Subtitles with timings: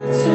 [0.00, 0.33] So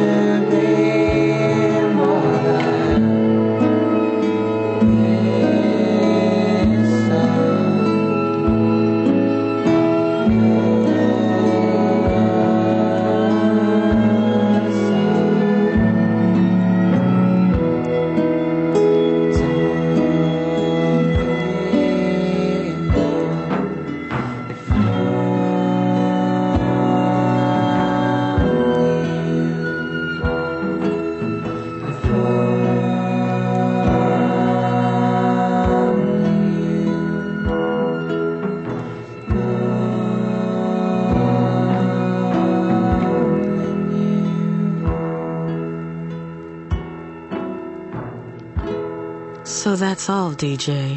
[50.40, 50.96] DJ.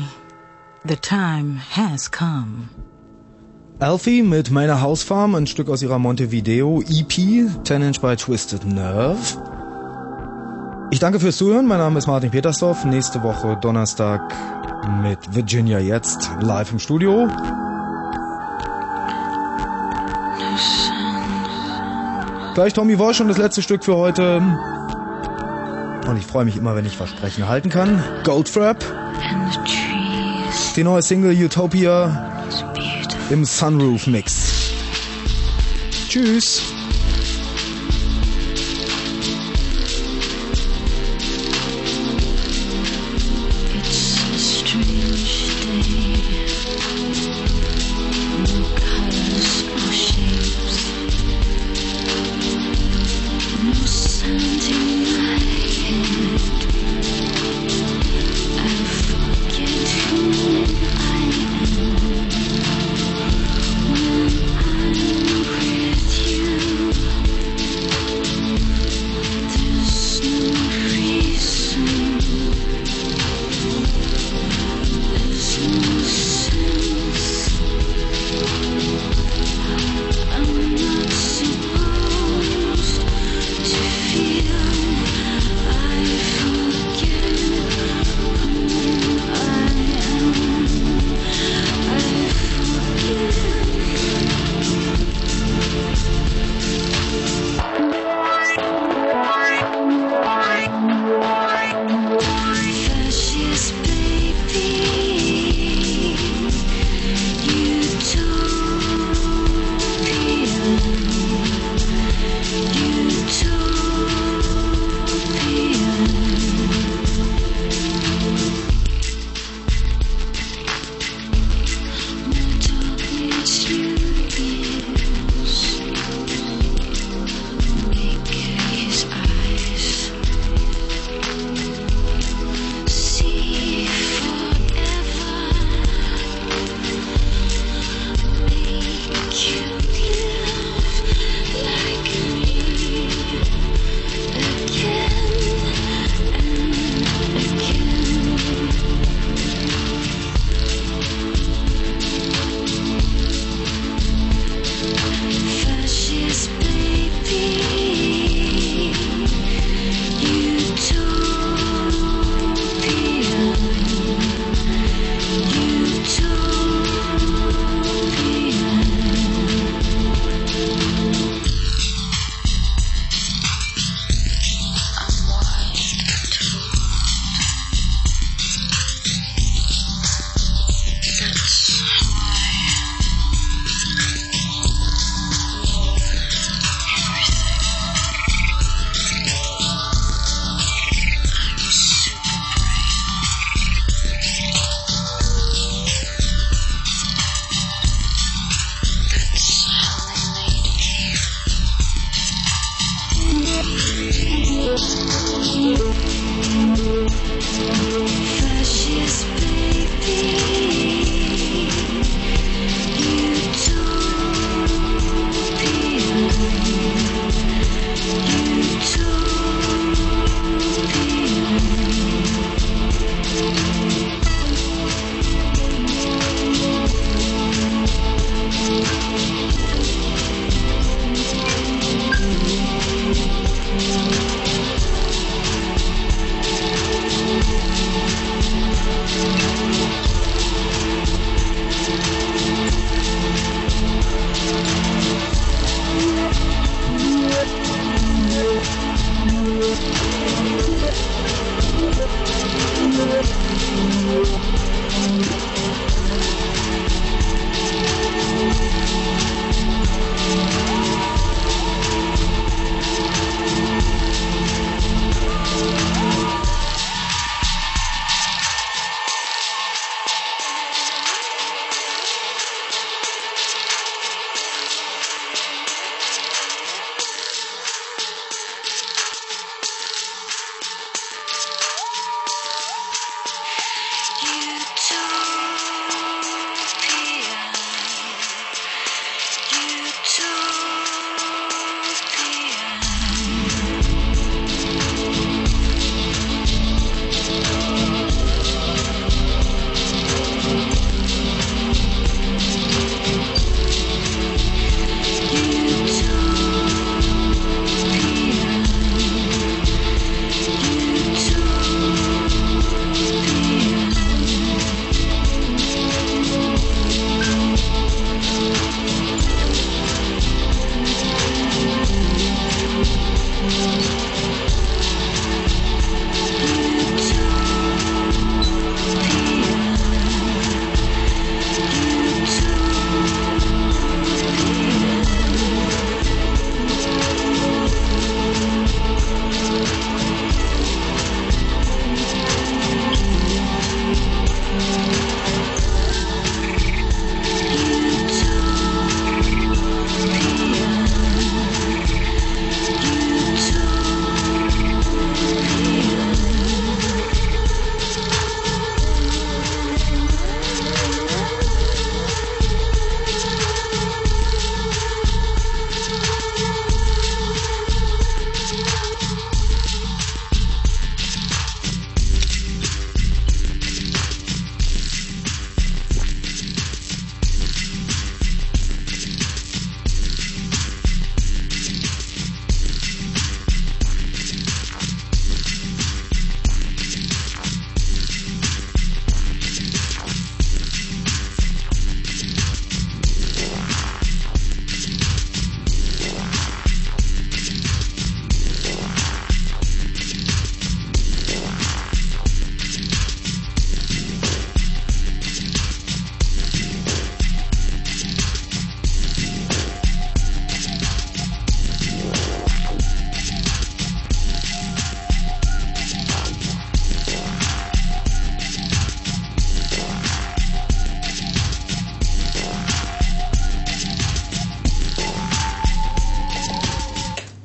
[0.85, 2.69] The time has come.
[3.81, 7.13] Alfie mit meiner Hausfarm, ein Stück aus ihrer Montevideo EP,
[7.65, 9.19] 10 Inch by Twisted Nerve.
[10.93, 11.67] Ich danke fürs Zuhören.
[11.67, 12.85] Mein Name ist Martin Petersdorf.
[12.85, 14.33] Nächste Woche Donnerstag
[15.03, 17.27] mit Virginia jetzt live im Studio.
[22.55, 24.37] Gleich Tommy Walsh und das letzte Stück für heute.
[26.07, 28.05] Und ich freue mich immer, wenn ich Versprechen halten kann.
[28.23, 29.02] Goldfrap.
[30.77, 32.33] Die neue Single Utopia
[33.31, 34.73] im Sunroof Mix.
[36.09, 36.63] Tschüss.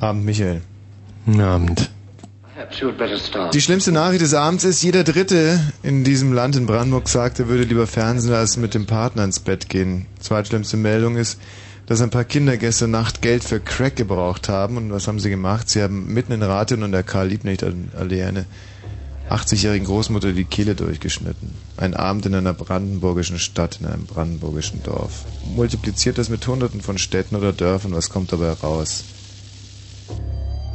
[0.08, 0.62] Abend, Michael.
[1.38, 1.90] Abend.
[3.54, 7.50] Die schlimmste Nachricht des Abends ist, jeder Dritte in diesem Land in Brandenburg sagt, er
[7.50, 10.06] würde lieber Fernsehen als mit dem Partner ins Bett gehen.
[10.22, 11.42] Zweitschlimmste Meldung ist,
[11.88, 14.78] dass ein paar Kinder gestern Nacht Geld für Crack gebraucht haben.
[14.78, 15.70] Und was haben sie gemacht?
[15.70, 17.66] Sie haben mitten in Rathen und der Karl Liebknecht
[17.98, 18.46] Allee eine
[19.30, 21.54] 80-jährigen Großmutter die Kehle durchgeschnitten.
[21.76, 25.26] Ein Abend in einer brandenburgischen Stadt, in einem brandenburgischen Dorf.
[25.54, 29.04] Multipliziert das mit hunderten von Städten oder Dörfern, was kommt dabei raus?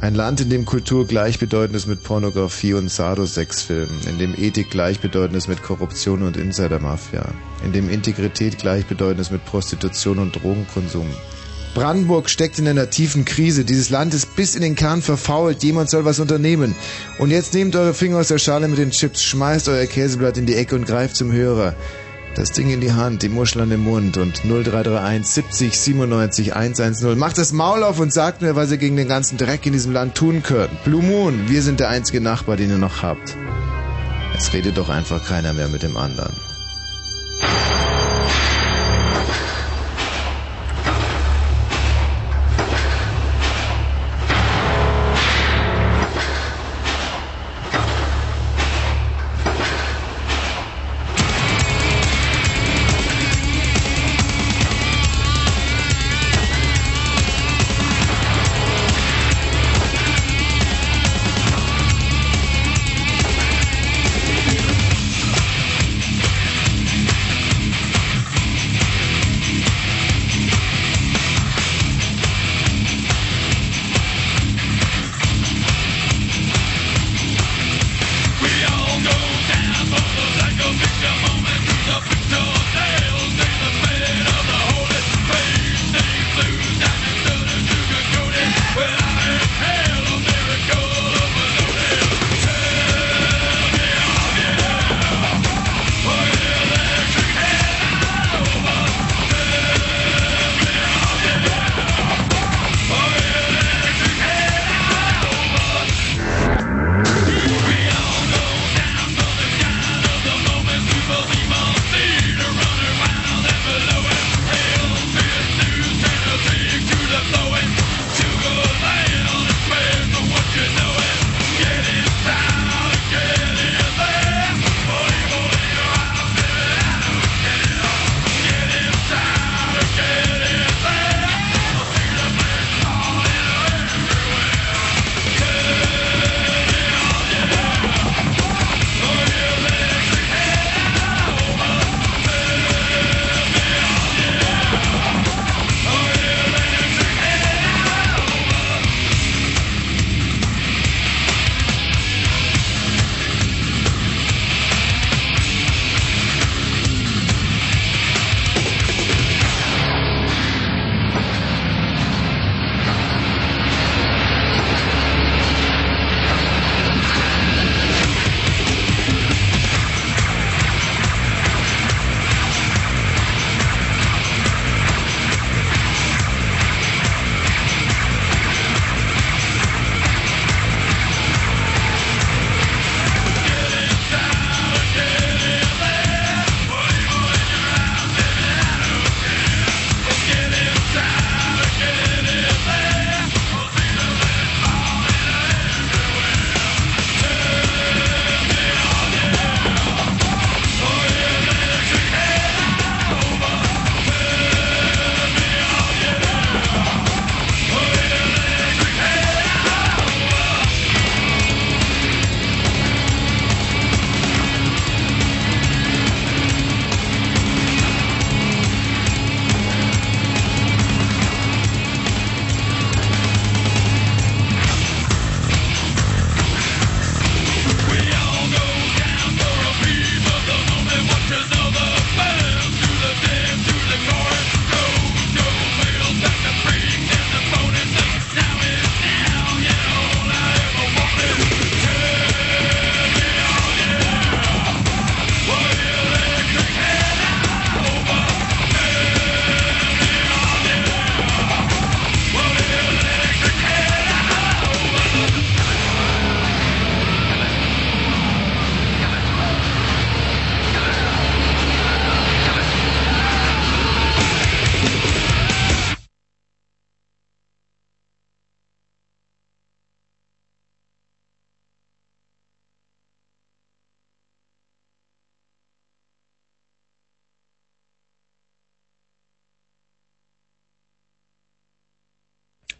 [0.03, 5.37] Ein Land, in dem Kultur gleichbedeutend ist mit Pornografie und Sado-Sex-Filmen, in dem Ethik gleichbedeutend
[5.37, 7.23] ist mit Korruption und Insider-Mafia,
[7.63, 11.07] in dem Integrität gleichbedeutend ist mit Prostitution und Drogenkonsum.
[11.73, 13.63] Brandenburg steckt in einer tiefen Krise.
[13.63, 15.63] Dieses Land ist bis in den Kern verfault.
[15.63, 16.75] Jemand soll was unternehmen.
[17.17, 20.45] Und jetzt nehmt eure Finger aus der Schale mit den Chips, schmeißt euer Käseblatt in
[20.45, 21.75] die Ecke und greift zum Hörer
[22.35, 27.17] das Ding in die Hand, die Muschel an den Mund und 0331 70 97 110.
[27.17, 29.93] Macht das Maul auf und sagt mir, was ihr gegen den ganzen Dreck in diesem
[29.93, 30.83] Land tun könnt.
[30.83, 33.37] Blue Moon, wir sind der einzige Nachbar, den ihr noch habt.
[34.33, 36.33] Jetzt redet doch einfach keiner mehr mit dem anderen.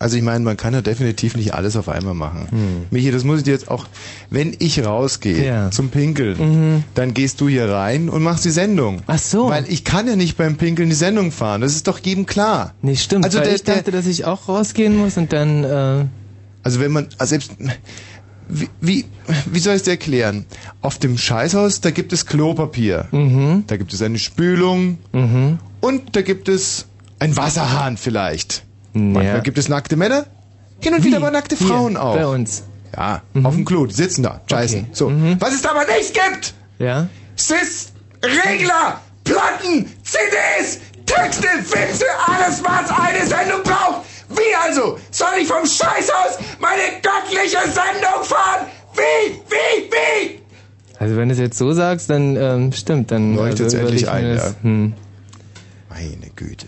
[0.03, 2.47] Also ich meine, man kann ja definitiv nicht alles auf einmal machen.
[2.49, 2.85] Hm.
[2.91, 3.87] Michi, das muss ich dir jetzt auch,
[4.29, 5.71] wenn ich rausgehe Ja.
[5.71, 6.37] zum Pinkeln,
[6.75, 6.83] Mhm.
[6.93, 9.01] dann gehst du hier rein und machst die Sendung.
[9.07, 9.49] Ach so.
[9.49, 11.61] Weil ich kann ja nicht beim Pinkeln die Sendung fahren.
[11.61, 12.73] Das ist doch jedem klar.
[12.81, 13.25] Nee, stimmt.
[13.25, 15.63] Also der- ich dachte, dass ich auch rausgehen muss und dann.
[15.63, 16.05] Äh,
[16.63, 17.51] Also wenn man, also selbst,
[18.49, 19.05] wie, wie,
[19.51, 20.45] wie soll ich es dir erklären?
[20.81, 23.07] Auf dem Scheißhaus, da gibt es Klopapier.
[23.11, 23.63] Mhm.
[23.67, 24.97] Da gibt es eine Spülung.
[25.81, 26.85] Und da gibt es
[27.19, 28.63] einen Wasserhahn vielleicht.
[28.93, 30.25] Manchmal gibt es nackte Männer.
[30.79, 32.15] Hin und wieder aber nackte Hier, Frauen auch.
[32.15, 32.63] bei uns.
[32.95, 34.79] Ja, auf dem Klo, die sitzen da, scheißen.
[34.81, 34.89] Okay.
[34.93, 35.11] So.
[35.39, 37.07] Was es aber nicht gibt, ja?
[37.35, 44.03] ist Regler, Platten, CDs, Texte, Witze, alles was eine Sendung braucht.
[44.29, 44.99] Wie also?
[45.11, 48.67] Soll ich vom Scheißhaus meine göttliche Sendung fahren?
[48.95, 50.39] Wie, wie, wie?
[50.99, 54.21] Also wenn du es jetzt so sagst, dann ähm, stimmt, dann Leuchtet's also, endlich überleg
[54.21, 54.45] ich mir ein, das.
[54.45, 54.63] ja.
[54.63, 54.93] Hm.
[55.89, 56.67] Meine Güte.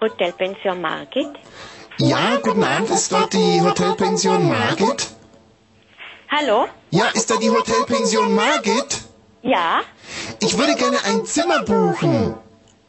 [0.00, 1.28] Hotelpension Margit.
[1.98, 5.08] Ja, guten Abend, ist dort die Hotelpension Margit?
[6.30, 6.66] Hallo?
[6.90, 9.02] Ja, ist da die Hotelpension Margit?
[9.42, 9.80] Ja?
[10.40, 12.34] Ich würde gerne ein Zimmer buchen.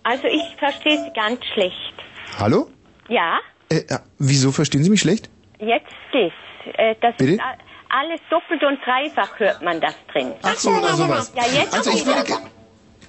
[0.04, 1.94] Also ich verstehe Sie ganz schlecht.
[2.40, 2.70] Hallo?
[3.10, 3.40] Ja?
[3.70, 5.30] Äh, äh, wieso verstehen Sie mich schlecht?
[5.60, 6.78] Jetzt ist.
[6.78, 7.34] Äh, das Bitte?
[7.34, 7.42] ist
[7.90, 10.34] alles doppelt und dreifach hört man das drin.
[10.44, 11.34] Ach so, na sowas.
[11.36, 12.24] Ja, jetzt Also ich würde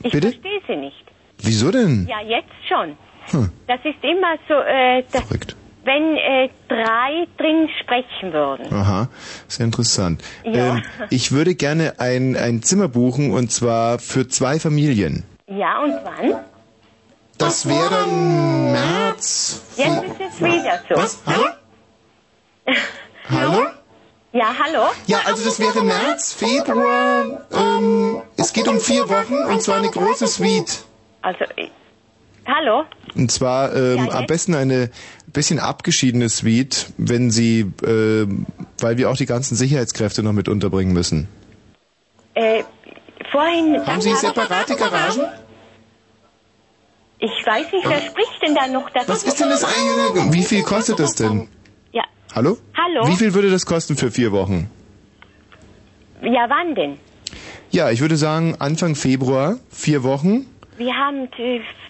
[0.03, 0.31] Ich Bitte?
[0.33, 1.05] verstehe Sie nicht.
[1.39, 2.07] Wieso denn?
[2.09, 2.97] Ja, jetzt schon.
[3.31, 3.51] Hm.
[3.67, 5.23] Das ist immer so, äh, das,
[5.85, 8.73] wenn äh, drei drin sprechen würden.
[8.73, 9.09] Aha,
[9.49, 10.23] sehr interessant.
[10.45, 10.77] Ja.
[10.77, 15.25] Ähm, ich würde gerne ein, ein Zimmer buchen und zwar für zwei Familien.
[15.47, 16.41] Ja, und wann?
[17.39, 19.63] Das wäre dann März.
[19.77, 20.95] Jetzt ist es wieder so.
[20.97, 21.19] Was?
[21.27, 21.47] Hallo?
[23.29, 23.67] Hallo?
[24.33, 24.91] Ja, hallo?
[25.07, 27.47] Ja, also das wäre März, Februar.
[27.53, 30.85] Ähm, es geht um vier Wochen und zwar eine große Suite.
[31.21, 31.45] Also,
[32.47, 32.85] hallo?
[33.15, 34.91] Und zwar ähm, Ja, am besten eine
[35.33, 38.47] bisschen abgeschiedene Suite, wenn Sie, ähm,
[38.79, 41.29] weil wir auch die ganzen Sicherheitskräfte noch mit unterbringen müssen.
[42.35, 42.65] Äh,
[43.31, 43.85] vorhin...
[43.87, 45.23] Haben Sie separate Garagen?
[47.19, 48.91] Ich weiß nicht, wer spricht denn da noch?
[48.91, 50.33] Das Was ist denn das eigene?
[50.33, 51.49] Wie viel kostet das denn?
[51.93, 52.03] Ja,
[52.35, 52.59] Hallo?
[52.77, 53.07] Hallo?
[53.07, 54.69] Wie viel würde das kosten für vier Wochen?
[56.23, 56.99] ja, wann denn?
[57.71, 60.47] Ja, ich würde sagen Anfang Februar, vier Wochen.
[60.85, 61.29] Wir haben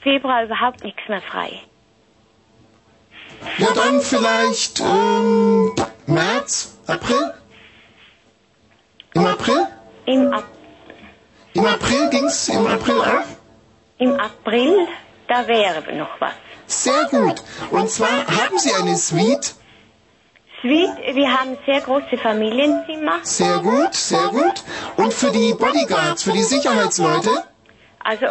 [0.02, 1.50] Februar überhaupt nichts mehr frei.
[3.56, 5.75] Ja, dann vielleicht ähm,
[6.06, 7.32] März, April?
[9.14, 9.66] Im April?
[10.04, 10.44] Im, Ap
[11.54, 13.25] Im April ging's im April auch?
[13.96, 14.87] Im April,
[15.26, 16.34] da wäre noch was.
[16.66, 17.42] Sehr gut.
[17.70, 19.54] Und zwar haben Sie eine Suite?
[20.61, 23.20] Suite, wir haben sehr große Familienzimmer.
[23.22, 24.62] Sehr gut, sehr gut.
[24.99, 27.30] Und für die Bodyguards, für die Sicherheitsleute?
[28.04, 28.26] Also,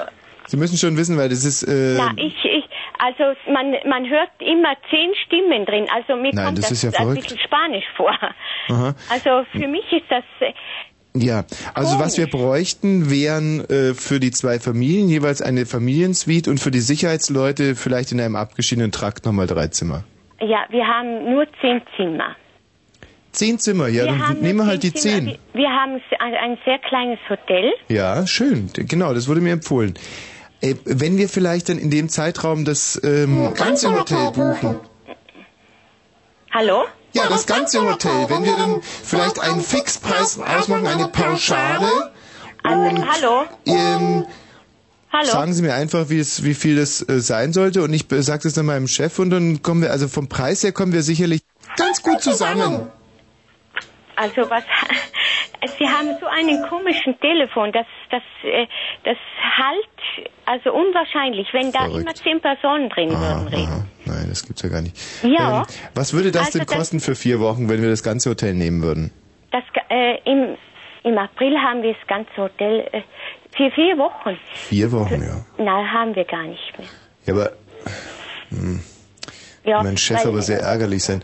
[0.47, 1.63] Sie müssen schon wissen, weil das ist...
[1.63, 2.65] Äh, na, ich, ich,
[2.99, 5.87] also man, man hört immer zehn Stimmen drin.
[5.95, 8.11] Also mir Nein, kommt das das, ja ein bisschen Spanisch vor.
[8.69, 8.95] aha.
[9.09, 10.53] Also für mich ist das, äh,
[11.13, 16.59] Ja, also was wir bräuchten, wären äh, für die zwei Familien jeweils eine Familiensuite und
[16.59, 20.03] für die Sicherheitsleute vielleicht in einem abgeschiedenen Trakt nochmal drei Zimmer.
[20.39, 22.35] ja, wir haben nur zehn Zimmer.
[23.31, 25.15] Zehn Zimmer, ja, wir dann nehmen wir halt die Zimmer.
[25.15, 25.25] zehn.
[25.53, 27.71] Wir, wir haben ein, ein sehr kleines Hotel.
[27.87, 29.93] Ja, schön, genau, das wurde mir empfohlen.
[30.61, 34.79] Äh, wenn wir vielleicht dann in dem Zeitraum das ähm, ganze Hotel buchen.
[36.51, 36.83] Hallo?
[37.13, 38.29] Ja, das ganze Hotel.
[38.29, 42.11] Wenn wir dann vielleicht einen Fixpreis ausmachen, eine Pauschale.
[42.63, 43.43] Also, hallo?
[43.65, 44.25] Ähm,
[45.13, 45.29] Hallo?
[45.29, 48.43] Sagen Sie mir einfach, wie, es, wie viel das äh, sein sollte und ich sage
[48.43, 51.41] das dann meinem Chef und dann kommen wir, also vom Preis her kommen wir sicherlich
[51.75, 52.87] ganz gut zusammen.
[54.15, 54.63] Also was?
[55.79, 58.67] Sie haben so einen komischen Telefon, das das äh,
[59.03, 59.17] das
[59.57, 62.01] halt also unwahrscheinlich, wenn da Verrückt.
[62.01, 63.71] immer zehn Personen drin Aha, würden reden.
[63.71, 63.85] aha.
[64.05, 64.97] Nein, das gibt's ja gar nicht.
[65.23, 65.59] Ja.
[65.59, 68.29] Ähm, was würde das Also denn das- kosten für vier Wochen, wenn wir das ganze
[68.31, 69.11] Hotel nehmen würden?
[69.51, 70.57] Das äh, im
[71.03, 73.01] im April haben wir das ganze Hotel äh,
[73.55, 74.37] für vier Wochen.
[74.53, 75.45] Vier Wochen, ja.
[75.63, 76.87] Nein, haben wir gar nicht mehr.
[77.25, 77.51] Ja, aber
[78.49, 78.81] hm,
[79.63, 81.21] Ja, mein Chef aber sehr ärgerlich sein.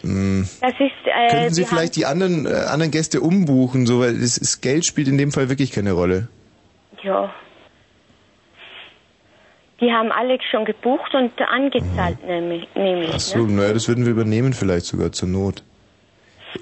[0.00, 4.18] Hm, Das ist äh, könnten Sie vielleicht die anderen äh, anderen Gäste umbuchen, so weil
[4.18, 6.28] das, das Geld spielt in dem Fall wirklich keine Rolle.
[7.02, 7.32] ja.
[9.80, 12.66] Die haben alle schon gebucht und angezahlt, nämlich.
[12.74, 13.14] nämlich Mhm.
[13.14, 13.52] Ach so, ne?
[13.52, 15.62] naja, das würden wir übernehmen vielleicht sogar zur Not.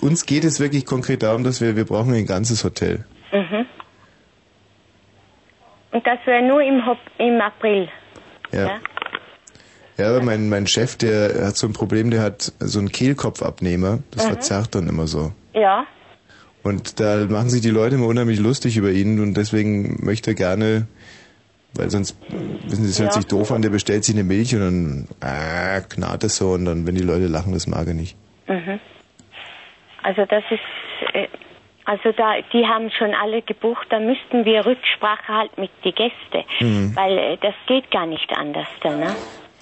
[0.03, 3.07] Uns geht es wirklich konkret darum, dass wir wir brauchen ein ganzes Hotel.
[3.33, 3.65] Mhm.
[5.93, 7.89] Und das wäre nur im, Hop im April.
[8.53, 8.67] Ja.
[8.67, 8.81] Ja?
[9.99, 14.01] Ja, aber mein, mein Chef, der hat so ein Problem, der hat so einen Kehlkopfabnehmer.
[14.11, 14.29] Das Mhm.
[14.29, 15.33] verzerrt dann immer so.
[15.55, 15.87] Ja.
[16.63, 20.35] Und da machen sich die Leute immer unheimlich lustig über ihn und deswegen möchte er
[20.35, 20.87] gerne
[21.79, 23.21] Weil sonst, wissen Sie, es hört Ja.
[23.21, 26.65] sich doof an, der bestellt sich eine Milch und dann äh, knarrt es so und
[26.65, 28.17] dann, wenn die Leute lachen, das mag er nicht.
[28.49, 28.81] Mhm.
[30.03, 31.29] Also das ist, äh,
[31.85, 36.45] also da, die haben schon alle gebucht, da müssten wir Rücksprache halten mit den Gästen,
[36.61, 36.97] Mhm.
[36.97, 39.15] weil äh, das geht gar nicht anders dann, ne?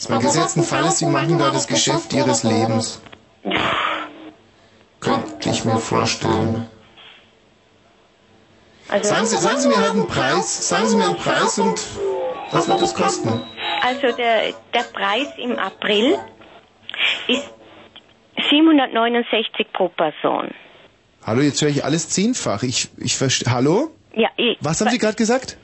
[0.09, 3.00] Mein gesetzten Fall ist, Sie machen da das Geschäft Ihres Lebens.
[5.00, 6.68] Könnte ich mir vorstellen.
[8.88, 11.80] Also, Sagen Sie, sagen Sie mir halt einen Preis, sagen Sie mir einen Preis und
[12.52, 13.42] was wird das kosten?
[13.83, 16.18] also der, der Preis im April
[17.28, 17.50] ist
[18.50, 20.50] 769 pro Person.
[21.26, 22.62] Hallo, jetzt höre ich alles zehnfach.
[22.62, 23.52] Ich, ich verstehe.
[23.52, 23.90] Hallo?
[24.14, 25.57] Ja, ich, Was haben Sie gerade gesagt?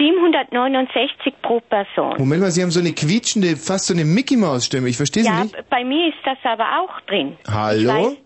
[0.00, 2.14] 769 pro Person.
[2.18, 4.88] Moment mal, Sie haben so eine quietschende, fast so eine Mickey-Maus-Stimme.
[4.88, 5.54] Ich verstehe Sie Ja, nicht.
[5.68, 7.36] bei mir ist das aber auch drin.
[7.46, 8.16] Hallo?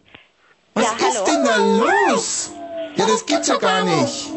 [0.74, 1.26] Was ja, ist hallo.
[1.26, 2.54] denn da los?
[2.96, 4.30] Ja, das gibt's ja gar nicht.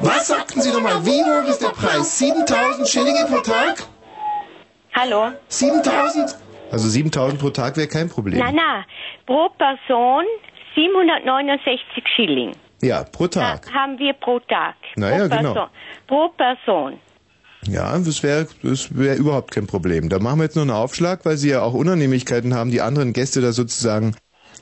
[0.00, 1.04] Was sagten Sie nochmal?
[1.06, 2.18] Wie hoch ist der Preis?
[2.18, 3.84] 7000 Schillinge pro Tag?
[4.94, 5.32] Hallo?
[5.48, 6.36] 7000?
[6.70, 8.38] Also 7000 pro Tag wäre kein Problem.
[8.38, 8.84] Na, na,
[9.26, 10.24] pro Person
[10.74, 12.52] 769 Schilling.
[12.82, 13.72] Ja, pro Da Tag.
[13.72, 14.74] haben wir pro Tag.
[14.96, 15.52] Na pro genau.
[15.54, 15.68] Person.
[16.06, 17.00] Pro Person.
[17.68, 20.08] Ja, das wäre das wär überhaupt kein Problem.
[20.08, 23.12] Da machen wir jetzt nur einen Aufschlag, weil Sie ja auch Unannehmlichkeiten haben, die anderen
[23.12, 24.14] Gäste da sozusagen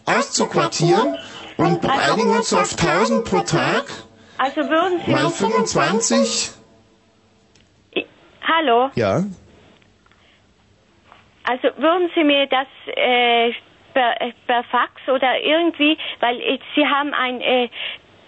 [0.06, 1.16] auszuquartieren
[1.56, 3.84] und einigen uns auf 1000 pro Tag
[4.38, 6.50] Also würden Sie mal 25.
[8.46, 8.90] Hallo?
[8.94, 9.24] Ja,
[11.44, 13.52] Also würden Sie mir das äh,
[13.92, 14.14] per,
[14.46, 17.68] per Fax oder irgendwie, weil äh, Sie haben ein, äh,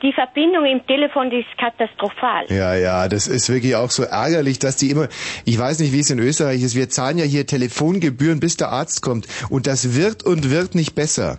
[0.03, 2.45] die Verbindung im Telefon ist katastrophal.
[2.49, 5.09] ja, ja, das ist wirklich auch so ärgerlich, dass die immer,
[5.45, 8.69] ich weiß nicht, wie es in Österreich ist, wir zahlen ja hier Telefongebühren, bis der
[8.69, 11.39] Arzt kommt und das wird und wird nicht besser.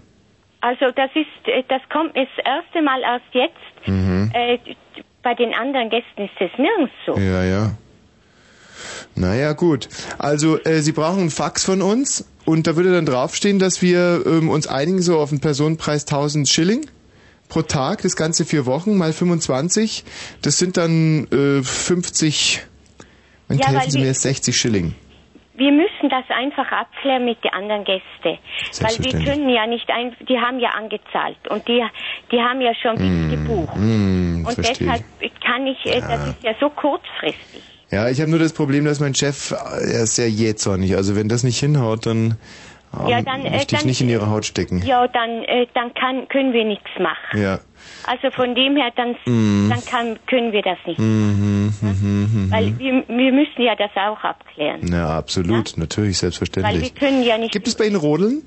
[0.62, 3.88] Also das ist, äh, das kommt das erste Mal erst jetzt.
[3.88, 4.32] Mhm.
[4.34, 4.58] Äh,
[5.24, 7.18] bei den anderen Gästen ist es nirgends so.
[7.18, 7.72] Ja, ja.
[9.16, 9.90] Naja, gut.
[10.18, 14.24] Also, äh, Sie brauchen einen Fax von uns und da würde dann draufstehen, dass wir
[14.26, 16.86] ähm, uns einigen so auf einen Personenpreis 1000 Schilling
[17.50, 20.04] pro Tag, das Ganze vier Wochen mal 25.
[20.42, 22.66] Das sind dann äh, 50,
[23.50, 24.96] und Ja, helfen Sie mir, 60 Schilling.
[25.56, 28.38] Wir müssen das einfach abklären mit den anderen Gästen.
[28.80, 31.84] Weil wir können ja nicht ein, die haben ja angezahlt und die,
[32.32, 33.76] die haben ja schon Mm, gebucht.
[33.76, 35.04] mm, Und verstehe deshalb
[35.44, 37.64] kann ich, äh, das ist ja so kurzfristig.
[37.90, 39.56] Ja, ich habe nur das Problem, dass mein Chef, äh,
[39.94, 40.96] er ist sehr jähzornig.
[40.96, 42.36] Also wenn das nicht hinhaut, dann,
[43.02, 44.82] ähm, Ja, dann, äh, möchte ich dann- nicht in Ihre Haut stecken.
[44.86, 47.40] Ja, dann, äh, dann kann, können wir nichts machen.
[47.42, 47.60] Ja.
[48.06, 49.70] Also von dem her, dann, Mm.
[49.70, 51.00] dann kann, können wir das nicht.
[51.00, 52.52] Mhm, mhm, mhm.
[52.52, 54.80] Weil wir, wir müssen ja das auch abklären.
[54.84, 56.96] Na, absolut, natürlich, Weil wir selbstverständlich.
[56.96, 57.52] können ja nicht.
[57.52, 58.42] Gibt es bei Ihnen Rodeln?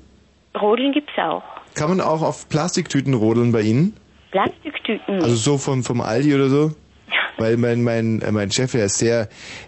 [0.59, 1.43] Rodeln gibt's auch.
[1.75, 3.95] Kann man auch auf Plastiktüten rodeln bei Ihnen?
[4.31, 5.21] Plastiktüten.
[5.21, 6.71] Also so vom, vom Aldi oder so?
[7.37, 9.27] Weil mein, mein, äh, mein Chef, der ist sehr,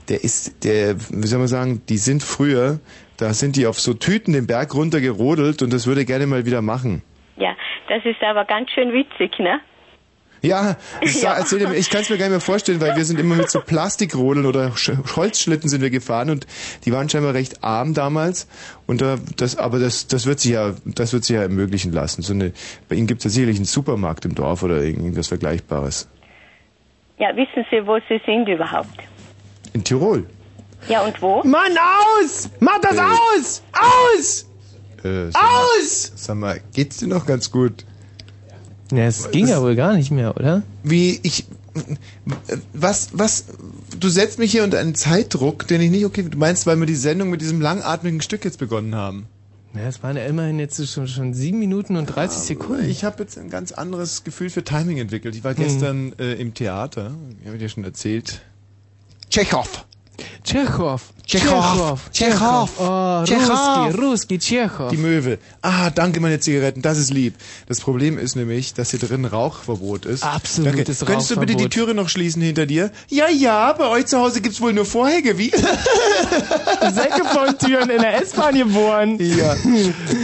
[0.10, 2.80] der ist, der, wie soll man sagen, die sind früher,
[3.18, 6.28] da sind die auf so Tüten den Berg runter gerodelt und das würde er gerne
[6.28, 7.02] mal wieder machen.
[7.38, 7.56] ja,
[7.90, 9.60] das ist aber ganz schön witzig, ne?
[10.42, 10.76] Ja,
[11.22, 11.36] Ja.
[11.36, 13.50] erzähl dir, ich kann es mir gar nicht mehr vorstellen, weil wir sind immer mit
[13.50, 16.48] so Plastikrodeln oder Sch- Holzschlitten sind wir gefahren und
[16.86, 18.48] die waren scheinbar recht arm damals
[18.88, 22.22] und da, das, aber das, das wird sich ja, das wird sich ja ermöglichen lassen.
[22.24, 22.52] So eine,
[22.90, 26.10] bei Ihnen gibt es ja sicherlich einen Supermarkt im Dorf oder irgendwas Vergleichbares.
[27.20, 29.00] Ja, wissen Sie, wo Sie sind überhaupt?
[29.74, 30.26] In Tirol.
[30.90, 31.44] Ja, und wo?
[31.44, 32.50] Mann, aus!
[32.60, 33.02] Mach das Äh.
[33.02, 33.62] aus!
[33.74, 34.46] Aus!
[35.04, 35.50] Äh, sag mal,
[35.82, 36.12] Aus!
[36.16, 37.86] Sag mal, geht's dir noch ganz gut?
[38.92, 40.62] Ja, es ging ja wohl gar nicht mehr, oder?
[40.84, 41.46] Wie, ich,
[42.74, 43.46] was, was,
[44.00, 46.86] du setzt mich hier unter einen Zeitdruck, den ich nicht okay, du meinst, weil wir
[46.86, 49.26] die Sendung mit diesem langatmigen Stück jetzt begonnen haben?
[49.74, 52.86] Ja, es waren ja immerhin jetzt schon, schon sieben Minuten und 30 Sekunden.
[52.88, 55.36] Ich habe jetzt ein ganz anderes Gefühl für Timing entwickelt.
[55.36, 55.64] Ich war Hm.
[55.64, 58.42] gestern äh, im Theater, ich habe dir schon erzählt.
[59.32, 59.86] Tschechow.
[60.44, 61.02] Tschechow.
[61.26, 62.00] Tschechow.
[62.12, 62.70] Tschechow.
[62.80, 63.88] Oh, Tschechow.
[63.88, 64.90] Ruski, Ruski, Tschechow.
[64.92, 65.40] Die Möwe.
[65.62, 67.36] Ah, danke meine Zigaretten, das ist lieb.
[67.68, 70.24] Das Problem ist nämlich, dass hier drin Rauchverbot ist.
[70.24, 71.12] Absolutes danke.
[71.14, 71.72] Könntest du bitte die Rauchverbot.
[71.72, 72.92] Türe noch schließen hinter dir?
[73.10, 75.50] Ja, ja, bei euch zu Hause gibt's wohl nur Vorhänge, wie?
[76.94, 79.18] Säcke von Türen in der S-Bahn geboren.
[79.20, 79.56] ja.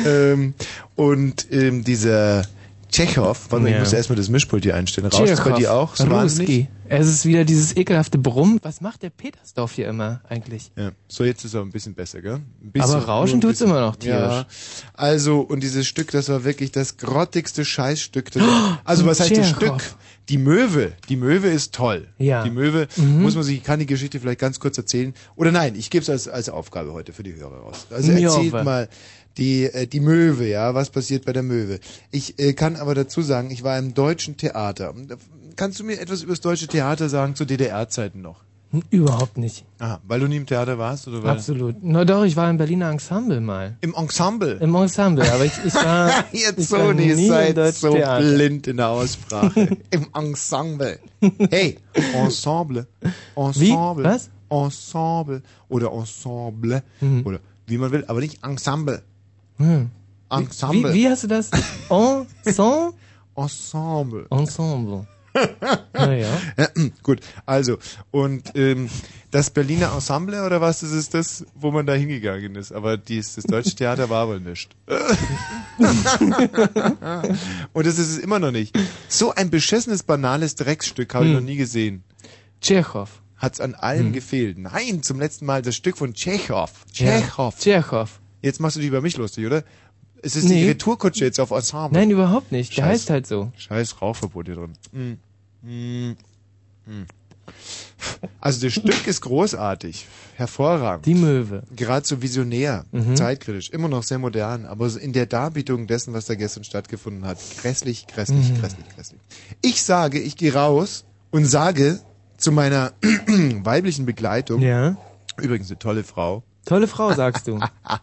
[0.05, 0.53] ähm,
[0.95, 2.43] und ähm, dieser
[2.89, 3.79] Tschechow, warte mal, ich Ja.
[3.79, 5.07] muss erstmal das Mischpult hier einstellen.
[5.07, 5.95] Rauscht es bei dir auch?
[5.95, 6.05] So?
[6.05, 6.67] Ruski.
[6.91, 8.59] Es ist wieder dieses ekelhafte Brummen.
[8.63, 10.71] Was macht der Petersdorf hier immer eigentlich?
[10.75, 10.91] Ja.
[11.07, 12.35] So, jetzt ist es aber ein bisschen besser, gell?
[12.63, 14.33] Ein bisschen, Aber rauschen tut's immer noch tierisch.
[14.33, 14.45] Ja.
[14.93, 18.31] Also, und dieses Stück, das war wirklich das grottigste Scheißstück.
[18.31, 18.43] Das
[18.85, 19.49] also, was heißt das.
[19.49, 19.81] Stück?
[20.29, 20.93] Die Möwe.
[21.09, 22.07] Die Möwe ist toll.
[22.17, 22.43] Ja.
[22.43, 23.21] Die Möwe, Mhm.
[23.21, 25.13] muss man sich, ich kann die Geschichte vielleicht ganz kurz erzählen.
[25.35, 27.87] Oder nein, ich gebe es als, als Aufgabe heute für die Hörer raus.
[27.91, 28.89] Also erzählt mal
[29.39, 31.79] die, äh, die Möwe, ja, was passiert bei der Möwe.
[32.11, 34.93] Ich äh, kann aber dazu sagen, ich war im deutschen Theater.
[35.55, 38.43] Kannst du mir etwas über das deutsche Theater sagen zu DDR-Zeiten noch?
[38.71, 39.65] Hm, Überhaupt nicht.
[39.79, 41.07] Ah, weil du nie im Theater warst?
[41.07, 41.77] Oder weil Absolut.
[41.81, 43.77] Na doch, ich war im Berliner Ensemble mal.
[43.81, 44.57] Im Ensemble?
[44.61, 46.11] Im Ensemble, aber ich, ich war.
[46.31, 48.21] Ihr nie im seid so Theater.
[48.35, 49.69] blind in der Aussprache.
[49.89, 50.99] Im Ensemble.
[51.49, 51.77] Hey,
[52.13, 52.85] Ensemble.
[53.35, 54.03] Ensemble.
[54.03, 54.29] Was?
[54.49, 55.41] Ensemble.
[55.67, 56.83] Oder Ensemble.
[57.25, 59.01] Oder wie man will, aber nicht Ensemble.
[59.59, 59.91] Hm.
[60.31, 60.93] Ensemble.
[60.93, 61.49] Wie, wie hast du das?
[61.89, 62.93] Ensemble?
[63.35, 64.25] Ensemble.
[64.31, 65.07] Ensemble.
[65.93, 66.27] Naja.
[67.03, 67.77] Gut, also,
[68.11, 68.89] und ähm,
[69.31, 72.71] das Berliner Ensemble oder was, das ist das, wo man da hingegangen ist.
[72.71, 74.75] Aber dies, das Deutsche Theater war wohl nicht.
[77.73, 78.77] und das ist es immer noch nicht.
[79.07, 82.03] So ein beschissenes, banales Drecksstück habe ich noch nie gesehen.
[82.61, 83.09] Tschechow.
[83.37, 84.13] Hat's an allem Hm.
[84.13, 84.57] gefehlt.
[84.57, 86.71] Nein, zum letzten Mal das Stück von Tschechow.
[86.93, 87.21] Ja.
[87.57, 88.18] Tschechow.
[88.41, 89.63] Jetzt machst du dich über mich lustig, oder?
[90.21, 90.67] Es ist die Nee.
[90.69, 91.97] Retourkutsche jetzt auf Ensemble.
[91.99, 92.75] Nein, überhaupt nicht.
[92.77, 93.51] Der Scheiß- heißt halt so.
[93.57, 94.73] Scheiß Rauchverbot hier drin.
[94.91, 95.67] Mm.
[95.67, 96.15] Mm.
[96.85, 97.05] Mm.
[98.39, 101.05] Also das Stück ist großartig, hervorragend.
[101.05, 101.63] Die Möwe.
[101.75, 103.15] Gerade so visionär, Mhm.
[103.15, 107.39] zeitkritisch, immer noch sehr modern, aber in der Darbietung dessen, was da gestern stattgefunden hat,
[107.61, 108.59] grässlich, grässlich, Mhm.
[108.61, 109.21] grässlich, grässlich.
[109.61, 111.99] Ich sage, ich gehe raus und sage
[112.37, 112.93] zu meiner
[113.63, 114.95] weiblichen Begleitung, Ja.
[115.41, 117.59] übrigens eine tolle Frau, Tolle Frau, sagst du.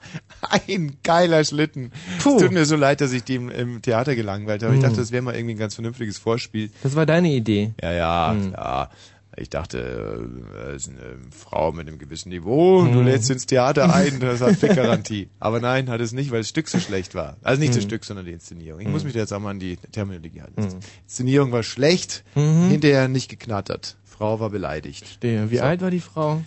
[0.67, 1.93] ein geiler Schlitten.
[2.23, 2.37] Puh.
[2.37, 4.75] Es tut mir so leid, dass ich die im, Theater gelangweilt habe.
[4.75, 4.85] Ich Mhm.
[4.85, 6.71] dachte, das wäre mal irgendwie ein ganz vernünftiges Vorspiel.
[6.83, 7.73] Das war deine Idee.
[7.81, 8.51] Ja, ja, Mhm.
[8.53, 8.91] klar.
[9.39, 9.79] Ich dachte,
[10.57, 13.05] äh, es ist eine Frau mit einem gewissen Niveau, du Mhm.
[13.05, 15.29] lädst sie ins Theater ein, das hat Fickgarantie.
[15.39, 17.37] Aber nein, hat es nicht, weil das Stück so schlecht war.
[17.43, 17.89] Also nicht das Mhm.
[17.89, 18.81] Stück, sondern die Inszenierung.
[18.81, 19.09] Ich muss Mhm.
[19.09, 20.63] mich da jetzt auch mal an die Terminologie halten.
[20.63, 20.81] Mhm.
[21.05, 22.69] Inszenierung war schlecht, Mhm.
[22.71, 23.97] hinterher nicht geknattert.
[24.05, 25.07] Frau war beleidigt.
[25.07, 25.51] Stehe.
[25.51, 25.63] Wie So.
[25.65, 26.43] alt war die Frau?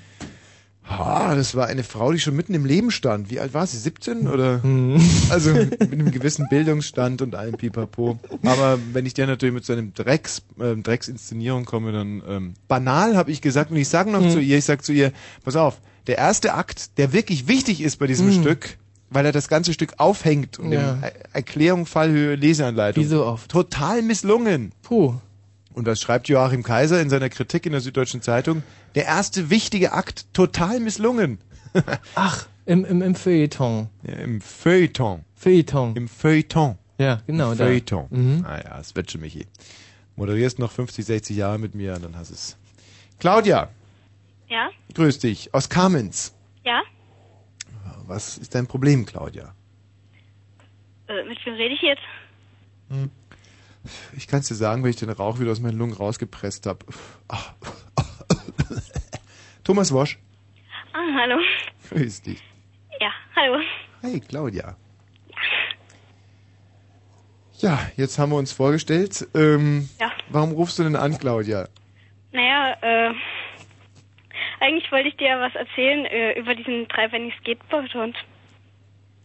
[0.91, 3.29] Ah, das war eine Frau, die schon mitten im Leben stand.
[3.29, 3.77] Wie alt war sie?
[3.77, 4.57] 17 oder?
[4.65, 4.99] Mhm.
[5.29, 8.17] Also mit einem gewissen Bildungsstand und allem Pipapo.
[8.43, 13.15] Aber wenn ich der natürlich mit so einem Drecks, ähm, Drecksinszenierung komme, dann ähm, banal
[13.15, 14.31] habe ich gesagt und ich sage noch Mhm.
[14.31, 15.11] zu ihr, ich sag zu ihr,
[15.43, 18.41] pass auf, der erste Akt, der wirklich wichtig ist bei diesem Mhm.
[18.41, 18.77] Stück,
[19.11, 20.97] weil er das ganze Stück aufhängt und Ja.
[21.01, 23.03] Er- Erklärung, Fallhöhe, Leseanleitung.
[23.03, 23.51] Wie so oft.
[23.51, 24.71] Total misslungen.
[24.81, 25.15] Puh.
[25.79, 28.63] Und das schreibt Joachim Kaiser in seiner Kritik in der Süddeutschen Zeitung.
[28.95, 31.39] Der erste wichtige Akt total misslungen.
[32.15, 33.87] Ach, im, im, im Feuilleton.
[34.03, 35.23] Ja, Im Feuilleton.
[35.35, 35.95] Feuilleton.
[35.95, 36.77] Im Feuilleton.
[36.97, 37.53] Ja, genau.
[37.53, 37.63] Im da.
[37.63, 38.07] Feuilleton.
[38.09, 38.45] Mhm.
[38.45, 39.47] Ah ja, das wird schon, Michi.
[40.17, 42.57] Moderierst noch 50, 60 Jahre mit mir und dann hast es.
[43.17, 43.69] Claudia,
[44.49, 44.71] Ja?
[44.95, 45.53] grüß dich.
[45.53, 46.35] Aus Kamenz.
[46.65, 46.81] Ja?
[48.05, 49.53] Was ist dein Problem, Claudia?
[51.07, 52.01] Äh, mit wem rede ich jetzt?
[54.15, 56.85] Ich kann es dir sagen, wenn ich den Rauch wieder aus meinen Lungen rausgepresst habe.
[59.63, 60.17] Thomas Wosch,
[60.93, 61.37] Ah, hallo.
[61.89, 62.41] grüß dich.
[62.99, 63.59] Ja, hallo.
[64.01, 64.75] Hey, Claudia.
[67.59, 69.27] Ja, jetzt haben wir uns vorgestellt.
[69.35, 70.11] Ähm, Ja.
[70.29, 71.67] Warum rufst du denn an, Claudia?
[72.31, 73.13] Naja, äh,
[74.61, 78.15] eigentlich wollte ich dir ja was erzählen äh, über diesen dreibeinigen Skateboardhund.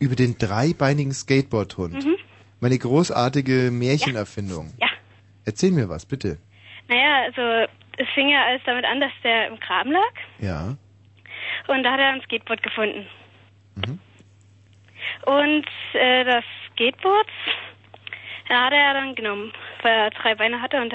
[0.00, 2.04] Über den dreibeinigen Skateboardhund.
[2.04, 2.16] Mhm.
[2.64, 4.72] Meine großartige Märchenerfindung.
[4.80, 4.86] Ja.
[5.44, 6.38] Erzähl mir was, bitte.
[6.88, 10.74] Naja, also es fing ja alles damit an, dass der im Graben lag Ja.
[11.68, 13.04] und da hat er ein Skateboard gefunden.
[13.74, 13.98] Mhm.
[15.26, 17.26] Und äh, das Skateboard,
[18.48, 20.94] da hat er dann genommen, weil er drei Beine hatte und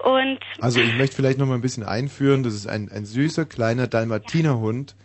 [0.00, 2.42] und Also ich möchte vielleicht noch mal ein bisschen einführen.
[2.42, 4.96] Das ist ein, ein süßer, kleiner Dalmatinerhund.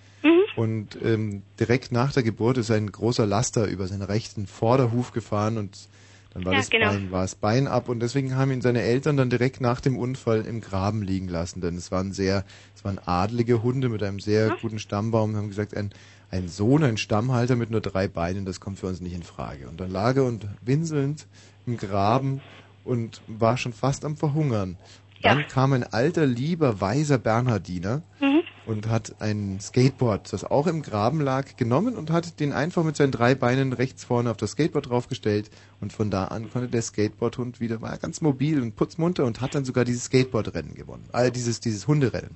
[0.61, 5.57] Und ähm, direkt nach der Geburt ist ein großer Laster über seinen rechten Vorderhuf gefahren
[5.57, 5.89] und
[6.35, 6.85] dann war Ja, das genau.
[6.91, 9.97] Bein, war das Bein ab und deswegen haben ihn seine Eltern dann direkt nach dem
[9.97, 12.45] Unfall im Graben liegen lassen, denn es waren sehr,
[12.75, 14.57] es waren adlige Hunde mit einem sehr Mhm.
[14.61, 15.89] guten Stammbaum, haben gesagt, ein,
[16.29, 19.67] ein Sohn, ein Stammhalter mit nur drei Beinen, das kommt für uns nicht in Frage.
[19.67, 21.27] Und dann lag er und winselnd
[21.65, 22.43] im Graben
[22.83, 24.77] und war schon fast am Verhungern.
[25.23, 28.43] Dann kam ein alter, lieber, weiser Bernhardiner Mhm.
[28.65, 32.95] Und hat ein Skateboard, das auch im Graben lag, genommen und hat den einfach mit
[32.95, 36.81] seinen drei Beinen rechts vorne auf das Skateboard draufgestellt und von da an konnte der
[36.81, 41.09] Skateboardhund wieder, war ganz mobil und putzmunter und hat dann sogar dieses Skateboardrennen gewonnen.
[41.11, 42.35] All dieses, dieses Hunderennen.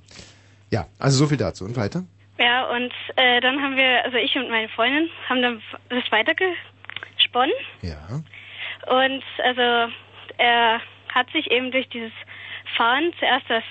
[0.70, 1.64] Ja, also so viel dazu.
[1.64, 2.04] Und weiter?
[2.38, 7.54] ja und äh, dann haben wir, also ich und meine Freundin haben dann das weitergesponnen
[7.82, 8.20] Ja.
[8.88, 9.92] und also
[10.38, 10.80] er
[11.14, 12.12] hat sich eben durch dieses
[12.76, 13.64] Fahren zuerst das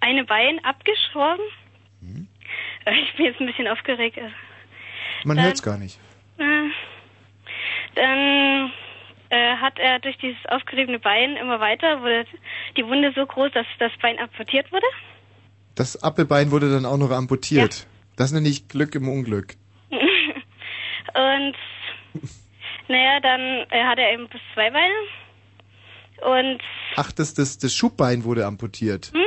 [0.00, 1.40] eine Bein abgeschworen.
[2.84, 4.16] Äh, Ich bin jetzt ein bisschen aufgeregt.
[4.18, 4.34] Also,
[5.24, 5.98] Man Dann- hört's gar nicht.
[6.38, 6.70] äh,
[7.94, 8.72] dann
[9.30, 12.26] äh, hat er durch dieses aufgeriebene Bein immer weiter, wurde
[12.76, 14.86] die Wunde so groß, dass das Bein amputiert wurde.
[15.74, 17.86] Das Appelbein wurde dann auch noch amputiert.
[18.16, 19.54] Das nenne ich Glück im Unglück.
[19.90, 21.54] Und
[22.88, 23.40] naja, dann
[23.70, 24.94] äh, hat er eben bis zwei Beine.
[26.22, 26.62] Und
[26.96, 29.10] Ach, das, das, das Schubbein wurde amputiert.
[29.12, 29.26] hm, ja,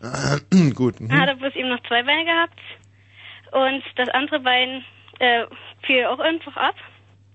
[0.74, 1.00] Gut.
[1.00, 1.12] Mhm.
[1.12, 2.58] Hat er bloß eben noch zwei Beine gehabt.
[3.52, 4.84] Und das andere Bein
[5.18, 5.44] äh,
[5.86, 6.74] fiel auch einfach ab.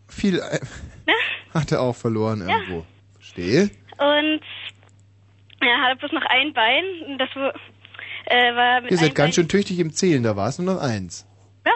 [0.08, 0.60] Viel äh,
[1.54, 2.86] hat er auch verloren irgendwo.
[3.16, 3.70] Verstehe.
[3.98, 4.42] Und
[5.64, 6.84] ja, hat er bloß noch ein Bein.
[7.08, 7.30] Und das
[8.26, 10.74] äh, war mit Ihr seid ganz Bein, schön tüchtig im Zählen, da war es nur
[10.76, 11.26] noch eins.
[11.66, 11.72] Ja,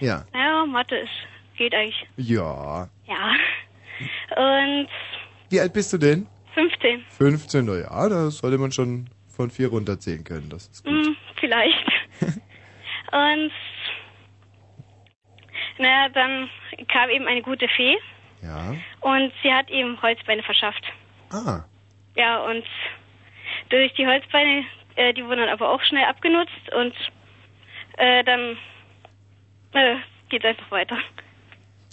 [0.00, 0.24] Ja.
[0.32, 1.10] naja, Mathe ist,
[1.56, 2.06] geht eigentlich.
[2.16, 2.88] Ja.
[3.06, 3.34] Ja.
[4.36, 4.88] Und
[5.50, 6.26] Wie alt bist du denn?
[6.54, 7.04] 15.
[7.16, 9.08] 15, na ja, da sollte man schon
[9.40, 10.50] von vier runterzählen können.
[10.50, 10.92] Das ist gut.
[10.92, 11.86] Hm, vielleicht.
[12.20, 13.50] Und
[15.78, 16.50] naja, dann
[16.92, 17.96] kam eben eine gute Fee
[18.42, 18.74] Ja.
[19.00, 20.84] und sie hat ihm Holzbeine verschafft.
[21.30, 21.64] Ah.
[22.16, 22.64] Ja, und
[23.70, 24.64] durch die Holzbeine,
[24.96, 26.94] äh, die wurden dann aber auch schnell abgenutzt und
[27.96, 28.58] äh, dann
[29.72, 29.96] äh,
[30.28, 30.98] geht es einfach weiter.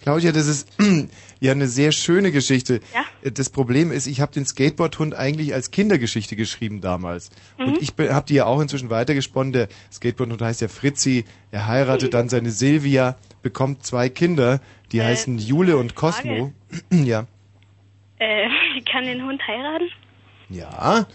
[0.01, 0.77] Claudia, das ist
[1.39, 2.79] ja eine sehr schöne Geschichte.
[2.93, 3.31] Ja.
[3.31, 7.29] Das Problem ist, ich habe den Skateboardhund eigentlich als Kindergeschichte geschrieben damals.
[7.57, 7.65] Mhm.
[7.65, 9.53] Und ich habe die ja auch inzwischen weitergesponnen.
[9.53, 11.25] Der Skateboardhund heißt ja Fritzi.
[11.51, 16.53] Er heiratet dann seine Silvia, bekommt zwei Kinder, die Äh, heißen Jule und Cosmo.
[16.91, 17.25] ja.
[18.19, 18.47] Äh,
[18.91, 19.89] kann den Hund heiraten?
[20.49, 21.07] Ja,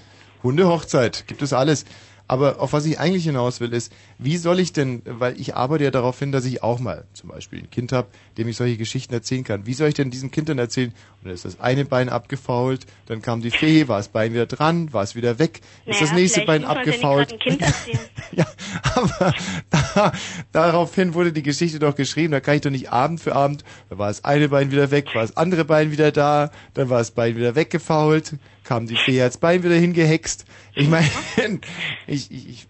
[0.42, 1.85] Hundehochzeit, gibt es alles.
[2.33, 5.85] Aber auf was ich eigentlich hinaus will, ist, wie soll ich denn, weil ich arbeite
[5.85, 8.79] ja darauf hin, dass ich auch mal zum Beispiel ein Kind habe, dem ich solche
[8.79, 9.66] Geschichten erzählen kann.
[9.66, 10.95] Wie soll ich denn diesem Kind dann erzählen?
[11.18, 14.47] Und dann ist das eine Bein abgefault, dann kam die Fee, war das Bein wieder
[14.47, 17.33] dran, war es wieder weg, ist das nächste Bein ja abgefault.
[17.45, 17.99] erzählen.
[18.95, 19.35] Aber
[19.68, 20.12] da,
[20.53, 23.99] daraufhin wurde die Geschichte doch geschrieben, da kann ich doch nicht Abend für Abend, da
[23.99, 27.11] war das eine Bein wieder weg, war das andere Bein wieder da, dann war das
[27.11, 28.37] Bein wieder weggefault,
[28.72, 30.46] kam die Fee als Bein wieder hingehext.
[30.74, 31.06] Ich meine,
[32.06, 32.66] ich, ich, ich,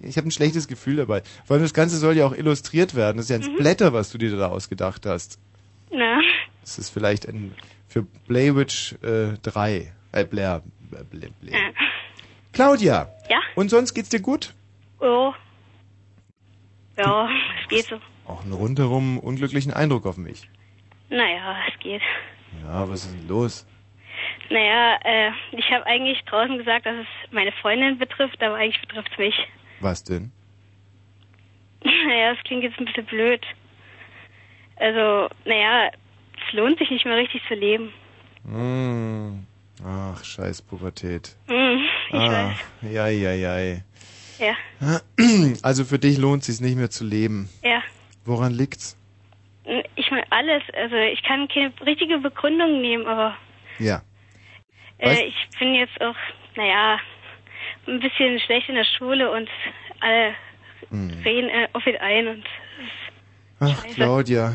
[0.00, 1.22] ich habe ein schlechtes Gefühl dabei.
[1.44, 3.18] Vor allem das Ganze soll ja auch illustriert werden.
[3.18, 3.58] Das ist ja ein Mhm.
[3.58, 5.38] Blätter, was du dir da ausgedacht hast.
[5.90, 6.18] Na,
[6.62, 7.54] Das ist vielleicht ein
[7.88, 9.92] für Blaywitch äh, 3.
[10.12, 10.62] Äh, Blair.
[10.90, 11.54] Blair, Blair, Blair.
[11.54, 11.72] äh,
[12.54, 13.08] Claudia.
[13.28, 13.40] Ja?
[13.54, 14.54] Und sonst geht's dir gut?
[15.00, 15.32] oh.
[16.96, 17.28] Ja,
[17.60, 17.96] es geht so.
[18.26, 20.48] Auch einen rundherum unglücklichen Eindruck auf mich.
[21.10, 22.00] Naja, es geht.
[22.62, 23.66] Ja, was ist denn los?
[24.50, 29.10] Naja, äh, ich habe eigentlich draußen gesagt, dass es meine Freundin betrifft, aber eigentlich betrifft
[29.12, 29.34] es mich.
[29.80, 30.30] Was denn?
[31.84, 33.42] Naja, es klingt jetzt ein bisschen blöd.
[34.76, 35.90] Also, naja,
[36.46, 37.92] es lohnt sich nicht mehr richtig zu leben.
[38.46, 39.46] Hm.
[39.84, 41.36] Ach, scheiß Pubertät.
[41.46, 41.78] Hm,
[42.08, 42.92] ich ah, weiß.
[42.92, 43.76] ja, ja, ja.
[44.38, 45.00] Ja,
[45.62, 47.48] Also für dich lohnt es sich nicht mehr zu leben.
[47.62, 47.82] ja.
[48.26, 48.96] Woran liegt's?
[49.96, 50.62] Ich meine alles.
[50.72, 53.36] Also ich kann keine richtige Begründung nehmen, aber
[53.78, 54.00] Ja.
[54.98, 56.16] Äh, ich bin jetzt auch,
[56.56, 56.98] naja,
[57.86, 59.48] ein bisschen schlecht in der Schule und
[60.00, 60.34] alle
[60.90, 61.10] Hm.
[61.24, 62.44] reden äh, auf ihn ein und
[63.60, 63.94] Ach, Scheiße.
[63.94, 64.54] Claudia.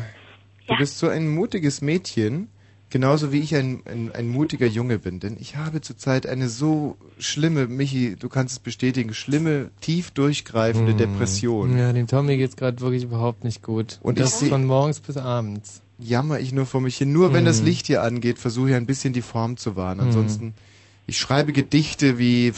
[0.66, 0.78] Du Ja.
[0.78, 2.48] bist so ein mutiges Mädchen,
[2.90, 5.18] genauso wie ich ein, ein, ein mutiger Junge bin.
[5.20, 10.94] Denn ich habe zurzeit eine so schlimme, Michi, du kannst es bestätigen, schlimme, tief durchgreifende
[10.94, 11.76] Depression.
[11.76, 13.98] Ja, dem Tommy geht's gerade wirklich überhaupt nicht gut.
[14.02, 15.82] Und Und ich das seh- von morgens bis abends.
[16.00, 17.12] Jammer ich nur vor mich hin.
[17.12, 17.66] Nur wenn das Mhm.
[17.66, 19.98] Licht hier angeht, versuche ich ein bisschen die Form zu wahren.
[19.98, 20.04] Mhm.
[20.04, 20.54] Ansonsten,
[21.06, 22.52] ich schreibe Gedichte wie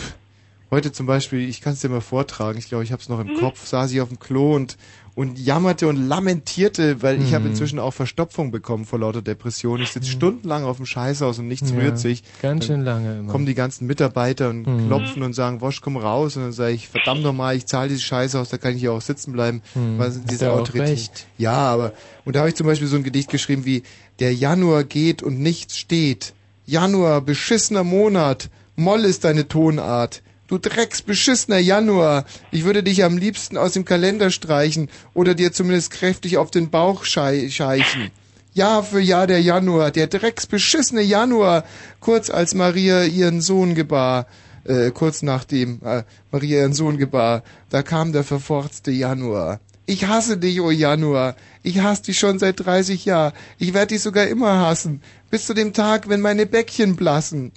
[0.71, 3.21] heute zum Beispiel, ich kann es dir mal vortragen, ich glaube, ich habe es noch
[3.21, 4.77] im Kopf, saß ich auf dem Klo und,
[5.15, 7.51] und jammerte und lamentierte, weil ich habe Mhm.
[7.51, 9.81] inzwischen auch Verstopfung bekommen vor lauter Depression.
[9.83, 12.23] Ich sitze stundenlang auf dem Scheißhaus und nichts Ja, rührt sich.
[12.41, 13.31] Ganz Dann schön lange immer.
[13.31, 14.87] Kommen die ganzen Mitarbeiter und Mhm.
[14.87, 16.37] klopfen und sagen, Wosch, komm raus.
[16.37, 19.03] Und dann sage ich, verdammt nochmal, ich zahle dieses Scheißhaus, da kann ich hier auch
[19.03, 19.61] sitzen bleiben.
[19.75, 19.99] Mhm.
[19.99, 21.27] Was Hast diese ja Autorität.
[21.37, 21.93] Ja, aber,
[22.25, 23.83] und da habe ich zum Beispiel so ein Gedicht geschrieben wie,
[24.19, 26.33] der Januar geht und nichts steht.
[26.65, 28.49] Januar, beschissener Monat.
[28.77, 30.23] Moll ist deine Tonart.
[30.53, 32.27] Du Drecks beschissener Januar.
[32.51, 36.69] Ich würde dich am liebsten aus dem Kalender streichen oder dir zumindest kräftig auf den
[36.69, 38.11] Bauch schei scheichen.
[38.53, 41.65] Jahr für Jahr der Januar, der Drecks beschissene Januar,
[42.01, 44.27] kurz als Maria ihren Sohn gebar,
[44.65, 49.59] äh, kurz nachdem äh, Maria ihren Sohn gebar, da kam der verforzte Januar.
[49.87, 51.35] Ich hasse dich, oh Januar.
[51.63, 53.33] Ich hasse dich schon seit 30 Jahren.
[53.57, 55.01] Ich werde dich sogar immer hassen.
[55.31, 57.53] Bis zu dem Tag, wenn meine Bäckchen blassen.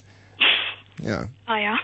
[1.03, 1.25] Ja.
[1.45, 1.77] ah ja.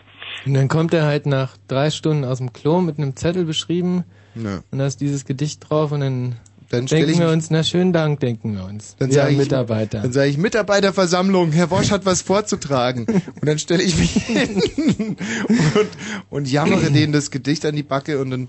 [0.46, 4.04] Und dann kommt er halt nach drei Stunden aus dem Klo mit einem Zettel beschrieben
[4.36, 4.64] ja.
[4.72, 6.36] und da ist dieses Gedicht drauf und dann,
[6.70, 8.96] Dann denken ich wir uns, na schönen Dank, denken wir uns.
[8.98, 10.02] Dann sage ich, Mitarbeiter.
[10.02, 11.52] dann sage ich Mitarbeiterversammlung.
[11.52, 13.06] Herr Wosch hat was vorzutragen.
[13.08, 14.62] Und dann stelle ich mich hin
[15.48, 15.88] und,
[16.30, 18.48] und jammere denen das Gedicht an die Backe und dann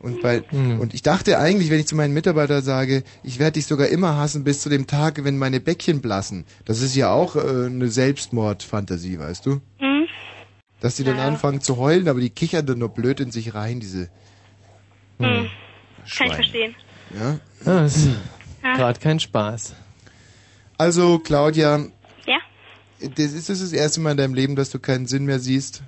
[0.00, 0.80] und bei Mhm.
[0.80, 4.16] und ich dachte eigentlich, wenn ich zu meinen Mitarbeitern sage, ich werde dich sogar immer
[4.16, 6.44] hassen bis zu dem Tag, wenn meine Bäckchen blassen.
[6.64, 9.60] Das ist ja auch äh, eine Selbstmordfantasie, weißt du?
[9.78, 9.89] Hm?
[10.80, 13.80] Dass die dann anfangen zu heulen, aber die kichern dann nur blöd in sich rein,
[13.80, 14.08] diese
[15.18, 15.46] Hm.
[15.46, 16.30] Kann Schweine.
[16.30, 16.76] ich verstehen.
[17.14, 17.38] Ja.
[17.66, 18.08] Ja, ist
[18.62, 18.76] Ja.
[18.76, 19.74] gerade kein Spaß.
[20.78, 21.84] Also Claudia,
[22.26, 22.38] Ja?
[23.00, 25.82] das ist das das erste Mal in deinem Leben, dass du keinen Sinn mehr siehst?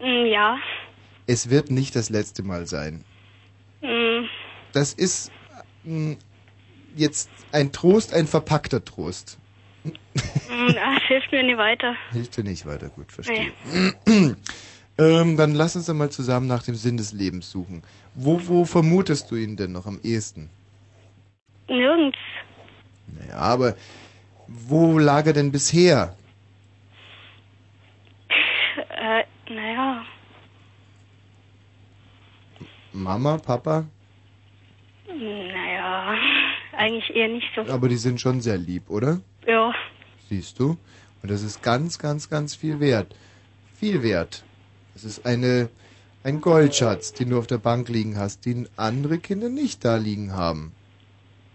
[0.00, 0.56] Hm, ja.
[1.28, 3.04] Es wird nicht das letzte Mal sein.
[3.80, 4.26] Hm,
[4.72, 5.30] Das ist
[5.84, 6.16] mh,
[6.96, 9.38] jetzt ein Trost, ein verpackter Trost.
[10.14, 11.96] Hm, es hilft mir nicht weiter.
[12.12, 13.52] Hilft dir nicht weiter, gut, verstehe.
[14.98, 17.82] ähm, dann lass uns doch mal zusammen nach dem Sinn des Lebens suchen.
[18.14, 20.50] Wo, wo vermutest du ihn denn noch am ehesten?
[21.68, 22.18] Nirgends.
[23.06, 23.74] Naja, aber
[24.46, 26.16] wo lag er denn bisher?
[28.90, 30.04] Äh, naja.
[32.92, 33.84] Mama, Papa?
[35.08, 36.14] Naja.
[36.76, 37.62] Eigentlich eher nicht so.
[37.72, 39.20] Aber die sind schon sehr lieb, oder?
[39.46, 39.74] Ja.
[40.34, 40.76] Siehst du?
[41.22, 43.14] Und das ist ganz, ganz, ganz viel wert.
[43.78, 44.42] Viel wert.
[44.92, 45.68] Das ist eine,
[46.24, 50.32] ein Goldschatz, den du auf der Bank liegen hast, den andere Kinder nicht da liegen
[50.32, 50.72] haben.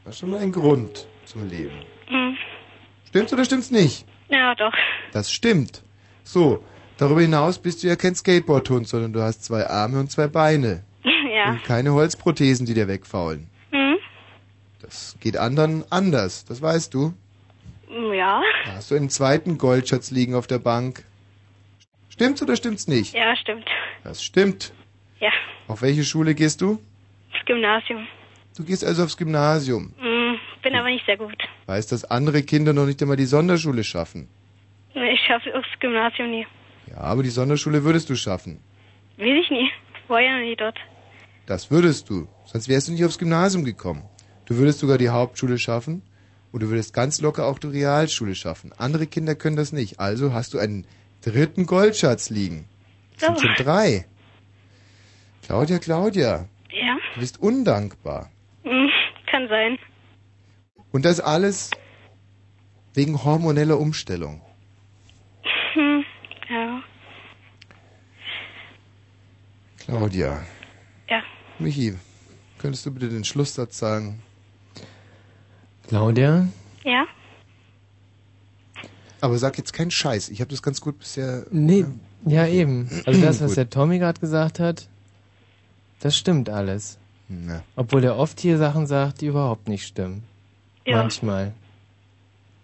[0.05, 1.75] Das ist schon mal ein Grund zum Leben.
[2.07, 2.37] Hm.
[3.09, 4.05] Stimmt's oder stimmt's nicht?
[4.29, 4.73] Ja, doch.
[5.11, 5.83] Das stimmt.
[6.23, 6.63] So,
[6.95, 10.85] darüber hinaus bist du ja kein Skateboardhund, sondern du hast zwei Arme und zwei Beine.
[11.03, 11.51] ja.
[11.51, 13.49] Und keine Holzprothesen, die dir wegfaulen.
[13.71, 13.97] Hm?
[14.79, 17.13] Das geht anderen anders, das weißt du.
[17.89, 18.41] Ja.
[18.65, 21.03] Da hast du einen zweiten Goldschatz liegen auf der Bank.
[22.09, 23.13] Stimmt's oder stimmt's nicht?
[23.13, 23.65] Ja, stimmt.
[24.03, 24.73] Das stimmt.
[25.19, 25.31] Ja.
[25.67, 26.79] Auf welche Schule gehst du?
[27.33, 28.07] Das Gymnasium.
[28.55, 29.93] Du gehst also aufs Gymnasium.
[29.99, 31.37] Hm, bin aber nicht sehr gut.
[31.65, 34.27] Weißt, dass andere Kinder noch nicht einmal die Sonderschule schaffen.
[34.93, 36.45] Nee, Ich schaffe aufs Gymnasium nie.
[36.87, 38.59] Ja, aber die Sonderschule würdest du schaffen.
[39.17, 39.69] Will ich nie.
[40.07, 40.77] War ja noch nie dort.
[41.45, 42.27] Das würdest du.
[42.45, 44.03] Sonst wärst du nicht aufs Gymnasium gekommen.
[44.45, 46.01] Du würdest sogar die Hauptschule schaffen
[46.51, 48.71] und du würdest ganz locker auch die Realschule schaffen.
[48.77, 49.99] Andere Kinder können das nicht.
[49.99, 50.85] Also hast du einen
[51.21, 52.65] dritten Goldschatz liegen.
[53.19, 54.05] Das sind schon drei.
[55.43, 56.97] Claudia, Claudia, Ja.
[57.15, 58.29] du bist undankbar.
[58.63, 58.89] Hm,
[59.29, 59.77] kann sein.
[60.91, 61.69] Und das alles
[62.93, 64.41] wegen hormoneller Umstellung.
[65.73, 66.03] Hm,
[66.49, 66.81] ja.
[69.85, 70.43] Claudia.
[71.09, 71.21] Ja.
[71.57, 71.95] Michi,
[72.57, 74.21] könntest du bitte den Schlusssatz sagen?
[75.89, 76.47] Claudia?
[76.83, 77.05] Ja?
[79.21, 80.29] Aber sag jetzt keinen Scheiß.
[80.29, 81.45] Ich habe das ganz gut bisher.
[81.51, 81.83] Nee,
[82.25, 82.89] ja eben.
[83.05, 84.87] Also das, was der Tommy gerade gesagt hat,
[85.99, 86.99] das stimmt alles.
[87.27, 87.63] Na.
[87.75, 90.23] Obwohl er oft hier Sachen sagt, die überhaupt nicht stimmen.
[90.85, 90.97] Ja.
[90.97, 91.53] Manchmal.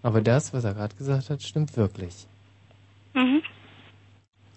[0.04, 2.28] Aber das, was er gerade gesagt hat, stimmt wirklich.
[3.16, 3.42] Mhm.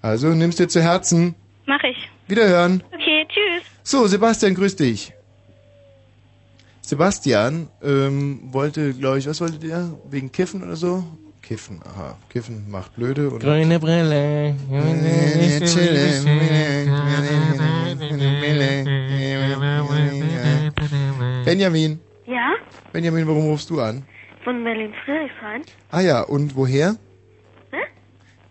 [0.03, 1.35] Also nimmst dir zu Herzen.
[1.67, 1.97] Mach ich.
[2.27, 2.83] Wiederhören.
[2.93, 3.65] Okay, tschüss.
[3.83, 5.15] So, Sebastian, grüß dich.
[6.89, 9.91] Sebastian ähm, wollte, glaube ich, was wollte der?
[10.09, 11.05] Wegen Kiffen oder so?
[11.43, 12.17] Kiffen, aha.
[12.31, 13.41] Kiffen macht blöde und.
[13.41, 14.55] Grüne Brille.
[21.45, 22.01] Benjamin.
[22.25, 22.55] Ja?
[22.91, 24.07] Benjamin, warum rufst du an?
[24.43, 25.65] Von Berlin-Friedrichshain?
[25.91, 26.97] Ah ja, und woher?
[27.71, 27.77] Hä?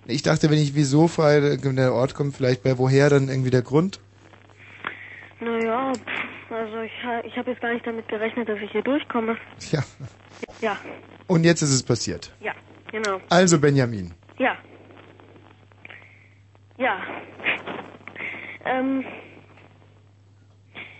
[0.05, 3.63] Ich dachte, wenn ich wieso wenn der Ort kommt, vielleicht bei woher dann irgendwie der
[3.63, 3.99] Grund?
[5.39, 5.93] Naja,
[6.49, 6.91] also ich,
[7.25, 9.37] ich habe jetzt gar nicht damit gerechnet, dass ich hier durchkomme.
[9.71, 9.83] Ja.
[10.61, 10.77] Ja,
[11.27, 12.31] Und jetzt ist es passiert.
[12.39, 12.53] ja,
[12.91, 13.19] genau.
[13.29, 14.13] Also Benjamin.
[14.37, 14.55] Ja.
[16.77, 16.99] Ja.
[18.65, 19.03] Ähm.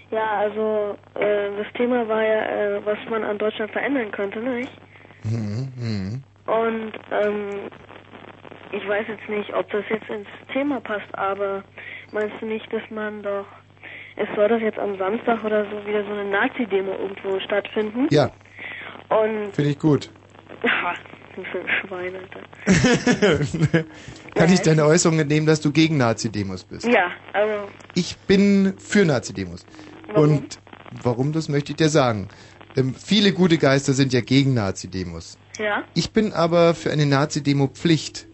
[0.09, 2.45] Ja, also äh, das Thema war ja,
[2.77, 4.71] äh, was man an Deutschland verändern könnte, nicht?
[5.23, 6.23] Mhm, mhm.
[6.45, 7.69] Und ähm,
[8.71, 11.63] ich weiß jetzt nicht, ob das jetzt ins Thema passt, aber
[12.13, 13.45] meinst du nicht, dass man doch
[14.17, 18.07] es soll doch jetzt am Samstag oder so wieder so eine Nazi-Demo irgendwo stattfinden?
[18.11, 18.31] Ja,
[19.09, 20.09] Und finde ich gut.
[20.63, 20.97] ja, was
[21.51, 23.85] für ein Schwein, Alter.
[24.35, 26.87] Kann ich deine Äußerung entnehmen, dass du gegen Nazi-Demos bist?
[26.87, 29.65] Ja, also Ich bin für Nazi-Demos.
[30.15, 30.57] Und
[31.03, 32.29] warum, das möchte ich dir sagen.
[32.75, 35.37] Ähm, viele gute Geister sind ja gegen Nazi-Demos.
[35.59, 35.83] ja.
[35.93, 38.27] Ich bin aber für eine Nazi-Demo-Pflicht.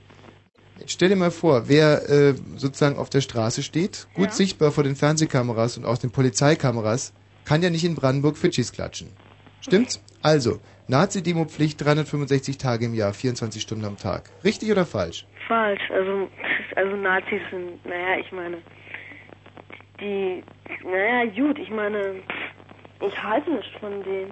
[0.87, 4.31] Stell dir mal vor, wer äh, sozusagen auf der Straße steht, gut Ja.
[4.31, 7.13] sichtbar vor den Fernsehkameras und aus den Polizeikameras,
[7.45, 9.09] kann ja nicht in Brandenburg Fitschis klatschen.
[9.61, 10.01] Stimmt's?
[10.21, 14.29] Also, Nazi-Demo-Pflicht 365 Tage im Jahr, 24 Stunden am Tag.
[14.43, 15.25] Richtig oder falsch?
[15.47, 15.81] Falsch.
[15.91, 16.27] Also,
[16.75, 18.57] also Nazis sind, naja, ich meine,
[19.99, 20.43] die,
[20.83, 22.15] naja, gut, ich meine,
[23.05, 24.31] ich halte nicht von denen.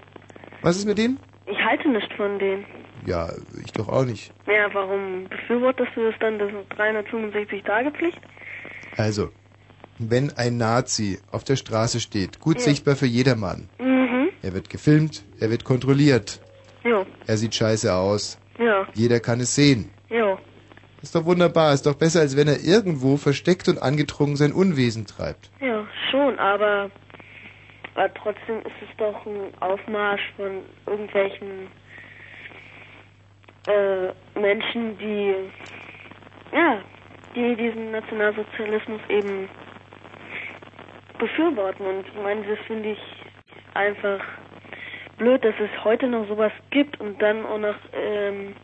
[0.62, 1.20] Was ist mit denen?
[1.46, 2.66] Ich halte nicht von denen.
[3.06, 3.30] Ja,
[3.64, 4.32] ich doch auch nicht.
[4.48, 8.20] Ja, warum befürwortest du das dann, das 365 Tage Pflicht?
[8.98, 9.30] Also,
[9.98, 12.62] wenn ein Nazi auf der Straße steht, gut Ja.
[12.64, 14.30] sichtbar für jedermann, Mhm.
[14.42, 16.42] er wird gefilmt, er wird kontrolliert,
[16.84, 19.92] Jo, er sieht scheiße aus, ja, jeder kann es sehen.
[20.10, 20.38] jo.
[21.04, 25.08] Ist doch wunderbar, ist doch besser, als wenn er irgendwo versteckt und angetrunken sein Unwesen
[25.08, 25.50] treibt.
[25.60, 26.92] Ja, schon, aber,
[27.96, 31.68] aber trotzdem ist es doch ein Aufmarsch von irgendwelchen
[33.68, 35.36] äh, Menschen, die
[36.52, 36.82] ja,
[37.36, 39.50] die diesen Nationalsozialismus eben
[41.18, 41.86] befürworten.
[41.86, 43.00] Und ich meine, das finde ich
[43.74, 44.20] einfach
[45.18, 48.56] blöd, dass es heute noch sowas gibt und dann auch noch, ähm,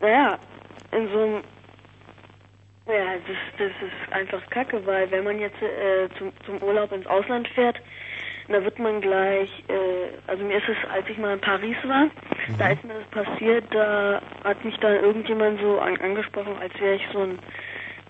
[0.00, 0.38] naja,
[0.90, 1.42] in so einem
[2.88, 7.06] ja, das, das ist einfach kacke, weil wenn man jetzt äh, zum, zum Urlaub ins
[7.06, 7.80] Ausland fährt,
[8.48, 12.10] da wird man gleich, äh, also mir ist es, als ich mal in Paris war,
[12.58, 16.96] da ist mir das passiert, da hat mich dann irgendjemand so an, angesprochen, als wäre
[16.96, 17.38] ich so ein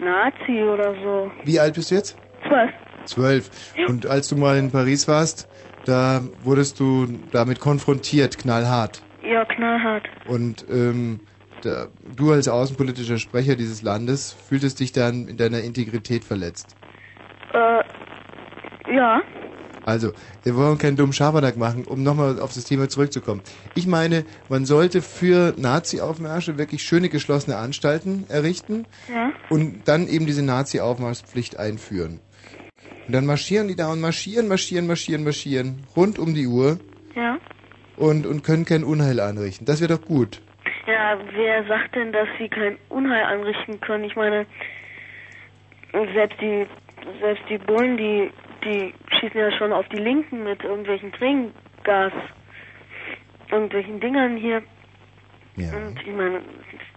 [0.01, 1.30] Nazi oder so.
[1.45, 2.18] Wie alt bist du jetzt?
[2.49, 2.70] Zwölf.
[3.05, 3.51] Zwölf.
[3.89, 5.49] Und als du mal in Paris warst,
[5.85, 9.03] da wurdest du damit konfrontiert, knallhart.
[9.22, 10.09] Ja, knallhart.
[10.26, 11.20] Und ähm,
[11.62, 16.76] da, du als außenpolitischer Sprecher dieses Landes fühltest dich dann in deiner Integrität verletzt.
[17.53, 19.20] Äh, ja.
[19.85, 20.12] Also,
[20.45, 23.43] wir wollen keinen dummen Schabernack machen, um nochmal auf das Thema zurückzukommen.
[23.74, 29.33] Ich meine, man sollte für Nazi-Aufmärsche wirklich schöne geschlossene Anstalten errichten Ja.
[29.51, 32.20] und dann eben diese Nazi-Aufmarschpflicht einführen.
[33.07, 36.78] Und dann marschieren die da und marschieren, marschieren, marschieren, marschieren, rund um die Uhr
[37.16, 37.39] Ja.
[37.97, 39.66] und, und können kein Unheil anrichten.
[39.66, 40.41] Das wäre doch gut.
[40.87, 44.05] Ja, wer sagt denn, dass sie kein Unheil anrichten können?
[44.05, 44.47] Ich meine,
[46.14, 46.66] selbst die,
[47.20, 48.30] selbst die Bullen, die,
[48.64, 52.12] die schießen ja schon auf die Linken mit irgendwelchen Tränengas,
[53.51, 54.62] irgendwelchen Dingern hier.
[55.57, 55.77] Ja.
[55.77, 56.41] Und ich meine,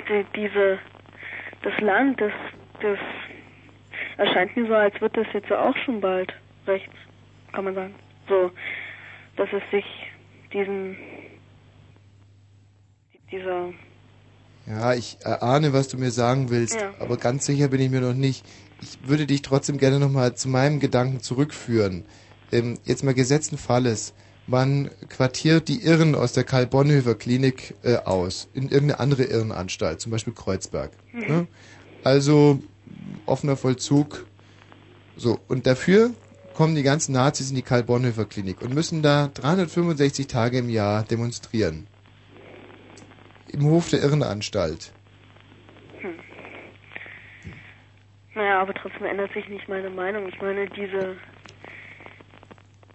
[0.10, 0.80] die, diese,
[1.62, 2.32] das Land, das,
[2.82, 2.98] das
[4.18, 6.34] erscheint mir so, als wird das jetzt auch schon bald
[6.66, 6.94] rechts,
[7.54, 7.96] kann man sagen.
[8.28, 8.52] So,
[9.36, 9.86] dass es sich
[10.52, 10.98] diesen,
[13.32, 13.72] dieser
[14.66, 16.94] Ja, ich erahne, was du mir sagen willst, Ja.
[17.00, 18.44] aber ganz sicher bin ich mir noch nicht.
[18.86, 22.06] Ich würde dich trotzdem gerne nochmal zu meinem Gedanken zurückführen.
[22.52, 24.14] Ähm, jetzt mal gesetzten Falles.
[24.46, 30.12] Man quartiert die Irren aus der Karl-Bonhoeffer Klinik äh, aus, in irgendeine andere Irrenanstalt, zum
[30.12, 30.92] Beispiel Kreuzberg.
[31.28, 31.48] Ne?
[32.04, 32.60] Also
[33.26, 34.28] offener Vollzug.
[35.18, 36.12] So, und dafür
[36.54, 41.02] kommen die ganzen Nazis in die Karl-Bonhoeffer Klinik und müssen da 365 Tage im Jahr
[41.02, 41.88] demonstrieren.
[43.48, 44.92] Im Hof der Irrenanstalt.
[48.36, 50.28] Naja, aber trotzdem ändert sich nicht meine Meinung.
[50.28, 51.16] Ich meine, diese,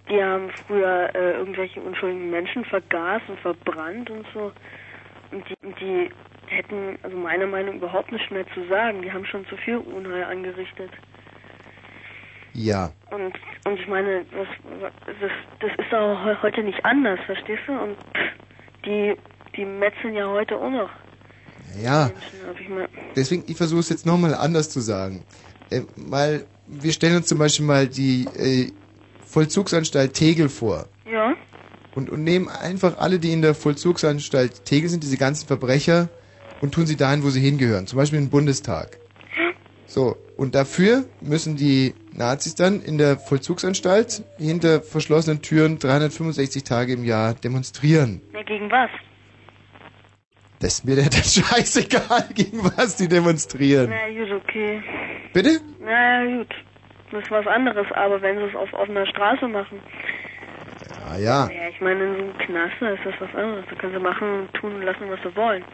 [0.09, 4.53] die haben früher äh, irgendwelche unschuldigen Menschen vergast und verbrannt und so.
[5.33, 6.11] Und die, die
[6.47, 9.01] hätten, also meiner Meinung überhaupt nicht mehr zu sagen.
[9.03, 10.91] Die haben schon zu viel Unheil angerichtet.
[12.53, 12.91] Ja.
[13.11, 13.33] Und,
[13.65, 14.49] und ich meine, was,
[15.21, 15.31] das,
[15.61, 17.73] das ist auch he- heute nicht anders, verstehst du?
[17.73, 19.17] Und pff, die,
[19.57, 20.91] die metzeln ja heute auch noch
[21.83, 22.11] Ja,
[23.17, 25.25] deswegen, ich versuche es jetzt nochmal anders zu sagen.
[25.71, 28.73] Äh, mal, wir stellen uns zum Beispiel mal die äh,
[29.27, 30.87] Vollzugsanstalt Tegel vor.
[31.11, 31.35] ja,
[31.95, 36.09] Und, und nehmen einfach alle, die in der Vollzugsanstalt Tegel sind, diese ganzen Verbrecher,
[36.61, 37.87] und tun sie dahin, wo sie hingehören.
[37.87, 38.99] Zum Beispiel im Bundestag.
[39.87, 46.93] So, und dafür müssen die Nazis dann in der Vollzugsanstalt hinter verschlossenen Türen 365 Tage
[46.93, 48.21] im Jahr demonstrieren.
[48.33, 48.89] na, gegen was?
[50.61, 53.91] Das ist mir der, der scheißegal, gegen was die demonstrieren.
[53.91, 54.83] Na gut, okay.
[55.33, 55.61] Bitte?
[55.81, 56.55] Na ja, gut.
[57.11, 59.81] Das ist was anderes, aber wenn sie es auf offener Straße machen.
[61.09, 63.65] Ah ja, Ja, ich meine, in so einem Knast da ist das was anderes.
[63.69, 65.65] Da können sie machen, tun und lassen, was sie wollen.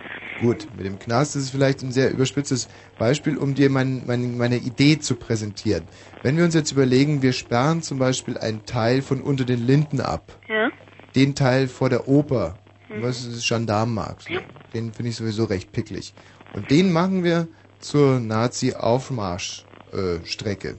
[0.41, 0.67] gut.
[0.77, 2.69] Mit dem Knast ist es vielleicht ein sehr überspitztes
[2.99, 5.85] Beispiel, um dir mein, mein, meine Idee zu präsentieren.
[6.23, 10.01] Wenn wir uns jetzt überlegen, wir sperren zum Beispiel einen Teil von unter den Linden
[10.01, 10.33] ab.
[10.49, 10.71] Ja?
[11.15, 12.55] Den Teil vor der Oper,
[12.89, 14.29] was ist das Gendarmenmarkt.
[14.75, 16.15] Den finde ich sowieso recht picklig.
[16.55, 17.49] Und den machen wir
[17.81, 20.21] zur Nazi-Aufmarschstrecke.
[20.23, 20.79] Äh, Strecke.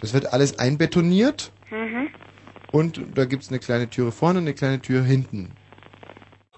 [0.00, 1.52] das wird alles einbetoniert.
[1.70, 2.08] Mhm.
[2.72, 5.52] Und da gibt's eine kleine Türe vorne und eine kleine Tür hinten.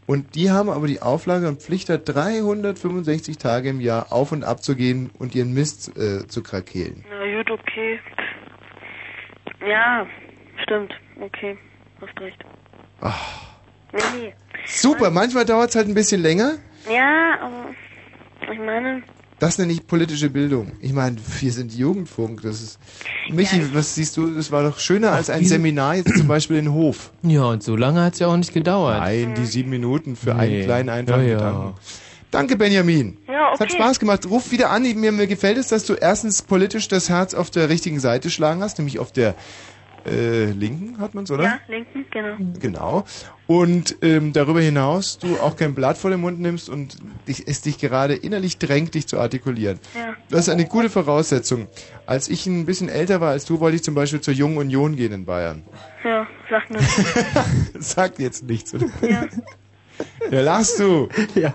[0.07, 4.43] Und die haben aber die Auflage und Pflicht, da 365 Tage im Jahr auf und
[4.43, 7.05] ab zu gehen und ihren Mist äh, zu krakeelen.
[7.11, 8.01] Na gut, okay.
[9.61, 10.07] Ja,
[10.63, 10.95] stimmt.
[11.21, 11.59] Okay,
[12.01, 12.43] hast recht.
[13.03, 13.48] Ach,
[13.93, 14.35] Nee,
[14.67, 16.55] super, manchmal dauert's halt ein bisschen länger.
[16.93, 17.71] Ja, aber
[18.53, 19.03] ich meine,
[19.39, 20.73] Das nenne ich politische Bildung.
[20.81, 22.43] Ich meine, wir sind Jugendfunk.
[22.43, 22.79] Das ist.
[23.31, 24.35] Michi, was siehst du?
[24.35, 27.13] Das war doch schöner als ein Seminar jetzt zum Beispiel in Hof.
[27.23, 28.99] Ja, und so lange hat's ja auch nicht gedauert.
[29.01, 30.41] Nein, die sieben Minuten für Nee.
[30.41, 31.37] einen kleinen einfachen Ja, ja.
[31.37, 31.75] Gedanken.
[32.31, 33.17] Danke, Benjamin.
[33.27, 33.79] Ja, Es hat okay.
[33.81, 34.27] Spaß gemacht.
[34.29, 34.83] Ruf wieder an.
[34.83, 38.61] Mir, mir gefällt es, dass du erstens politisch das Herz auf der richtigen Seite schlagen
[38.63, 39.35] hast, nämlich auf der
[40.11, 41.45] äh, linken, hat man's, oder?
[41.45, 42.37] ja, linken, genau.
[42.61, 43.05] Genau.
[43.47, 46.97] Und ähm, darüber hinaus du auch kein Blatt vor den Mund nimmst und
[47.27, 49.79] dich, es dich gerade innerlich drängt, dich zu artikulieren.
[49.95, 50.15] Ja.
[50.29, 51.69] Das ist eine gute Voraussetzung.
[52.07, 54.97] Als ich ein bisschen älter war als du, wollte ich zum Beispiel zur Jungen Union
[54.97, 55.63] gehen in Bayern.
[56.05, 56.81] Ja, sag nur.
[57.79, 58.87] Sagt jetzt nichts, oder?
[59.03, 59.27] ja.
[60.31, 61.09] Ja, lachst du?
[61.35, 61.55] Ja,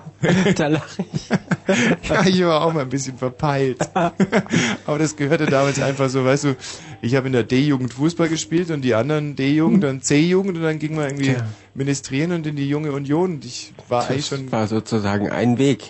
[0.56, 1.30] da lache ich.
[2.10, 3.78] Ja, ich war auch mal ein bisschen verpeilt.
[3.94, 6.56] Aber das gehörte damals einfach so, weißt du,
[7.02, 10.80] ich habe in der D-Jugend Fußball gespielt und die anderen D-Jugend, dann C-Jugend und dann
[10.80, 11.46] ging man irgendwie Ja.
[11.74, 13.36] ministrieren und in die junge Union.
[13.36, 15.84] Und ich war eigentlich schon, war sozusagen ein Weg.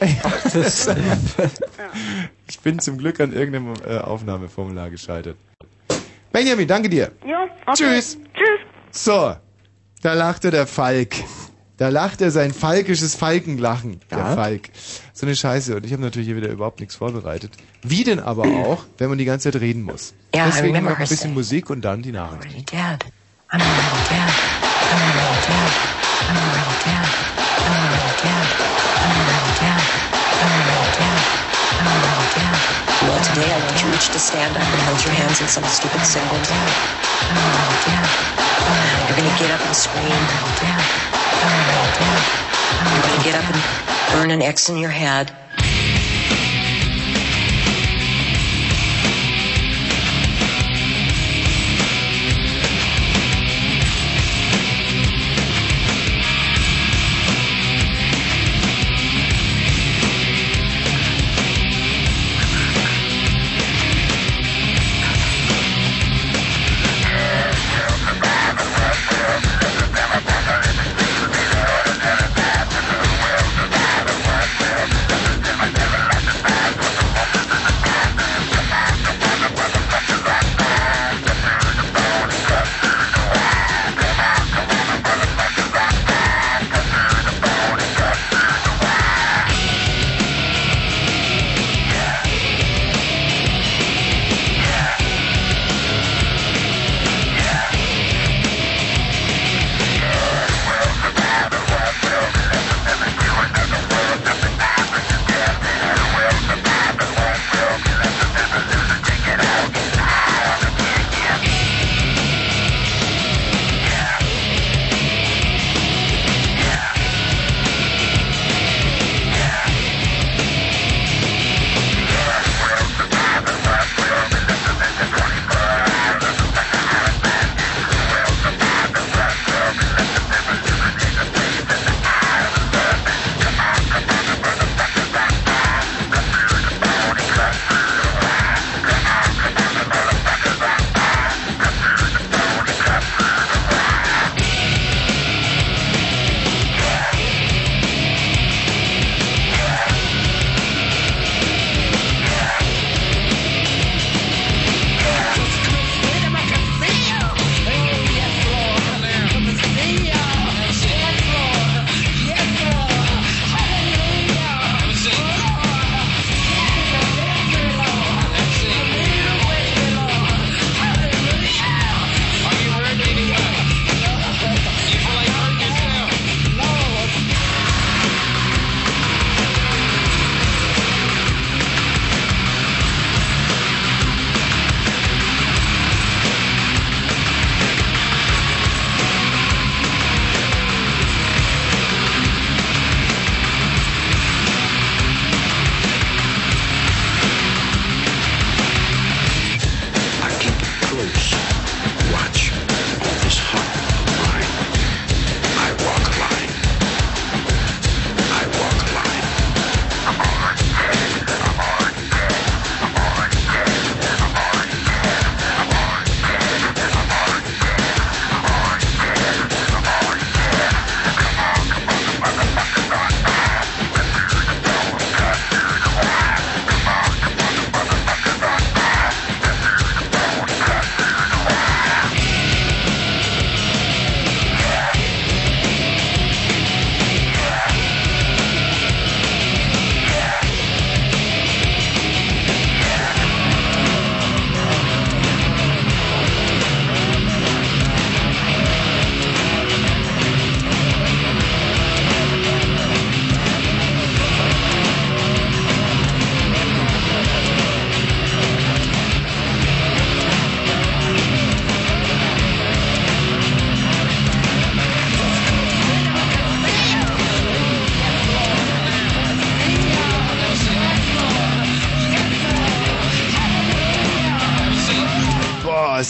[0.53, 0.89] Das,
[2.47, 5.37] ich bin zum Glück an irgendeinem äh, Aufnahmeformular gescheitert.
[6.31, 7.11] Benjamin, danke dir.
[7.27, 7.73] Ja, okay.
[7.75, 8.17] Tschüss.
[8.33, 8.59] Tschüss.
[8.91, 9.35] So,
[10.01, 11.15] da lachte der Falk.
[11.77, 14.35] Da lacht er sein falkisches Falkenlachen, der Ja.
[14.35, 14.69] Falk.
[15.13, 15.75] So eine Scheiße.
[15.75, 17.51] Und ich habe natürlich hier wieder überhaupt nichts vorbereitet.
[17.81, 20.13] Wie denn aber auch, wenn man die ganze Zeit reden muss.
[20.35, 22.45] I Deswegen noch ein bisschen Musik und dann die Nachrichten.
[22.47, 22.99] already dead.
[23.51, 24.33] I'm already dead.
[24.93, 25.71] I'm already dead.
[26.29, 27.07] I'm already dead.
[27.65, 28.47] I'm already dead.
[29.01, 29.81] I'm already dead.
[30.41, 31.21] I'm already dead.
[31.79, 32.57] I'm already dead.
[33.03, 35.65] Well, today I want you each to stand up and hold your hands in some
[35.65, 36.49] stupid symbols.
[36.49, 37.37] I'm
[37.83, 38.07] dead.
[39.09, 40.13] You're gonna get up and scream.
[40.13, 41.22] I'm dead.
[41.43, 43.61] You're gonna get up and
[44.13, 45.42] burn an X in your head.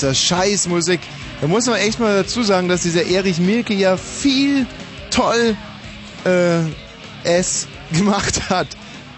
[0.04, 1.00] Das Scheißmusik.
[1.40, 4.68] Da muss man echt mal dazu sagen, dass dieser Erich Mielke ja viel
[5.12, 5.56] toll
[6.26, 6.60] äh,
[7.24, 8.68] es gemacht hat.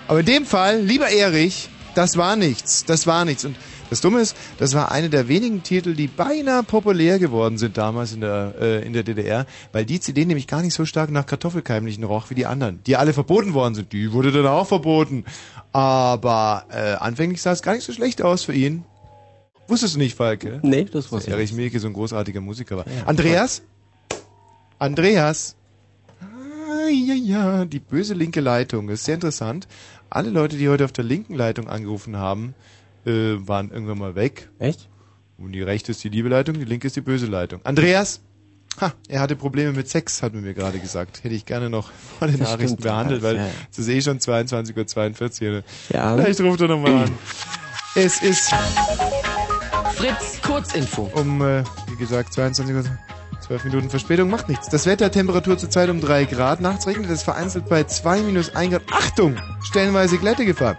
[0.08, 2.86] Aber in dem Fall, lieber Erich, das war nichts.
[2.86, 3.46] Das war nichts.
[3.46, 3.56] Und
[3.90, 8.14] das Dumme ist, das war eine der wenigen Titel, die beinahe populär geworden sind damals
[8.14, 11.26] in der, äh, in der DDR, weil die CD nämlich gar nicht so stark nach
[11.26, 13.92] Kartoffelkeimlichen roch wie die anderen, die alle verboten worden sind.
[13.92, 15.26] Die wurde dann auch verboten.
[15.72, 18.86] Aber äh, anfänglich sah es gar nicht so schlecht aus für ihn.
[19.68, 20.60] Wusstest du nicht, Falke?
[20.62, 22.86] Nee, das wusste ich Erich Milke so ein großartiger Musiker war.
[23.06, 23.64] Andreas?
[24.78, 25.56] Andreas?
[26.22, 28.88] Ah, ja, ja, die böse linke Leitung.
[28.88, 29.68] Das ist sehr interessant.
[30.10, 32.54] Alle Leute, die heute auf der linken Leitung angerufen haben,
[33.06, 34.50] äh, waren irgendwann mal weg.
[34.60, 34.88] Echt?
[35.38, 37.60] Und die rechte ist die liebe Leitung, die linke ist die böse Leitung.
[37.64, 38.22] Andreas?
[38.80, 41.24] Ha, er hatte Probleme mit Sex, hat man mir gerade gesagt.
[41.24, 43.48] Hätte ich gerne noch vor den Das Nachrichten stimmt, behandelt, ja, weil ja.
[43.72, 45.64] es ist eh schon 22.42 Uhr.
[45.90, 46.16] Ja.
[46.16, 47.12] Vielleicht ruft er nochmal an.
[47.98, 48.54] Es ist
[50.06, 51.10] Fritz, Kurzinfo.
[51.16, 52.84] um, äh, wie gesagt, 22 Uhr.
[53.40, 54.70] 12 Minuten Verspätung macht nichts.
[54.70, 56.62] Das Wetter, Temperatur zurzeit um 3 Grad.
[56.62, 58.84] Nachts regnet es vereinzelt bei 2 minus 1 Grad.
[58.92, 59.36] Achtung!
[59.64, 60.78] Stellenweise Glättegefahr.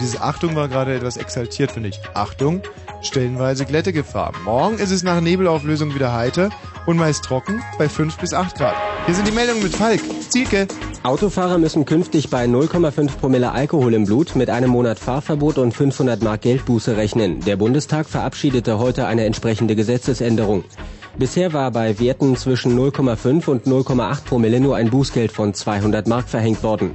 [0.00, 2.00] Diese Achtung war gerade etwas exaltiert, finde ich.
[2.14, 2.62] Achtung!
[3.00, 4.32] Stellenweise Glättegefahr.
[4.44, 6.50] Morgen ist es nach Nebelauflösung wieder heiter
[6.86, 8.74] und meist trocken bei 5 bis 8 Grad.
[9.06, 10.00] Hier sind die Meldungen mit Falk.
[10.28, 10.66] Zielke.
[11.02, 16.22] Autofahrer müssen künftig bei 0,5 Promille Alkohol im Blut mit einem Monat Fahrverbot und 500
[16.22, 17.40] Mark Geldbuße rechnen.
[17.40, 20.64] Der Bundestag verabschiedete heute eine entsprechende Gesetzesänderung.
[21.18, 26.28] Bisher war bei Werten zwischen 0,5 und 0,8 Promille nur ein Bußgeld von 200 Mark
[26.28, 26.94] verhängt worden.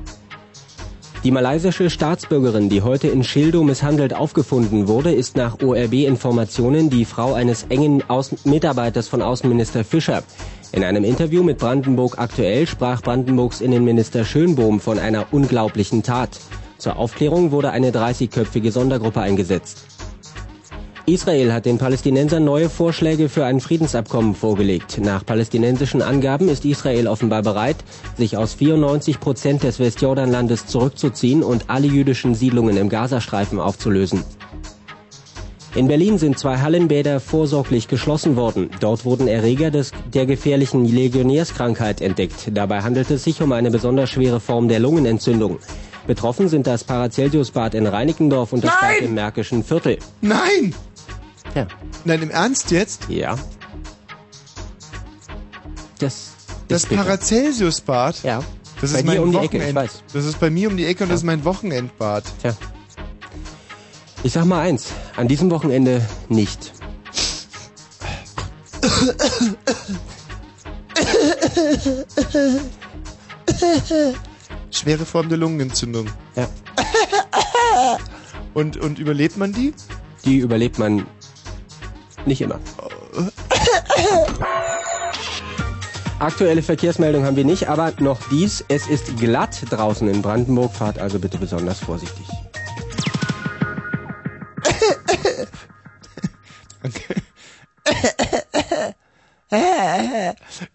[1.23, 7.33] Die malaysische Staatsbürgerin, die heute in Schildo misshandelt aufgefunden wurde, ist nach ORB-Informationen die Frau
[7.33, 10.23] eines engen Außen Mitarbeiters von Außenminister Fischer.
[10.71, 16.39] In einem Interview mit Brandenburg aktuell sprach Brandenburgs Innenminister Schönbohm von einer unglaublichen Tat.
[16.77, 19.96] Zur Aufklärung wurde eine 30-köpfige Sondergruppe eingesetzt.
[21.09, 24.99] Israel hat den Palästinensern neue Vorschläge für ein Friedensabkommen vorgelegt.
[25.01, 27.77] Nach palästinensischen Angaben ist Israel offenbar bereit,
[28.17, 34.25] sich aus 94 Prozent des Westjordanlandes zurückzuziehen und alle jüdischen Siedlungen im Gazastreifen aufzulösen.
[35.75, 38.69] In Berlin sind zwei Hallenbäder vorsorglich geschlossen worden.
[38.81, 42.49] Dort wurden Erreger des, der gefährlichen Legionärskrankheit entdeckt.
[42.53, 45.59] Dabei handelt es sich um eine besonders schwere Form der Lungenentzündung.
[46.05, 48.95] Betroffen sind das Paracelsusbad in Reinickendorf und das Nein!
[48.95, 49.99] Bad im Märkischen Viertel.
[50.21, 50.73] Nein!
[51.55, 51.67] Ja.
[52.05, 53.07] Nein, im Ernst jetzt?
[53.09, 53.37] Ja.
[55.99, 56.31] Das,
[56.67, 57.03] Das ist bitter.
[57.03, 58.23] Paracelsus-Bad?
[58.23, 58.43] Ja.
[58.79, 59.69] Das Bei ist mein um die Ecke, Wochenend.
[59.69, 60.03] ich weiß.
[60.13, 62.23] Das ist bei mir um die Ecke und das ist mein Wochenendbad.
[62.41, 62.55] Tja.
[64.23, 66.73] Ich sag mal eins, an diesem Wochenende nicht.
[74.71, 76.07] Schwere Form der Lungenentzündung.
[76.35, 76.47] Ja.
[78.53, 79.73] Und, und überlebt man die?
[80.25, 81.05] Die überlebt man
[82.27, 82.59] nicht immer.
[86.19, 90.97] Aktuelle Verkehrsmeldung haben wir nicht, aber noch dies, es ist glatt draußen in Brandenburg, fahrt
[90.99, 92.25] also bitte besonders vorsichtig.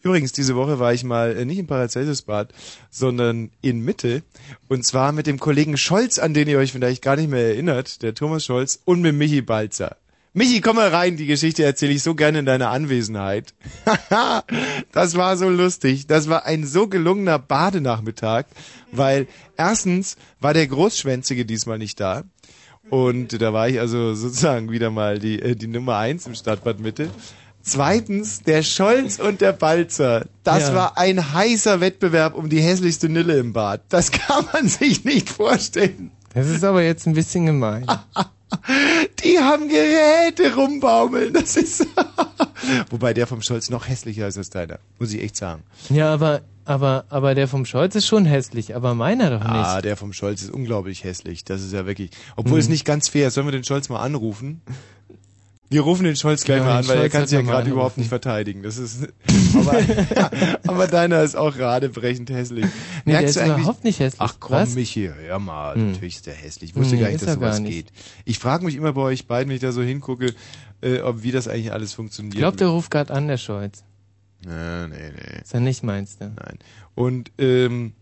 [0.03, 2.53] Übrigens, diese Woche war ich mal äh, nicht im Paracelsusbad,
[2.91, 4.23] sondern in Mitte.
[4.69, 8.03] Und zwar mit dem Kollegen Scholz, an den ihr euch vielleicht gar nicht mehr erinnert,
[8.03, 9.97] der Thomas Scholz, und mit Michi Balzer.
[10.35, 13.53] Michi, komm mal rein, die Geschichte erzähle ich so gerne in deiner Anwesenheit.
[14.93, 16.07] das war so lustig.
[16.07, 18.47] Das war ein so gelungener Badenachmittag,
[18.91, 19.27] weil
[19.59, 22.23] erstens war der Großschwänzige diesmal nicht da.
[22.89, 26.81] Und da war ich also sozusagen wieder mal die, äh, die Nummer eins im Stadtbad
[26.81, 27.11] Mitte.
[27.61, 30.27] Zweitens, der Scholz und der Balzer.
[30.45, 30.75] Das Ja.
[30.75, 33.83] war ein heißer Wettbewerb um die hässlichste Nille im Bad.
[33.91, 36.11] Das kann man sich nicht vorstellen.
[36.35, 37.87] Das ist aber jetzt ein bisschen gemein.
[39.25, 41.33] Die haben Geräte rumbaumeln.
[41.33, 41.87] Das ist.
[42.91, 44.79] Wobei der vom Scholz noch hässlicher ist als deiner.
[44.99, 45.63] Muss ich echt sagen.
[45.91, 49.51] Ja, aber, aber, aber der vom Scholz ist schon hässlich, aber meiner doch nicht.
[49.51, 51.45] Ah, der vom Scholz ist unglaublich hässlich.
[51.45, 52.11] Das ist ja wirklich.
[52.37, 52.73] Obwohl es Hm.
[52.73, 53.35] nicht ganz fair ist.
[53.35, 54.61] Sollen wir den Scholz mal anrufen?
[55.73, 57.71] Wir rufen den Scholz gleich Ja, mal an, weil er Scholz kann sich ja gerade
[57.71, 58.63] überhaupt nicht verteidigen.
[58.63, 59.09] Das ist.
[59.55, 59.79] Aber,
[60.67, 62.65] aber deiner ist auch radebrechend hässlich.
[62.65, 64.21] Nee, der Merkst ist du eigentlich- überhaupt nicht hässlich.
[64.21, 64.75] Ach komm, Was?
[64.75, 65.75] Michi, hör mal.
[65.75, 65.93] Hm.
[65.93, 66.71] Natürlich ist der hässlich.
[66.71, 67.73] Ich wusste Nee, gar nicht, ist dass er sowas nicht.
[67.89, 67.93] geht.
[68.25, 70.35] Ich frage mich immer bei euch beiden, wenn ich da so hingucke,
[70.83, 72.35] äh, ob wie das eigentlich alles funktioniert.
[72.35, 73.83] Ich glaube, der ruft gerade an, der Scholz.
[74.45, 75.41] Nee, nee, nee.
[75.43, 76.25] Ist er nicht, meinst du?
[76.27, 76.59] Nein.
[76.95, 77.93] Und ähm,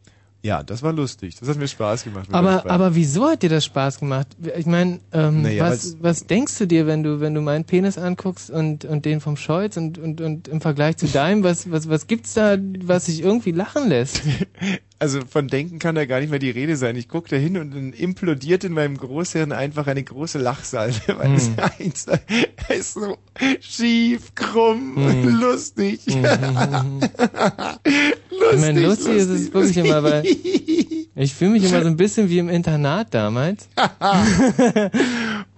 [0.42, 1.36] ja, das war lustig.
[1.38, 2.28] Das hat mir Spaß gemacht.
[2.32, 4.28] Aber, aber wieso hat dir das Spaß gemacht?
[4.56, 7.98] Ich meine, ähm, Naja, was, was denkst du dir, wenn du, wenn du meinen Penis
[7.98, 11.88] anguckst und, und den vom Scholz und, und, und im Vergleich zu deinem, was, was,
[11.88, 14.22] was gibt's da, was sich irgendwie lachen lässt?
[15.00, 16.94] also von Denken kann da gar nicht mehr die Rede sein.
[16.94, 21.34] Ich gucke da hin und dann implodiert in meinem Großhirn einfach eine große Lachsalve, weil
[21.34, 22.06] es eins
[22.68, 23.16] es ist so
[23.60, 25.40] schief, krumm, Hm.
[25.40, 26.00] lustig.
[26.10, 27.00] Mhm.
[28.30, 30.24] lustig, Ich meine, lustig ist es wirklich immer, weil
[31.16, 33.68] ich fühle mich immer so ein bisschen wie im Internat damals.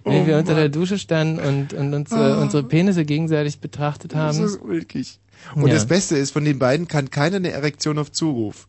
[0.03, 2.41] Wenn wir unter der Dusche standen und, und uns, Ah.
[2.41, 4.45] unsere Penisse gegenseitig betrachtet Das haben.
[4.45, 5.19] ist ulkig.
[5.55, 5.73] Und Ja.
[5.73, 8.67] das Beste ist, von den beiden kann keiner eine Erektion auf Zuruf.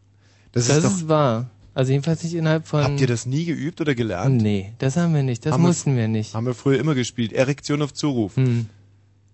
[0.55, 1.51] Das, Das ist ist, wahr.
[1.75, 2.85] Also jedenfalls nicht innerhalb von...
[2.85, 4.41] Habt ihr das nie geübt oder gelernt?
[4.41, 5.45] Nee, das haben wir nicht.
[5.45, 6.33] Das Haben mussten wir nicht.
[6.35, 7.33] Haben wir früher immer gespielt.
[7.33, 8.37] Erektion auf Zuruf.
[8.37, 8.67] Hm.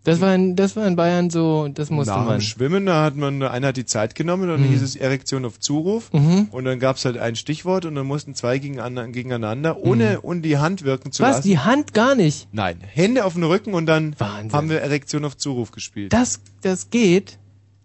[0.05, 2.39] Das war in, das war in Bayern so, das musste Nach man.
[2.39, 4.69] dem Schwimmen, da hat man, einer hat die Zeit genommen, dann Mhm.
[4.71, 6.11] hieß es Erektion auf Zuruf.
[6.15, 6.49] Mhm.
[6.51, 10.85] Und dann gab's halt ein Stichwort und dann mussten zwei gegeneinander, ohne, ohne die Hand
[10.85, 11.27] wirken zu Mhm.
[11.27, 11.37] Was?
[11.37, 11.49] lassen.
[11.49, 12.49] Die Hand gar nicht?
[12.53, 14.53] Nein, Hände auf den Rücken und dann Wahnsinn.
[14.55, 16.15] haben wir Erektion auf Zuruf gespielt.
[16.15, 17.37] Das, das geht?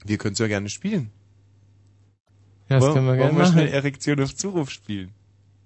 [0.06, 1.10] Wir können es ja gerne spielen.
[2.70, 3.74] Ja, das Wollen- können wir gerne wollen wir schnell machen.
[3.76, 5.12] Erektion auf Zuruf spielen?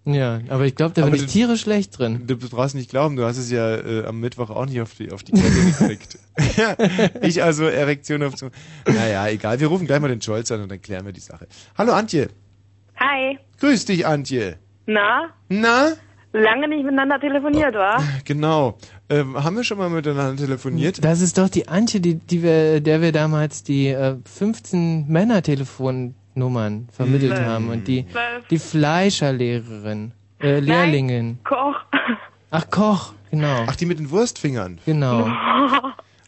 [0.05, 2.23] Ja, aber ich glaube, da bin ich tierisch schlecht drin.
[2.25, 5.11] Du brauchst nicht glauben, du hast es ja äh, am Mittwoch auch nicht auf die,
[5.11, 6.17] auf die Kette gekriegt.
[7.21, 8.53] ich also Erektion auf Zuruf.
[8.87, 11.47] Naja, egal, wir rufen gleich mal den Scholz an und dann klären wir die Sache.
[11.77, 12.29] Hallo Antje.
[12.97, 13.37] Hi.
[13.59, 14.57] Grüß dich, Antje.
[14.85, 15.29] Na?
[15.49, 15.93] Na?
[16.31, 18.01] Lange nicht miteinander telefoniert, wa?
[18.23, 18.77] Genau.
[19.09, 21.03] Ähm, haben wir schon mal miteinander telefoniert?
[21.03, 25.07] Das ist doch die Antje, die, die wir, der wir damals die äh, 15
[26.39, 27.45] Männer-Telefonnummern vermittelt Zwölf.
[27.45, 28.47] haben und die, Zwölf.
[28.49, 30.11] die Fleischerlehrerin,
[30.41, 31.39] äh, Lehrlingin.
[31.43, 31.75] Koch.
[32.51, 33.65] Ach, Koch, genau.
[33.67, 34.79] Ach, die mit den Wurstfingern.
[34.85, 35.29] Genau.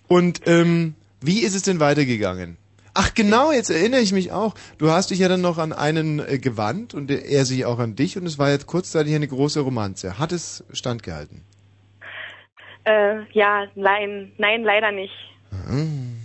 [0.07, 2.57] Und ähm, wie ist es denn weitergegangen?
[2.93, 4.53] Ach genau, jetzt erinnere ich mich auch.
[4.77, 7.95] Du hast dich ja dann noch an einen äh, gewandt und er sich auch an
[7.95, 10.19] dich und es war jetzt kurzzeitig eine große Romanze.
[10.19, 11.41] Hat es standgehalten?
[12.83, 15.13] Äh, ja, nein, nein, leider nicht.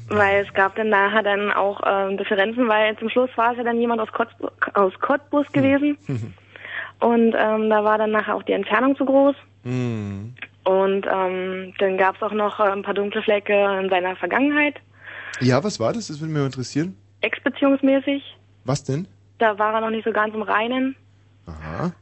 [0.09, 3.65] Weil es gab dann nachher dann auch ähm, Differenzen, weil zum Schluss war es ja
[3.65, 5.99] dann jemand aus, Cottbus, aus Cottbus gewesen.
[7.01, 9.35] Und ähm, da war dann nachher auch die Entfernung zu groß.
[9.65, 10.35] Hm.
[10.65, 13.53] Und ähm, dann gab es auch noch äh, ein paar dunkle Flecke
[13.83, 14.77] in seiner Vergangenheit,
[15.41, 16.09] Ja, was war das?
[16.09, 16.97] Das würde mich interessieren.
[17.21, 18.23] ex-beziehungsmäßig.
[18.65, 19.07] Was denn?
[19.39, 20.97] Da war er noch nicht so ganz im Reinen.
[21.47, 21.93] Aha.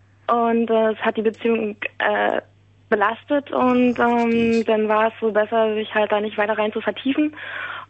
[0.48, 2.40] Und äh, es hat die Beziehung äh,
[2.88, 6.80] belastet und ähm, dann war es so besser, sich halt da nicht weiter rein zu
[6.80, 7.34] vertiefen.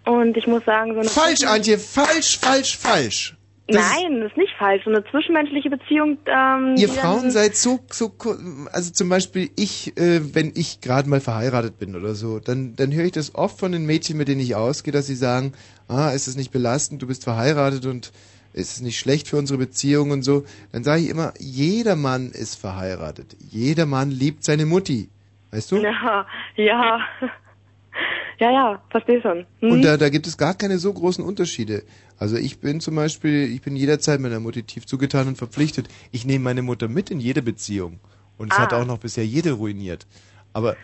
[0.04, 3.36] Und ich muss sagen, so eine Falsch, Antje, falsch, falsch, falsch.
[3.66, 4.84] Das Nein, das ist nicht falsch.
[4.84, 6.18] So eine zwischenmenschliche Beziehung.
[6.26, 8.12] Ähm, Ihr Frauen seid so, so,
[8.70, 12.92] also zum Beispiel ich, äh, wenn ich gerade mal verheiratet bin oder so, dann, dann
[12.92, 15.54] höre ich das oft von den Mädchen, mit denen ich ausgehe, dass sie sagen,
[15.88, 18.12] ah, ist es nicht belastend, du bist verheiratet und
[18.52, 20.44] ist es nicht schlecht für unsere Beziehung und so.
[20.72, 23.34] Dann sage ich immer, jeder Mann ist verheiratet.
[23.40, 25.08] Jeder Mann liebt seine Mutti.
[25.50, 25.76] Weißt du?
[25.82, 26.26] Ja,
[26.56, 27.00] ja.
[28.40, 29.46] Ja, ja, verstehe schon.
[29.60, 29.70] Hm?
[29.70, 31.84] Und da, da gibt es gar keine so großen Unterschiede.
[32.18, 35.86] Also ich bin zum Beispiel, ich bin jederzeit meiner Mutti tief zugetan und verpflichtet.
[36.10, 38.00] Ich nehme meine Mutter mit in jede Beziehung.
[38.36, 38.62] Und es Ah.
[38.62, 40.08] hat auch noch bisher jede ruiniert.
[40.52, 40.76] Aber,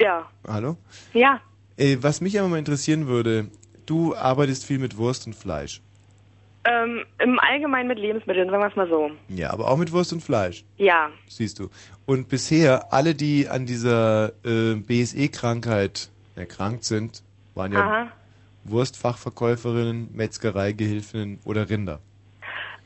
[0.00, 0.26] ja.
[0.46, 0.78] hallo?
[1.12, 1.40] Ja.
[1.76, 3.50] Äh, was mich aber mal interessieren würde,
[3.84, 5.82] du arbeitest viel mit Wurst und Fleisch.
[6.70, 9.10] Ähm, Im Allgemeinen mit Lebensmitteln, sagen wir es mal so.
[9.28, 11.08] Ja, aber auch mit Wurst und Fleisch, Ja.
[11.26, 11.68] siehst du.
[12.04, 17.22] Und bisher, alle, die an dieser äh, BSE-Krankheit erkrankt sind,
[17.54, 18.06] waren ja Aha.
[18.64, 22.00] Wurstfachverkäuferinnen, Metzgereigehilfinnen oder Rinder.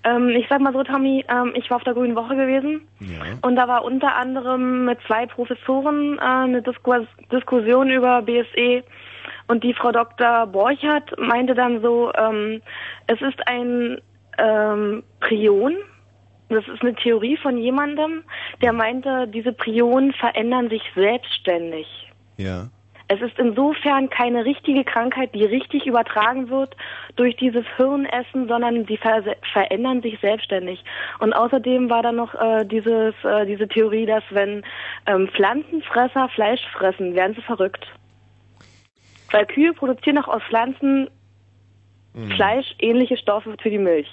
[0.05, 3.39] Ähm, ich sag mal so, Tommy, ähm, ich war auf der Grünen Woche gewesen Ja.
[3.43, 6.93] und da war unter anderem mit zwei Professoren äh, eine Disku
[7.31, 8.83] Diskussion über BSE
[9.49, 10.47] und die Frau Dr.
[10.47, 12.63] Borchert meinte dann so, ähm,
[13.07, 14.01] es ist ein
[14.39, 15.77] ähm, Prion,
[16.49, 18.25] das ist eine Theorie von jemandem,
[18.61, 21.87] der meinte, diese Prionen verändern sich selbstständig.
[22.37, 22.69] Ja.
[23.09, 26.75] Es ist insofern keine richtige Krankheit, die richtig übertragen wird
[27.17, 29.23] durch dieses Hirnessen, sondern sie ver
[29.53, 30.83] verändern sich selbstständig.
[31.19, 34.63] Und außerdem war da noch äh, dieses, äh, diese Theorie, dass wenn
[35.07, 37.87] ähm, Pflanzenfresser Fleisch fressen, werden sie verrückt.
[39.33, 41.09] Weil Kühe produzieren auch aus Pflanzen
[42.15, 42.31] Mhm.
[42.33, 44.09] Fleisch ähnliche Stoffe für die Milch.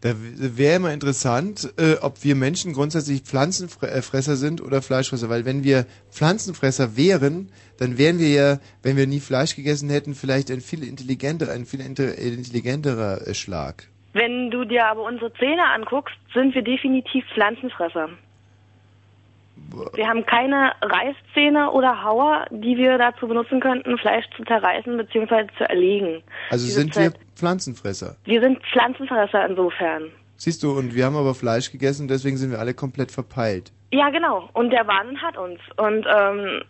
[0.00, 5.64] Da wäre immer interessant, äh, ob wir Menschen grundsätzlich Pflanzenfresser sind oder Fleischfresser, weil wenn
[5.64, 10.60] wir Pflanzenfresser wären, dann wären wir ja, wenn wir nie Fleisch gegessen hätten, vielleicht ein
[10.60, 13.88] viel intelligenter, ein viel intelligenterer äh, Schlag.
[14.12, 18.08] Wenn du dir aber unsere Zähne anguckst, sind wir definitiv Pflanzenfresser.
[19.94, 25.46] Wir haben keine Reißzähne oder Hauer, die wir dazu benutzen könnten, Fleisch zu zerreißen bzw.
[25.58, 26.22] zu erlegen.
[26.50, 28.16] Also Diese sind wir Zeit- Pflanzenfresser.
[28.24, 30.10] Wir sind Pflanzenfresser insofern.
[30.36, 33.72] Siehst du, und wir haben aber Fleisch gegessen, deswegen sind wir alle komplett verpeilt.
[33.92, 34.48] Ja, genau.
[34.52, 35.58] Und der Wahnsinn hat uns.
[35.76, 36.62] Und ähm,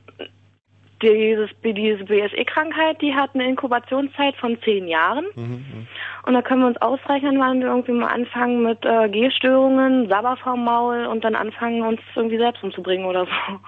[1.02, 5.26] dieses, diese BSE-Krankheit, die hat eine Inkubationszeit von zehn Jahren.
[5.34, 5.86] Mhm.
[6.26, 10.36] Und da können wir uns ausrechnen, wann wir irgendwie mal anfangen mit äh, Gehstörungen, Sabber
[10.36, 13.60] vorm Maul und dann anfangen, uns irgendwie selbst umzubringen oder so.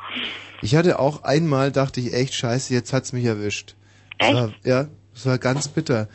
[0.63, 3.77] Ich hatte auch einmal, dachte ich, echt scheiße, jetzt hat's mich erwischt.
[4.19, 6.09] Das War, ja, das war ganz bitter.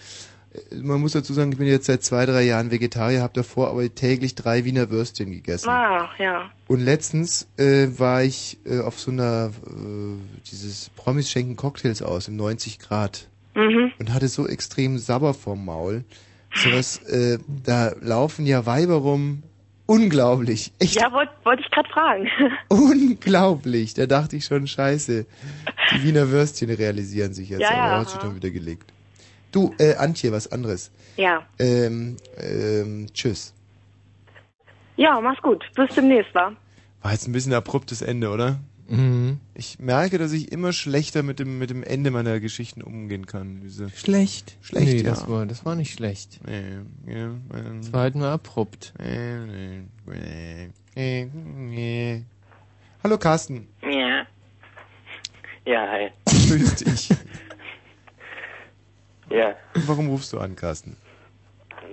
[0.74, 3.94] Man muss dazu sagen, ich bin jetzt seit zwei, drei Jahren Vegetarier, habe davor aber
[3.94, 5.70] täglich drei Wiener Würstchen gegessen.
[5.70, 6.50] Ah, ja.
[6.68, 12.28] Und letztens äh, war ich äh, auf so einer, äh, dieses Promis schenken Cocktails aus
[12.28, 13.92] im 90 Grad Mhm.
[14.00, 16.04] und hatte so extrem Sabber vorm Maul.
[16.54, 19.44] Sowas, äh, da laufen ja Weiber rum.
[19.88, 20.74] Unglaublich.
[20.80, 22.28] Echt Ja, wollte wollt ich gerade fragen.
[22.70, 23.94] unglaublich.
[23.94, 25.26] Da dachte ich schon, scheiße.
[25.94, 28.00] Die Wiener Würstchen realisieren sich jetzt, Ja, aber ja.
[28.00, 28.92] hat sich schon wieder gelegt.
[29.56, 30.92] Du, äh, Antje, was anderes.
[31.16, 31.42] ja.
[31.60, 33.54] Ähm, ähm, tschüss.
[34.98, 35.64] Ja, mach's gut.
[35.76, 36.52] Bis demnächst, wa?
[37.02, 38.60] War jetzt ein bisschen abruptes Ende, oder?
[38.90, 39.40] Mhm.
[39.54, 43.62] Ich merke, dass ich immer schlechter mit dem, mit dem Ende meiner Geschichten umgehen kann.
[43.62, 44.58] Diese Schlecht?
[44.62, 45.04] Schlecht, nee, ja.
[45.04, 46.42] das war, das war nicht schlecht.
[46.46, 48.94] Nee, ja, ähm, Das war halt nur abrupt.
[49.00, 52.24] nee, nee, nee, nee, nee.
[53.06, 53.70] Hallo Carsten.
[53.84, 54.26] Ja.
[55.66, 56.10] Ja, hi.
[56.26, 57.10] Grüß dich.
[59.30, 59.56] Ja.
[59.74, 60.98] Warum rufst du an, Carsten?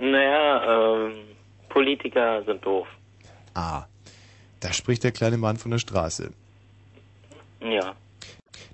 [0.01, 1.13] Naja, ähm,
[1.69, 2.87] Politiker sind doof.
[3.55, 3.85] Ah,
[4.61, 6.33] da spricht der kleine Mann von der Straße.
[7.61, 7.95] Ja.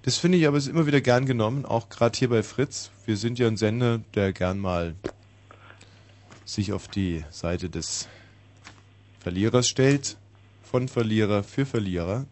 [0.02, 2.90] Das finde ich aber ist immer wieder gern genommen, auch gerade hier bei Fritz.
[3.04, 4.94] Wir sind ja ein Sender, der gern mal
[6.44, 8.08] sich auf die Seite des
[9.20, 10.16] Verlierers stellt,
[10.62, 12.24] von Verlierer für Verlierer.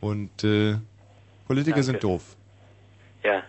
[0.00, 0.76] Und äh,
[1.46, 1.82] Politiker Danke.
[1.82, 2.36] sind doof.
[3.22, 3.42] Ja.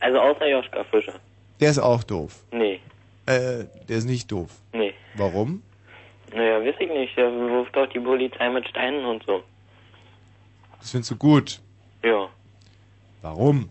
[0.00, 1.20] Also außer Joschka Fischer.
[1.60, 2.44] Der ist auch doof.
[2.52, 2.80] Nee.
[3.26, 4.50] Äh, der ist nicht doof.
[4.72, 4.94] Nee.
[5.16, 5.62] Warum?
[6.32, 7.16] Naja, weiß ich nicht.
[7.16, 9.42] Der wirft doch die Polizei mit Steinen und so.
[10.78, 11.60] Das findest du gut.
[12.02, 12.28] Ja.
[13.22, 13.68] Warum?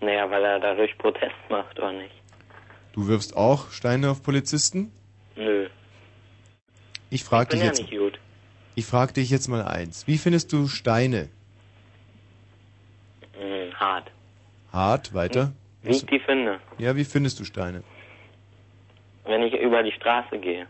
[0.00, 2.14] Naja, weil er dadurch Protest macht, oder nicht?
[2.92, 4.90] Du wirfst auch Steine auf Polizisten?
[5.36, 5.68] Nö.
[7.10, 7.90] Ich frage Ich bin dich ja jetzt.
[7.90, 8.18] nicht gut.
[8.74, 10.06] Ich frage dich jetzt mal eins.
[10.06, 11.28] Wie findest du Steine?
[13.38, 14.10] Hm, hart.
[14.72, 15.52] Hart, weiter?
[15.88, 16.60] Wie ich die finde.
[16.78, 17.82] Ja, wie findest du Steine?
[19.24, 20.66] Wenn ich über die Straße gehe.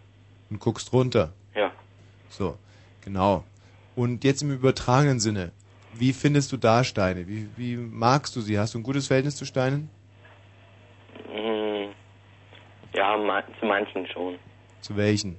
[0.51, 1.33] Und guckst runter.
[1.55, 1.73] Ja.
[2.29, 2.57] So,
[3.05, 3.45] genau.
[3.97, 5.53] Und jetzt im übertragenen Sinne.
[5.93, 7.27] Wie findest du da Steine?
[7.27, 8.59] Wie, wie magst du sie?
[8.59, 9.91] Hast du ein gutes Verhältnis zu Steinen?
[11.33, 11.89] Hm,
[12.95, 14.39] ja, ma zu manchen schon.
[14.81, 15.37] Zu welchen?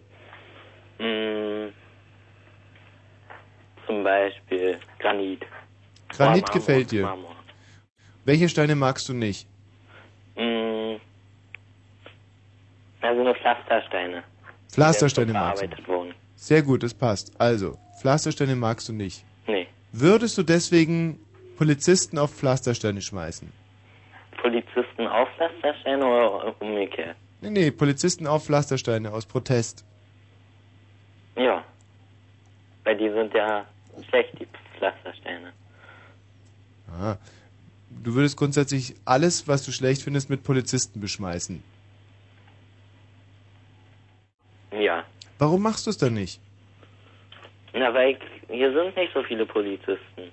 [0.97, 1.71] Hm,
[3.85, 5.45] zum Beispiel Granit.
[6.09, 7.03] Granit Marmor, gefällt dir.
[7.03, 7.35] Marmor.
[8.25, 9.48] Welche Steine magst du nicht?
[10.39, 11.01] Hm,
[13.01, 14.23] also nur Pflastersteine.
[14.71, 15.87] Pflastersteine magst du.
[15.87, 16.13] wurden.
[16.35, 17.33] Sehr gut, das passt.
[17.39, 19.25] Also, Pflastersteine magst du nicht.
[19.47, 19.67] Nee.
[19.91, 21.19] Würdest du deswegen
[21.57, 23.51] Polizisten auf Pflastersteine schmeißen?
[24.41, 27.17] Polizisten auf Pflastersteine oder umgekehrt?
[27.41, 29.83] Nee, nee, Polizisten auf Pflastersteine aus Protest.
[31.35, 31.63] Ja.
[32.85, 33.65] Weil die sind ja
[34.09, 35.51] schlecht, die Pflastersteine.
[36.89, 37.17] Ah.
[37.89, 41.61] Du würdest grundsätzlich alles, was du schlecht findest, mit Polizisten beschmeißen.
[44.71, 45.03] Ja.
[45.37, 46.39] Warum machst du es dann nicht?
[47.73, 48.17] Na, weil ich,
[48.55, 50.31] hier sind nicht so viele Polizisten.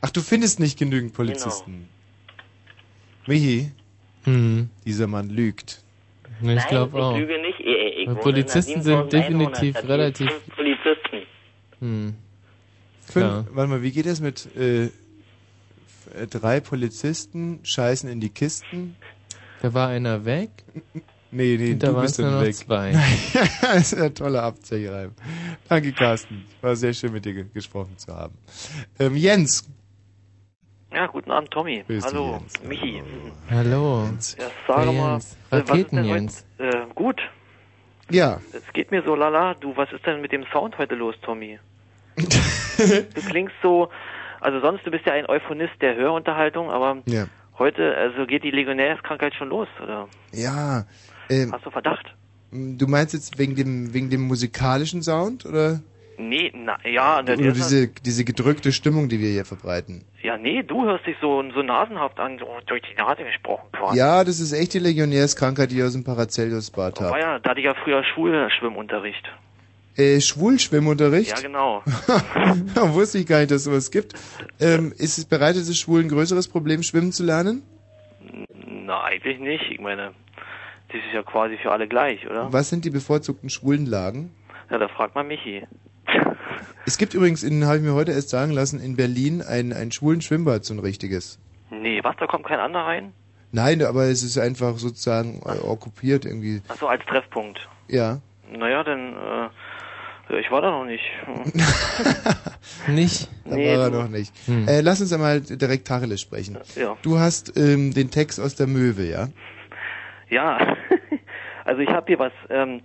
[0.00, 1.88] Ach, du findest nicht genügend Polizisten.
[3.26, 3.72] Michi,
[4.24, 4.70] Hm.
[4.84, 5.82] dieser Mann lügt.
[6.40, 7.16] Ich Nein, glaube ich auch.
[7.16, 7.60] lüge nicht.
[7.60, 11.22] Ich, ich Weil wohne Polizisten sind 7000 definitiv relativ- Polizisten.
[11.80, 12.14] Hm.
[13.00, 14.90] Fünf, warte mal, wie geht das mit äh,
[16.16, 18.96] äh, drei Polizisten scheißen in die Kisten?
[19.62, 20.50] Da war einer weg.
[21.30, 22.54] Nee, nee, Und da du waren bist dann noch weg.
[22.54, 22.92] zwei.
[23.62, 25.12] das ist ein toller Abzeichreim.
[25.68, 26.44] Danke, Carsten.
[26.60, 28.34] War sehr schön, mit dir ge gesprochen zu haben.
[28.98, 29.68] Ähm, Jens.
[30.92, 31.84] Ja, guten Abend, Tommy.
[31.86, 32.62] Grüß Hallo, Jens.
[32.62, 33.02] Michi.
[33.50, 34.04] Hallo.
[34.38, 35.32] Ja, sag Hey, mal, Jens.
[35.32, 36.44] äh, was ist Raketen, denn Jens.
[36.58, 37.20] Heute, äh, gut.
[38.10, 38.40] Ja.
[38.52, 39.54] Es geht mir so lala.
[39.54, 41.58] Du, was ist denn mit dem Sound heute los, Tommy?
[42.16, 43.88] du klingst so,
[44.46, 47.26] also sonst, du bist ja ein Euphonist der Hörunterhaltung, aber Ja.
[47.58, 50.08] heute, also geht die Legionärskrankheit schon los, oder?
[50.32, 50.84] Ja.
[51.28, 52.06] Ähm, Hast du Verdacht?
[52.52, 55.80] du meinst jetzt wegen dem, wegen dem musikalischen Sound oder,
[56.18, 60.06] Nee, na, ja, oder diese, diese gedrückte Stimmung, die wir hier verbreiten?
[60.22, 63.98] ja, nee, du hörst dich so, so nasenhaft an, so durch die Nase gesprochen quasi.
[63.98, 67.20] Ja, das ist echt die Legionärskrankheit, die ich aus dem Paracelsus-Bad habe.
[67.20, 69.24] ja, da hatte ich ja früher Schulschwimmunterricht.
[69.96, 71.30] Äh, Schwulschwimmunterricht?
[71.30, 71.82] Ja, genau.
[72.94, 74.14] Wusste ich gar nicht, dass es sowas gibt.
[74.60, 77.62] Ähm, ist es bereitet es Schwulen ein größeres Problem, schwimmen zu lernen?
[78.66, 79.64] Na, eigentlich nicht.
[79.70, 80.12] Ich meine,
[80.88, 82.52] das ist ja quasi für alle gleich, oder?
[82.52, 84.30] Was sind die bevorzugten Schwulenlagen?
[84.70, 85.66] Ja, da fragt man Michi.
[86.84, 89.90] Es gibt übrigens, in habe ich mir heute erst sagen lassen, in Berlin ein, ein
[89.90, 91.38] schwulen Schwimmbad, so ein richtiges.
[91.70, 93.12] Nee, was, da kommt kein anderer rein?
[93.50, 96.62] Nein, aber es ist einfach sozusagen äh, okkupiert irgendwie.
[96.68, 97.68] Achso, als Treffpunkt.
[97.88, 98.20] Ja.
[98.50, 99.48] Naja, dann, äh,
[100.28, 101.04] ja, ich war da noch nicht.
[102.88, 103.28] nicht?
[103.44, 104.32] Da Nee, war er noch nicht.
[104.48, 106.58] Äh, lass uns einmal direkt Tacheles sprechen.
[106.74, 106.96] Ja.
[107.02, 109.28] Du hast ähm, den Text aus der Möwe, ja?
[110.28, 110.76] Ja,
[111.64, 112.80] also ich habe hier was, ähm,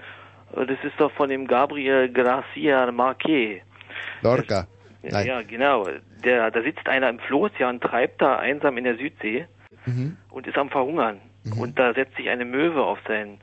[0.56, 3.62] das ist doch von dem Gabriel Garcia Marquez.
[4.22, 4.68] Lorca.
[5.04, 5.28] Ja, Nein.
[5.28, 5.88] ja, genau.
[6.24, 9.48] Der, da sitzt einer im Floß, ja, und treibt da einsam in der Südsee
[9.88, 10.16] Mhm.
[10.30, 11.20] und ist am Verhungern.
[11.58, 13.40] Und da setzt sich eine Möwe auf seinen,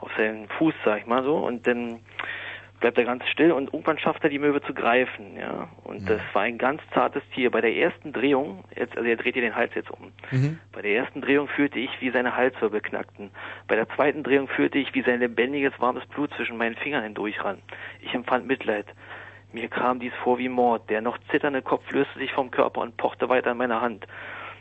[0.00, 2.00] auf seinen Fuß, sag ich mal so, und dann
[2.80, 5.68] bleibt er ganz still und irgendwann schafft er die Möwe zu greifen, ja.
[5.84, 7.50] Und das war ein ganz zartes Tier.
[7.50, 10.12] Bei der ersten Drehung, jetzt, also er dreht hier den Hals jetzt um.
[10.30, 10.58] Mhm.
[10.72, 13.30] Bei der ersten Drehung fühlte ich, wie seine Halswirbel knackten.
[13.66, 17.58] Bei der zweiten Drehung fühlte ich, wie sein lebendiges, warmes Blut zwischen meinen Fingern hindurchrann.
[18.00, 18.86] Ich empfand Mitleid.
[19.52, 20.88] Mir kam dies vor wie Mord.
[20.90, 24.06] Der noch zitternde Kopf löste sich vom Körper und pochte weiter an meiner Hand.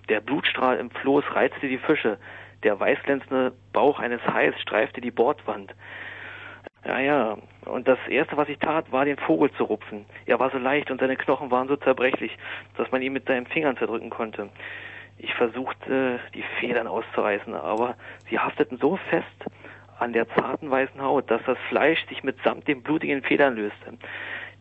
[0.10, 2.18] Der Blutstrahl im Floß reizte die Fische.
[2.64, 5.76] Der weißglänzende Bauch eines Hais streifte die Bordwand.
[6.88, 7.38] Ja, ja.
[7.66, 10.06] Und das Erste, was ich tat, war, den Vogel zu rupfen.
[10.26, 12.32] Er war so leicht und seine Knochen waren so zerbrechlich,
[12.78, 14.50] dass man ihn mit seinen Fingern zerdrücken konnte.
[15.18, 17.96] Ich versuchte, die Federn auszureißen, aber
[18.30, 19.28] sie hafteten so fest
[20.00, 23.98] an der zarten weißen Haut, dass das Fleisch sich mitsamt den blutigen Federn löste.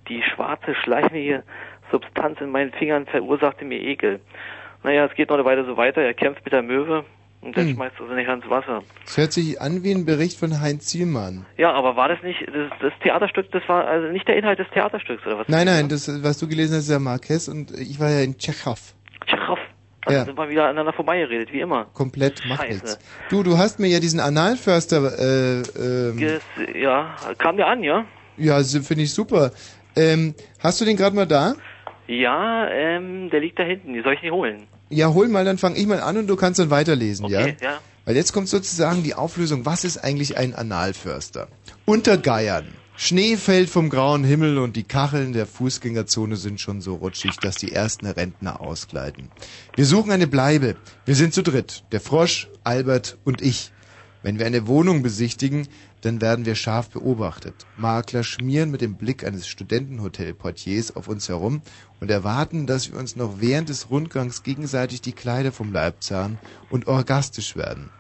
[0.09, 1.45] Die schwarze, schleimige
[1.93, 4.21] Substanz in meinen Fingern verursachte mir Ekel.
[4.83, 6.01] Naja, es geht noch eine Weile so weiter.
[6.01, 7.05] Er kämpft mit der Möwe
[7.47, 7.75] und dann Hm.
[7.77, 8.83] schmeißt er sie nicht ans Wasser.
[9.07, 11.47] Es hört sich an wie ein Bericht von Heinz Zielmann.
[11.57, 13.51] Ja, aber war das nicht das, das Theaterstück?
[13.53, 15.49] Das war also nicht der Inhalt des Theaterstücks oder was?
[15.49, 18.37] Nein, nein, das, was du gelesen hast, ist ja Marquez und ich war ja in
[18.37, 18.95] Tschechow.
[19.27, 19.59] Tschechow.
[20.05, 20.25] Also Ja.
[20.25, 21.87] sind wir wieder aneinander vorbeigeredet, wie immer.
[21.93, 22.97] Komplett macht nichts.
[23.29, 28.05] Du, du hast mir ja diesen Analförster, äh, ähm, Ges- ja, kam der an, ja?
[28.37, 29.51] ja, so finde ich super.
[29.97, 31.55] Ähm, hast du den gerade mal da?
[32.07, 33.95] Ja, ähm, der liegt da hinten.
[33.95, 34.69] Die soll ich nicht holen.
[34.89, 37.41] Ja, hol mal, dann fange ich mal an und du kannst dann weiterlesen, ja?
[37.41, 37.81] Okay, ja.
[38.05, 39.67] Weil jetzt kommt sozusagen die Auflösung.
[39.67, 41.49] Was ist eigentlich ein Analförster?
[41.87, 42.67] Unter Geiern.
[42.99, 47.57] Schnee fällt vom grauen Himmel und die Kacheln der Fußgängerzone sind schon so rutschig, dass
[47.57, 49.31] die ersten Rentner ausgleiten.
[49.75, 50.77] Wir suchen eine Bleibe.
[51.05, 51.85] Wir sind zu dritt.
[51.93, 53.73] Der Frosch, Albert und ich.
[54.23, 55.69] Wenn wir eine Wohnung besichtigen,
[56.01, 57.67] dann werden wir scharf beobachtet.
[57.77, 61.63] Makler schmieren mit dem Blick eines Studentenhotelportiers auf uns herum
[62.01, 66.39] und erwarten, dass wir uns noch während des Rundgangs gegenseitig die Kleider vom Leib zerren
[66.71, 67.91] und orgastisch werden.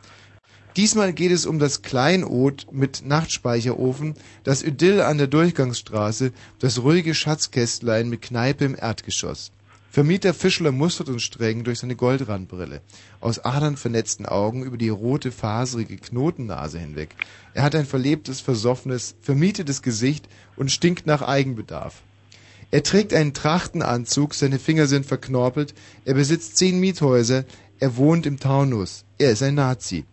[0.77, 4.13] Diesmal geht es um das Kleinod mit Nachtspeicherofen,
[4.45, 9.53] das Idyll an der Durchgangsstraße, das ruhige Schatzkästlein mit Kneipe im Erdgeschoss.
[9.97, 12.83] Vermieter Fischler mustert uns streng durch seine Goldrandbrille,
[13.23, 17.17] aus Adern vernetzten Augen über die rote, faserige Knotennase hinweg.
[17.55, 22.03] Er hat ein verlebtes, versoffenes, vermietetes Gesicht und stinkt nach Eigenbedarf.
[22.71, 25.73] Er trägt einen Trachtenanzug, seine Finger sind verknorpelt,
[26.05, 27.47] er besitzt zehn Miethäuser,
[27.79, 30.05] er wohnt im Taunus, er ist ein Nazi.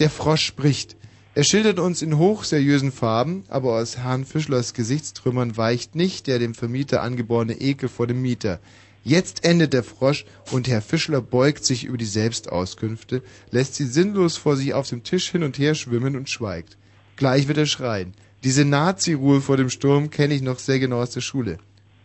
[0.00, 0.96] Der Frosch spricht.
[1.36, 6.56] Er schildert uns in hochseriösen Farben, aber aus Herrn Fischlers Gesichtstrümmern weicht nicht der dem
[6.56, 8.58] Vermieter angeborene Ekel vor dem Mieter.
[9.02, 14.36] Jetzt endet der Frosch und Herr Fischler beugt sich über die Selbstauskünfte, lässt sie sinnlos
[14.36, 16.76] vor sich auf dem Tisch hin und her schwimmen und schweigt.
[17.16, 18.12] Gleich wird er schreien.
[18.44, 21.58] Diese Nazi-Ruhe vor dem Sturm kenne ich noch sehr genau aus der Schule.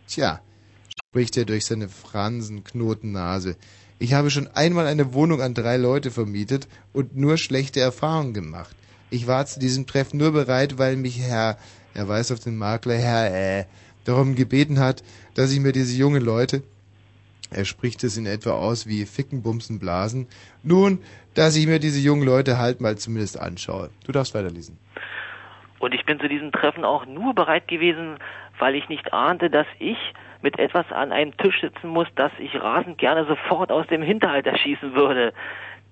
[0.08, 0.40] Tja,
[1.08, 3.56] spricht er durch seine Fransenknotennase.
[3.98, 8.76] Ich habe schon einmal eine Wohnung an drei Leute vermietet und nur schlechte Erfahrungen gemacht.
[9.08, 11.58] Ich war zu diesem Treffen nur bereit, weil mich Herr,
[11.94, 13.64] er weist auf den Makler, Herr, äh,
[14.04, 15.02] darum gebeten hat,
[15.34, 16.62] dass ich mir diese jungen Leute,
[17.56, 20.28] er spricht es in etwa aus wie Ficken, Bumsen, Blasen,
[20.62, 21.00] nun,
[21.34, 23.90] dass ich mir diese jungen Leute halt mal zumindest anschaue.
[24.04, 24.78] Du darfst weiterlesen.
[25.78, 28.18] Und ich bin zu diesem Treffen auch nur bereit gewesen,
[28.58, 29.98] weil ich nicht ahnte, dass ich
[30.42, 34.46] mit etwas an einem Tisch sitzen muss, das ich rasend gerne sofort aus dem Hinterhalt
[34.46, 35.32] erschießen würde.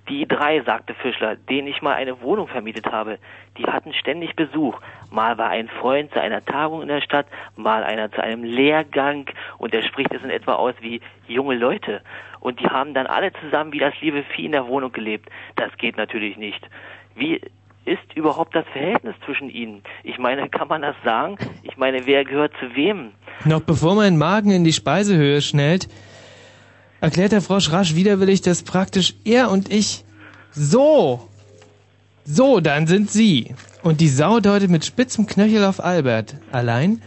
[0.09, 3.19] Die drei, sagte Fischler, denen ich mal eine Wohnung vermietet habe,
[3.57, 4.79] die hatten ständig Besuch.
[5.11, 7.27] Mal war ein Freund zu einer Tagung in der Stadt,
[7.57, 9.27] mal einer zu einem Lehrgang
[9.57, 12.03] und er spricht es in etwa aus wie junge Leute.
[12.41, 15.31] Und die haben dann alle zusammen wie das liebe Vieh in der Wohnung gelebt.
[15.57, 16.61] Das geht natürlich nicht.
[17.15, 17.41] Wie
[17.87, 19.83] ist überhaupt das Verhältnis zwischen ihnen?
[20.03, 21.39] Ich meine, kann man das sagen?
[21.63, 23.13] Ich meine, wer gehört zu wem?
[23.47, 25.89] Noch bevor mein Magen in die Speisehöhe schnellt,
[27.05, 30.05] erklärt der Frosch rasch widerwillig, dass praktisch er und ich
[30.53, 31.29] so,
[32.25, 33.55] so, dann sind sie.
[33.83, 36.37] Und die Sau deutet mit spitzem Knöchel auf Albert.
[36.51, 37.03] Allein?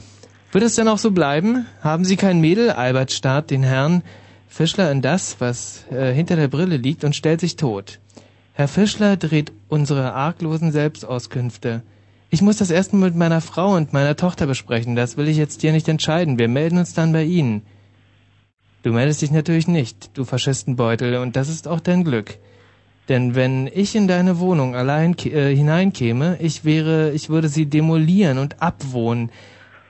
[0.51, 1.65] Wird es denn auch so bleiben?
[1.81, 2.69] Haben Sie kein Mädel?
[2.69, 4.03] Albert starrt den Herrn
[4.47, 7.99] Fischler in das, was äh, hinter der Brille liegt und stellt sich tot.
[8.53, 11.81] Herr Fischler dreht unsere arglosen Selbstauskünfte.
[12.29, 14.95] Ich muss das erst mal mit meiner Frau und meiner Tochter besprechen.
[14.95, 16.37] Das will ich jetzt dir nicht entscheiden.
[16.37, 17.63] Wir melden uns dann bei Ihnen.
[18.87, 22.37] Du meldest dich natürlich nicht, du Faschistenbeutel, und das ist auch dein Glück.
[23.09, 28.37] Denn wenn ich in deine Wohnung allein äh, hineinkäme, ich wäre, ich würde sie demolieren
[28.37, 29.29] und abwohnen.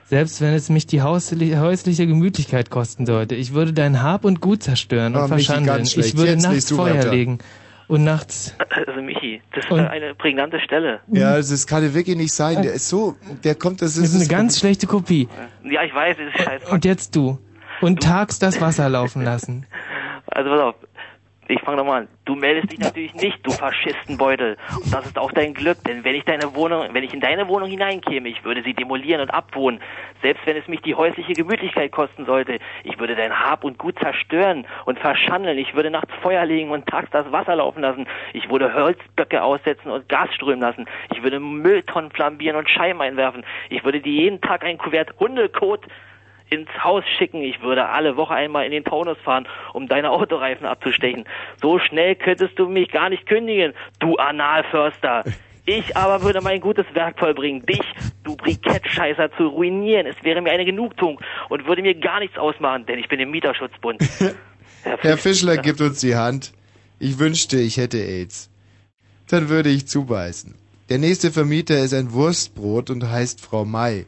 [0.07, 3.35] Selbst wenn es mich die häusliche Gemütlichkeit kosten sollte.
[3.35, 5.83] Ich würde dein Hab und Gut zerstören und Oh, verschandeln.
[5.83, 7.11] Ich würde Jetzt nachts Feuer weiter.
[7.11, 7.37] legen.
[7.87, 8.55] Und nachts
[8.87, 11.01] Also Michi, das ist Und- eine prägnante Stelle.
[11.11, 12.63] Ja, das kann ja wirklich nicht sein.
[12.63, 15.29] Der ist so, der kommt, das Das ist ist eine ganz schlechte Kopie.
[15.63, 16.67] Ja, ich weiß, es ist scheiße.
[16.71, 17.37] Und jetzt du.
[17.81, 19.65] Und tags das Wasser laufen lassen.
[20.29, 20.75] Also pass auf,
[21.49, 22.07] ich fange nochmal an.
[22.25, 24.57] Du meldest dich natürlich nicht, du Faschistenbeutel.
[24.83, 27.47] Und das ist auch dein Glück, denn wenn ich deine Wohnung, wenn ich in deine
[27.47, 29.79] Wohnung hineinkäme, ich würde sie demolieren und abwohnen.
[30.21, 32.59] Selbst wenn es mich die häusliche Gemütlichkeit kosten sollte.
[32.83, 35.57] Ich würde dein Hab und Gut zerstören und verschandeln.
[35.57, 38.07] Ich würde nachts Feuer legen und tags das Wasser laufen lassen.
[38.33, 40.85] Ich würde Holzböcke aussetzen und Gas strömen lassen.
[41.13, 43.45] Ich würde Mülltonnen flambieren und Scheiben einwerfen.
[43.69, 45.87] Ich würde dir jeden Tag ein Kuvert Hundekot
[46.49, 47.41] ins Haus schicken.
[47.41, 51.25] Ich würde alle Woche einmal in den Taunus fahren, um deine Autoreifen abzustechen.
[51.61, 55.23] So schnell könntest du mich gar nicht kündigen, du Analförster.
[55.65, 57.83] Ich aber würde mein gutes Werk vollbringen, dich,
[58.23, 60.07] du Brikettscheißer, zu ruinieren.
[60.07, 61.19] Es wäre mir eine Genugtuung
[61.49, 64.01] und würde mir gar nichts ausmachen, denn ich bin im Mieterschutzbund.
[64.83, 66.53] Herr Fischler gibt uns die Hand.
[66.99, 68.49] Ich wünschte, ich hätte AIDS.
[69.29, 70.55] Dann würde ich zubeißen.
[70.87, 74.05] Der nächste Vermieter ist ein Wurstbrot und heißt Frau May.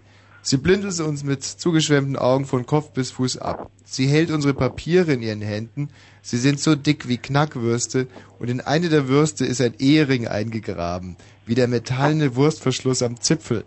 [0.49, 3.69] Sie blindet uns mit zugeschwemmten Augen von Kopf bis Fuß ab.
[3.85, 5.89] Sie hält unsere Papiere in ihren Händen.
[6.23, 8.07] Sie sind so dick wie Knackwürste
[8.39, 13.63] und in eine der Würste ist ein Ehering eingegraben, wie der metallene Wurstverschluss am Zipfel.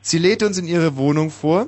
[0.00, 1.66] Sie lädt uns in ihre Wohnung vor,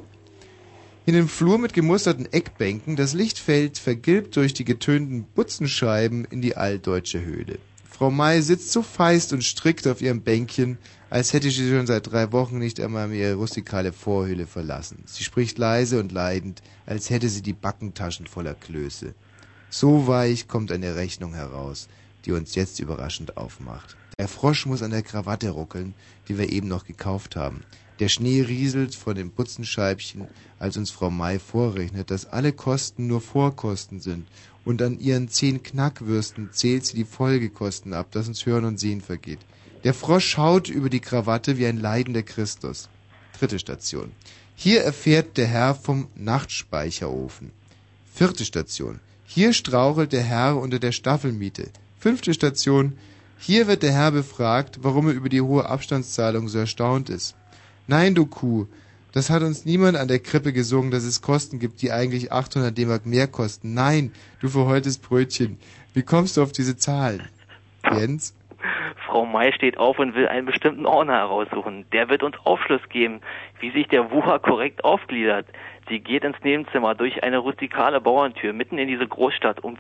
[1.05, 6.43] in dem Flur mit gemusterten Eckbänken, das Licht fällt vergilbt durch die getönten Butzenscheiben in
[6.43, 7.59] die altdeutsche Höhle.
[7.91, 10.79] Frau May sitzt so feist und strikt auf ihrem Bänkchen,
[11.11, 15.05] als hätte sie schon seit drei Wochen nicht einmal ihre rustikale Vorhöhle verlassen.
[15.07, 19.15] Sie spricht leise und leidend, als hätte sie die Backentaschen voller Klöße.
[19.71, 21.89] So weich kommt eine Rechnung heraus,
[22.25, 23.97] die uns jetzt überraschend aufmacht.
[24.19, 25.95] Der Frosch muss an der Krawatte ruckeln,
[26.29, 27.65] die wir eben noch gekauft haben.
[28.01, 30.27] Der Schnee rieselt von den Butzenscheibchen,
[30.59, 34.27] als uns Frau May vorrechnet, dass alle Kosten nur Vorkosten sind,
[34.65, 39.01] und an ihren zehn Knackwürsten zählt sie die Folgekosten ab, dass uns Hören und Sehen
[39.01, 39.41] vergeht.
[39.85, 42.89] Der Frosch schaut über die Krawatte wie ein leidender Christus.
[43.39, 44.13] Dritte Station.
[44.57, 47.51] Hier erfährt der Herr vom Nachtspeicherofen.
[48.13, 49.01] Vierte Station.
[49.27, 51.69] Hier strauchelt der Herr unter der Staffelmiete.
[51.99, 52.97] Fünfte Station.
[53.39, 57.35] Hier wird der Herr befragt, warum er über die hohe Abstandszahlung so erstaunt ist.
[57.87, 58.67] Nein, du Kuh,
[59.13, 62.77] das hat uns niemand an der Krippe gesungen, dass es Kosten gibt, die eigentlich 800
[62.77, 63.75] D-Mark mehr kosten.
[63.75, 65.59] Nein, du verheultes Brötchen.
[65.93, 67.23] Wie kommst du auf diese Zahlen?
[67.93, 68.33] Jens?
[69.15, 71.89] Frau May steht auf und will einen bestimmten Ordner heraussuchen.
[71.93, 73.21] Der wird uns Aufschluss geben,
[73.61, 75.47] wie sich der Wucher korrekt aufgliedert.
[75.89, 79.63] Sie geht ins Nebenzimmer durch eine rustikale Bauerntür mitten in diese Großstadt.
[79.63, 79.79] Um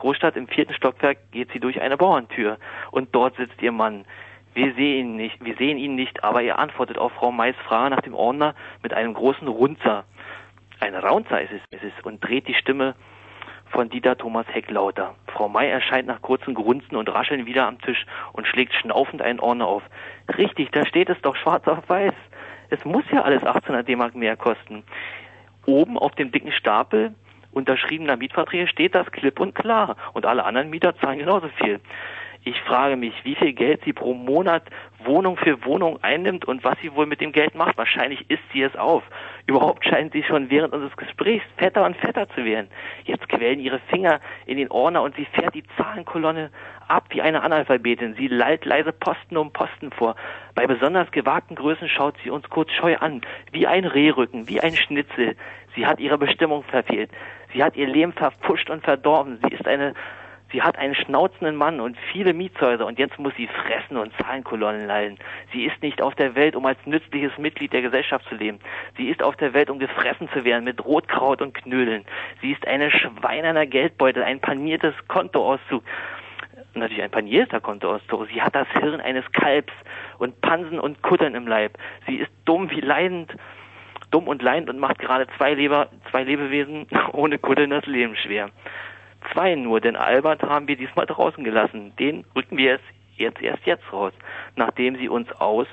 [0.00, 2.58] Großstadt im vierten Stockwerk geht sie durch eine Bauerntür
[2.90, 4.06] und dort sitzt ihr Mann.
[4.54, 7.94] Wir sehen ihn nicht, wir sehen ihn nicht, aber er antwortet auf Frau Mays Frage
[7.94, 10.04] nach dem Ordner mit einem großen Runzer.
[10.80, 12.96] Ein Raunzer ist es, ist es und dreht die Stimme
[13.74, 15.16] von Dieter Thomas Heck lauter.
[15.26, 19.40] Frau May erscheint nach kurzem Grunzen und Rascheln wieder am Tisch und schlägt schnaufend einen
[19.40, 19.82] Ordner auf.
[20.38, 22.14] Richtig, da steht es doch schwarz auf weiß.
[22.70, 24.84] Es muss ja alles 1800 D-Mark mehr kosten.
[25.66, 27.14] Oben auf dem dicken Stapel
[27.50, 31.80] unterschriebener Mietverträge steht das klipp und klar und alle anderen Mieter zahlen genauso viel.
[32.44, 34.62] Ich frage mich, wie viel Geld sie pro Monat
[35.02, 37.76] Wohnung für Wohnung einnimmt und was sie wohl mit dem Geld macht.
[37.76, 39.02] Wahrscheinlich isst sie es auf.
[39.46, 42.68] Überhaupt scheint sie schon während unseres Gesprächs fetter und fetter zu werden.
[43.04, 46.50] Jetzt quellen ihre Finger in den Ordner und sie fährt die Zahlenkolonne
[46.88, 48.14] ab wie eine Analphabetin.
[48.14, 50.16] Sie lallt leise Posten um Posten vor.
[50.54, 53.20] Bei besonders gewagten Größen schaut sie uns kurz scheu an,
[53.52, 55.36] wie ein Rehrücken, wie ein Schnitzel.
[55.76, 57.10] Sie hat ihre Bestimmung verfehlt.
[57.52, 59.38] Sie hat ihr Leben verpfuscht und verdorben.
[59.42, 59.94] Sie ist eine
[60.54, 64.86] Sie hat einen schnauzenden Mann und viele Mietshäuser und jetzt muss sie fressen und Zahlenkolonnen
[64.86, 65.18] lallen.
[65.52, 68.60] Sie ist nicht auf der Welt, um als nützliches Mitglied der Gesellschaft zu leben.
[68.96, 72.04] Sie ist auf der Welt, um gefressen zu werden mit Rotkraut und Knödeln.
[72.40, 75.82] Sie ist eine schweinerner Geldbeutel, ein paniertes Kontoauszug.
[76.74, 78.28] Natürlich ein panierter Kontoauszug.
[78.32, 79.72] Sie hat das Hirn eines Kalbs
[80.18, 81.76] und Pansen und Kutteln im Leib.
[82.06, 83.34] Sie ist dumm wie leidend,
[84.12, 88.50] dumm und leidend und macht gerade zwei, Leber, zwei Lebewesen ohne Kutteln das Leben schwer.
[89.32, 91.94] Zwei nur, denn Albert haben wir diesmal draußen gelassen.
[91.96, 92.84] Den rücken wir jetzt,
[93.16, 94.12] jetzt erst jetzt raus,
[94.56, 95.66] nachdem sie uns aus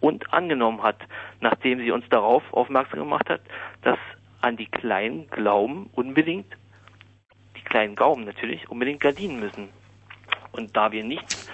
[0.00, 0.98] und angenommen hat,
[1.40, 3.40] nachdem sie uns darauf aufmerksam gemacht hat,
[3.82, 3.98] dass
[4.40, 6.56] an die kleinen Glauben unbedingt,
[7.56, 9.68] die kleinen Gauben natürlich, unbedingt Gardinen müssen.
[10.52, 11.48] Und da wir nicht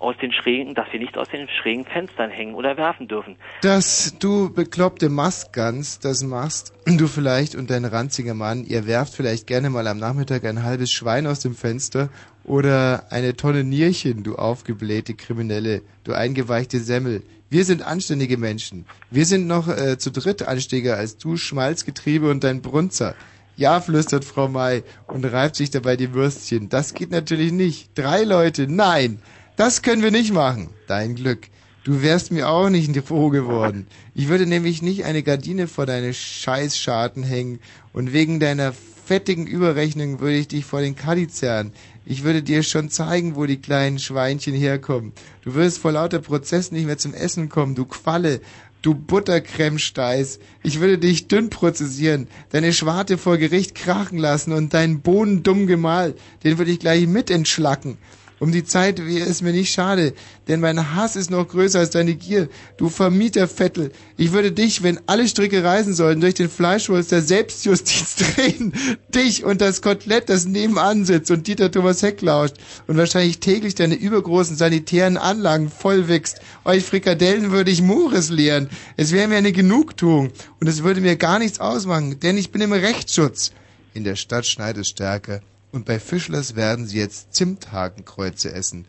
[0.00, 3.36] aus den schrägen, dass wir nicht aus den schrägen Fenstern hängen oder werfen dürfen.
[3.62, 9.46] Dass du bekloppte Mastgans das machst, du vielleicht und dein ranziger Mann, ihr werft vielleicht
[9.46, 12.08] gerne mal am Nachmittag ein halbes Schwein aus dem Fenster
[12.44, 17.22] oder eine Tonne Nierchen, du aufgeblähte Kriminelle, du eingeweichte Semmel.
[17.50, 18.86] Wir sind anständige Menschen.
[19.10, 23.14] Wir sind noch äh, zu dritt anständiger als du, Schmalzgetriebe und dein Brunzer.
[23.56, 26.70] Ja, flüstert Frau May und reibt sich dabei die Würstchen.
[26.70, 27.90] Das geht natürlich nicht.
[27.98, 29.20] Drei Leute, nein.
[29.60, 30.70] Das können wir nicht machen.
[30.86, 31.48] Dein Glück.
[31.84, 33.86] Du wärst mir auch nicht froh geworden.
[34.14, 37.58] Ich würde nämlich nicht eine Gardine vor deine Scheißscharten hängen
[37.92, 41.74] und wegen deiner fettigen Überrechnung würde ich dich vor den Kaddi zerren.
[42.06, 45.12] Ich würde dir schon zeigen, wo die kleinen Schweinchen herkommen.
[45.42, 48.40] Du wirst vor lauter Prozess nicht mehr zum Essen kommen, du Qualle.
[48.80, 55.02] Du Buttercreme-Steiß, ich würde dich dünn prozessieren, deine Schwarte vor Gericht krachen lassen und deinen
[55.02, 56.14] Bohnen dumm Gemahl,
[56.44, 57.98] den würde ich gleich mit entschlacken.
[58.40, 60.14] Um die Zeit wäre es mir nicht schade,
[60.48, 62.48] denn mein Hass ist noch größer als deine Gier.
[62.78, 68.16] Du Vermietervettel, ich würde dich, wenn alle Stricke reisen sollten, durch den Fleischwurst der Selbstjustiz
[68.34, 68.72] drehen.
[69.14, 72.54] Dich und das Kotelett, das nebenan sitzt und Dieter Thomas Heck lauscht
[72.86, 76.40] und wahrscheinlich täglich deine übergroßen sanitären Anlagen vollwächst.
[76.64, 78.70] Euch Frikadellen würde ich Mures lehren.
[78.96, 80.30] Es wäre mir eine Genugtuung
[80.60, 83.52] und es würde mir gar nichts ausmachen, denn ich bin im Rechtsschutz.
[83.92, 85.42] In der Stadt schneit es stärker
[85.72, 88.86] und bei Fischlers werden sie jetzt Zimthakenkreuze essen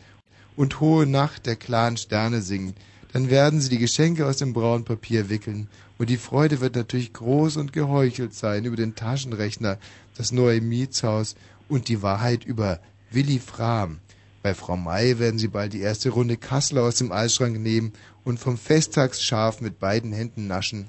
[0.56, 2.76] und hohe Nacht der klaren Sterne singen.
[3.14, 5.68] Dann werden sie die Geschenke aus dem braunen Papier wickeln
[5.98, 9.78] und die Freude wird natürlich groß und geheuchelt sein über den Taschenrechner,
[10.18, 11.36] das neue Mietshaus
[11.68, 12.80] und die Wahrheit über
[13.12, 14.00] Willi Frahm.
[14.44, 17.94] Bei Frau May werden sie bald die erste Runde Kassler aus dem Eisschrank nehmen
[18.24, 20.88] und vom Festtagsschaf mit beiden Händen naschen.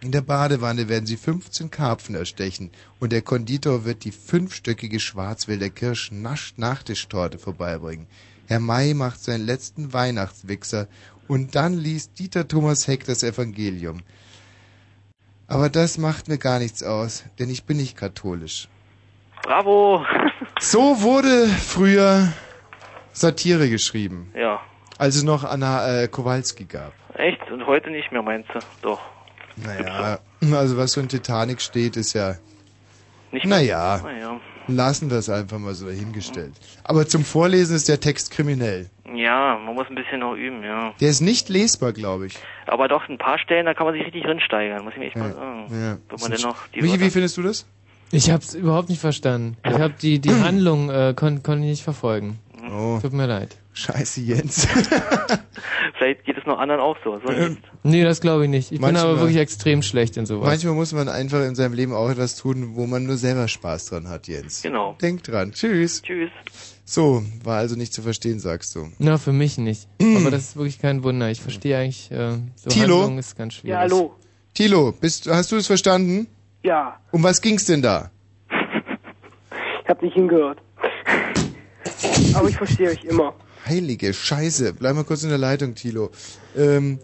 [0.00, 2.70] In der Badewanne werden sie 15 Karpfen erstechen
[3.00, 8.06] und der Konditor wird die fünfstöckige Schwarzwälder Kirsch nascht Nachtischtorte vorbeibringen.
[8.46, 10.86] Herr May macht seinen letzten Weihnachtswichser
[11.26, 14.02] und dann liest Dieter Thomas Heck das Evangelium.
[15.48, 18.68] Aber das macht mir gar nichts aus, denn ich bin nicht katholisch.
[19.42, 20.04] Bravo!
[20.60, 22.32] So wurde früher
[23.12, 24.60] Satire geschrieben, Ja.
[24.98, 26.92] als es noch Anna äh, Kowalski gab.
[27.14, 27.50] Echt?
[27.50, 28.58] Und heute nicht mehr, meinst du?
[28.82, 29.00] Doch.
[29.64, 30.18] Naja,
[30.52, 32.36] also was so in Titanic steht, ist ja...
[33.30, 33.58] Nicht mehr?
[33.58, 34.40] naja, Naja.
[34.68, 36.52] lassen wir es einfach mal so dahingestellt.
[36.84, 38.88] Aber zum Vorlesen ist der Text kriminell.
[39.14, 40.92] Ja, man muss ein bisschen noch üben, ja.
[41.00, 42.38] Der ist nicht lesbar, glaube ich.
[42.66, 45.16] Aber doch, ein paar Stellen, da kann man sich richtig reinsteigern, muss ich mir echt
[45.16, 45.66] mal sagen.
[45.70, 45.98] Ja.
[46.08, 47.66] Wenn man denn noch die Michi, wie findest du das?
[48.10, 49.56] Ich hab's überhaupt nicht verstanden.
[49.66, 52.38] Ich hab die, die Handlung äh, kon konnte ich nicht verfolgen.
[52.70, 52.98] Oh.
[53.00, 53.56] Tut mir leid.
[53.72, 54.66] Scheiße, Jens.
[55.98, 57.18] Vielleicht geht es noch anderen auch so.
[57.24, 58.72] so Ähm, Nee, das glaube ich nicht.
[58.72, 60.46] Ich bin Manchmal- aber wirklich extrem schlecht in sowas.
[60.48, 63.86] Manchmal muss man einfach in seinem Leben auch etwas tun, wo man nur selber Spaß
[63.86, 64.62] dran hat, Jens.
[64.62, 64.96] Genau.
[65.00, 65.52] Denk dran.
[65.52, 66.02] Tschüss.
[66.02, 66.30] Tschüss.
[66.84, 68.90] So, war also nicht zu verstehen, sagst du.
[68.98, 69.88] Na, für mich nicht.
[70.00, 71.30] Aber das ist wirklich kein Wunder.
[71.30, 73.00] Ich verstehe eigentlich, äh, so Tilo?
[73.00, 73.70] Handlung ist ganz schwierig.
[73.74, 74.14] Ja, hallo.
[74.54, 76.26] Tilo, bist, hast du es verstanden?
[76.64, 78.10] Ja, Um was ging's denn da?
[78.50, 80.58] ich hab nicht hingehört.
[82.34, 83.34] Aber ich verstehe euch immer.
[83.66, 84.74] Heilige Scheiße.
[84.74, 86.10] Bleib mal kurz in der Leitung, Tilo.
[86.56, 86.98] Ähm,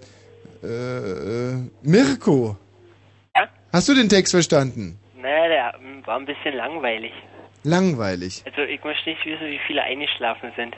[0.63, 2.57] äh, äh, Mirko.
[3.73, 4.99] Hast du den Text verstanden?
[5.21, 7.13] Naja, der ähm, war ein bisschen langweilig.
[7.65, 8.43] Langweilig.
[8.47, 10.75] Also ich möchte nicht wissen, wie viele eingeschlafen sind.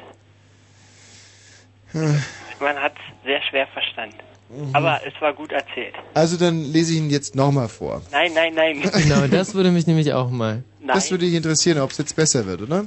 [1.95, 2.19] Äh,
[2.59, 2.95] Man hat
[3.25, 4.17] sehr schwer verstanden.
[4.49, 4.71] Mhm.
[4.75, 5.95] Aber es war gut erzählt.
[6.15, 8.01] Also dann lese ich ihn jetzt nochmal vor.
[8.13, 8.81] Nein, nein, nein.
[8.81, 10.63] Genau, das würde mich nämlich auch mal.
[10.87, 12.87] Das würde dich interessieren, ob es jetzt besser wird, oder?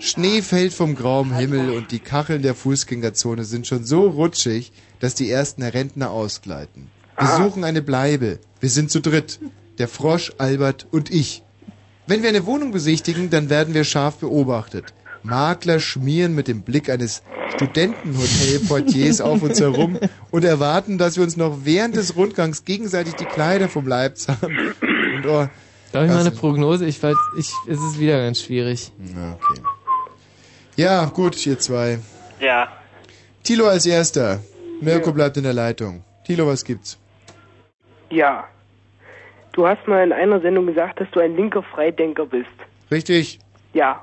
[0.00, 5.14] Schnee fällt vom grauen Himmel und die Kacheln der Fußgängerzone sind schon so rutschig, dass
[5.14, 6.88] die ersten Rentner ausgleiten.
[7.18, 8.38] Wir suchen eine Bleibe.
[8.60, 9.40] Wir sind zu dritt.
[9.78, 11.42] Der Frosch, Albert und ich.
[12.06, 14.94] Wenn wir eine Wohnung besichtigen, dann werden wir scharf beobachtet.
[15.24, 17.22] Makler schmieren mit dem Blick eines
[17.56, 19.98] Studentenhotelportiers auf uns herum
[20.30, 24.74] und erwarten, dass wir uns noch während des Rundgangs gegenseitig die Kleider vom Leib zahlen.
[25.16, 25.48] Und oh,
[25.92, 26.86] Darf ich mal eine Prognose?
[26.86, 28.92] Ich weiß, ich, es ist wieder ganz schwierig.
[29.00, 29.60] Okay.
[30.78, 31.98] Ja, gut, ihr zwei.
[32.38, 32.68] Ja.
[33.42, 34.38] Tilo als erster.
[34.80, 36.04] Mirko bleibt in der Leitung.
[36.24, 36.96] Tilo, was gibt's?
[38.10, 38.46] Ja.
[39.50, 42.46] Du hast mal in einer Sendung gesagt, dass du ein linker Freidenker bist.
[42.92, 43.40] Richtig.
[43.72, 44.00] Ja.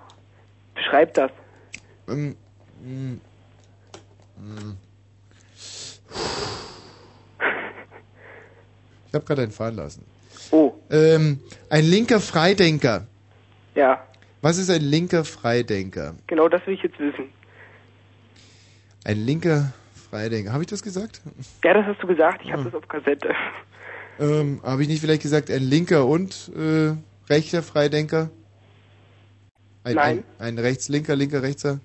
[0.73, 1.31] Beschreib das.
[2.10, 2.35] Ähm,
[2.84, 3.22] mm,
[4.35, 4.77] mm.
[9.07, 10.06] Ich habe gerade einen fahren lassen.
[10.52, 10.73] Oh.
[10.89, 11.39] Ähm,
[11.69, 13.07] ein linker Freidenker.
[13.76, 14.06] Ja,
[14.45, 16.13] Was ist ein linker Freidenker?
[16.27, 17.30] genau das will ich jetzt wissen.
[19.03, 19.73] Ein linker
[20.07, 20.53] Freidenker.
[20.53, 21.19] Habe ich das gesagt?
[21.63, 22.43] Ja, das hast du gesagt.
[22.43, 22.65] Ich habe Hm.
[22.72, 23.34] das auf Kassette.
[24.19, 26.93] Ähm, Habe ich nicht vielleicht gesagt, ein linker und äh,
[27.27, 28.30] rechter Freidenker?
[29.84, 30.23] Ein, Nein.
[30.38, 31.80] Ein, ein rechtslinker, linker, rechter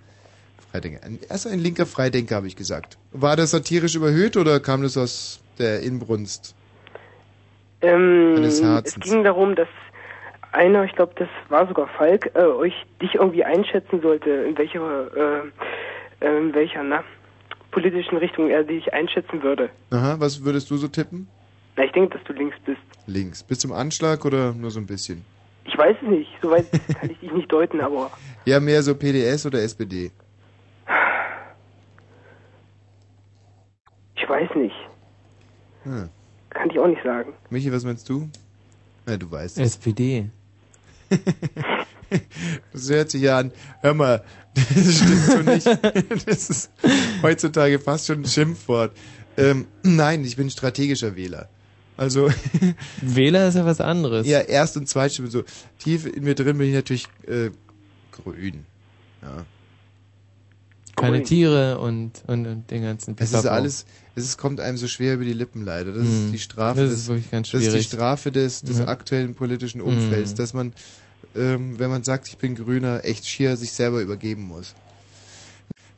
[0.70, 1.02] Freidenker.
[1.02, 2.98] Ein, erst ein linker Freidenker, habe ich gesagt.
[3.12, 6.54] War das satirisch überhöht oder kam das aus der Inbrunst?
[7.80, 8.60] Ähm, es
[9.00, 9.68] ging darum, dass
[10.52, 15.16] einer, ich glaube, das war sogar Falk, äh, euch dich irgendwie einschätzen sollte, in welcher,
[15.16, 17.04] äh, äh, in welcher, na,
[17.70, 19.70] politischen Richtung er dich einschätzen würde.
[19.90, 21.28] Aha, was würdest du so tippen?
[21.76, 22.80] Na, ich denke, dass du links bist.
[23.06, 23.42] Links.
[23.42, 25.24] Bis zum Anschlag oder nur so ein bisschen?
[25.64, 26.66] Ich weiß es nicht, soweit
[27.00, 28.10] kann ich dich nicht deuten, aber
[28.44, 30.10] Ja, mehr so PDS oder SPD?
[34.16, 34.74] ich weiß nicht.
[35.84, 36.08] Hm.
[36.50, 37.32] Kann ich auch nicht sagen.
[37.50, 38.28] Michi, was meinst du?
[39.08, 39.76] Ja, du weißt es.
[39.76, 40.28] SPD.
[42.72, 43.52] Das hört sich ja an.
[43.82, 44.24] Hör mal,
[44.54, 45.66] das stimmt so nicht.
[46.26, 46.70] Das ist
[47.22, 48.96] heutzutage fast schon ein Schimpfwort.
[49.36, 51.48] Ähm, nein, ich bin strategischer Wähler.
[51.96, 52.30] Also.
[53.00, 54.26] Wähler ist ja was anderes.
[54.26, 55.30] Ja, Erst- und Zweitstimme.
[55.30, 55.44] So
[55.78, 57.50] tief in mir drin bin ich natürlich äh,
[58.10, 58.64] grün.
[59.22, 59.44] Ja.
[60.96, 63.48] Keine Tiere und, und, und den ganzen Es ist Pipapo.
[63.54, 63.86] alles,
[64.16, 65.92] es ist, kommt einem so schwer über die Lippen leider.
[65.92, 66.26] Das Mhm.
[66.26, 67.86] ist die Strafe Das des, ist wirklich ganz das ist die schwierig.
[67.86, 68.88] Strafe des, des Ja.
[68.88, 70.36] aktuellen politischen Umfelds, Mhm.
[70.36, 70.72] dass man,
[71.36, 74.74] ähm, wenn man sagt, ich bin Grüner, echt schier sich selber übergeben muss.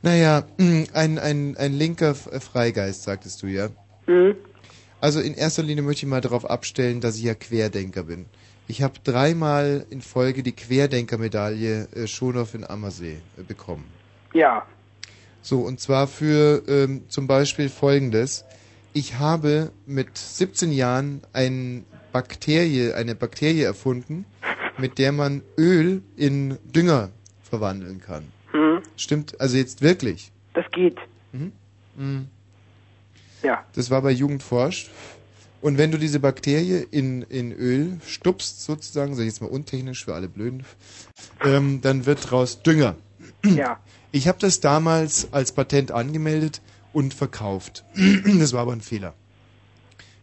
[0.01, 3.69] Naja, mh, ein, ein, ein linker F- Freigeist, sagtest du ja.
[4.07, 4.35] Mhm.
[4.99, 8.25] Also in erster Linie möchte ich mal darauf abstellen, dass ich ja Querdenker bin.
[8.67, 13.83] Ich habe dreimal in Folge die Querdenkermedaille äh, Schonhoff in Ammersee äh, bekommen.
[14.33, 14.65] Ja.
[15.43, 18.45] So, und zwar für ähm, zum Beispiel folgendes.
[18.93, 24.25] Ich habe mit 17 Jahren ein Bakterie, eine Bakterie erfunden,
[24.77, 27.09] mit der man Öl in Dünger
[27.43, 28.23] verwandeln kann.
[28.53, 28.81] Mhm.
[28.95, 30.31] Stimmt, also jetzt wirklich.
[30.53, 30.97] Das geht.
[31.33, 31.51] Mhm.
[31.97, 32.27] Mhm.
[33.41, 33.65] Ja.
[33.73, 34.89] Das war bei Jugendforsch.
[35.61, 40.05] Und wenn du diese Bakterie in, in Öl stupst, sozusagen, sag ich jetzt mal untechnisch
[40.05, 40.65] für alle Blöden,
[41.43, 42.95] ähm, dann wird draus Dünger.
[43.43, 43.79] Ja.
[44.13, 46.61] Ich habe das damals als Patent angemeldet
[46.93, 47.83] und verkauft.
[48.39, 49.15] das war aber ein Fehler.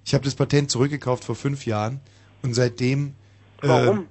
[0.05, 2.01] Ich habe das Patent zurückgekauft vor fünf Jahren
[2.43, 3.15] und seitdem.
[3.63, 4.07] Äh, Warum?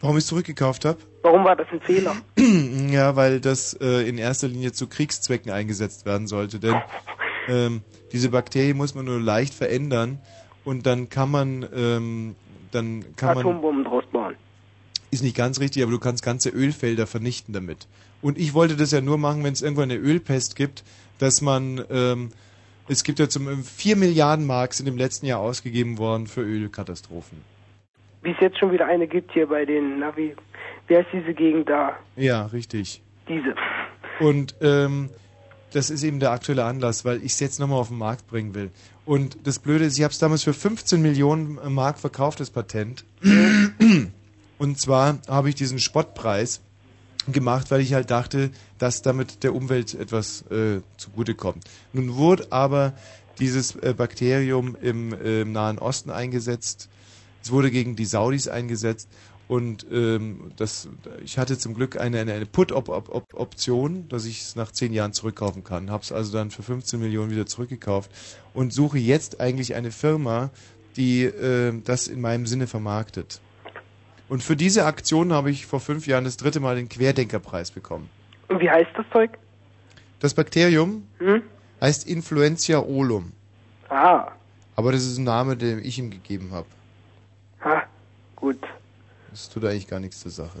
[0.00, 0.98] warum ich es zurückgekauft habe?
[1.20, 2.16] Warum war das ein Fehler?
[2.90, 6.58] ja, weil das äh, in erster Linie zu Kriegszwecken eingesetzt werden sollte.
[6.58, 6.80] Denn
[7.48, 7.82] ähm,
[8.12, 10.20] diese Bakterie muss man nur leicht verändern
[10.64, 12.34] und dann kann man, ähm,
[12.70, 14.36] dann kann man, Atombomben draus bauen.
[15.10, 17.86] ist nicht ganz richtig, aber du kannst ganze Ölfelder vernichten damit.
[18.22, 20.84] Und ich wollte das ja nur machen, wenn es irgendwann eine Ölpest gibt,
[21.18, 22.30] dass man, ähm,
[22.88, 27.38] es gibt ja zum 4 Milliarden Mark sind im letzten Jahr ausgegeben worden für Ölkatastrophen.
[28.22, 30.34] Wie es jetzt schon wieder eine gibt hier bei den, na wie,
[30.88, 31.96] wie heißt diese Gegend da?
[32.16, 33.02] Ja, richtig.
[33.28, 33.54] Diese.
[34.18, 35.08] Und ähm,
[35.72, 38.54] das ist eben der aktuelle Anlass, weil ich es jetzt nochmal auf den Markt bringen
[38.54, 38.70] will.
[39.06, 43.04] Und das Blöde ist, ich habe es damals für 15 Millionen Mark verkauft, das Patent.
[44.58, 46.60] Und zwar habe ich diesen Spottpreis
[47.28, 51.64] gemacht, weil ich halt dachte, dass damit der Umwelt etwas äh, zugutekommt.
[51.92, 52.94] Nun wurde aber
[53.38, 56.88] dieses äh, Bakterium im, äh, Nahen Osten eingesetzt.
[57.42, 59.08] Es wurde gegen die Saudis eingesetzt
[59.48, 60.88] und ähm, das,
[61.24, 65.64] ich hatte zum Glück eine, eine, eine Put-Option, dass ich es nach zehn Jahren zurückkaufen
[65.64, 65.90] kann.
[65.90, 68.12] Habe es also dann für 15 Millionen wieder zurückgekauft
[68.54, 70.50] und suche jetzt eigentlich eine Firma,
[70.96, 73.40] die äh, das in meinem Sinne vermarktet.
[74.30, 78.08] Und für diese Aktion habe ich vor fünf Jahren das dritte Mal den Querdenkerpreis bekommen.
[78.48, 79.36] Und wie heißt das Zeug?
[80.20, 81.42] Das Bakterium Hm?
[81.80, 83.32] heißt Influenza olum.
[83.88, 84.30] Ah,
[84.76, 86.66] Aber das ist ein Name, den ich ihm gegeben habe.
[87.64, 87.82] ha,
[88.36, 88.58] gut.
[89.30, 90.60] Das tut eigentlich gar nichts zur Sache.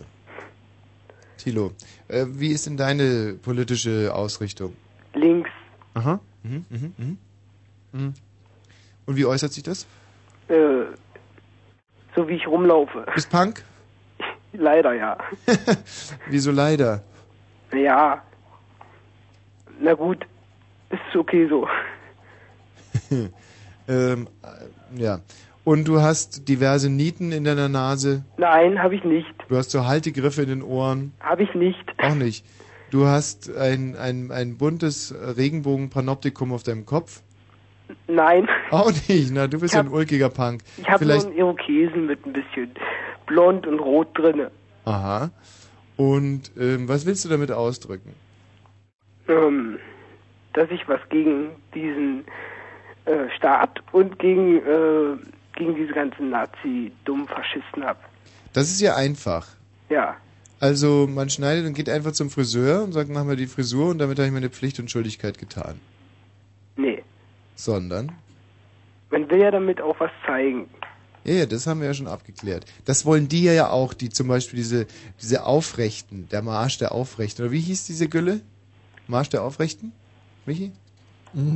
[1.38, 1.72] Thilo,
[2.08, 4.76] äh, wie ist denn deine politische Ausrichtung?
[5.14, 5.48] Links,
[5.94, 6.20] Aha.
[6.42, 7.18] Mhm, mhm, mhm.
[7.92, 8.14] Mhm.
[9.06, 9.86] Und wie äußert sich das?
[10.48, 10.84] äh,
[12.14, 13.06] so wie ich rumlaufe.
[13.14, 13.64] Bist Punk?
[14.52, 15.18] Leider ja.
[16.28, 17.02] Wieso leider?
[17.72, 18.22] Ja.
[19.80, 20.26] Na gut,
[20.90, 21.68] ist okay so.
[23.88, 25.20] ähm, äh, ja.
[25.64, 28.24] Und du hast diverse Nieten in deiner Nase.
[28.38, 29.32] Nein, habe ich nicht.
[29.48, 31.12] Du hast so Haltegriffe in den Ohren.
[31.20, 31.84] Habe ich nicht.
[31.98, 32.44] Auch nicht.
[32.90, 37.22] Du hast ein, ein, ein buntes Regenbogen-Panoptikum auf deinem Kopf.
[38.06, 38.48] Nein.
[38.70, 39.30] Auch nicht.
[39.32, 40.62] Na, du bist ja ein ulkiger Punk.
[40.76, 41.26] Ich habe nur Vielleicht.
[41.26, 42.70] einen Irokesen mit ein bisschen
[43.26, 44.50] blond und rot drinne.
[44.84, 45.30] Aha.
[45.96, 48.14] Und ähm, was willst du damit ausdrücken?
[49.28, 49.78] Ähm,
[50.54, 52.24] dass ich was gegen diesen
[53.04, 55.16] äh, Staat und gegen, äh,
[55.56, 57.98] gegen diese ganzen Nazi-Dumm-Faschisten habe.
[58.52, 59.46] Das ist ja einfach.
[59.88, 60.16] Ja.
[60.58, 63.98] Also man schneidet und geht einfach zum Friseur und sagt, mach mal die Frisur und
[63.98, 65.80] damit habe ich meine Pflicht und Schuldigkeit getan.
[67.60, 68.12] Sondern?
[69.10, 70.66] Man will ja damit auch was zeigen.
[71.24, 72.64] Ja, ja, das haben wir ja schon abgeklärt.
[72.86, 74.86] Das wollen die ja auch, die zum Beispiel diese,
[75.20, 78.40] diese Aufrechten, der Marsch der Aufrechten, oder wie hieß diese Gülle?
[79.08, 79.92] Marsch der Aufrechten?
[80.46, 80.72] Michi?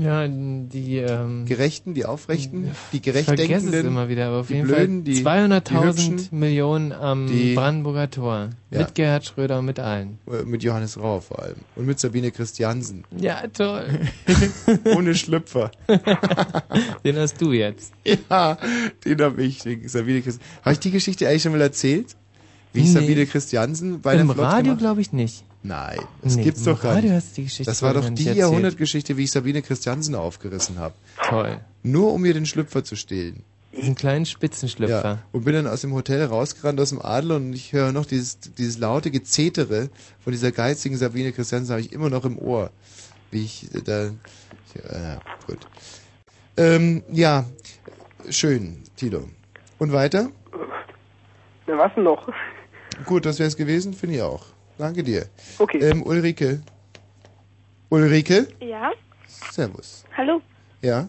[0.01, 4.69] Ja, die ähm, Gerechten, die Aufrechten, die Gerechtdenkenden, es immer wieder, aber auf die jeden
[4.69, 8.51] Blöden, Fall die, die 200.000 Hübschen, Millionen am die- Brandenburger Tor.
[8.71, 8.81] Ja.
[8.81, 10.19] Mit Gerhard Schröder und mit allen.
[10.31, 11.57] äh, mit Johannes Rau vor allem.
[11.77, 13.05] Und mit Sabine Christiansen.
[13.17, 13.87] Ja, toll.
[14.97, 15.71] Ohne Schlüpfer.
[17.05, 17.93] Den hast du jetzt.
[18.31, 18.57] Ja,
[19.05, 20.61] den hab ich, den Sabine Christiansen.
[20.63, 22.17] Habe ich die Geschichte eigentlich schon mal erzählt?
[22.73, 22.93] Wie ich Nee.
[22.93, 25.45] Sabine Christiansen bei Im der Flott Radio glaube ich nicht.
[25.67, 27.25] Nein, das Nee, gibt's doch gar Radio nicht.
[27.25, 28.25] hast die Geschichte das war doch die.
[28.25, 30.95] Jahrhundertgeschichte, wie ich Sabine Christiansen aufgerissen habe.
[31.27, 31.59] Toll.
[31.83, 33.43] Nur um ihr den Schlüpfer zu stehlen.
[33.75, 35.03] Diesen kleinen Spitzenschlüpfer.
[35.05, 38.05] Ja, und bin dann aus dem Hotel rausgerannt aus dem Adler und ich höre noch
[38.05, 39.89] dieses, dieses laute Gezetere
[40.23, 42.71] von dieser geizigen Sabine Christiansen habe ich immer noch im Ohr.
[43.31, 44.11] Wie ich da,
[44.75, 45.17] ich, äh,
[45.47, 45.59] gut.
[46.59, 47.47] Ähm, ja,
[48.29, 49.29] schön, Tilo.
[49.79, 50.29] Und weiter?
[51.67, 52.29] Na, was denn noch?
[53.07, 54.45] Gut, das wäre es gewesen, finde ich auch.
[54.79, 55.27] Danke dir.
[55.59, 55.79] Okay.
[55.79, 56.61] Ähm, Ulrike.
[57.91, 58.49] Ulrike?
[58.61, 58.93] Ja,
[59.27, 60.05] Servus.
[60.17, 60.41] hallo.
[60.83, 61.09] Ja?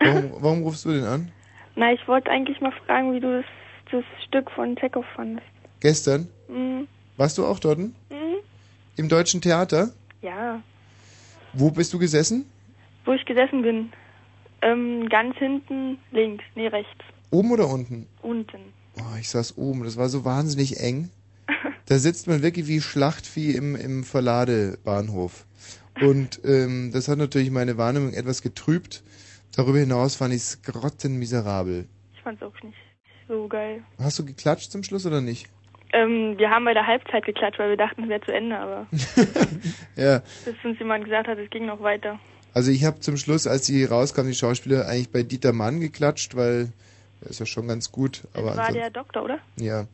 [0.00, 1.32] Warum, warum rufst du denn an?
[1.76, 3.44] Na, ich wollte eigentlich mal fragen, wie du das,
[3.90, 5.46] das Stück von Chekhov fandest.
[5.80, 6.28] Gestern?
[6.48, 6.86] Mhm.
[7.16, 7.78] Warst du auch dort?
[7.78, 7.92] Mhm.
[8.96, 9.90] Im Deutschen Theater?
[10.22, 10.60] Ja,
[11.52, 12.44] Wo bist du gesessen?
[13.04, 13.90] wo ich gesessen bin.
[14.60, 16.92] Ähm, ganz hinten links, nee, rechts,
[17.30, 18.06] Oben oder unten?
[18.20, 18.58] unten.
[18.98, 21.08] Oh, ich saß oben, das war so wahnsinnig eng.
[21.88, 25.46] Da sitzt man wirklich wie Schlachtvieh im, im Verladebahnhof.
[26.00, 29.02] Und ähm, das hat natürlich meine Wahrnehmung etwas getrübt.
[29.56, 31.88] Darüber hinaus fand ich es grottenmiserabel.
[32.14, 32.76] Ich fand's auch nicht
[33.26, 33.82] so geil.
[33.98, 35.48] Hast du geklatscht zum Schluss oder nicht?
[35.92, 38.86] Ähm, wir haben bei der Halbzeit geklatscht, weil wir dachten, es wäre zu Ende, aber
[39.96, 42.20] Ja, bis uns jemand gesagt hat, es ging noch weiter.
[42.52, 46.36] also ich habe zum Schluss, als sie rauskamen, die Schauspieler, eigentlich bei Dieter Mann geklatscht,
[46.36, 46.72] weil
[47.22, 48.22] er ist ja schon ganz gut.
[48.34, 49.38] Aber Das war der Doktor, oder?
[49.56, 49.86] Ja,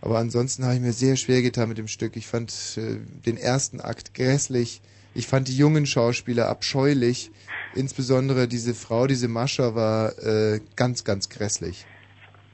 [0.00, 2.16] aber ansonsten habe ich mir sehr schwer getan mit dem Stück.
[2.16, 4.80] Ich fand äh, den ersten Akt grässlich.
[5.14, 7.30] Ich fand die jungen Schauspieler abscheulich.
[7.74, 11.86] Insbesondere diese Frau, diese Mascha, war äh, ganz, ganz grässlich.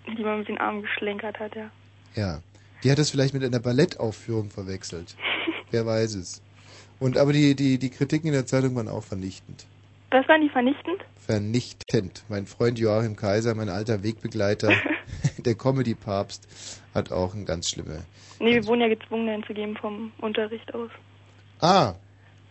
[0.06, 1.70] Die man mit den Armen geschlenkert hat, ja.
[2.14, 2.40] Ja.
[2.82, 5.16] Die hat das vielleicht mit einer Ballettaufführung verwechselt.
[5.70, 6.42] Wer weiß es.
[7.00, 9.66] Und aber die, die, die Kritiken in der Zeitung waren auch vernichtend.
[10.10, 11.04] Was waren die vernichtend?
[11.16, 12.24] Vernichtend.
[12.28, 14.72] Mein Freund Joachim Kaiser, mein alter Wegbegleiter,
[15.38, 16.46] der Comedy-Papst,
[16.94, 18.04] hat auch ein ganz schlimme.
[18.40, 20.90] Nee, wir wurden ja gezwungen, dahin zu geben vom Unterricht aus.
[21.60, 21.94] Ah,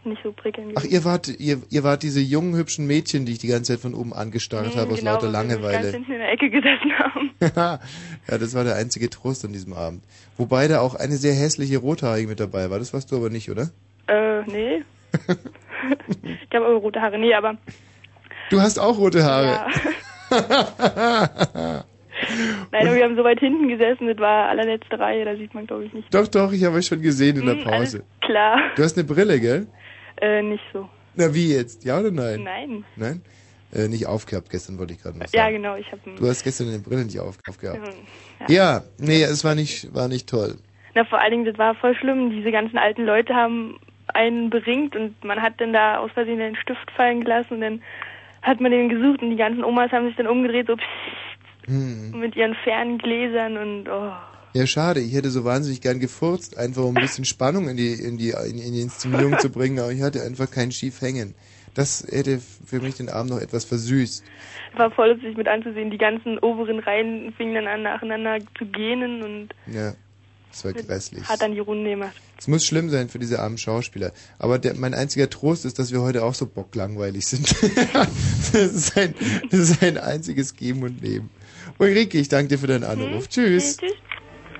[0.05, 0.73] Nicht so prickelnd.
[0.75, 3.81] Ach, ihr wart, ihr, ihr wart diese jungen, hübschen Mädchen, die ich die ganze Zeit
[3.81, 5.91] von oben angestarrt Mhm, habe, aus genau, lauter weil wir Ganz Langeweile.
[5.91, 7.31] hinten in der Ecke gesessen haben.
[8.29, 10.03] ja, das war der einzige Trost an diesem Abend.
[10.37, 12.79] Wobei da auch eine sehr hässliche Rothaarige mit dabei war.
[12.79, 13.69] Das warst du aber nicht, oder?
[14.07, 14.83] Äh, nee.
[16.23, 17.17] ich habe auch rote Haare.
[17.19, 17.55] Nee, aber
[18.49, 19.65] Du hast auch rote Haare.
[22.71, 25.67] Nein, aber wir haben so weit hinten gesessen, das war allerletzte Reihe, da sieht man
[25.67, 26.13] glaube ich nicht.
[26.13, 28.03] Doch, doch, ich habe euch schon gesehen in der Hm, alles Pause.
[28.21, 28.59] Klar.
[28.75, 29.67] Du hast eine Brille, gell?
[30.21, 30.87] Äh, nicht so.
[31.15, 31.85] Na, wie jetzt?
[31.85, 32.43] Ja oder nein?
[32.43, 32.85] Nein.
[32.95, 33.21] Nein?
[33.73, 35.37] Äh, nicht aufgehabt gestern, wollte ich gerade noch sagen.
[35.37, 37.79] Ja, genau, ich habe Du hast gestern eine Brille nicht auf, aufgehabt.
[38.47, 38.47] Ja.
[38.47, 40.55] Ja, nee, es war nicht, war nicht toll.
[40.95, 42.29] Na, vor allen Dingen, das war voll schlimm.
[42.29, 43.79] Diese ganzen alten Leute haben
[44.13, 47.81] einen beringt und man hat dann da aus Versehen den Stift fallen gelassen und dann
[48.43, 51.32] hat man den gesucht und die ganzen Omas haben sich dann umgedreht, so pssst,
[51.65, 52.19] Hm.
[52.19, 54.11] mit ihren Ferngläsern und oh.
[54.55, 54.99] Ja, schade.
[54.99, 58.29] Ich hätte so wahnsinnig gern gefurzt, einfach um ein bisschen Spannung in die, in die,
[58.29, 61.33] in, in die Inszenierung zu bringen, aber ich hatte einfach kein Schief hängen.
[61.73, 64.23] Das hätte für mich den Abend noch etwas versüßt.
[64.77, 65.89] War voll lustig mit anzusehen.
[65.89, 69.93] Die ganzen oberen Reihen fingen dann an, nacheinander zu gähnen und Ja,
[70.51, 71.27] das war grässlich.
[71.27, 72.15] hat dann die Runde gemacht.
[72.37, 74.11] Es muss schlimm sein für diese armen Schauspieler.
[74.37, 77.49] Aber der, mein einziger Trost ist, dass wir heute auch so bocklangweilig sind.
[77.93, 79.15] das, ist ein,
[79.49, 81.31] das ist ein einziges Geben und Nehmen.
[81.79, 83.27] Ulrike, ich danke dir für deinen Anruf.
[83.27, 83.77] Tschüss.
[83.77, 83.91] Tschüss.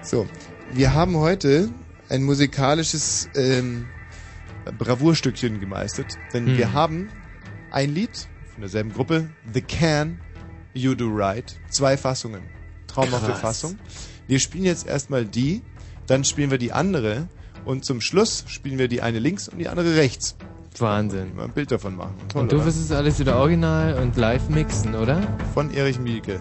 [0.02, 0.28] So,
[0.74, 1.70] wir haben heute
[2.10, 3.88] ein musikalisches ähm,
[4.78, 6.58] Bravourstückchen gemeistert, denn Hm.
[6.58, 7.10] wir haben
[7.72, 10.20] ein Lied von derselben Gruppe, The Can,
[10.74, 12.42] You Do Right, zwei Fassungen,
[12.88, 13.40] traumhafte Krass.
[13.42, 13.78] Fassung.
[14.28, 15.62] Wir spielen jetzt erstmal die,
[16.08, 17.28] dann spielen wir die andere
[17.66, 20.36] und zum Schluss spielen wir die eine links und die andere rechts.
[20.80, 21.36] Wahnsinn.
[21.36, 22.16] Mal ein Bild davon machen.
[22.30, 22.66] Toll, Und du oder?
[22.66, 25.22] wirst es alles wieder original und live mixen, oder?
[25.54, 26.40] Von Erich Mielke.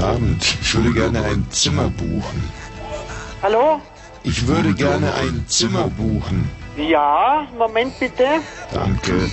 [0.00, 0.56] Abend.
[0.60, 2.50] Ich würde gerne ein Zimmer buchen.
[3.42, 3.80] Hallo?
[4.22, 6.48] Ich würde gerne ein Zimmer buchen.
[6.76, 8.24] Ja, Moment bitte.
[8.72, 9.30] Danke.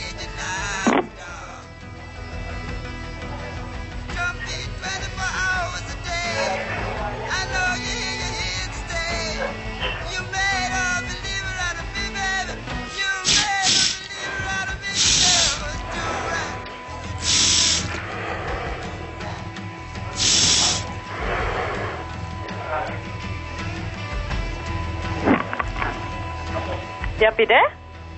[27.20, 27.56] Ja, bitte?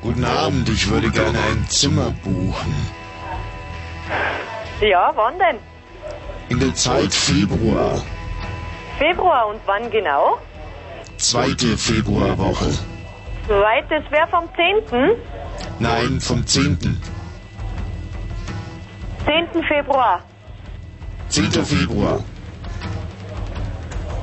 [0.01, 2.75] Guten Abend, ich würde gerne ein Zimmer buchen.
[4.81, 5.57] Ja, wann denn?
[6.49, 8.01] In der Zeit Februar,
[8.97, 10.37] Februar und wann genau?
[11.17, 12.71] zweite Februarwoche.
[13.47, 15.15] Soweit, das wäre vom 10.
[15.79, 16.77] Nein, vom 10.
[19.25, 19.63] 10.
[19.63, 20.21] Februar.
[21.29, 21.51] 10.
[21.65, 22.23] Februar.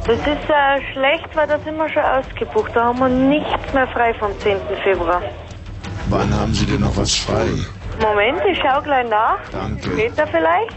[0.07, 2.71] Das ist äh, schlecht, weil da sind wir schon ausgebucht.
[2.75, 4.61] Da haben wir nichts mehr frei vom 10.
[4.85, 5.21] Februar.
[6.09, 7.49] Wann haben Sie denn noch was frei?
[7.99, 9.39] Moment, ich schau gleich nach.
[9.51, 9.83] Danke.
[9.83, 10.77] Später vielleicht?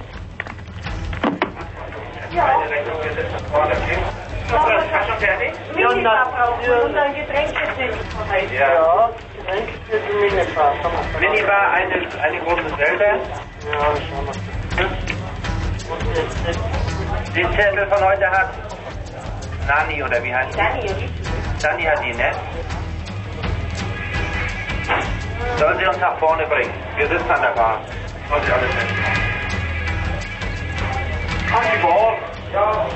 [2.33, 2.43] Ja.
[5.77, 6.17] Ja, und dann,
[6.85, 7.93] und dann Getränke sind.
[8.57, 9.09] Ja,
[9.91, 10.73] die Minibar.
[11.19, 11.93] Minibar, eine,
[12.23, 13.03] eine große Selbe.
[13.03, 13.19] Ja,
[14.09, 14.33] schauen wir.
[17.35, 18.68] Den Zettel von heute hat
[19.69, 20.57] Nani oder wie heißt die?
[20.57, 21.09] Dani.
[21.61, 22.31] Dani hat die, ne?
[25.59, 26.73] Soll sie uns nach vorne bringen?
[26.97, 27.79] Wir sitzen an der Bar.
[28.29, 28.87] Soll sie alles hin.
[31.53, 32.17] Ach, die Bar.
[32.51, 32.87] Ja.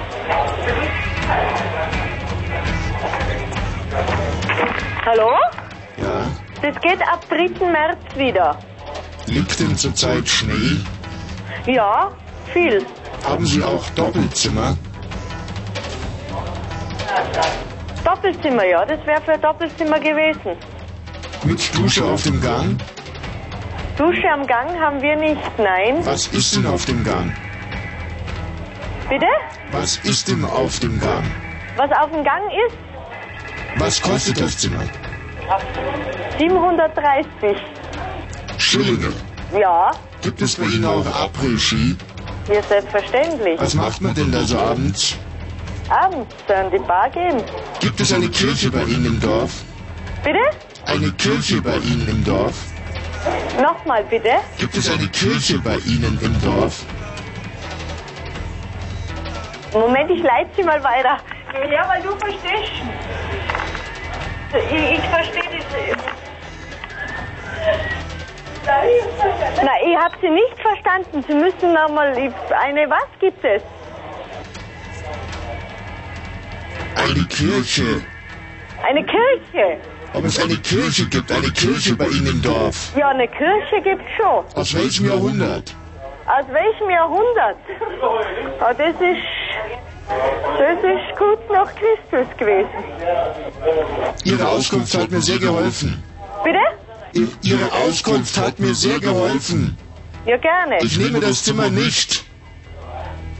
[5.05, 5.31] Hallo?
[5.97, 6.25] Ja.
[6.63, 7.67] Das geht ab 3.
[7.67, 8.57] März wieder.
[9.27, 10.83] Liegt denn zurzeit Schnee?
[11.67, 12.11] Ja,
[12.51, 12.83] viel.
[13.29, 14.75] Haben Sie auch Doppelzimmer?
[18.03, 20.57] Doppelzimmer, ja, das wäre für ein Doppelzimmer gewesen.
[21.43, 22.79] Mit Dusche auf dem Gang?
[23.97, 26.05] Dusche am Gang haben wir nicht, nein.
[26.05, 27.33] Was ist denn auf dem Gang?
[29.09, 29.27] Bitte?
[29.71, 31.23] Was ist denn auf dem Gang?
[31.77, 32.77] Was auf dem Gang ist?
[33.77, 34.83] Was kostet das Zimmer?
[36.37, 37.57] 730.
[38.57, 39.13] Schillinge.
[39.59, 39.91] Ja,
[40.21, 41.95] Gibt es bei Ihnen auch Après-Ski?
[42.51, 43.59] ja, selbstverständlich.
[43.59, 45.17] Was macht man denn da so abends?
[45.89, 47.43] Abends dann die Bar gehen.
[47.79, 49.63] Gibt es eine Kirche bei Ihnen im Dorf?
[50.23, 50.39] Bitte?
[50.85, 52.55] Eine Kirche bei Ihnen im Dorf?
[53.61, 54.29] Nochmal bitte.
[54.57, 56.83] Gibt es eine Kirche bei Ihnen im Dorf?
[59.73, 61.19] Moment, ich leite Sie mal weiter.
[61.71, 62.71] Ja, weil du verstehst.
[64.53, 65.63] Ich, ich verstehe
[65.95, 66.13] das.
[69.63, 71.23] Na, ich habe Sie nicht verstanden.
[71.27, 72.15] Sie müssen nochmal.
[72.63, 73.61] Eine was gibt es?
[76.95, 78.01] Eine Kirche.
[78.87, 79.77] Eine Kirche.
[80.13, 82.91] ob es eine Kirche gibt, eine Kirche bei Ihnen im Dorf.
[82.95, 84.43] Ja, eine Kirche gibt's schon.
[84.55, 85.73] Aus welchem Jahrhundert?
[86.25, 87.57] Aus welchem Jahrhundert?
[88.59, 89.27] Ah, das ist.
[90.59, 92.69] Das ist kurz nach Christus gewesen.
[94.25, 96.03] Ihre Auskunft hat mir sehr geholfen.
[96.43, 96.59] Bitte?
[97.15, 99.77] I- Ihre Auskunft hat mir sehr geholfen.
[100.25, 100.77] Ja, gerne.
[100.81, 102.23] Ich nehme das Zimmer nicht.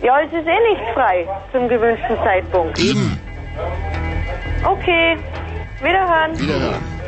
[0.02, 2.78] Ja, es ist eh nicht frei zum gewünschten Zeitpunkt.
[2.80, 3.20] Eben.
[4.62, 5.24] Okay.
[5.80, 6.40] Wiederhören.
[6.40, 7.03] Wiederhören.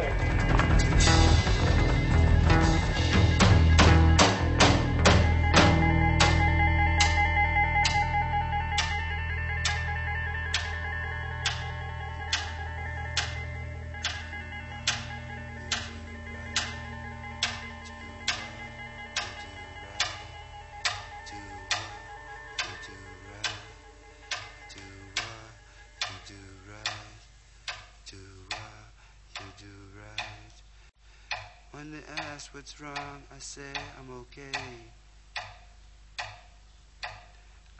[32.55, 34.59] What's wrong, I say I'm okay.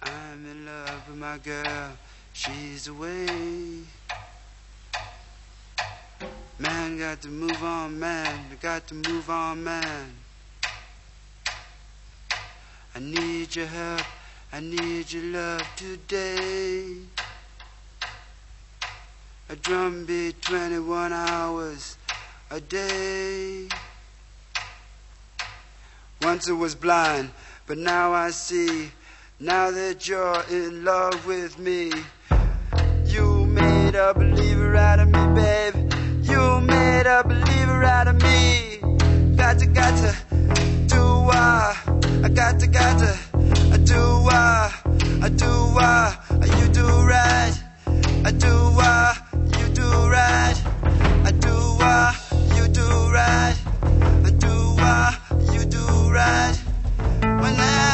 [0.04, 1.92] I'm in love with my girl,
[2.34, 3.26] she's away.
[6.60, 10.10] Man, got to move on, man, got to move on, man.
[12.96, 14.06] I need your help,
[14.52, 16.98] I need your love today.
[19.48, 21.98] A drum beat 21 hours
[22.52, 23.70] a day.
[26.26, 27.30] Once I was blind,
[27.68, 28.90] but now I see.
[29.40, 31.92] Now that you're in love with me,
[33.06, 35.94] you made a believer out of me, babe.
[36.24, 38.80] You made a believer out of me.
[39.36, 40.16] Got to, got to
[40.88, 41.78] do why.
[42.24, 43.20] I got to, got to
[43.72, 44.74] I do why.
[45.22, 46.18] I do why.
[46.60, 47.54] You do right.
[48.26, 49.16] I do why.
[49.60, 50.58] You do right.
[51.24, 52.25] I do why.
[55.88, 56.58] Right.
[57.22, 57.85] When I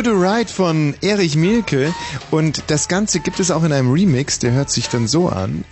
[0.00, 1.92] You Do Right von Erich Mielke
[2.30, 5.62] und das Ganze gibt es auch in einem Remix, der hört sich dann so an.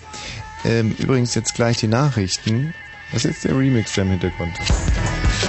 [0.67, 2.75] Ähm, übrigens jetzt gleich die Nachrichten.
[3.11, 4.53] Was ist jetzt der Remix da im Hintergrund?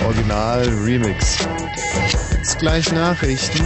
[0.05, 1.39] Original Remix.
[2.31, 3.65] Jetzt gleich Nachrichten.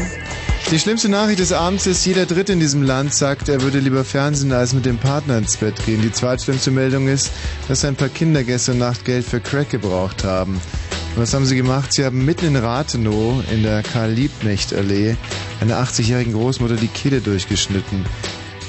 [0.72, 4.03] Die schlimmste Nachricht des Abends ist, jeder Dritte in diesem Land sagt, er würde lieber
[4.03, 6.02] Fernsehen als mit dem Partner ins Bett gehen.
[6.02, 7.30] Die zweitschlimmste Meldung ist,
[7.68, 10.60] dass ein paar Kinder gestern Nacht Geld für Crack gebraucht haben.
[11.15, 11.94] Was haben sie gemacht?
[11.94, 15.15] Sie haben mitten in Rathenow in der Karl-Liebknecht-Allee
[15.61, 18.03] einer 80-jährigen Großmutter die Kehle durchgeschnitten.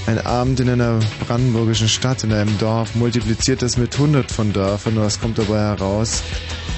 [0.06, 4.96] Ein Abend in einer brandenburgischen Stadt, in einem Dorf, multipliziert das mit 100 von Dörfern.
[4.96, 6.22] Was kommt dabei heraus?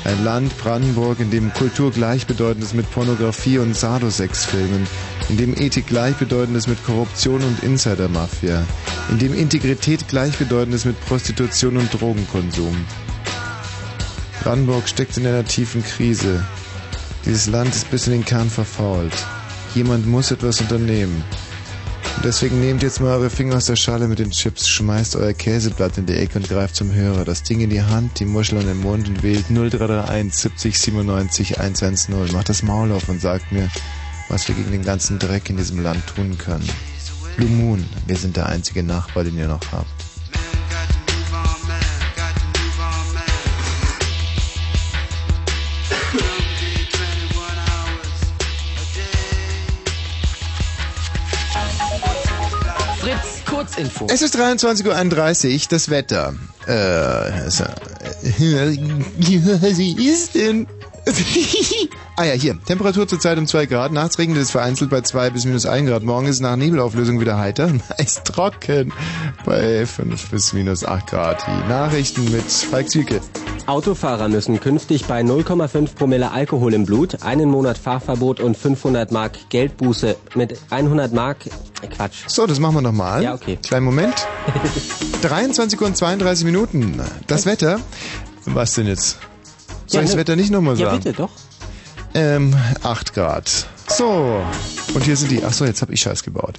[0.05, 4.87] Ein Land, Brandenburg, in dem Kultur gleichbedeutend ist mit Pornografie und Sadosex-Filmen,
[5.29, 8.63] in dem Ethik gleichbedeutend ist mit Korruption und Insider-Mafia,
[9.11, 12.77] in dem Integrität gleichbedeutend ist mit Prostitution und Drogenkonsum.
[14.47, 16.47] Brandenburg steckt in einer tiefen Krise.
[17.25, 19.13] Dieses Land ist bis in den Kern verfault.
[19.75, 21.25] Jemand muss etwas unternehmen.
[22.15, 25.33] Und deswegen nehmt jetzt mal eure Finger aus der Schale mit den Chips, schmeißt euer
[25.33, 27.25] Käseblatt in die Ecke und greift zum Hörer.
[27.25, 31.59] Das Ding in die Hand, die Muschel an den Mund und wählt 0331 70 97
[31.59, 32.33] 110.
[32.33, 33.69] Macht das Maul auf und sagt mir,
[34.29, 36.69] was wir gegen den ganzen Dreck in diesem Land tun können.
[37.37, 40.06] Blue Moon, wir sind der einzige Nachbar, den ihr noch habt.
[53.77, 54.07] Kurzinfo.
[54.11, 56.35] Es ist 23.31 Uhr, das Wetter.
[56.67, 58.79] Äh, so, äh,
[59.63, 60.67] was ist denn?
[62.17, 62.59] ah ja, hier.
[62.65, 63.93] Temperatur zurzeit um 2 Grad.
[63.93, 66.03] Nachts regnet es vereinzelt bei 2 bis minus 1 Grad.
[66.03, 67.69] Morgen ist nach Nebelauflösung wieder heiter.
[67.99, 68.93] Meist trocken
[69.45, 71.45] bei 5 bis minus 8 Grad.
[71.47, 73.21] Die Nachrichten mit Falk Zielke.
[73.67, 79.33] Autofahrer müssen künftig bei 0,5 Promille Alkohol im Blut einen Monat Fahrverbot und 500 Mark
[79.49, 81.39] Geldbuße mit 100 Mark
[81.91, 82.25] Quatsch.
[82.29, 83.23] So, das machen wir nochmal.
[83.25, 83.59] Ja, okay.
[83.63, 84.15] Kleinen Moment.
[85.23, 87.01] 23 Uhr und 32 Minuten.
[87.27, 87.81] Das Wetter.
[88.45, 89.19] Was denn jetzt?
[89.87, 91.03] Soll Ja, ich das ne- Wetter nicht nochmal Ja, sagen?
[91.03, 91.31] bitte, doch.
[92.15, 93.67] Ähm, 8 Grad.
[93.89, 94.43] So.
[94.95, 95.45] Und hier sind die.
[95.45, 96.55] Ach so, jetzt habe ich Scheiß gebaut.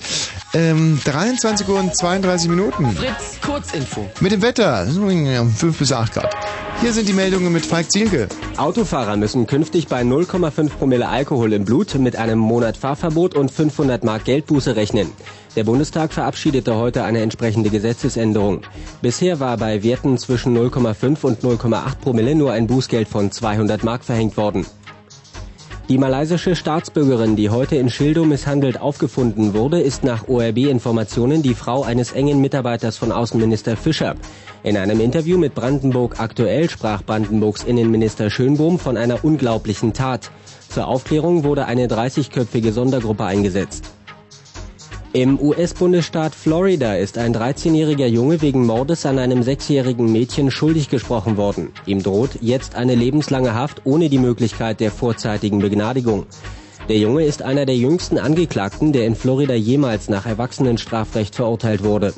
[0.53, 2.91] Ähm, 23 Uhr und 32 Minuten.
[2.91, 4.09] Fritz, Kurzinfo.
[4.19, 6.35] Mit dem Wetter, 5 bis 8 Grad.
[6.81, 8.27] Hier sind die Meldungen mit Falk Zielke.
[8.57, 14.03] Autofahrer müssen künftig bei 0,5 Promille Alkohol im Blut mit einem Monat Fahrverbot und 500
[14.03, 15.09] Mark Geldbuße rechnen.
[15.55, 18.61] Der Bundestag verabschiedete heute eine entsprechende Gesetzesänderung.
[19.01, 24.03] Bisher war bei Werten zwischen 0,5 und 0,8 Promille nur ein Bußgeld von 200 Mark
[24.03, 24.67] verhängt worden.
[25.89, 31.83] Die malaysische Staatsbürgerin, die heute in Schildow misshandelt aufgefunden wurde, ist nach ORB-Informationen die Frau
[31.83, 34.15] eines engen Mitarbeiters von Außenminister Fischer.
[34.63, 40.29] In einem Interview mit Brandenburg aktuell sprach Brandenburgs Innenminister Schönbohm von einer unglaublichen Tat.
[40.67, 43.96] Zur Aufklärung wurde eine 30-köpfige Sondergruppe eingesetzt.
[45.13, 51.37] Im US-Bundesstaat Florida ist ein 13-jähriger Junge wegen Mordes an einem sechsjährigen Mädchen schuldig gesprochen
[51.37, 51.69] worden.
[51.85, 56.25] Ihm droht jetzt eine lebenslange Haft ohne die Möglichkeit der vorzeitigen Begnadigung.
[56.89, 62.13] Der Junge ist einer der jüngsten Angeklagten, der in Florida jemals nach Erwachsenenstrafrecht verurteilt wurde.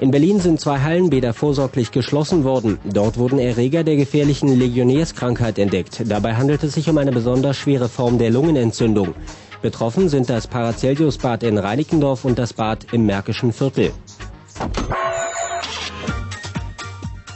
[0.00, 2.78] In Berlin sind zwei Hallenbäder vorsorglich geschlossen worden.
[2.84, 6.02] Dort wurden Erreger der gefährlichen Legionärskrankheit entdeckt.
[6.06, 9.14] Dabei handelt es sich um eine besonders schwere Form der Lungenentzündung.
[9.62, 13.92] Betroffen sind das Paracelsius-Bad in Reinickendorf und das Bad im Märkischen Viertel.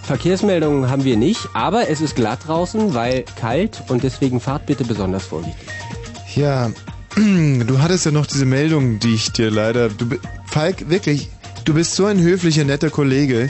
[0.02, 4.84] Verkehrsmeldungen haben wir nicht, aber es ist glatt draußen, weil kalt und deswegen fahrt bitte
[4.84, 5.68] besonders vorsichtig.
[6.34, 6.70] Ja,
[7.16, 9.88] du hattest ja noch diese Meldung, die ich dir leider...
[9.88, 10.06] Du,
[10.46, 11.30] Falk, wirklich,
[11.64, 13.48] du bist so ein höflicher, netter Kollege.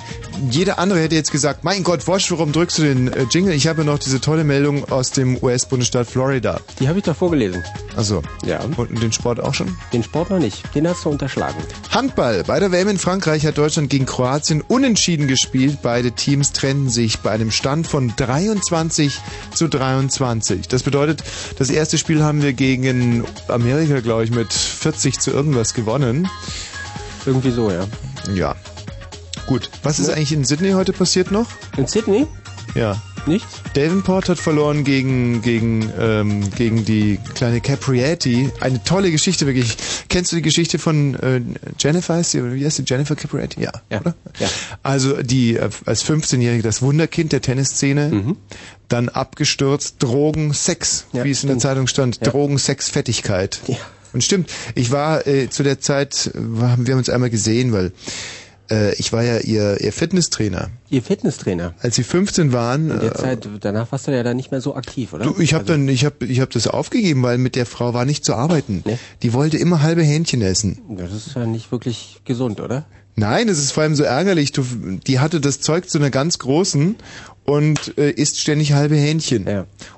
[0.51, 3.53] Jeder andere hätte jetzt gesagt, mein Gott, Wosch, warum drückst du den äh, Jingle?
[3.55, 6.61] Ich habe noch diese tolle Meldung aus dem US-Bundesstaat Florida.
[6.81, 7.63] Die habe ich doch vorgelesen.
[7.97, 8.61] Also, Ja.
[8.61, 9.77] und den Sport auch schon?
[9.93, 10.63] Den Sport noch nicht.
[10.75, 11.59] Den hast du unterschlagen.
[11.91, 12.43] Handball.
[12.45, 15.79] Bei der WM in Frankreich hat Deutschland gegen Kroatien unentschieden gespielt.
[15.83, 19.19] Beide Teams trennten sich bei einem Stand von 23
[19.55, 20.69] zu 23.
[20.69, 21.23] Das bedeutet,
[21.59, 26.29] das erste Spiel haben wir gegen Amerika, glaube ich, mit 40 zu irgendwas gewonnen.
[27.27, 27.87] Irgendwie so, ja.
[28.35, 28.55] Ja.
[29.47, 29.71] Gut.
[29.83, 31.47] Was ist eigentlich in Sydney heute passiert noch?
[31.77, 32.27] In Sydney?
[32.75, 33.01] Ja.
[33.27, 33.63] Nichts?
[33.73, 38.51] Davenport hat verloren gegen, gegen, ähm, gegen die kleine Capriati.
[38.61, 39.77] Eine tolle Geschichte, wirklich.
[40.11, 41.41] Kennst du die Geschichte von äh,
[41.79, 42.23] Jennifer?
[42.23, 42.85] Sie, oder wie heißt sie?
[42.87, 43.63] Jennifer Capriati?
[43.63, 44.15] Ja, oder?
[44.39, 44.49] Ja.
[44.83, 48.37] Also die äh, als 15-Jährige das Wunderkind der Tennisszene,
[48.89, 51.59] dann abgestürzt, Drogen, Sex, Ja, wie es in der.
[51.59, 52.19] Zeitung stand.
[52.23, 52.31] Ja.
[52.31, 53.61] Drogen, Sex, Fettigkeit.
[53.69, 53.77] Ja.
[54.15, 57.93] Und stimmt, ich war äh, zu der Zeit, äh, haben wir uns einmal gesehen, weil
[58.71, 60.71] äh, ich war ja ihr, ihr Fitnesstrainer.
[60.89, 61.75] Ihr Fitnesstrainer.
[61.81, 64.61] Als sie 15 waren, In der äh, Zeit, danach warst du ja dann nicht mehr
[64.61, 65.25] so aktiv, oder?
[65.25, 68.05] Du, ich habe dann, ich habe, ich habe das aufgegeben, weil mit der Frau war
[68.05, 68.85] nicht zu arbeiten.
[69.23, 70.79] Die wollte immer halbe Hähnchen essen.
[70.89, 72.87] Das ist ja nicht wirklich gesund, oder?
[73.17, 74.53] Nein, es ist vor allem so ärgerlich.
[74.53, 74.65] Du,
[75.07, 76.97] die hatte das Zeug zu einer ganz großen
[77.45, 79.47] und äh, isst ständig halbe Hähnchen.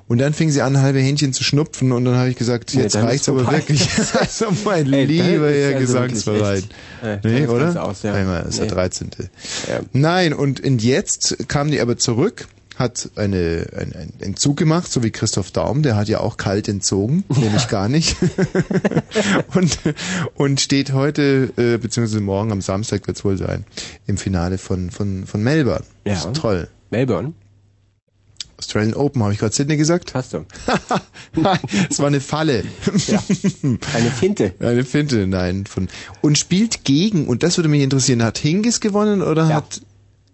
[0.07, 2.83] Und dann fing sie an, halbe Hähnchen zu schnupfen und dann habe ich gesagt, Nee,
[2.83, 3.87] jetzt dann reicht's aber wirklich.
[4.19, 6.69] also mein Ey, lieber Herr also echt-
[7.03, 7.83] Äh, nee, oder?
[7.83, 8.13] aus, ja.
[8.13, 8.67] Einmal, ist Nee.
[8.67, 9.09] der 13.
[9.93, 12.47] Nein, und, und jetzt kam die aber zurück,
[12.77, 16.67] hat eine, ein, ein Entzug gemacht, so wie Christoph Daum, der hat ja auch kalt
[16.67, 18.15] entzogen, nämlich gar nicht.
[19.55, 19.79] und,
[20.35, 23.65] und steht heute, äh, beziehungsweise morgen am Samstag wird's wohl sein,
[24.05, 25.83] im Finale von, von, von Melbourne.
[26.05, 26.13] Ja.
[26.13, 26.67] Das ist toll.
[26.89, 27.33] Melbourne?
[28.57, 30.13] Australian Open, habe ich gerade Sydney gesagt?
[30.13, 30.45] Hast du.
[31.89, 32.63] Es war eine Falle.
[33.05, 33.23] Ja.
[33.93, 34.55] Eine Finte.
[34.59, 35.65] Eine Finte, nein.
[35.67, 35.87] Von,
[36.21, 39.81] und spielt gegen, und das würde mich interessieren, hat Hingis gewonnen oder hat,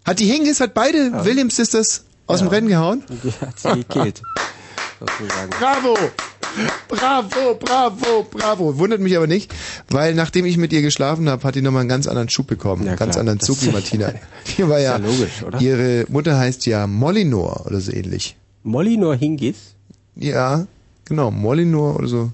[0.06, 3.04] hat die Hingis, hat beide Williams Sisters aus dem Rennen gehauen?
[3.10, 4.22] Die hat sie gekillt.
[5.18, 5.50] Sozusagen.
[5.60, 5.98] Bravo!
[6.88, 8.78] Bravo, bravo, bravo.
[8.78, 9.52] Wundert mich aber nicht,
[9.90, 12.88] weil nachdem ich mit ihr geschlafen habe, hat die nochmal einen ganz anderen Schub bekommen.
[12.88, 13.22] einen ganz klar.
[13.22, 14.14] anderen Zug wie ist- Martina.
[14.58, 15.60] Die war ja, ja logisch, oder?
[15.60, 18.36] ihre Mutter heißt ja Molinor oder so ähnlich.
[18.64, 19.56] Molinor Hingis?
[20.16, 20.68] Ja,
[21.06, 22.32] genau, Molinor oder so.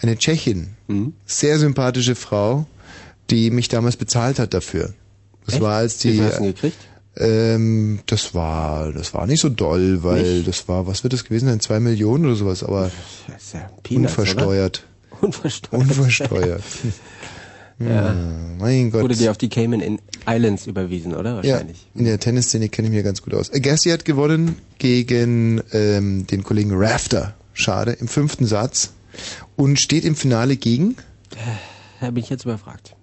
[0.00, 0.68] Eine Tschechin.
[0.86, 1.12] Mhm.
[1.26, 2.66] Sehr sympathische Frau,
[3.30, 4.94] die mich damals bezahlt hat dafür.
[5.46, 5.62] Das Echt?
[5.62, 6.14] war als Wie die.
[6.18, 6.78] viel hast du denn gekriegt?
[7.16, 10.48] Ähm, das war, das war nicht so doll, weil Nicht?
[10.48, 11.60] das war, was wird das gewesen sein?
[11.60, 12.90] Zwei Millionen oder sowas, aber
[13.52, 14.84] ja Peanuts, unversteuert.
[15.10, 15.22] Oder?
[15.22, 15.82] Unversteuert.
[15.82, 16.62] Unversteuert.
[17.80, 18.10] Ja.
[18.10, 19.02] Hm, mein Gott.
[19.02, 21.36] Wurde dir auf die Cayman Islands überwiesen, oder?
[21.36, 21.78] Wahrscheinlich.
[21.94, 23.50] Ja, in der Tennisszene kenne ich mich ganz gut aus.
[23.52, 27.34] Agassi hat gewonnen gegen ähm, den Kollegen Rafter.
[27.54, 28.92] Schade, im fünften Satz.
[29.56, 30.96] Und steht im Finale gegen?
[32.00, 32.96] Da bin ich jetzt überfragt.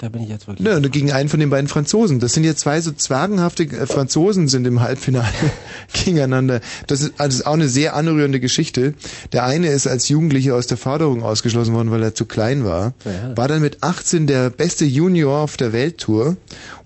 [0.00, 0.66] Da bin ich jetzt wirklich.
[0.66, 2.20] Nö, gegen einen von den beiden Franzosen.
[2.20, 5.28] Das sind ja zwei so zwergenhafte äh, Franzosen sind im Halbfinale
[5.92, 6.62] gegeneinander.
[6.86, 8.94] Das ist, also ist auch eine sehr anrührende Geschichte.
[9.32, 12.94] Der eine ist als Jugendlicher aus der Förderung ausgeschlossen worden, weil er zu klein war.
[13.04, 13.36] Ja.
[13.36, 16.38] War dann mit 18 der beste Junior auf der Welttour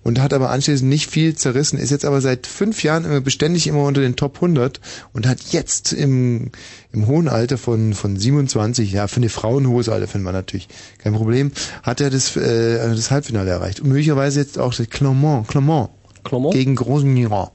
[0.05, 1.79] und hat aber anschließend nicht viel zerrissen.
[1.79, 4.79] Ist jetzt aber seit fünf Jahren immer beständig immer unter den Top 100
[5.13, 6.51] und hat jetzt im,
[6.93, 10.35] im hohen Alter von, von 27, ja, für eine Frau ein hohes Alter findet man
[10.35, 10.67] natürlich
[10.99, 11.51] kein Problem,
[11.81, 13.79] hat er das, äh, das Halbfinale erreicht.
[13.79, 15.89] Und möglicherweise jetzt auch das Clermont, Clermont,
[16.23, 16.53] Clermont?
[16.53, 17.51] gegen Grosjean war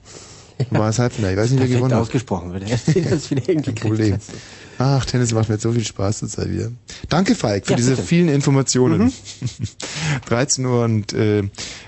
[0.86, 1.35] das Halbfinale.
[1.35, 2.02] Ich weiß nicht, wer gewonnen hat.
[2.02, 2.64] ausgesprochen wird.
[3.10, 3.72] Das wieder.
[3.72, 4.18] Problem.
[4.82, 6.73] Ach, Tennis macht mir jetzt so viel Spaß zurzeit wieder.
[7.11, 9.12] Danke, Falk, für Ja, diese vielen Informationen.
[10.27, 11.43] 13 Uhr und äh,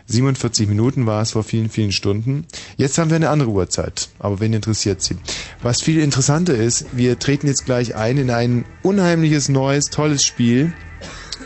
[0.09, 2.47] 47 Minuten war es vor vielen, vielen Stunden.
[2.77, 5.17] Jetzt haben wir eine andere Uhrzeit, aber wen interessiert sie?
[5.63, 10.75] Was viel interessanter ist, wir treten jetzt gleich ein in ein unheimliches, neues, tolles Spiel.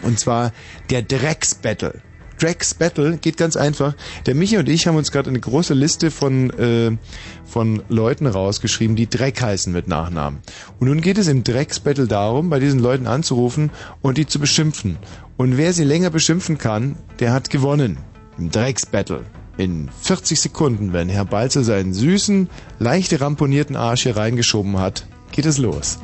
[0.02, 0.52] Und zwar
[0.90, 2.02] der Drecks-Battle.
[2.40, 3.94] Drecks Battle geht ganz einfach.
[4.26, 6.96] Der Michi und ich haben uns gerade eine große Liste von, äh,
[7.44, 10.40] von Leuten rausgeschrieben, die Dreck heißen mit Nachnamen.
[10.78, 13.70] Und nun geht es im Drecks Battle darum, bei diesen Leuten anzurufen
[14.02, 14.98] und die zu beschimpfen.
[15.36, 17.98] Und wer sie länger beschimpfen kann, der hat gewonnen.
[18.38, 19.24] Im Drecks Battle.
[19.58, 25.46] In 40 Sekunden, wenn Herr Balzer seinen süßen, leicht ramponierten Arsch hier reingeschoben hat, geht
[25.46, 25.98] es los.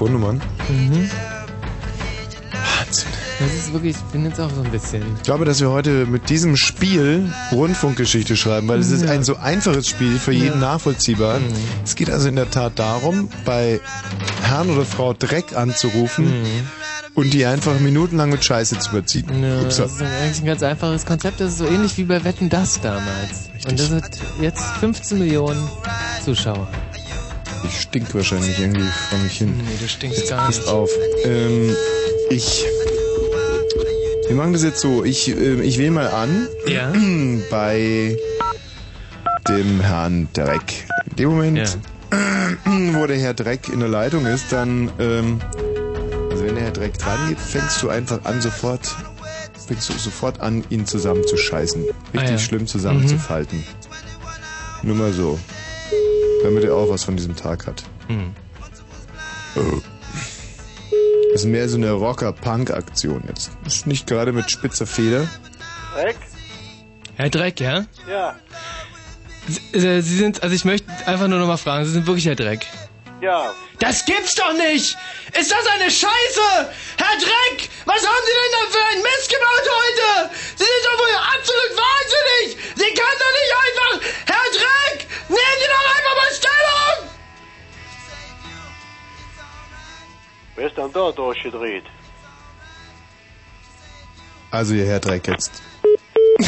[0.00, 0.40] Telefonnummern.
[0.68, 1.10] Mhm.
[2.52, 3.08] Wahnsinn.
[3.38, 5.02] Das ist wirklich, ich bin jetzt auch so ein bisschen.
[5.16, 9.10] Ich glaube, dass wir heute mit diesem Spiel Rundfunkgeschichte schreiben, weil es ist Ja.
[9.10, 10.72] ein so einfaches Spiel, für jeden Ja.
[10.72, 11.38] nachvollziehbar.
[11.40, 11.52] Mhm.
[11.84, 13.80] Es geht also in der Tat darum, bei
[14.42, 16.32] Herrn oder Frau Dreck anzurufen
[17.14, 19.26] und die einfach minutenlang mit Scheiße zu überziehen.
[19.38, 19.44] Mhm.
[19.44, 19.82] Ja, Upsa.
[19.84, 21.40] das ist eigentlich ein ganz einfaches Konzept.
[21.40, 23.50] Das ist so ähnlich wie bei Wetten das damals.
[23.68, 25.62] Und das hat jetzt 15 Millionen
[26.24, 26.68] Zuschauer.
[27.68, 29.56] Ich stink wahrscheinlich irgendwie vor mich hin.
[29.58, 30.68] Nee, du stinkst gar Pass nicht.
[30.68, 30.90] auf.
[31.24, 31.74] Ähm,
[32.30, 32.64] ich.
[34.28, 35.04] Wir machen das jetzt so.
[35.04, 36.48] Ich, äh, ich wähle mal an.
[36.66, 36.92] Ja.
[37.50, 38.16] Bei
[39.48, 40.86] dem Herrn Dreck.
[41.10, 41.78] In dem Moment,
[42.94, 45.40] wo der Herr Dreck in der Leitung ist, dann, ähm,
[46.30, 48.80] also wenn der Herr Dreck dran geht, fängst du einfach an, sofort,
[49.66, 51.82] fängst du sofort an, ihn zusammenzuscheißen.
[51.82, 52.38] Richtig Ah, ja.
[52.38, 53.62] schlimm zusammenzufalten.
[54.82, 55.38] Nur mal so.
[56.46, 57.82] Damit er auch was von diesem Tag hat.
[58.06, 58.32] Hm.
[59.56, 59.80] Oh.
[61.32, 63.50] Das ist mehr so eine Rocker-Punk-Aktion jetzt.
[63.66, 65.26] Ist nicht gerade mit spitzer Feder.
[65.92, 66.16] Dreck?
[67.16, 67.86] Herr Dreck, ja?
[68.08, 68.36] Ja.
[69.48, 72.26] Sie, äh, Sie sind, also ich möchte einfach nur noch mal fragen, Sie sind wirklich
[72.26, 72.64] Herr Dreck?
[73.20, 73.52] Ja.
[73.80, 74.96] Das gibt's doch nicht!
[75.36, 76.70] Ist das eine Scheiße?
[76.96, 77.68] Herr Dreck!
[77.86, 80.30] Was haben Sie denn da für einen Mist gebaut heute?
[80.54, 82.56] Sie sind doch wohl absolut wahnsinnig!
[82.76, 84.08] Sie können doch nicht einfach...
[84.26, 85.06] Herr Dreck!
[85.28, 85.85] Nehmen Sie doch
[90.56, 91.84] Wer ist denn da durchgedreht?
[94.50, 95.62] Also ihr Herr Dreck jetzt.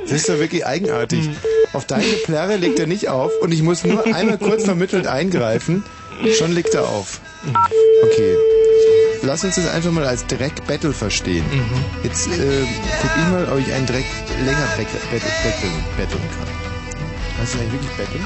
[0.00, 1.28] das ist doch wirklich eigenartig.
[1.74, 5.84] Auf deine Plärre legt er nicht auf und ich muss nur einmal kurz vermittelt eingreifen,
[6.38, 7.20] schon legt er auf.
[8.04, 8.36] Okay.
[9.22, 11.44] Lass uns das einfach mal als Dreck-Battle verstehen.
[12.02, 12.64] Jetzt äh,
[13.00, 14.04] guck ich mal, ob ich einen Dreck
[14.44, 16.48] länger betteln, betteln, betteln kann.
[17.36, 18.24] Kannst du eigentlich wirklich betteln?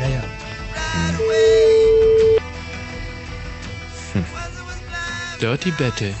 [0.00, 0.22] Ja, ja.
[0.22, 1.73] Hm.
[5.44, 6.14] Dirty Battle.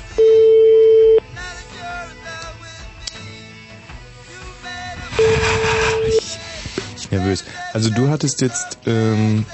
[7.10, 7.44] Nervös.
[7.72, 9.46] Also du hattest jetzt ähm,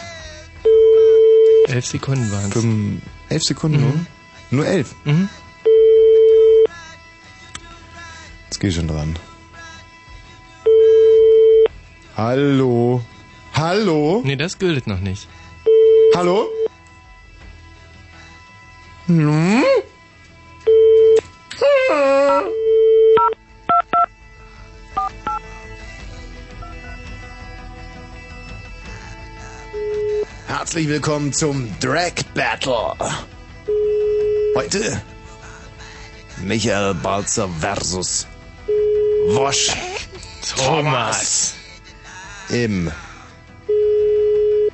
[1.68, 3.32] elf Sekunden waren es.
[3.32, 3.94] Elf Sekunden nur?
[4.50, 4.92] Nur elf?
[5.04, 5.28] Mhm.
[8.46, 9.16] Jetzt geh schon dran.
[12.16, 13.02] Hallo?
[13.54, 14.22] Hallo?
[14.24, 15.28] Nee, das gilt noch nicht.
[16.16, 16.48] Hallo?
[19.10, 19.64] Hm?
[30.46, 32.94] Herzlich willkommen zum Drag Battle.
[34.54, 35.02] Heute
[36.44, 38.28] Michael Balzer versus
[39.30, 39.72] Wosch
[40.56, 41.54] Thomas.
[42.50, 42.92] im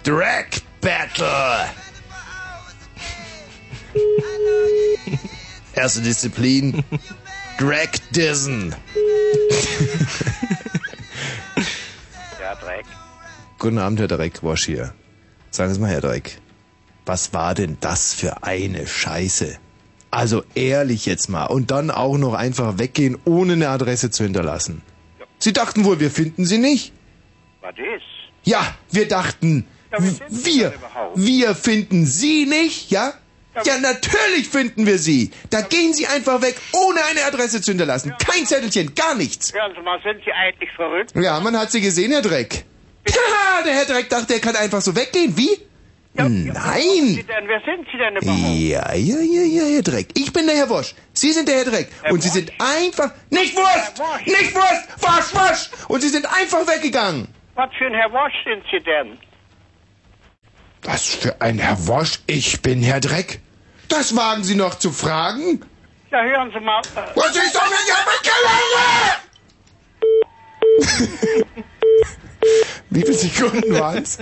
[0.05, 0.45] Drag
[0.83, 1.86] Battle.
[5.75, 6.83] Erste Disziplin.
[7.59, 8.75] Drag Dissen.
[12.41, 12.85] Ja, Dreck.
[13.59, 14.95] Guten Abend, Herr Dreckwasch hier.
[15.51, 16.39] Sagen Sie mal, Herr Dreck,
[17.07, 19.59] was war denn das für eine Scheiße?
[20.11, 21.47] Also ehrlich jetzt mal.
[21.47, 24.83] Und dann auch noch einfach weggehen, ohne eine Adresse zu hinterlassen.
[25.39, 26.93] Sie dachten wohl, wir finden sie nicht?
[27.61, 28.05] Was ist?
[28.45, 29.67] Ja, wir dachten,
[30.29, 30.73] wir,
[31.15, 33.15] wir finden sie nicht, ja?
[33.65, 35.31] Ja, natürlich finden wir sie.
[35.51, 38.15] Da gehen sie einfach weg, ohne eine Adresse zu hinterlassen.
[38.19, 39.53] Kein Zettelchen, gar nichts.
[39.55, 41.13] Hören Sie mal, sind Sie eigentlich verrückt?
[41.15, 42.65] Ja, man hat sie gesehen, Herr Dreck.
[43.09, 45.37] Haha, der Herr Dreck dachte, er kann einfach so weggehen.
[45.37, 45.49] Wie?
[46.19, 47.25] Sie Nein.
[47.29, 48.59] denn, wer sind Sie denn überhaupt?
[48.59, 50.09] Ja, ja, ja, ja, Herr Dreck.
[50.15, 50.95] Ich bin der Herr Wosch.
[51.13, 51.89] Sie sind der Herr Dreck.
[52.11, 53.13] Und Sie sind einfach...
[53.29, 54.03] Nicht Wurst!
[54.25, 55.03] Nicht Wurst!
[55.03, 55.71] Wasch, wasch!
[55.89, 57.29] Und Sie sind einfach weggegangen.
[57.55, 59.19] Was für ein Herr Wosch sind Sie denn?
[60.83, 62.21] Was für ein Herr Wosch?
[62.27, 63.41] Ich bin Herr Dreck.
[63.89, 65.61] Das wagen Sie noch zu fragen?
[66.11, 66.81] Ja, hören Sie mal.
[66.81, 66.85] äh,
[67.15, 67.93] Was ist doch nicht
[70.79, 71.57] mitgelange?
[72.91, 74.19] Wie viele Sekunden waren es?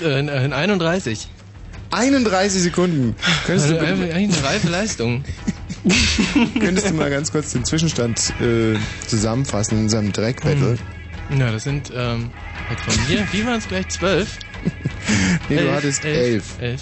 [0.00, 1.28] Äh, äh, 31.
[1.90, 3.14] 31 Sekunden.
[3.46, 5.24] Könntest du, Also, eigentlich eine reife Leistung.
[6.60, 8.76] könntest du mal ganz kurz den Zwischenstand äh,
[9.06, 10.78] zusammenfassen in unserem Dreck-Battle?
[11.30, 12.30] Na, das sind, ähm,
[12.70, 13.88] jetzt von mir, wie waren es gleich?
[13.88, 14.38] 12?
[15.50, 16.58] Nee, du hattest elf.
[16.58, 16.80] 11.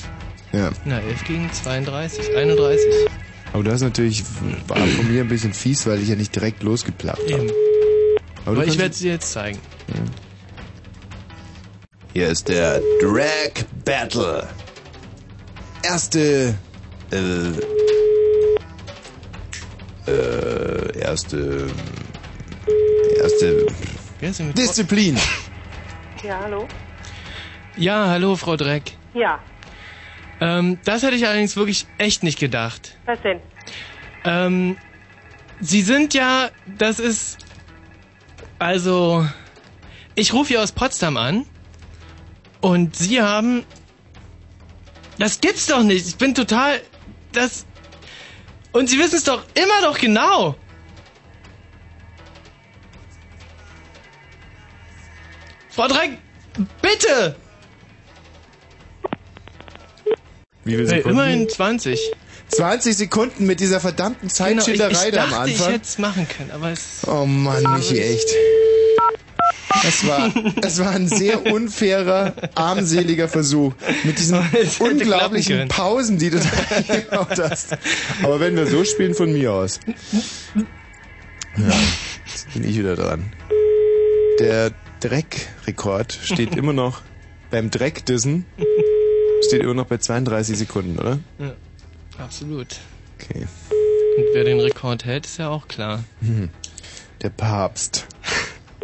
[0.53, 0.71] Ja.
[0.85, 2.85] Na, 11 gegen 32, 31.
[3.53, 4.23] Aber du hast natürlich,
[4.67, 7.43] war von mir ein bisschen fies, weil ich ja nicht direkt losgeplappt habe.
[7.43, 7.51] Eben.
[8.45, 9.59] Aber, Aber, du ich werde sie jetzt zeigen.
[12.13, 14.47] Hier ist der Drag Battle.
[15.83, 16.55] Erste,
[17.11, 17.17] äh,
[20.11, 21.67] äh, erste,
[23.19, 23.67] erste
[24.21, 25.19] Wer ist denn mit Disziplin.
[26.23, 26.69] Ja, hallo?
[27.77, 28.93] Ja, hallo, Frau Dreck.
[29.15, 29.41] Ja,
[30.43, 32.99] Ähm, das hätte ich allerdings wirklich echt nicht gedacht.
[33.07, 33.41] was denn?
[34.25, 34.77] Ähm,
[35.61, 37.39] Sie sind ja, das ist,
[38.59, 39.25] also,
[40.17, 41.47] ich rufe hier aus Potsdam an
[42.61, 43.65] und Sie haben,
[45.17, 46.09] das gibt's doch nicht.
[46.09, 46.81] Ich bin total,
[47.31, 47.65] das,
[48.73, 50.57] und Sie wissen es doch immer doch genau.
[55.71, 56.19] Frau Dreck,
[56.83, 57.37] bitte!
[60.65, 61.11] Wie viele Hey, Sekunden?
[61.19, 62.01] immerhin 20.
[62.49, 65.73] 20 Sekunden mit dieser verdammten Zeitschilderei genau, ich, da ich am dachte, ich Anfang.
[65.73, 66.81] hätte es machen können, aber es...
[67.07, 68.29] Oh Mann, Michi, echt.
[69.83, 70.31] Das war,
[70.61, 73.73] das war ein sehr unfairer, armseliger Versuch.
[74.05, 74.39] Mit diesen
[74.81, 75.67] unglaublichen.
[75.69, 77.77] Pausen, die du da gebaut hast.
[78.23, 79.81] Aber wenn wir so spielen, von mir aus.
[81.57, 81.75] Ja,
[82.27, 83.33] jetzt bin ich wieder dran.
[84.41, 87.01] Der Dreckrekord steht immer noch
[87.51, 88.45] beim Dreckdissen.
[89.43, 91.19] Steht immer noch bei 32 Sekunden, oder?
[91.39, 91.55] Ja,
[92.19, 92.79] absolut.
[93.19, 93.47] Okay.
[94.17, 96.05] Und wer den Rekord hält, ist ja auch klar.
[96.21, 96.51] Hm.
[97.23, 98.07] Der Papst.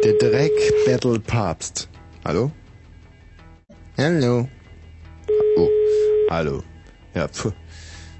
[0.03, 1.89] Der Dreck-Battle-Papst.
[2.25, 2.51] Hallo?
[3.97, 4.47] Hallo?
[5.57, 5.69] Oh,
[6.29, 6.63] hallo.
[7.13, 7.51] Ja, pfuh.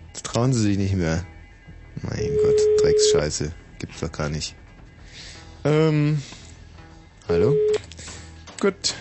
[0.08, 1.26] Jetzt trauen sie sich nicht mehr.
[2.02, 3.54] Mein Gott, Drecksscheiße.
[3.80, 4.56] Gibt's doch gar nicht.
[5.64, 6.22] Ähm,
[7.28, 7.56] hallo?
[8.60, 8.96] Gut.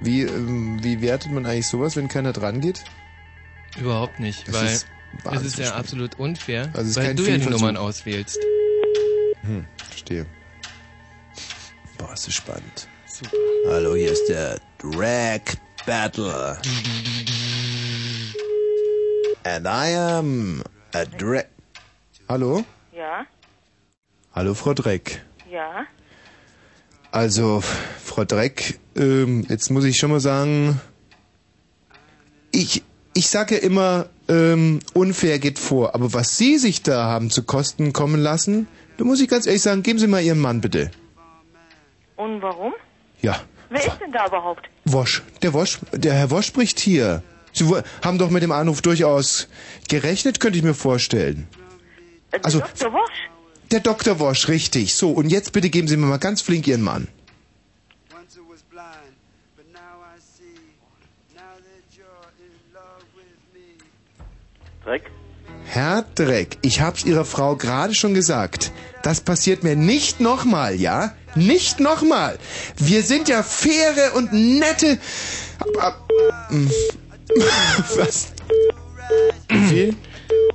[0.00, 2.84] Wie, ähm, wie wertet man eigentlich sowas, wenn keiner dran geht?
[3.78, 4.86] Überhaupt nicht, Das weil ist
[5.32, 7.46] es ist ja absolut unfair, Also es ist weil kein du ja die.
[7.48, 8.38] Nummern auswählst.
[9.42, 10.26] Hm, verstehe.
[11.96, 12.88] Boah, ist das spannend.
[13.06, 13.36] Super.
[13.68, 15.40] Hallo, hier ist der Drag
[15.86, 16.60] Battler.
[19.44, 20.62] And I am
[20.94, 21.46] a Drag...
[22.28, 22.64] Hallo?
[22.94, 23.26] Ja,
[24.34, 25.22] Hallo, Frau Dreck.
[25.50, 25.86] ja.
[27.10, 27.62] Also,
[28.04, 30.80] Frau Dreck, ähm, jetzt muss ich schon mal sagen,
[32.50, 32.82] ich,
[33.14, 35.94] ich sage ja immer, ähm, unfair geht vor.
[35.94, 38.66] Aber was Sie sich da haben zu Kosten kommen lassen,
[38.98, 40.90] da muss ich ganz ehrlich sagen, geben Sie mal Ihren Mann bitte.
[42.16, 42.74] Und warum?
[43.22, 43.40] Ja,
[43.70, 44.68] Wer ist denn da überhaupt?
[44.86, 45.22] Wosch.
[45.42, 47.22] Der Wosch, der Herr Wosch spricht hier.
[47.52, 47.66] Sie
[48.02, 49.48] haben doch mit dem Anruf durchaus
[49.88, 51.46] gerechnet, könnte ich mir vorstellen.
[52.32, 52.92] Äh, Also- Dr.
[52.92, 53.28] Wosch?
[53.70, 54.18] Der Dr.
[54.18, 54.94] Wosch, richtig.
[54.94, 57.08] So, und jetzt bitte geben Sie mir mal ganz flink Ihren Mann.
[64.84, 65.10] Dreck?
[65.66, 68.72] Herr Dreck, ich hab's Ihrer Frau gerade schon gesagt.
[69.02, 71.12] Das passiert mir nicht nochmal, ja?
[71.34, 72.38] Nicht nochmal.
[72.78, 74.98] Wir sind ja faire und nette...
[75.78, 76.08] Aber,
[77.96, 78.28] was?
[79.48, 79.96] Wie viel?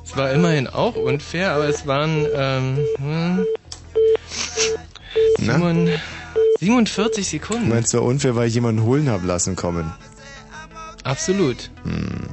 [0.03, 3.45] Es war immerhin auch unfair, aber es waren ähm, hm,
[5.39, 5.57] Na?
[5.57, 5.89] 7,
[6.59, 7.69] 47 Sekunden.
[7.69, 9.91] Du meinst, war unfair, weil ich jemanden holen hab lassen kommen.
[11.03, 11.69] Absolut.
[11.83, 12.29] Hm.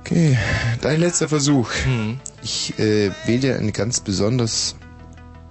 [0.00, 0.36] Okay,
[0.80, 1.70] dein letzter Versuch.
[1.84, 2.20] Hm.
[2.42, 4.76] Ich äh, wähle dir einen ganz besonders...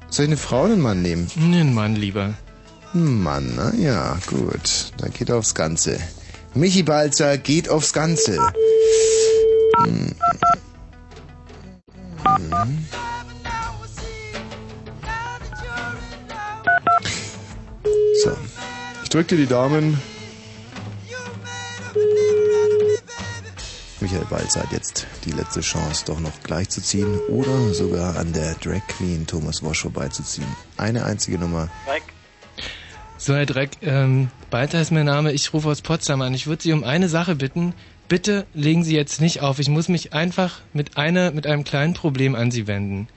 [0.10, 1.30] Soll ich eine Frau oder einen Mann nehmen?
[1.38, 2.34] Einen Mann lieber.
[2.94, 4.92] Ein Mann, na ja, gut.
[4.98, 5.98] Da geht er aufs Ganze.
[6.54, 8.38] Michi Balzer geht aufs Ganze.
[9.84, 10.16] Hm.
[18.24, 18.38] So.
[19.04, 20.00] Ich drück dir die Daumen.
[24.00, 28.34] Michael Balzer hat jetzt die letzte Chance, doch noch gleich zu ziehen oder sogar an
[28.34, 30.48] der Drag Queen Thomas Wosch vorbeizuziehen.
[30.78, 31.70] Eine einzige Nummer.
[33.18, 36.34] So, Herr Dreck, ähm, Balter ist mein Name, ich rufe aus Potsdam an.
[36.34, 37.76] Ich würde Sie um eine Sache bitten.
[38.12, 39.58] Bitte legen Sie jetzt nicht auf.
[39.60, 43.08] Ich muss mich einfach mit einer, mit einem kleinen Problem an Sie wenden.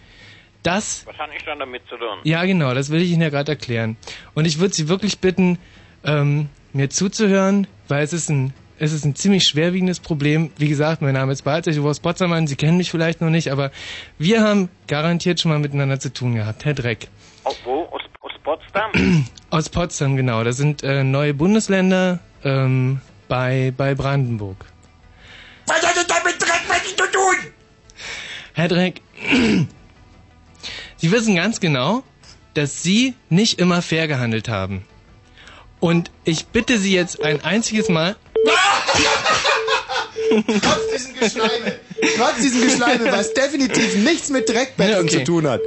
[0.63, 2.21] Das, Was habe ich dann damit zu tun?
[2.23, 3.97] ja genau, das will ich Ihnen ja gerade erklären.
[4.35, 5.59] Und ich würde Sie wirklich bitten,
[6.05, 10.53] ähm, mir zuzuhören, weil es ist ein, es ist ein ziemlich schwerwiegendes Problem.
[10.59, 12.47] Wie gesagt, mein Name ist rufe aus Potsdam an.
[12.47, 13.73] Sie kennen mich vielleicht noch nicht, aber
[14.17, 16.65] wir haben garantiert schon mal miteinander zu tun gehabt.
[16.65, 17.09] Herr Dreck.
[17.43, 17.83] Oh, wo?
[17.87, 18.93] Aus, aus Potsdam?
[19.51, 20.45] Aus Potsdam, genau.
[20.45, 24.67] Das sind äh, neue Bundesländer ähm, bei, bei Brandenburg.
[25.67, 27.37] Was hat das damit dreckmäßig zu tun?
[28.53, 29.01] Herr Dreck,
[30.97, 32.03] Sie wissen ganz genau,
[32.55, 34.85] dass Sie nicht immer fair gehandelt haben.
[35.81, 38.17] Und ich bitte Sie jetzt ein einziges Mal.
[40.43, 41.75] Trotz diesem Geschleime.
[42.17, 45.19] Trotz diesem Geschleime, was definitiv nichts mit Dreckbetten Ja, okay.
[45.19, 45.61] zu tun hat.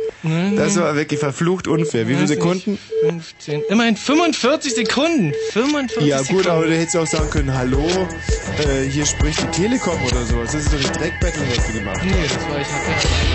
[0.55, 2.07] Das war wirklich verflucht unfair.
[2.07, 2.77] Wie viele Sekunden?
[3.07, 3.63] 15.
[3.69, 5.33] Immerhin 45 Sekunden.
[5.51, 6.37] 45 Ja Sekunden.
[6.43, 7.85] gut, aber du hättest auch sagen können, hallo,
[8.59, 10.41] äh, hier spricht die Telekom oder so.
[10.43, 12.05] Das ist doch nicht Dreckbetteln, was du gemacht hast.
[12.05, 13.26] Nee, das war ich hatte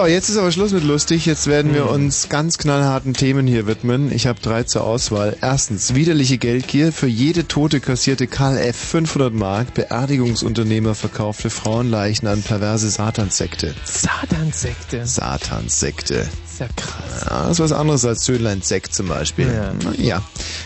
[0.00, 1.26] So, jetzt ist aber Schluss mit lustig.
[1.26, 4.10] Jetzt werden wir uns ganz knallharten Themen hier widmen.
[4.10, 5.36] Ich habe drei zur Auswahl.
[5.42, 6.90] Erstens, widerliche Geldgier.
[6.90, 8.76] Für jede Tote kassierte Karl F.
[8.76, 9.74] 500 Mark.
[9.74, 13.74] Beerdigungsunternehmer verkaufte Frauenleichen an perverse Satanssekte.
[13.84, 15.04] Satanssekte.
[15.04, 16.14] Satanssekte.
[16.14, 17.26] Ist ja krass.
[17.28, 19.52] Ja, das ist was anderes als Söhnlein Sekt zum Beispiel.
[19.52, 19.74] Ja.
[19.98, 20.22] Ja.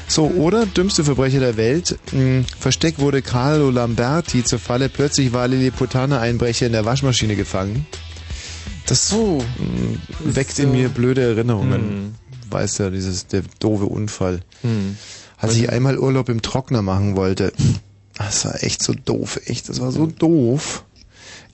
[0.07, 1.99] So, oder dümmste Verbrecher der Welt.
[2.13, 4.89] Hm, Versteckt wurde Carlo Lamberti zur Falle.
[4.89, 7.85] Plötzlich war Lilliputaner-Einbrecher in der Waschmaschine gefangen.
[8.87, 9.43] Das mh,
[10.25, 12.15] weckt in mir blöde Erinnerungen.
[12.51, 14.41] Weißt ja, dieses, der doofe Unfall.
[14.63, 14.97] Hm.
[15.39, 17.53] Als ich einmal Urlaub im Trockner machen wollte.
[18.17, 19.69] Das war echt so doof, echt.
[19.69, 20.85] Das war so doof.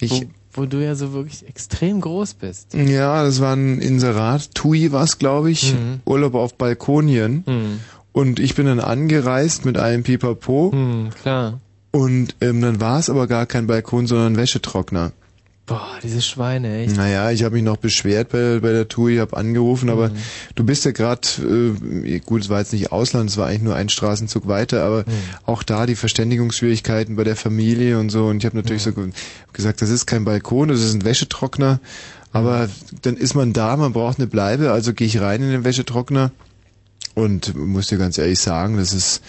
[0.01, 0.25] Ich, Wo,
[0.63, 2.75] wo du ja so wirklich extrem groß bist.
[2.75, 4.55] ja, das war ein Inserat.
[4.55, 5.73] Tui war's, glaube ich.
[5.75, 6.01] Mhm.
[6.05, 7.45] Urlaub auf Balkonien.
[7.47, 7.81] Hm.
[8.13, 10.71] Und ich bin dann angereist mit einem Pipapo.
[10.73, 11.61] Hm, klar.
[11.93, 15.13] Und ähm, dann war es aber gar kein Balkon, sondern Wäschetrockner.
[15.71, 16.97] Boah, diese Schweine, echt.
[16.97, 20.15] Naja, ich habe mich noch beschwert bei, bei der Tour, ich habe angerufen, aber Mhm.
[20.57, 21.21] du bist ja gerade,
[22.05, 25.03] äh, gut, es war jetzt nicht Ausland, es war eigentlich nur ein Straßenzug weiter, aber
[25.03, 25.13] Mhm.
[25.47, 28.27] auch da die Verständigungsschwierigkeiten bei der Familie und so.
[28.27, 29.11] Und ich habe natürlich so ge-
[29.53, 31.79] gesagt, das ist kein Balkon, das ist ein Wäschetrockner.
[32.33, 32.69] Aber
[33.03, 36.33] dann ist man da, man braucht eine Bleibe, also gehe ich rein in den Wäschetrockner
[37.15, 39.23] und muss dir ganz ehrlich sagen, das ist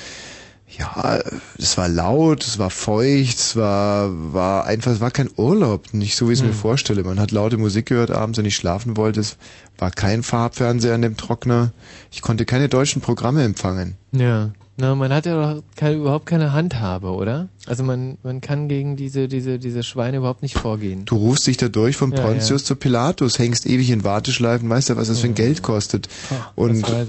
[0.77, 1.19] ja,
[1.57, 6.15] es war laut, es war feucht, es war, war einfach, es war kein Urlaub, nicht
[6.15, 6.57] so wie ich es mir Hm.
[6.57, 7.03] vorstelle.
[7.03, 9.19] Man hat laute Musik gehört abends, wenn ich schlafen wollte.
[9.19, 9.37] Es
[9.77, 11.71] war kein Farbfernseher an dem Trockner.
[12.11, 13.95] Ich konnte keine deutschen Programme empfangen.
[14.11, 14.51] Ja.
[14.81, 17.49] Na, man hat ja doch keine, überhaupt keine Handhabe, oder?
[17.67, 21.05] Also man, man kann gegen diese, diese, diese Schweine überhaupt nicht vorgehen.
[21.05, 24.89] Du rufst dich da durch vom Ja, Pontius zu Pilatus, hängst ewig in Warteschleifen, weißt
[24.89, 26.09] du, was das für ein Geld kostet.
[26.55, 27.07] Und, das weiß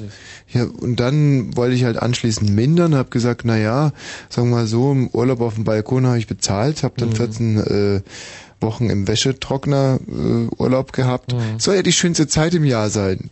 [0.52, 3.92] ja, und dann wollte ich halt anschließend mindern, hab gesagt, na ja,
[4.28, 7.16] sagen wir mal so, im Urlaub auf dem Balkon habe ich bezahlt, hab dann Mhm.
[7.16, 8.00] 14 äh,
[8.60, 11.32] Wochen im Wäschetrockner äh, Urlaub gehabt.
[11.32, 11.58] Mhm.
[11.58, 13.30] Soll ja die schönste Zeit im Jahr sein.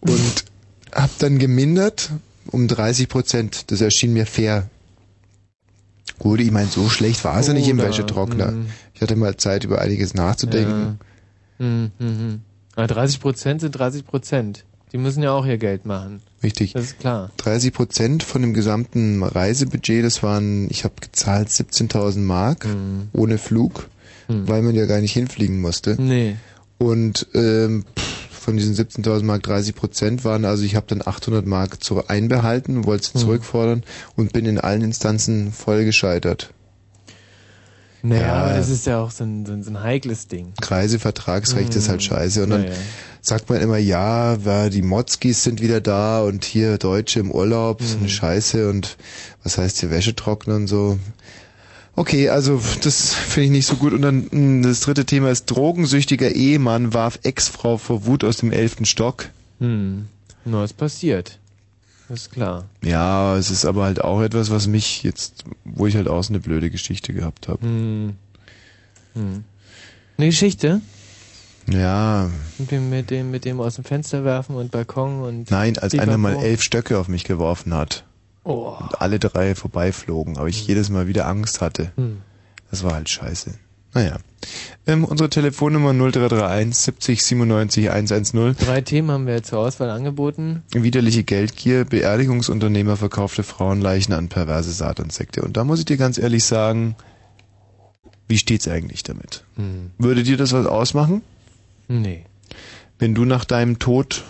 [0.00, 0.44] Und
[0.94, 2.10] hab dann gemindert
[2.50, 3.70] um 30 Prozent.
[3.70, 4.68] Das erschien mir fair.
[6.18, 8.52] Gut, ich meine, so schlecht war es ja nicht im Wäschetrockner.
[8.52, 8.66] mhm.
[8.94, 10.98] Ich hatte mal Zeit, über einiges nachzudenken.
[11.58, 12.40] Mhm, mhm.
[12.76, 14.64] Aber 30 Prozent sind 30 Prozent.
[14.92, 16.20] Die müssen ja auch ihr Geld machen.
[16.42, 16.74] Richtig.
[16.74, 17.30] Das ist klar.
[17.38, 22.66] 30 Prozent von dem gesamten Reisebudget, das waren, ich habe gezahlt 17.000 Mark
[23.12, 23.88] ohne Flug,
[24.28, 25.96] weil man ja gar nicht hinfliegen musste.
[26.00, 26.36] Nee.
[26.78, 31.46] Und ähm, pff, von diesen 17.000 Mark 30 Prozent waren, also ich habe dann 800
[31.46, 33.22] Mark zu einbehalten, wollte sie Mhm.
[33.22, 33.82] zurückfordern
[34.16, 36.52] und bin in allen Instanzen voll gescheitert.
[38.04, 38.32] Naja, Ja.
[38.34, 40.52] aber das ist ja auch so ein, so ein, so heikles Ding.
[40.60, 42.04] Reisevertragsrecht ist halt Mhm.
[42.06, 42.42] scheiße.
[42.42, 42.76] Und dann Ja, ja.
[43.20, 44.36] sagt man immer, ja,
[44.70, 48.00] die Motzkis sind wieder da und hier Deutsche im Urlaub, so Mhm.
[48.02, 48.96] eine Scheiße und
[49.44, 50.98] was heißt hier Wäsche trocknen und so.
[51.94, 53.92] Okay, also das finde ich nicht so gut.
[53.92, 58.50] Und dann mh, das dritte Thema ist drogensüchtiger Ehemann warf Ex-Frau vor Wut aus dem
[58.50, 59.28] elften Stock.
[59.60, 60.06] Hm.
[60.44, 61.38] Na, es passiert.
[62.08, 62.64] Das ist klar.
[62.82, 66.30] Ja, es ist aber halt auch etwas, was mich jetzt, wo ich halt auch so
[66.32, 67.62] eine blöde Geschichte gehabt habe.
[67.62, 68.16] Hm.
[69.14, 69.44] Hm.
[70.18, 70.80] Eine Geschichte?
[71.70, 72.28] Ja,
[72.58, 75.50] Mit dem, mit dem, mit dem aus dem Fenster werfen und Balkon und.
[75.50, 78.04] nein, als einer mal elf Stöcke auf mich geworfen hat.
[78.44, 78.76] Oh.
[78.80, 81.92] Und alle drei vorbeiflogen, aber ich jedes Mal wieder Angst hatte.
[81.96, 82.22] Hm.
[82.70, 83.54] Das war halt scheiße.
[83.94, 84.16] Naja.
[84.86, 88.56] Ähm, unsere Telefonnummer 0331 70 97 110.
[88.58, 90.62] Drei Themen haben wir zur Auswahl angeboten.
[90.72, 95.42] Widerliche Geldgier, Beerdigungsunternehmer verkaufte Frauenleichen an perverse Satansekte.
[95.42, 96.96] Und da muss ich dir ganz ehrlich sagen,
[98.28, 99.44] wie steht's eigentlich damit?
[99.56, 99.90] Hm.
[99.98, 101.20] Würde dir das was ausmachen?
[101.88, 102.24] Nee.
[102.98, 104.24] Wenn du nach deinem Tod,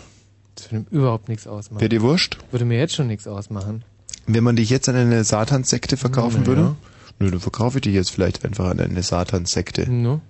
[0.56, 1.80] Das würde mir überhaupt nichts ausmachen.
[1.80, 2.39] wäre dir wurscht?
[2.51, 3.84] Würde mir jetzt schon nichts ausmachen.
[4.27, 6.77] Wenn man dich jetzt an eine Satanssekte verkaufen Na würde?
[7.19, 9.90] Nö, dann verkaufe ich dich jetzt vielleicht einfach an eine Satanssekte.
[9.90, 10.20] No.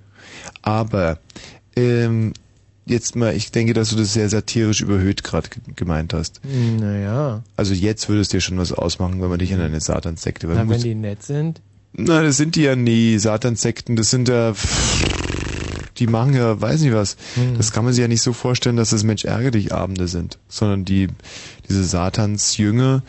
[0.62, 1.18] Aber
[1.76, 2.32] ähm,
[2.86, 6.40] jetzt mal, ich denke, dass du das sehr satirisch überhöht gerade gemeint hast.
[6.44, 7.42] Naja.
[7.56, 10.46] Also jetzt würde es dir schon was ausmachen, wenn man dich an eine Satanssekte.
[10.48, 11.60] Na, wenn die nett sind.
[11.94, 14.54] Na, das sind die ja nie, Satanssekten, das sind ja,
[15.98, 17.16] die machen ja, weiß nicht was.
[17.34, 17.58] Hm.
[17.58, 20.38] Das kann man sich ja nicht so vorstellen, dass das Mensch ärgere dich Abende sind,
[20.48, 21.08] sondern die,
[21.68, 23.02] diese Satansjünger,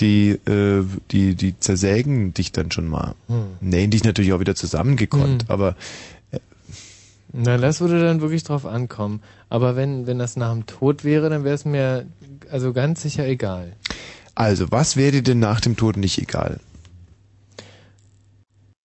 [0.00, 3.14] die, äh, die, die zersägen dich dann schon mal.
[3.28, 3.46] Hm.
[3.60, 5.50] Nähen dich natürlich auch wieder zusammengekonnt, Hm.
[5.50, 5.74] aber
[7.32, 9.20] Na, das würde dann wirklich drauf ankommen.
[9.50, 12.06] Aber wenn, wenn das nach dem Tod wäre, dann wäre es mir
[12.50, 13.74] also ganz sicher egal.
[14.34, 16.58] also, was wäre dir denn nach dem Tod nicht egal?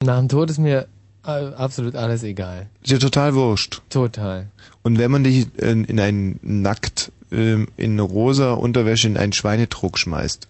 [0.03, 0.87] Nach dem Tod ist mir
[1.25, 2.67] äh, absolut alles egal.
[2.81, 3.81] Ist dir total wurscht.
[3.89, 4.47] Total.
[4.81, 9.97] Und wenn man dich in, in ein nackt, ähm, in rosa Unterwäsche in einen Schweinetrog
[9.97, 10.47] schmeißt,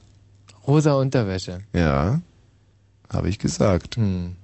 [0.68, 1.60] Rosa Unterwäsche.
[1.74, 2.22] ja,
[3.12, 3.98] habe ich gesagt.
[3.98, 4.36] Hm.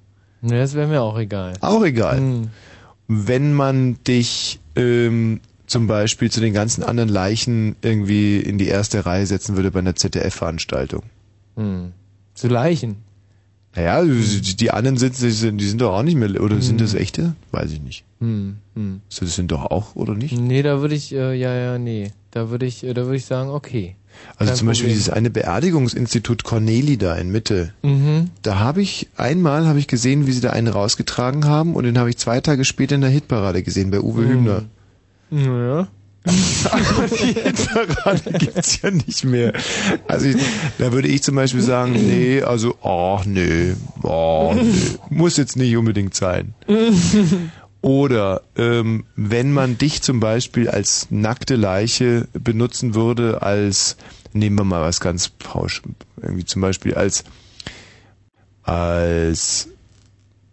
[0.42, 1.54] Ne, das wäre mir auch egal.
[1.60, 2.18] Auch egal.
[2.18, 2.48] Hm.
[3.08, 9.04] Wenn man dich ähm, zum Beispiel zu den ganzen anderen Leichen irgendwie in die erste
[9.06, 11.02] Reihe setzen würde bei einer ZDF-Veranstaltung.
[11.56, 11.92] Hm.
[12.34, 12.96] Zu Leichen.
[13.74, 17.34] Naja, die, die anderen sind, die sind, doch auch nicht mehr, oder sind das echte?
[17.52, 18.04] Weiß ich nicht.
[18.18, 18.56] Hm.
[18.74, 19.00] Hm.
[19.08, 20.36] So, Das sind doch auch, oder nicht?
[20.36, 22.12] Nee, da würde ich, äh, ja, ja, nee.
[22.32, 23.94] Da würde ich, äh, da würde ich sagen, okay.
[24.36, 24.98] Also Kein zum Beispiel Problem.
[24.98, 27.72] dieses eine Beerdigungsinstitut Corneli da in Mitte.
[27.82, 28.30] Mhm.
[28.42, 31.98] Da habe ich einmal habe ich gesehen, wie sie da einen rausgetragen haben und den
[31.98, 34.28] habe ich zwei Tage später in der Hitparade gesehen bei Uwe Mhm.
[34.30, 34.62] Hübner.
[35.30, 35.88] Naja.
[36.70, 39.54] Aber die Hitparade gibt's ja nicht mehr.
[40.06, 40.36] Also ich,
[40.78, 43.72] da würde ich zum Beispiel sagen, nee, also, ach nee,
[44.02, 44.72] oh, nee,
[45.08, 46.52] muss jetzt nicht unbedingt sein.
[47.82, 53.96] Oder ähm, wenn man dich zum Beispiel als nackte Leiche benutzen würde, als
[54.32, 55.82] nehmen wir mal was ganz pausch,
[56.20, 57.24] irgendwie zum Beispiel als
[58.62, 59.68] als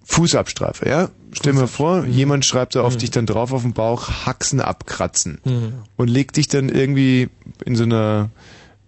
[0.06, 1.10] Fußabstrafe, ja?
[1.34, 5.40] Stell mir vor, jemand schreibt da auf dich dann drauf auf den Bauch, Haxen abkratzen.
[5.44, 5.74] Mhm.
[5.98, 7.30] Und legt dich dann irgendwie
[7.66, 8.30] in so einer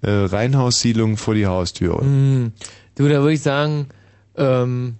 [0.02, 1.99] äh, Reihenhaussiedlung vor die Haustür.
[1.99, 2.53] Hm.
[2.95, 3.88] Du, da würde ich sagen,
[4.38, 4.95] ähm,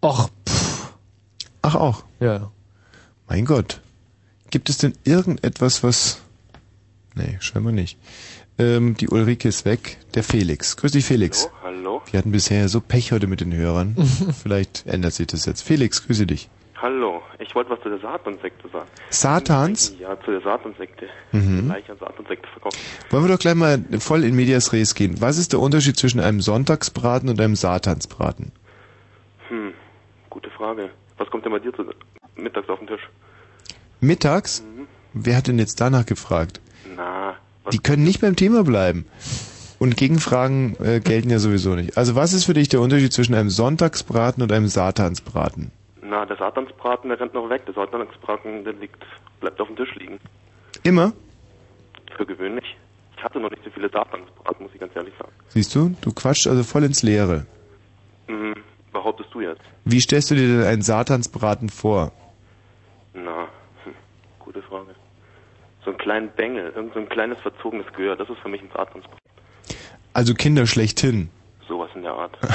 [0.00, 0.28] ach,
[1.62, 2.04] Ach auch.
[2.20, 2.50] Ja.
[3.32, 3.80] Mein Gott.
[4.50, 6.22] Gibt es denn irgendetwas, was...
[7.14, 7.98] Nee, scheinbar nicht.
[8.58, 9.96] Ähm, die Ulrike ist weg.
[10.14, 10.76] Der Felix.
[10.76, 11.48] Grüß dich, Felix.
[11.62, 12.02] Hallo?
[12.10, 13.96] Wir hatten bisher so Pech heute mit den Hörern.
[14.42, 15.62] Vielleicht ändert sich das jetzt.
[15.62, 16.50] Felix, grüße dich.
[16.76, 18.88] Hallo, ich wollte was zu der Satan-Sekte sagen.
[19.08, 19.96] Satans?
[19.98, 21.08] Ja, zu der Satan-Sekte.
[21.32, 21.70] Mhm.
[21.70, 22.76] An Satan-Sekte verkauft.
[23.08, 25.22] Wollen wir doch gleich mal voll in Medias Res gehen.
[25.22, 28.52] Was ist der Unterschied zwischen einem Sonntagsbraten und einem Satansbraten?
[29.48, 29.72] Hm,
[30.28, 30.90] gute Frage.
[31.16, 31.86] Was kommt denn bei dir zu
[32.36, 33.08] mittags auf den Tisch?
[34.02, 34.62] Mittags?
[35.14, 36.60] Wer hat denn jetzt danach gefragt?
[36.96, 37.36] Na,
[37.72, 39.06] Die können nicht beim Thema bleiben.
[39.78, 41.96] Und Gegenfragen äh, gelten ja sowieso nicht.
[41.96, 45.70] Also was ist für dich der Unterschied zwischen einem Sonntagsbraten und einem Satansbraten?
[46.02, 47.64] na, der Satansbraten, der rennt noch weg.
[47.66, 49.02] Der Satansbraten, der liegt,
[49.40, 50.18] bleibt auf dem Tisch liegen.
[50.82, 51.12] Immer?
[52.16, 52.76] Für gewöhnlich.
[53.16, 55.32] Ich hatte noch nicht so viele Satansbraten, muss ich ganz ehrlich sagen.
[55.48, 55.94] Siehst du?
[56.00, 57.46] Du quatschst also voll ins Leere.
[58.26, 58.54] Hm,
[58.92, 59.62] behauptest du jetzt?
[59.84, 62.12] Wie stellst du dir denn einen Satansbraten vor?
[63.14, 63.46] Na.
[65.84, 68.68] So einen kleinen Bengel, irgend so ein kleines verzogenes Gehör, das ist für mich ein
[68.72, 69.18] Satansbraten.
[70.12, 71.28] Also Kinder schlechthin.
[71.68, 72.36] Sowas in der Art.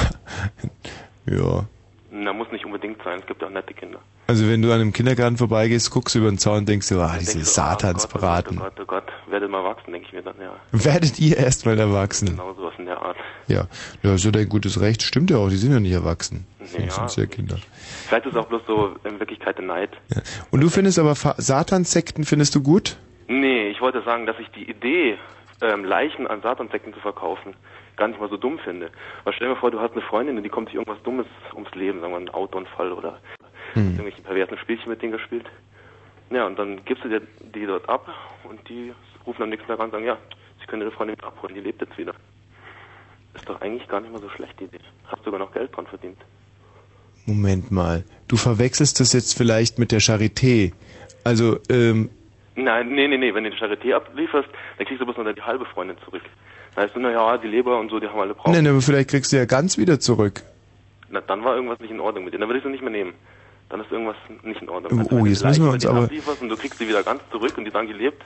[1.29, 1.65] Ja.
[2.09, 3.99] Na, muss nicht unbedingt sein, es gibt ja auch nette Kinder.
[4.27, 6.97] Also wenn du an einem Kindergarten vorbeigehst, guckst du über den Zaun und denkst dir,
[6.99, 8.57] ah, Dann diese du, ah, Satansbraten.
[8.59, 10.53] Oh Gott, oh Gott, oh Gott, werdet mal wachsen, denke ich mir dann, ja.
[10.71, 12.29] Werdet ihr erst mal erwachsen?
[12.29, 13.17] Genau sowas in der Art.
[13.47, 13.67] Ja,
[14.03, 15.03] ja, ist ja dein gutes Recht.
[15.03, 16.45] Stimmt ja auch, die sind ja nicht erwachsen.
[16.59, 17.07] Ja.
[17.07, 17.57] sind ja Kinder.
[18.07, 19.89] Vielleicht ist es auch bloß so in Wirklichkeit der Neid.
[20.51, 22.97] Und du findest aber Fa- Satanssekten findest du gut?
[23.27, 25.17] Nee, ich wollte sagen, dass ich die Idee,
[25.61, 27.55] ähm, Leichen an Satanssekten zu verkaufen,
[27.97, 28.89] gar nicht mal so dumm finde.
[29.23, 31.25] Weil stell dir mal vor, du hast eine Freundin und die kommt sich irgendwas Dummes
[31.53, 33.19] ums Leben, sagen wir einen Autounfall oder
[33.73, 33.91] Hm.
[33.91, 35.45] irgendwelche perversen Spielchen mit denen gespielt.
[36.29, 37.21] Ja, und dann gibst du dir
[37.53, 38.07] die dort ab
[38.49, 38.93] und die
[39.25, 40.17] rufen am nächsten Tag an und sagen, ja,
[40.61, 42.13] sie können ihre Freundin wieder abholen, die lebt jetzt wieder.
[43.33, 44.79] Ist doch eigentlich gar nicht mal so schlecht, die Idee.
[45.07, 46.17] Hast sogar noch Geld dran verdient.
[47.25, 48.03] Moment mal.
[48.27, 50.71] Du verwechselst das jetzt vielleicht mit der Charité.
[51.23, 52.09] Also, ähm,
[52.57, 55.41] Nein, nee, nee, nee, wenn du die Charité ablieferst, dann kriegst du bloß noch die
[55.41, 56.23] halbe Freundin zurück.
[56.75, 58.51] Da heißt du, na ja, die Leber und so, die haben alle brauchen.
[58.51, 60.43] nein, aber vielleicht kriegst du ja ganz wieder zurück.
[61.09, 62.39] Na, dann war irgendwas nicht in Ordnung mit dir.
[62.39, 63.13] Dann würde ich sie nicht mehr nehmen.
[63.69, 64.91] Dann ist irgendwas nicht in Ordnung.
[64.93, 67.03] Oh, Also, wenn du jetzt müssen wir uns aber- ablieferst Und du kriegst sie wieder
[67.03, 68.23] ganz zurück und die sagen, die lebt,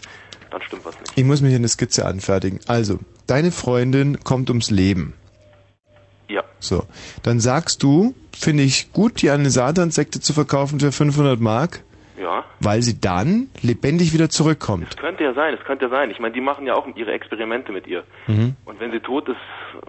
[0.49, 1.11] dann stimmt was nicht.
[1.15, 2.59] Ich muss mir hier eine Skizze anfertigen.
[2.67, 5.13] Also, deine Freundin kommt ums Leben.
[6.29, 6.43] Ja.
[6.59, 6.83] So.
[7.23, 11.83] Dann sagst du, finde ich gut, die an eine Satanssekte zu verkaufen für 500 Mark,
[12.21, 12.45] Ja.
[12.59, 14.87] weil sie dann lebendig wieder zurückkommt.
[14.89, 16.11] Es könnte ja sein, es könnte ja sein.
[16.11, 18.03] Ich meine, die machen ja auch ihre Experimente mit ihr.
[18.27, 18.55] Mhm.
[18.65, 19.37] Und wenn sie tot ist,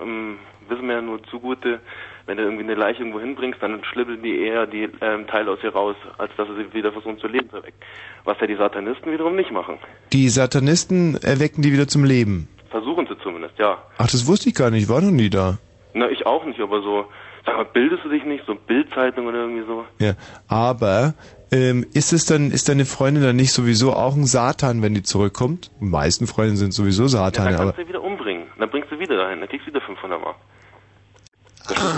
[0.01, 0.39] ähm,
[0.69, 1.81] wissen wir ja nur zugute,
[2.27, 5.59] wenn du irgendwie eine Leiche irgendwo hinbringst, dann schlibbeln die eher die ähm, Teile aus
[5.63, 7.79] ihr raus, als dass sie sie wieder versuchen zu leben zu erwecken.
[8.25, 9.79] Was ja die Satanisten wiederum nicht machen.
[10.13, 12.49] Die Satanisten erwecken die wieder zum Leben.
[12.71, 13.79] Versuchen sie zumindest, ja.
[13.99, 15.59] Ach, das wusste ich gar nicht, ich war noch nie da.
[15.95, 17.05] Na, ich auch nicht, aber so,
[17.45, 18.45] sag mal, bildest du dich nicht?
[18.47, 19.85] So Bildzeitung oder irgendwie so?
[19.99, 20.15] Ja,
[20.49, 21.15] aber
[21.53, 25.03] ähm, ist es dann, ist deine Freundin dann nicht sowieso auch ein Satan, wenn die
[25.03, 25.70] zurückkommt?
[25.81, 28.47] Die meisten Freundinnen sind sowieso Ja, Satane, dann aber kannst du sie wieder umbringen.
[28.59, 30.37] Dann bringst du wieder dahin, dann kriegst du wieder 500 Mark.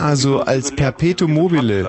[0.03, 1.89] ah, so als Perpetuum mobile.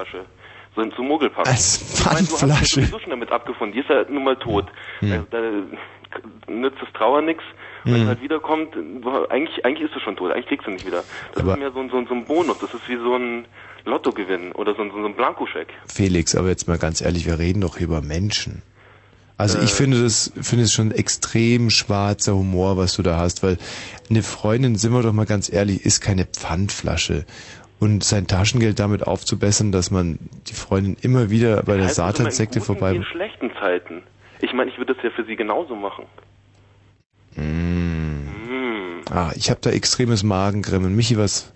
[0.76, 1.48] So ein Mogelpack.
[1.48, 2.84] Als Ich meine, du hast Pfandflasche.
[2.88, 3.74] schon damit abgefunden.
[3.74, 4.66] Die ist ja nun mal tot.
[5.00, 5.26] Hm.
[5.32, 7.42] Da, da nützt das Trauer nix.
[7.86, 8.02] Wenn Hm.
[8.02, 8.76] es halt wiederkommt,
[9.30, 10.32] eigentlich, eigentlich ist du schon tot.
[10.32, 11.04] Eigentlich kriegst du nicht wieder.
[11.34, 12.60] Das Aber- ist mehr so so, ein, so ein Bonus.
[12.60, 13.46] Das ist wie so ein
[13.86, 15.68] Lottogewinn oder so ein, so ein Blankoscheck.
[15.88, 18.62] Felix, aber jetzt mal ganz ehrlich, wir reden doch hier über Menschen.
[19.38, 19.76] Also ich Äh.
[19.76, 23.58] finde das, finde es schon extrem schwarzer Humor, was du da hast, weil
[24.10, 27.26] eine Freundin, sind wir doch mal ganz ehrlich, ist keine Pfandflasche.
[27.78, 30.18] Und sein Taschengeld damit aufzubessern, dass man
[30.48, 32.96] die Freundin immer wieder bei der Satansekte wie vorbei...
[32.96, 34.02] in schlechten Zeiten.
[34.42, 36.06] Ich meine, ich würde das ja für sie genauso machen.
[37.36, 39.02] Mm.
[39.12, 40.96] Ah, ich habe da extremes Magengrimmen.
[40.96, 41.52] Michi, was...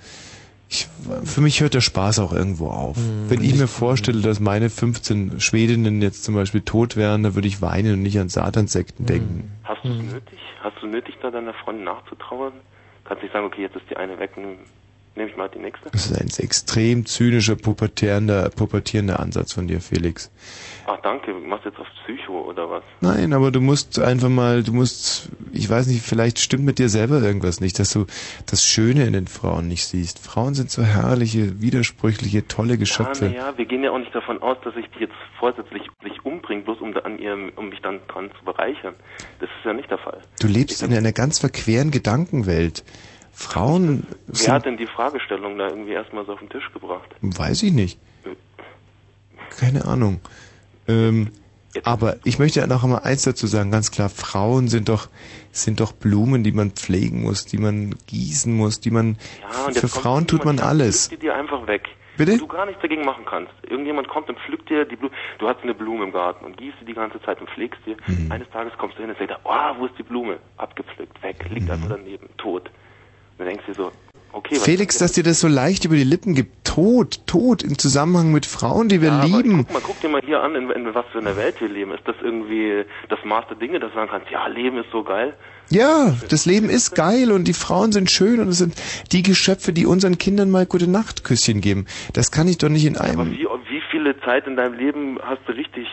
[0.71, 0.87] Ich,
[1.23, 2.95] für mich hört der Spaß auch irgendwo auf.
[2.97, 3.29] Hm.
[3.29, 7.47] Wenn ich mir vorstelle, dass meine 15 Schwedinnen jetzt zum Beispiel tot wären, dann würde
[7.47, 9.51] ich weinen und nicht an Satansekten denken.
[9.63, 10.39] Hast du es nötig?
[10.61, 12.53] Hast du nötig, da deiner Freundin nachzutrauern?
[13.03, 14.57] Kannst nicht sagen, okay, jetzt ist die eine weg, nun
[15.15, 15.89] nehme ich mal die nächste?
[15.89, 20.29] Das ist ein extrem zynischer, pubertierender, pubertierender Ansatz von dir, Felix.
[20.91, 22.83] Ach danke, du machst jetzt auf Psycho oder was?
[22.99, 26.89] Nein, aber du musst einfach mal, du musst, ich weiß nicht, vielleicht stimmt mit dir
[26.89, 28.07] selber irgendwas nicht, dass du
[28.47, 30.17] das Schöne in den Frauen nicht siehst.
[30.17, 33.25] Frauen sind so herrliche, widersprüchliche, tolle Geschöpfe.
[33.25, 36.63] naja, wir gehen ja auch nicht davon aus, dass ich die jetzt vorsätzlich sich umbringe,
[36.63, 38.95] bloß um, an ihrem, um mich dann dran zu bereichern.
[39.39, 40.17] Das ist ja nicht der Fall.
[40.41, 42.83] Du lebst in einer ganz verqueren Gedankenwelt.
[43.31, 47.09] Frauen Wer hat denn die Fragestellung da irgendwie erstmal so auf den Tisch gebracht?
[47.21, 47.99] weiß ich nicht.
[49.55, 50.19] keine Ahnung.
[50.89, 51.31] Ähm,
[51.83, 55.07] aber ich möchte noch einmal eins dazu sagen, ganz klar, Frauen sind doch,
[55.51, 59.87] sind doch Blumen, die man pflegen muss, die man gießen muss, die man, Ja, für
[59.87, 61.09] Frauen tut man alles.
[61.09, 61.87] Die dir einfach weg.
[62.17, 62.37] Bitte?
[62.37, 63.53] Du gar nichts dagegen machen kannst.
[63.69, 65.13] Irgendjemand kommt und pflückt dir die Blume.
[65.37, 67.95] Du hast eine Blume im Garten und gießt sie die ganze Zeit und pflegst die.
[68.11, 68.29] Mhm.
[68.29, 70.37] Eines Tages kommst du hin und sagst, oh, wo ist die Blume?
[70.57, 71.71] Abgepflückt, weg, liegt Mhm.
[71.71, 72.65] einfach daneben, tot.
[72.65, 72.71] Und
[73.37, 73.91] dann denkst du dir so,
[74.33, 76.65] okay, Felix, dass dir das so leicht über die Lippen gibt.
[76.65, 79.65] Tod, Tod im Zusammenhang mit Frauen, die wir Ja, aber lieben.
[79.65, 81.91] Guck mal, guck dir mal hier an, in, in was für einer Welt wir leben.
[81.91, 85.03] Ist das irgendwie das Maß der Dinge, dass du sagen kannst, ja, Leben ist so
[85.03, 85.33] geil?
[85.69, 88.75] Ja, das Leben ist geil und die Frauen sind schön und es sind
[89.11, 91.85] die Geschöpfe, die unseren Kindern mal gute Nachtküsschen geben.
[92.13, 93.31] Das kann ich doch nicht in einem.
[93.31, 95.87] Wie, wie viele Zeit in deinem Leben hast du richtig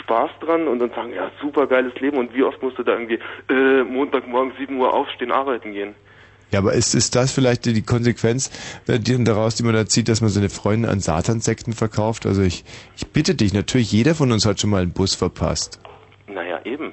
[0.00, 2.92] Spaß dran und dann sagen, ja, super geiles Leben und wie oft musst du da
[2.92, 3.18] irgendwie
[3.48, 5.94] äh, Montagmorgen 7 Uhr aufstehen, arbeiten gehen?
[6.50, 8.50] Ja, aber ist, ist das vielleicht die Konsequenz
[8.86, 12.26] äh, die, daraus, die man da zieht, dass man seine Freunde an Satansekten verkauft?
[12.26, 12.64] Also ich,
[12.96, 15.78] ich bitte dich, natürlich jeder von uns hat schon mal einen Bus verpasst.
[16.26, 16.92] Naja, eben.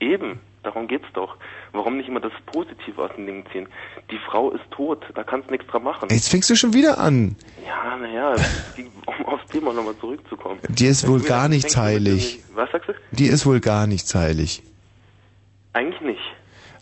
[0.00, 0.40] Eben.
[0.62, 1.36] Darum geht's doch.
[1.72, 3.68] Warum nicht immer das Positive aus den Dingen ziehen?
[4.10, 6.08] Die Frau ist tot, da kannst du nichts dran machen.
[6.10, 7.36] Jetzt fängst du schon wieder an.
[7.64, 8.34] Ja, naja,
[8.76, 10.58] die- um aufs Thema nochmal zurückzukommen.
[10.68, 12.40] Dir ist wohl Wenn gar nichts heilig.
[12.54, 12.94] Was sagst du?
[13.12, 14.62] Dir ist wohl gar nichts heilig.
[15.72, 16.20] Eigentlich nicht.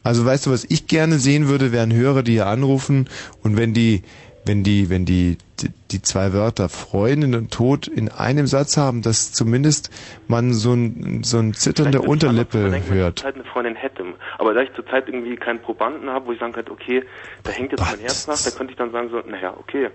[0.04, 3.08] Also weißt du, was ich gerne sehen würde, wären Hörer, die hier anrufen
[3.42, 4.02] und wenn die,
[4.44, 9.00] wenn die, wenn die, die, die zwei Wörter Freundin und Tod in einem Satz haben,
[9.00, 9.90] dass zumindest
[10.28, 13.18] man so ein, so ein Zittern der Vielleicht würde ich Unterlippe denken, wenn ich hört.
[13.20, 14.04] zurzeit eine Freundin hätte.
[14.36, 17.02] Aber da ich zurzeit irgendwie keinen Probanden habe, wo ich sagen könnte, okay,
[17.42, 19.88] da hängt jetzt mein Herz nach, da könnte ich dann sagen so, naja, okay,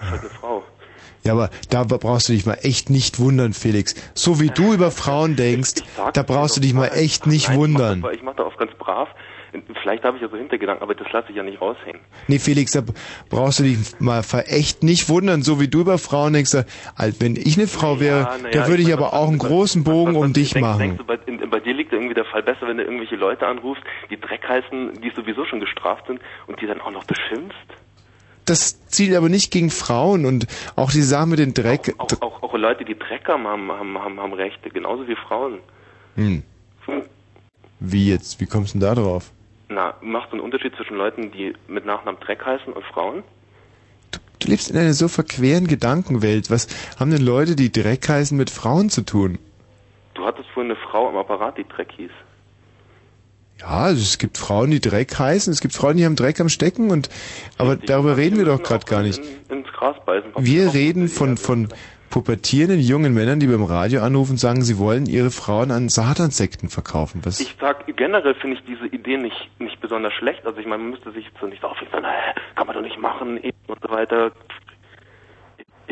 [0.00, 0.62] ist halt eine Frau.
[1.24, 3.96] Ja, aber da brauchst du dich mal echt nicht wundern, Felix.
[4.14, 5.82] So wie du über Frauen denkst,
[6.12, 8.04] da brauchst du dich mal echt nicht wundern.
[8.14, 9.08] Ich mache da oft ganz brav.
[9.82, 12.00] Vielleicht habe ich ja so Hintergedanken, aber das lasse ich ja nicht raushängen.
[12.26, 12.82] Nee, Felix, da
[13.30, 16.54] brauchst du dich mal ver- echt nicht wundern, so wie du über Frauen denkst.
[16.96, 19.28] Alt, wenn ich eine Frau wäre, Ja, na da ja, würde ich meine, aber auch
[19.28, 20.78] einen großen Bogen um dich Denkst, machen.
[20.80, 23.46] denkst du, bei, in, bei dir liegt irgendwie der Fall besser, wenn du irgendwelche Leute
[23.46, 27.56] anrufst, die Dreck heißen, die sowieso schon gestraft sind und die dann auch noch beschimpfst?
[28.44, 30.46] Das zielt aber nicht gegen Frauen und
[30.76, 31.94] auch die Sache mit dem Dreck.
[31.98, 35.58] Auch, auch, auch Leute, die Dreck haben, haben, haben, haben, haben Rechte, genauso wie Frauen.
[36.16, 36.42] Hm.
[37.80, 38.40] Wie jetzt?
[38.40, 39.30] Wie kommst du denn da drauf?
[39.68, 43.22] Na, macht einen Unterschied zwischen Leuten, die mit Nachnamen Dreck heißen und Frauen?
[44.38, 46.50] Du lebst in einer so verqueren Gedankenwelt.
[46.50, 46.68] Was
[46.98, 49.38] haben denn Leute, die Dreck heißen, mit Frauen zu tun?
[50.14, 52.10] Du hattest vorhin eine Frau am Apparat, die Dreck hieß.
[53.60, 56.48] Ja, also es gibt Frauen, die Dreck heißen, es gibt Frauen, die haben Dreck am
[56.48, 57.08] Stecken und
[57.58, 59.20] aber darüber reden wir doch gerade gar nicht.
[59.48, 59.64] In.
[60.36, 61.68] Wir reden von von
[62.10, 66.68] pubertierenden jungen Männern, die beim Radio anrufen und sagen, sie wollen ihre Frauen an Satansekten
[66.68, 67.20] verkaufen.
[67.24, 67.40] Was?
[67.40, 70.44] Ich sag, generell finde ich diese Idee nicht, nicht besonders schlecht.
[70.46, 72.76] Also ich meine, man müsste sich jetzt so nicht so aufregen, sagen, äh, kann man
[72.76, 74.32] doch nicht machen eben und so weiter.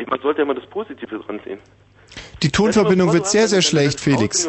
[0.07, 1.59] Man sollte ja immer das Positive dran sehen.
[2.43, 4.47] Die Tonverbindung wird sehr, sehr schlecht, Felix.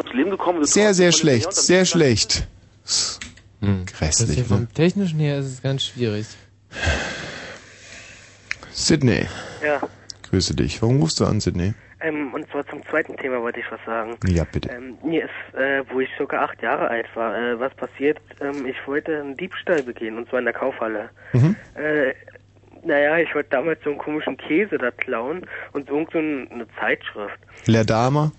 [0.61, 2.47] Sehr, sehr schlecht, sehr schlecht.
[2.83, 3.19] Das ist
[3.97, 4.43] Grässlich, ne?
[4.45, 6.25] vom Technischen her ist es ganz schwierig.
[8.71, 9.25] Sydney,
[9.63, 9.81] Ja,
[10.29, 10.81] grüße dich.
[10.81, 11.73] Warum rufst du an, Sydney?
[12.01, 14.17] ähm, und zwar zum zweiten Thema wollte ich was sagen.
[14.27, 14.69] Ja, bitte.
[14.69, 18.65] Ähm, mir ist, äh, wo ich circa acht Jahre alt war, äh, was passiert, ähm,
[18.65, 21.09] ich wollte einen Diebstahl begehen, und zwar in der Kaufhalle.
[21.33, 21.55] Mhm.
[21.75, 22.13] Äh,
[22.85, 26.49] naja, ich wollte damals so einen komischen Käse da klauen und so irgend so ein-
[26.51, 27.37] eine Zeitschrift.
[27.65, 28.31] Lerdama?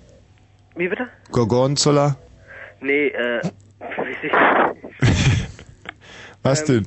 [0.77, 1.09] Wie bitte?
[1.31, 2.17] Gorgonzola?
[2.81, 3.43] Nee, äh,
[3.81, 5.51] weiß ich nicht.
[6.43, 6.87] Was denn?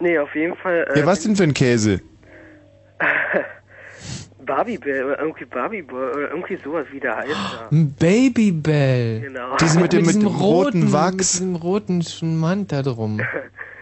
[0.00, 2.00] Nee, auf jeden Fall, Ja, was denn für ein Käse?
[4.46, 7.68] Barbie-Bell oder irgendwie Barbie-Bell oder irgendwie sowas, wie der heißt da.
[7.70, 9.20] Ein Babybell.
[9.20, 9.56] Genau.
[9.60, 11.12] Diese mit dem- mit dem roten Wachs.
[11.12, 13.20] Mit diesem roten Schmand da drum.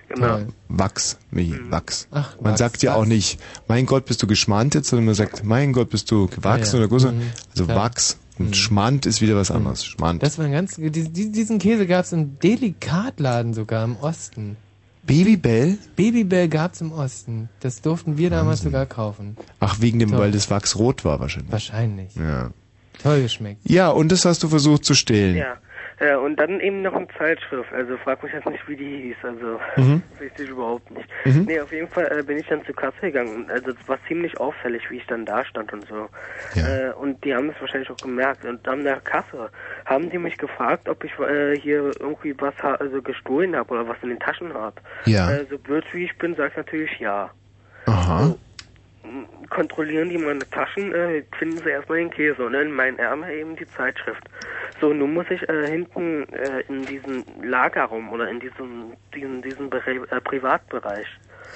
[0.07, 0.29] Genau.
[0.29, 0.47] Toll.
[0.69, 1.71] Wachs, Michi, Mhm.
[1.73, 2.09] Wachs.
[2.13, 3.01] Ach, man Wachs, sagt ja Wachs.
[3.01, 6.75] auch nicht, mein Gott, bist du geschmantet, sondern man sagt, mein Gott, bist du gewachsen
[6.77, 6.85] Ja, ja.
[6.85, 7.13] oder größer.
[7.13, 7.23] Mhm.
[7.51, 7.77] Also Klar.
[7.79, 9.85] Wachs und Schmand ist wieder was anderes.
[9.85, 10.23] Schmand.
[10.23, 14.57] Das war ein ganz, die- die- diesen Käse gab's im Delikatladen sogar im Osten.
[15.07, 15.79] Babybell?
[15.97, 17.49] Babybell gab's im Osten.
[17.61, 19.37] Das durften wir damals sogar kaufen.
[19.61, 20.19] Ach, wegen dem, Toll.
[20.19, 21.53] weil das Wachs rot war wahrscheinlich.
[21.53, 22.15] Wahrscheinlich.
[22.17, 22.51] Ja.
[23.03, 23.61] Toll geschmeckt.
[23.69, 25.37] Ja, und das hast du versucht zu stehlen.
[25.37, 25.57] Ja.
[26.01, 27.73] Ja, und dann eben noch eine Zeitschrift.
[27.73, 29.17] Also frag mich jetzt nicht, wie die hieß.
[29.23, 30.03] Also Mhm.
[30.19, 31.09] weiß ich überhaupt nicht.
[31.25, 31.45] Mhm.
[31.47, 33.49] Nee, auf jeden Fall äh, bin ich dann zur Kasse gegangen.
[33.51, 36.09] Also es war ziemlich auffällig, wie ich dann da stand und so.
[36.57, 38.45] Äh, und die haben es wahrscheinlich auch gemerkt.
[38.45, 39.51] Und an der Kasse
[39.87, 43.89] haben die mich gefragt, ob ich äh, hier irgendwie was ha also gestohlen habe oder
[43.89, 44.77] was in den Taschen habe.
[45.05, 45.31] Ja.
[45.31, 47.31] Äh, so blöd wie ich bin, sag ich natürlich ja.
[47.87, 48.37] Aha.
[49.51, 53.57] Kontrollieren die meine Taschen, äh, finden sie erstmal den Käse und in meinen Ärmel eben
[53.57, 54.23] die Zeitschrift.
[54.81, 59.71] So, nun muss ich äh, hinten äh, in diesem Lagerraum oder in diesem diesem, diesem
[59.71, 61.07] Bere äh, Privatbereich.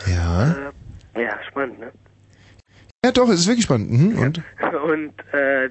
[0.06, 0.70] Ja.
[1.14, 1.92] Äh, ja, spannend, ne?
[3.04, 3.90] Ja, doch, es ist wirklich spannend.
[3.90, 4.18] Mhm.
[4.18, 4.42] Und?
[4.84, 5.70] Und äh,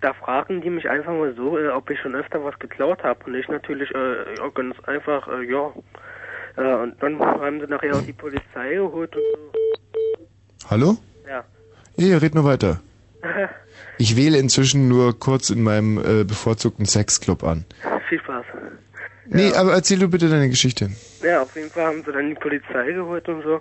[0.00, 3.24] da fragen die mich einfach mal so, äh, ob ich schon öfter was geklaut habe.
[3.26, 5.72] Und ich natürlich äh, ja, ganz einfach, äh, ja.
[6.56, 9.83] Und dann haben sie nachher auch die Polizei geholt und so.
[10.70, 10.96] Hallo?
[11.28, 11.44] Ja.
[11.96, 12.80] Ja, red nur weiter.
[13.96, 17.64] Ich wähle inzwischen nur kurz in meinem äh, bevorzugten Sexclub an.
[18.08, 18.44] Viel Spaß.
[19.26, 20.90] Nee, aber erzähl du bitte deine Geschichte.
[21.22, 23.60] Ja, auf jeden Fall haben sie dann die Polizei geholt und so.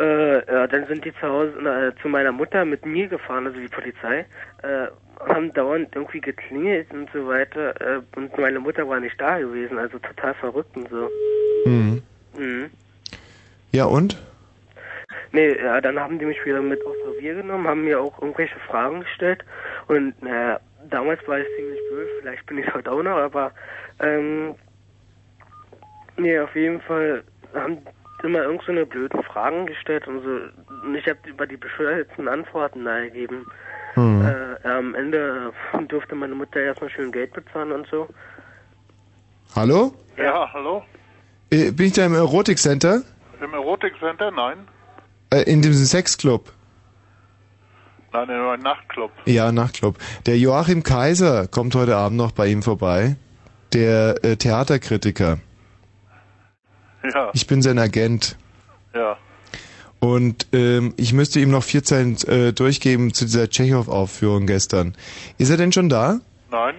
[0.00, 3.60] Äh, ja, dann sind die zu Hause äh, zu meiner Mutter mit mir gefahren, also
[3.60, 4.26] die Polizei,
[4.62, 4.86] äh,
[5.20, 7.80] haben dauernd irgendwie geklingelt und so weiter.
[7.80, 11.08] Äh, und meine Mutter war nicht da gewesen, also total verrückt und so.
[11.64, 12.02] Mhm.
[12.36, 12.70] Mhm.
[13.70, 14.16] Ja, und?
[15.32, 18.58] Nee, ja, dann haben die mich wieder mit aufs Revier genommen, haben mir auch irgendwelche
[18.60, 19.44] Fragen gestellt.
[19.88, 20.60] Und naja,
[20.90, 23.52] damals war ich ziemlich böse, vielleicht bin ich heute auch noch, aber
[24.00, 24.54] ähm,
[26.16, 27.22] nee, auf jeden Fall
[27.54, 27.78] haben
[28.22, 30.30] immer irgend so eine blöden Fragen gestellt und so.
[30.86, 33.46] Und ich habe über die bescheuerten Antworten da gegeben.
[33.94, 34.26] Hm.
[34.26, 35.52] Äh, am Ende
[35.88, 38.08] durfte meine Mutter erstmal schön Geld bezahlen und so.
[39.54, 39.92] Hallo?
[40.16, 40.82] Ja, hallo?
[41.50, 43.02] Äh, bin ich da im Erotikcenter?
[43.42, 44.30] Im Erotikcenter?
[44.30, 44.66] Nein.
[45.32, 46.52] Äh, in diesem Sexclub?
[48.12, 49.10] Nein, in einem Nachtclub.
[49.24, 49.96] Ja, Nachtclub.
[50.26, 53.16] Der Joachim Kaiser kommt heute Abend noch bei ihm vorbei.
[53.72, 55.38] Der äh, Theaterkritiker.
[57.02, 58.36] Ja, Ich bin sein Agent.
[58.94, 59.16] ja.
[59.98, 64.96] Und ähm, ich müsste ihm noch vier Zeilen äh, durchgeben zu dieser Tschechow-Aufführung gestern.
[65.38, 66.18] Ist er denn schon da?
[66.50, 66.74] Nein?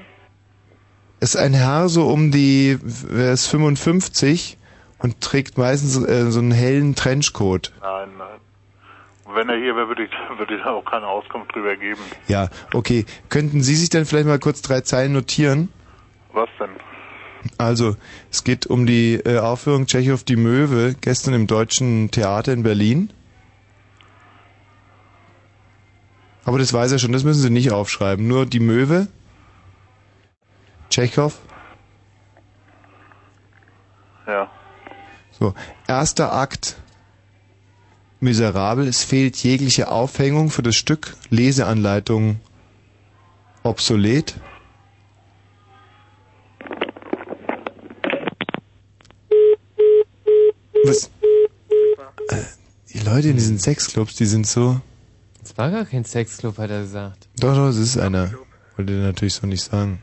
[1.21, 2.77] Ist ein Herr so um die,
[3.15, 4.57] er ist 55
[5.03, 7.73] und trägt meistens äh, so einen hellen Trenchcoat.
[7.81, 8.39] Nein, nein.
[9.25, 12.01] Und wenn er hier wäre, würde ich, würde ich auch keine Auskunft drüber geben.
[12.27, 13.05] Ja, okay.
[13.29, 15.71] Könnten Sie sich dann vielleicht mal kurz drei Zeilen notieren?
[16.31, 16.69] Was denn?
[17.57, 17.97] Also,
[18.31, 23.11] es geht um die äh, Aufführung Tschechow die Möwe gestern im Deutschen Theater in Berlin.
[26.45, 28.25] Aber das weiß er schon, das müssen Sie nicht aufschreiben.
[28.25, 29.07] Nur die Möwe,
[30.89, 31.37] Tschechow.
[34.25, 34.49] Ja.
[35.39, 35.53] So,
[35.87, 36.77] erster Akt.
[38.19, 41.15] Miserabel, es fehlt jegliche Aufhängung für das Stück.
[41.29, 42.39] Leseanleitung
[43.63, 44.35] obsolet.
[50.85, 51.09] Was?
[52.29, 52.43] Äh,
[52.93, 54.79] die Leute in diesen Sexclubs, die sind so.
[55.43, 57.27] Es war gar kein Sexclub, hat er gesagt.
[57.37, 58.31] Doch, doch, es ist einer.
[58.77, 60.01] Wollte er natürlich so nicht sagen.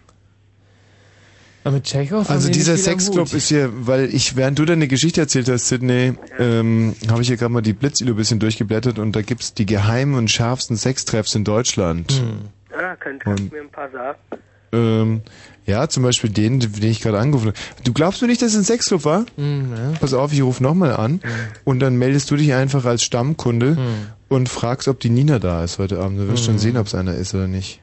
[1.63, 5.21] Aber mit Tschechow Also die dieser Sexclub ist hier, weil ich, während du deine Geschichte
[5.21, 9.15] erzählt hast, Sydney, ähm, habe ich hier gerade mal die Blitzilo ein bisschen durchgeblättert und
[9.15, 12.13] da gibt's die geheimen und schärfsten Sextreffs in Deutschland.
[12.13, 12.49] Hm.
[12.73, 14.19] Ja, könnt kannst Und- du mir ein paar sagen?
[14.73, 15.21] Ähm,
[15.67, 17.59] ja, zum Beispiel den, den ich gerade angerufen habe.
[17.85, 19.27] Du glaubst mir nicht, dass es ein Sexclub war?
[19.37, 19.93] Hm, ja.
[20.01, 21.21] Pass auf, ich rufe nochmal an
[21.65, 23.87] und dann meldest du dich einfach als Stammkunde Hm.
[24.29, 26.21] und fragst, ob die Nina da ist heute Abend.
[26.21, 26.59] Du wirst schon Hm.
[26.61, 27.81] sehen, ob es einer ist oder nicht.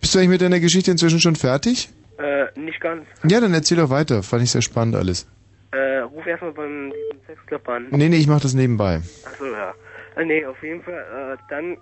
[0.00, 1.90] Bist du eigentlich mit deiner Geschichte inzwischen schon fertig?
[2.18, 3.06] Äh, nicht ganz.
[3.24, 4.22] Ja, dann erzähl doch weiter.
[4.22, 5.28] Fand ich sehr spannend alles.
[5.70, 6.92] Äh, ruf erstmal beim
[7.26, 7.86] Sexclub an.
[7.90, 9.00] Nee, nee, ich mach das nebenbei.
[9.24, 9.74] Achso, ja.
[10.16, 10.94] Äh, nee, auf jeden Fall.
[10.94, 11.76] Äh, dann,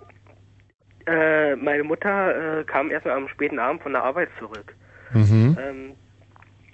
[1.07, 4.75] äh, meine Mutter äh, kam erstmal am späten Abend von der Arbeit zurück.
[5.13, 5.57] Mhm.
[5.59, 5.91] Ähm,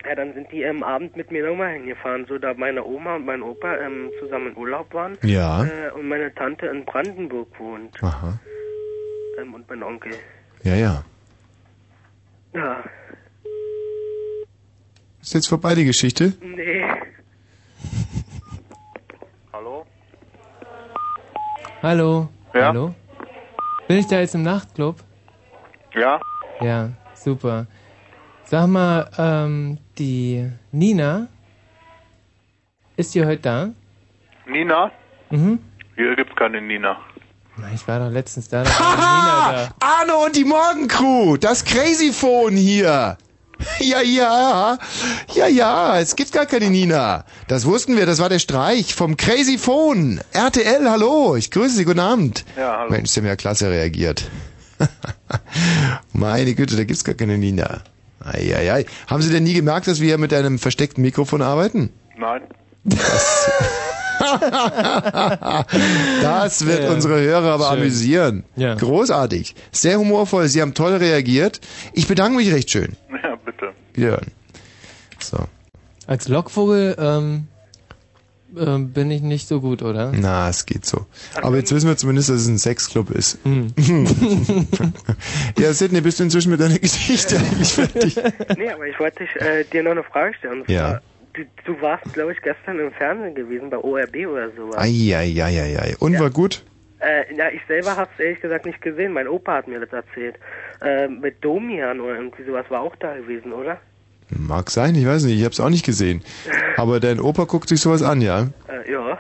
[0.06, 3.25] ja, dann sind die am Abend mit mir nochmal hingefahren, so da meine Oma und
[3.25, 5.17] mein Opa ähm, zusammen in Urlaub waren.
[5.22, 5.64] Ja.
[5.64, 8.03] Äh, und meine Tante in Brandenburg wohnt.
[8.03, 8.38] Aha.
[9.40, 10.14] Ähm, und mein Onkel.
[10.64, 11.03] Ja, ja.
[12.53, 12.83] Ja,
[15.24, 16.34] Ist jetzt vorbei die Geschichte?
[16.42, 16.84] nee.
[19.53, 19.85] Hallo?
[21.82, 22.30] Hallo?
[22.53, 22.68] Ja?
[22.68, 22.93] Hallo?
[23.88, 24.98] Bin ich da jetzt im Nachtclub?
[25.95, 26.19] Ja?
[26.61, 27.68] Ja, super.
[28.45, 31.27] Sag mal, ähm, die Nina,
[32.98, 33.69] ist die heute da?
[34.45, 34.92] Nina?
[35.30, 35.60] Mhm.
[35.95, 36.98] Hier gibt's keine Nina.
[37.56, 39.85] Na, Ich war doch letztens da, da war die Nina da.
[39.85, 43.18] Arno und die Morgencrew, das Crazy Phone hier.
[43.80, 44.77] Ja, ja,
[45.35, 47.25] ja, ja, es gibt gar keine Nina.
[47.48, 50.22] Das wussten wir, das war der Streich vom Crazy Phone.
[50.32, 52.45] RTL, hallo, ich grüße Sie, guten Abend.
[52.58, 52.92] Ja, hallo.
[52.92, 54.25] Mensch, Sie haben ja klasse reagiert.
[56.14, 57.82] Meine Güte, da gibt's gar keine Nina.
[58.24, 58.85] Eieiei.
[59.08, 61.92] Haben Sie denn nie gemerkt, dass wir hier mit einem versteckten Mikrofon arbeiten?
[62.17, 62.42] Nein.
[62.85, 63.50] Das,
[66.22, 66.92] das wird Ja.
[66.92, 67.80] unsere Hörer aber Schön.
[67.80, 68.43] amüsieren.
[68.56, 68.75] Ja.
[68.75, 69.56] Großartig.
[69.72, 70.48] Sehr humorvoll.
[70.48, 71.59] Sie haben toll reagiert.
[71.93, 72.93] Ich bedanke mich recht schön.
[73.11, 73.32] Ja.
[73.93, 74.31] Wiederhören.
[75.19, 75.38] So.
[76.05, 77.47] Als Lockvogel, ähm,
[78.57, 80.11] ähm, bin ich nicht so gut, oder?
[80.13, 81.05] Na, es geht so.
[81.41, 83.39] Aber jetzt wissen wir zumindest, dass es ein Sexclub ist.
[83.43, 83.73] Hm.
[85.57, 88.15] ja, Sidney, bist du inzwischen mit deiner Geschichte eigentlich fertig?
[88.57, 90.63] Nee, aber ich wollte dich, äh, dir noch eine Frage stellen.
[90.67, 91.01] Ja.
[91.33, 94.77] Du, du warst, glaube ich, gestern im Fernsehen gewesen, bei ORB oder sowas.
[94.77, 95.95] Eieieiei.
[95.97, 96.63] Und war gut?
[97.03, 99.14] Äh, ja, ich selber habe es ehrlich gesagt nicht gesehen.
[99.14, 100.35] Mein Opa hat mir das erzählt.
[100.82, 103.80] Äh, mit Domian oder irgendwie sowas war auch da gewesen, oder?
[104.30, 106.23] Mag sein, ich weiß nicht, ich habe es auch nicht gesehen.
[106.77, 108.48] Aber dein Opa guckt sich sowas an, ja?
[108.67, 109.19] Äh, ja.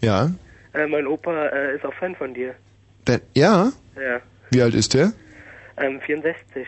[0.00, 0.30] Ja?
[0.74, 2.54] Äh, mein Opa äh, ist auch Fan von dir.
[3.04, 3.72] Dein, ja?
[3.96, 4.20] Ja.
[4.50, 5.12] Wie alt ist der?
[5.76, 6.66] Ähm, 64.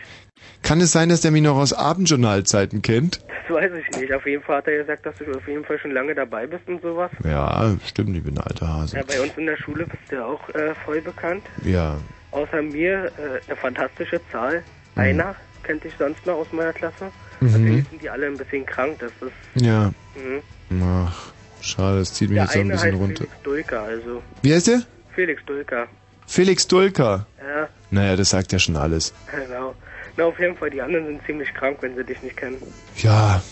[0.62, 3.20] Kann es sein, dass der mich noch aus Abendjournalzeiten kennt?
[3.48, 4.12] Das weiß ich nicht.
[4.12, 6.66] Auf jeden Fall hat er gesagt, dass du auf jeden Fall schon lange dabei bist
[6.66, 7.10] und sowas.
[7.24, 8.96] Ja, stimmt, ich bin ein alter Hase.
[8.96, 11.44] Ja, bei uns in der Schule bist du ja auch äh, voll bekannt.
[11.62, 11.96] Ja.
[12.32, 14.62] Außer mir äh, eine fantastische Zahl.
[14.96, 15.02] Mhm.
[15.02, 17.10] Einer kennt dich sonst noch aus meiner Klasse.
[17.40, 17.52] Mhm.
[17.52, 18.96] Natürlich sind die alle ein bisschen krank.
[18.98, 19.64] Das ist.
[19.64, 19.92] Ja.
[20.16, 20.82] Mhm.
[20.82, 23.24] Ach, schade, das zieht mich Der jetzt so ein bisschen heißt runter.
[23.24, 24.22] Felix Dulka, also.
[24.42, 24.82] Wie heißt der?
[25.14, 25.86] Felix Dulka.
[26.26, 27.26] Felix Dulka.
[27.38, 29.14] Ja, Naja, das sagt ja schon alles.
[29.30, 29.74] genau.
[30.16, 32.56] Na, auf jeden Fall, die anderen sind ziemlich krank, wenn sie dich nicht kennen.
[32.96, 33.42] Ja,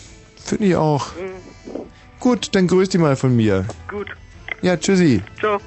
[0.42, 1.14] finde ich auch.
[1.14, 1.82] Mhm.
[2.20, 3.66] Gut, dann grüß die mal von mir.
[3.88, 4.08] Gut.
[4.62, 5.22] Ja, tschüssi.
[5.38, 5.60] Ciao.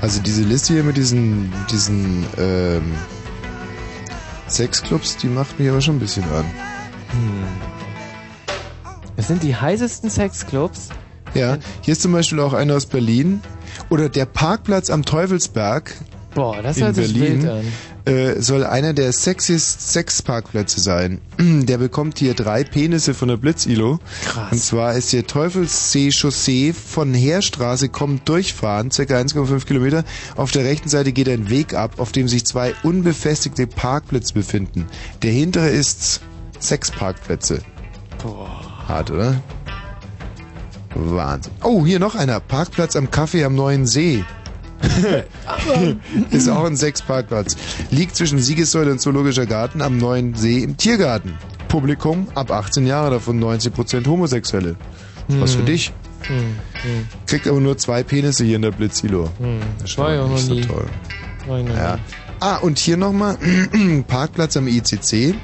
[0.00, 2.94] Also diese Liste hier mit diesen, diesen ähm,
[4.48, 6.44] Sexclubs, die macht mich aber schon ein bisschen an.
[7.10, 7.48] Hm.
[9.16, 10.88] Das sind die heißesten Sexclubs.
[11.34, 13.42] Ja, hier ist zum Beispiel auch einer aus Berlin.
[13.88, 15.94] Oder der Parkplatz am Teufelsberg
[16.34, 18.14] Boah, das hört sich Berlin wild an.
[18.14, 21.20] äh, soll einer der sexiest Sexparkplätze sein.
[21.38, 23.98] Der bekommt hier drei Penisse von der Blitzilo.
[24.24, 24.52] Krass.
[24.52, 30.04] Und zwar ist hier Teufelssee Chaussee von Heerstraße kommt durchfahren, circa 1,5 Kilometer.
[30.36, 34.86] Auf der rechten Seite geht ein Weg ab, auf dem sich zwei unbefestigte Parkplätze befinden.
[35.22, 36.20] Der hintere ist
[36.60, 37.60] sechs Parkplätze.
[38.22, 38.86] Boah.
[38.86, 39.40] Hart, oder?
[40.94, 41.52] Wahnsinn.
[41.62, 42.40] Oh, hier noch einer.
[42.40, 44.24] Parkplatz am Kaffee am Neuen See.
[46.30, 47.56] ist auch ein Sechsparkplatz.
[47.90, 51.34] Liegt zwischen Siegessäule und Zoologischer Garten am Neuen See im Tiergarten.
[51.68, 54.76] Publikum ab 18 Jahre, davon 90% Homosexuelle.
[55.28, 55.66] Was für Hm.
[55.66, 55.92] dich.
[56.22, 56.56] Hm,
[57.26, 59.30] Kriegt aber nur zwei Penisse hier in der Blitzilo.
[59.38, 59.60] hm.
[59.80, 60.60] Das War ja noch nicht so nie.
[60.62, 60.86] toll.
[61.48, 61.98] Noch Ja.
[62.40, 63.36] Ah, und hier nochmal
[64.08, 65.34] Parkplatz am ICC.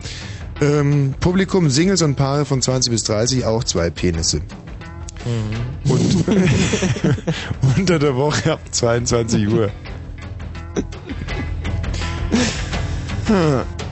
[0.61, 4.41] Ähm, Publikum, Singles und Paare von 20 bis 30, auch zwei Penisse.
[5.27, 5.91] Mhm.
[5.91, 6.25] Und
[7.77, 9.71] unter der Woche ab 22 Uhr.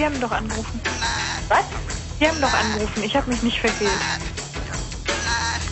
[0.00, 0.80] Sie haben doch angerufen.
[1.48, 1.64] Was?
[2.18, 3.02] Sie haben doch angerufen.
[3.02, 4.00] Ich habe mich nicht verwählt.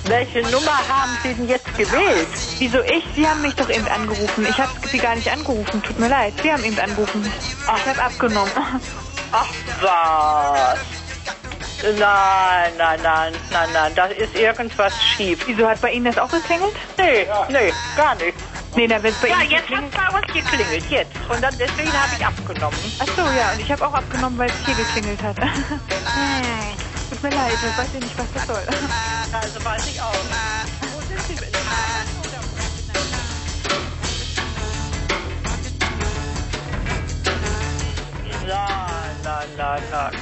[0.05, 2.29] Welche Nummer haben Sie denn jetzt gewählt?
[2.59, 3.07] Wieso ich?
[3.17, 4.45] Sie haben mich doch eben angerufen.
[4.45, 5.83] Ich habe Sie gar nicht angerufen.
[5.83, 6.35] Tut mir leid.
[6.43, 7.25] Sie haben eben angerufen.
[7.25, 8.53] Ich habe abgenommen.
[9.33, 9.49] Ach
[9.81, 10.79] was.
[11.83, 15.39] Nein, nein, nein, nein, nein, da ist irgendwas schief.
[15.47, 16.75] Wieso hat bei Ihnen das auch geklingelt?
[16.99, 18.37] Nee, nee, gar nicht.
[18.79, 21.11] Nee, da wird bei Ja, Ihnen jetzt hat bei uns geklingelt, jetzt.
[21.29, 22.79] Und dann deswegen habe ich abgenommen.
[23.01, 23.51] Ach so, ja.
[23.51, 25.37] Und ich habe auch abgenommen, weil es hier geklingelt hat.
[25.37, 25.47] hm.
[27.11, 27.55] Tut mir leid.
[27.55, 28.63] Ich weiß ja nicht, was das soll.
[29.33, 30.15] Also weiß ich auch.
[30.95, 31.49] Wo sind Sie denn?
[38.47, 40.13] Nein, nein, nein, nein,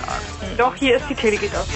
[0.40, 0.56] nein.
[0.56, 1.68] Doch, hier ist die Tele geht aus.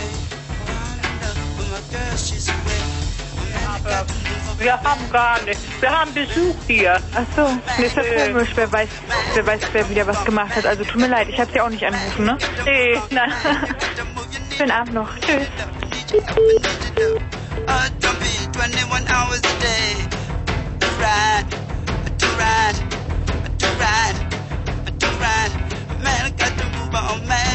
[4.60, 5.62] Wir haben gar nichts.
[5.80, 7.00] Wir haben Besuch hier.
[7.14, 7.48] Ach so,
[7.78, 8.50] nee, ist ja komisch.
[8.54, 8.88] Wer weiß,
[9.34, 10.66] wer weiß, wer wieder was gemacht hat.
[10.66, 12.38] Also tut mir leid, ich habe Sie auch nicht angerufen, ne?
[12.64, 13.32] Nee, nein.
[14.56, 15.08] Schönen Abend noch.
[15.20, 15.48] Tschüss.
[18.00, 18.26] Don't be
[18.58, 19.94] 21 hours a day.
[20.80, 21.46] To ride,
[22.18, 22.78] to ride,
[23.58, 24.18] to ride,
[24.98, 25.52] to ride.
[26.02, 27.49] Man, I got to move on, man,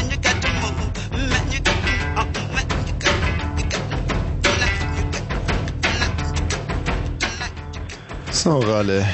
[8.46, 9.04] So, Ralle.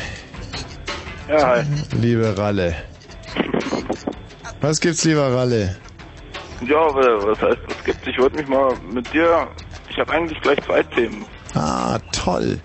[1.27, 1.63] Ja, hi.
[2.03, 2.77] Liebe Ralle.
[4.61, 5.75] Was gibt's, lieber Ralle?
[6.61, 8.07] Ja, was heißt, was gibt's?
[8.07, 9.49] Ich wollte mich mal mit dir.
[9.89, 11.25] Ich habe eigentlich gleich zwei Themen.
[11.55, 12.61] Ah, toll.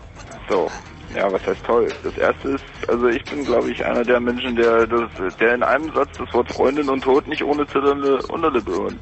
[0.49, 0.69] So.
[1.15, 1.87] Ja, was heißt toll?
[2.03, 5.63] Das erste ist, also ich bin, glaube ich, einer der Menschen, der das, der in
[5.63, 8.99] einem Satz das Wort Freundin und Tod nicht ohne zitternde Unterlippe und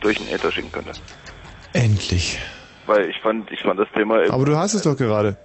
[0.00, 0.92] durch den Äther schicken könnte.
[1.74, 2.38] Endlich.
[2.86, 4.18] Weil ich fand, ich fand das Thema.
[4.30, 5.36] Aber du hast es doch gerade.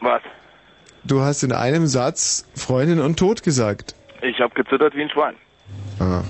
[0.00, 0.22] Was?
[1.06, 3.94] Du hast in einem Satz Freundin und Tod gesagt.
[4.22, 5.34] Ich habe gezittert wie ein Schwein.
[6.00, 6.22] Ah.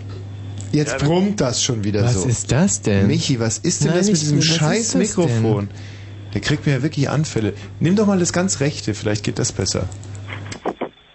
[0.73, 2.29] Jetzt Ja, brummt das schon wieder Was so.
[2.29, 3.07] ist das denn?
[3.07, 5.69] Michi, was ist denn Nein, das mit diesem was scheiß Mikrofon?
[6.35, 7.55] Der kriegt mir ja wirklich Anfälle.
[7.81, 9.89] Nimm doch mal das ganz rechte, vielleicht geht das besser.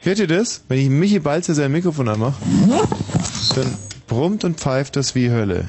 [0.02, 0.64] Hört ihr das?
[0.68, 2.34] Wenn ich Michi Balzer sein Mikrofon anmache,
[3.56, 5.68] dann brummt und pfeift das wie Hölle.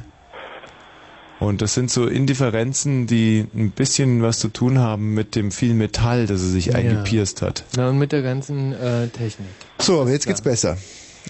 [1.42, 5.74] Und das sind so Indifferenzen, die ein bisschen was zu tun haben mit dem viel
[5.74, 6.74] Metall, das er sich Ja.
[6.76, 7.64] eingepierst hat.
[7.76, 9.48] Na, und mit der ganzen äh, Technik.
[9.78, 10.76] So, aber jetzt geht's besser.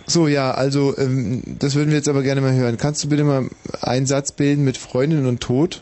[0.07, 2.77] So, ja, also ähm, das würden wir jetzt aber gerne mal hören.
[2.77, 3.49] Kannst du bitte mal
[3.81, 5.81] einen Satz bilden mit Freundin und Tod?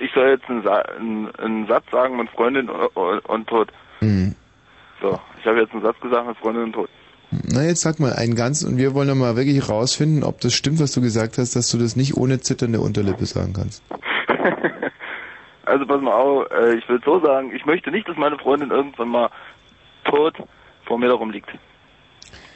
[0.00, 3.72] Ich soll jetzt einen, Sa einen, einen Satz sagen mit Freundin und, und Tod.
[4.00, 4.34] Hm.
[5.00, 6.88] So, ich habe jetzt einen Satz gesagt mit Freundin und Tod.
[7.30, 10.54] Na, jetzt sag mal einen ganz und wir wollen doch mal wirklich rausfinden, ob das
[10.54, 13.82] stimmt, was du gesagt hast, dass du das nicht ohne zitternde Unterlippe sagen kannst.
[15.66, 18.70] Also pass mal auf, äh, ich will so sagen, ich möchte nicht, dass meine Freundin
[18.70, 19.30] irgendwann mal
[20.04, 20.34] tot
[20.84, 21.48] vor mir darum liegt.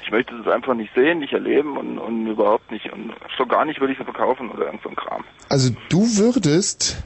[0.04, 2.92] Ich möchte das einfach nicht sehen, nicht erleben und, und überhaupt nicht.
[2.92, 5.24] Und schon gar nicht würde ich sie verkaufen oder irgend so ein Kram.
[5.48, 7.02] Also du würdest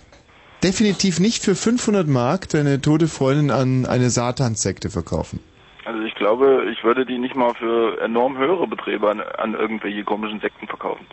[0.62, 5.40] definitiv nicht für 500 Mark deine tote Freundin an eine Satanssekte verkaufen.
[5.84, 10.04] Also ich glaube, ich würde die nicht mal für enorm höhere Beträge an, an irgendwelche
[10.04, 11.06] komischen Sekten verkaufen.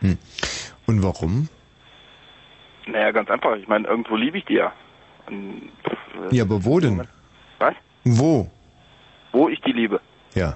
[0.00, 0.18] Hm.
[0.86, 1.48] Und warum?
[2.86, 3.56] Naja, ganz einfach.
[3.56, 4.72] Ich meine, irgendwo liebe ich die ja.
[5.26, 5.70] Und,
[6.30, 7.06] äh, Ja, aber wo denn?
[7.58, 7.74] Was?
[8.04, 8.50] Wo?
[9.32, 10.00] Wo ich die liebe.
[10.34, 10.54] Ja.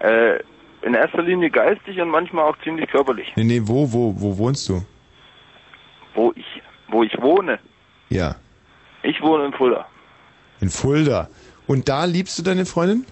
[0.00, 0.38] Äh,
[0.82, 3.32] in erster Linie geistig und manchmal auch ziemlich körperlich.
[3.36, 4.82] Nee, nee, wo, wo, wo wohnst du?
[6.14, 7.58] Wo ich, wo ich wohne.
[8.08, 8.36] Ja.
[9.02, 9.86] Ich wohne in Fulda.
[10.60, 11.28] In Fulda.
[11.68, 13.06] Und da liebst du deine Freundin?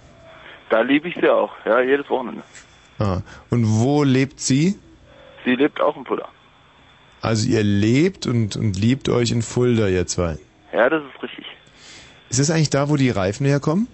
[0.71, 2.43] Da liebe ich sie auch, ja, jedes Wochenende.
[2.99, 3.21] Ah.
[3.51, 4.77] Und wo lebt sie?
[5.45, 6.29] Sie lebt auch in Fulda.
[7.21, 10.39] Also ihr lebt und, und liebt euch in Fulda, ihr zwei.
[10.73, 11.47] Ja, das ist richtig.
[12.31, 13.87] Ist das eigentlich da, wo die Reifen herkommen?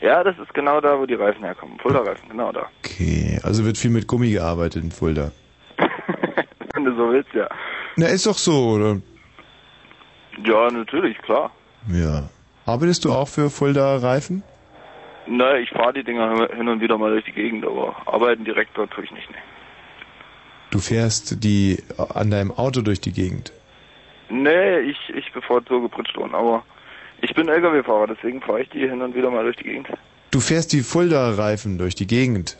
[0.00, 1.78] Ja, das ist genau da, wo die Reifen herkommen.
[1.78, 2.68] Fulda-Reifen, genau da.
[2.84, 5.30] Okay, also wird viel mit Gummi gearbeitet in Fulda.
[6.74, 7.48] Wenn du so willst, ja.
[7.96, 9.00] Na, ist doch so, oder?
[10.44, 11.52] Ja, natürlich, klar.
[11.88, 12.28] Ja.
[12.66, 14.42] Arbeitest du auch für Fulda Reifen?
[15.26, 18.76] Na, ich fahre die Dinger hin und wieder mal durch die Gegend, aber arbeiten direkt
[18.76, 19.30] dort tue ich nicht.
[19.30, 19.36] Ne.
[20.70, 21.82] Du fährst die
[22.14, 23.52] an deinem Auto durch die Gegend.
[24.30, 26.64] Nee, ich, ich bevorzuge Bridgestone, aber
[27.20, 29.88] ich bin LKW-Fahrer, deswegen fahre ich die hin und wieder mal durch die Gegend.
[30.30, 32.56] Du fährst die Fulda Reifen durch die Gegend.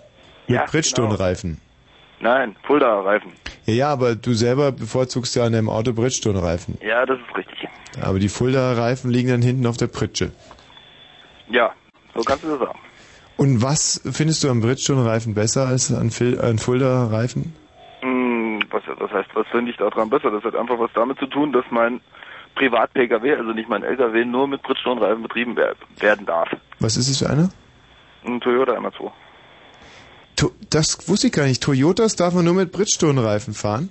[0.47, 1.61] Mit Ja, Bridgestone Reifen.
[2.21, 3.33] Nein, Fulda-Reifen.
[3.67, 6.79] Ja, ja, aber du selber bevorzugst ja an deinem Auto Bridgestone Reifen.
[6.81, 7.69] Ja, das ist richtig.
[8.01, 10.33] Aber die Fulda Reifen liegen dann hinten auf der Pritsche.
[11.49, 11.73] Ja,
[12.15, 12.79] so kannst du das sagen.
[13.37, 17.55] Und was findest du am Bridgestone Reifen besser als an, Fil an Fulda Reifen?
[18.01, 20.31] Hm, was, was heißt, was finde ich daran besser?
[20.31, 22.01] Das hat einfach was damit zu tun, dass mein
[22.55, 26.49] Privat-Pkw, also nicht mein LKW, nur mit Bridgestone-Reifen betrieben wer- werden darf.
[26.81, 27.51] Was ist es für einer?
[28.25, 29.11] Ein Toyota MR2.
[30.37, 31.63] To das wusste ich gar nicht.
[31.63, 33.91] Toyotas darf man nur mit Bridgestone-Reifen fahren?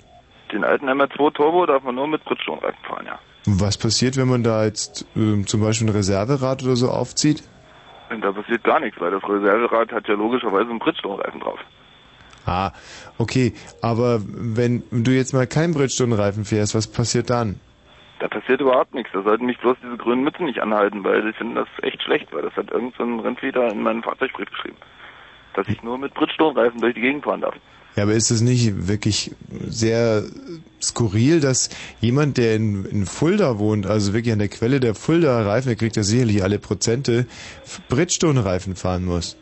[0.52, 3.20] Den alten MR2 Turbo darf man nur mit Bridgestone-Reifen fahren, ja.
[3.46, 7.44] Was passiert, wenn man da jetzt ähm, zum Beispiel ein Reserverad oder so aufzieht?
[8.10, 11.60] Da passiert gar nichts, weil das Reserverad hat ja logischerweise einen Bridgestone-Reifen drauf.
[12.46, 12.72] Ah,
[13.18, 13.54] okay.
[13.82, 17.60] Aber wenn du jetzt mal keinen Bridgestone-Reifen fährst, was passiert dann?
[18.20, 19.12] Da passiert überhaupt nichts.
[19.14, 22.32] Da sollten mich bloß diese grünen Mützen nicht anhalten, weil ich finde das echt schlecht,
[22.32, 24.78] weil das hat irgend so ein Rentwieder in meinen Fahrzeugbrief geschrieben.
[25.56, 27.56] Dass ich nur mit Bridgestone-Reifen durch die Gegend fahren darf.
[27.96, 29.32] Ja, aber ist es nicht wirklich
[29.68, 30.24] sehr
[30.82, 35.68] skurril, dass jemand, der in, in Fulda wohnt, also wirklich an der Quelle der Fulda-Reifen,
[35.68, 37.26] der kriegt ja sicherlich alle Prozente,
[37.90, 39.38] Bridgestone-Reifen fahren muss?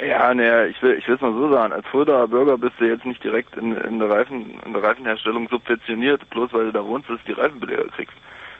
[0.00, 1.72] Ja, naja, ich will, ich will es mal so sagen.
[1.72, 5.48] Als Fuldaer Bürger bist du jetzt nicht direkt in, in der Reifen, in der Reifenherstellung
[5.48, 8.16] subventioniert, bloß weil du da wohnst, dass du die Reifenbelege kriegst.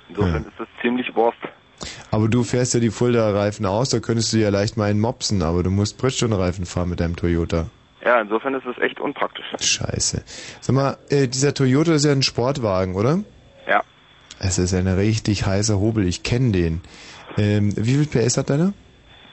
[0.09, 1.39] Insofern ist das ziemlich Wurst.
[2.13, 5.43] Aber du fährst ja die Fulda-Reifen aus, da könntest du ja leicht mal einen mopsen,
[5.43, 7.67] aber du musst Bridgestone-Reifen fahren mit deinem Toyota.
[8.05, 9.47] Ja, insofern ist das echt unpraktisch.
[9.61, 10.25] Scheiße.
[10.61, 13.21] Sag mal, äh, dieser Toyota ist ja ein Sportwagen, oder?
[13.69, 13.83] Ja.
[14.41, 16.81] Es ist ein richtig heißer Hobel, ich kenne den.
[17.39, 18.73] Ähm, wie viel PS hat deiner?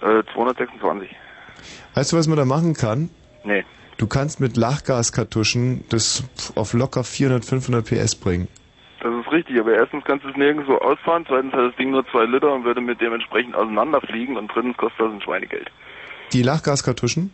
[0.02, 1.10] Äh, 226.
[1.96, 3.10] Weißt du, was man da machen kann?
[3.44, 3.66] Nee.
[3.98, 6.24] Du kannst mit Lachgaskartuschen das
[6.56, 8.48] auf locker 400, 500 PS bringen.
[9.02, 12.06] Das ist richtig, aber erstens kannst du es nirgendwo ausfahren, zweitens hat das Ding nur
[12.08, 15.72] zwei Liter und würde mit dementsprechend auseinanderfliegen und drittens kostet das ein Schweinegeld.
[16.34, 17.32] Die Lachgaskartuschen?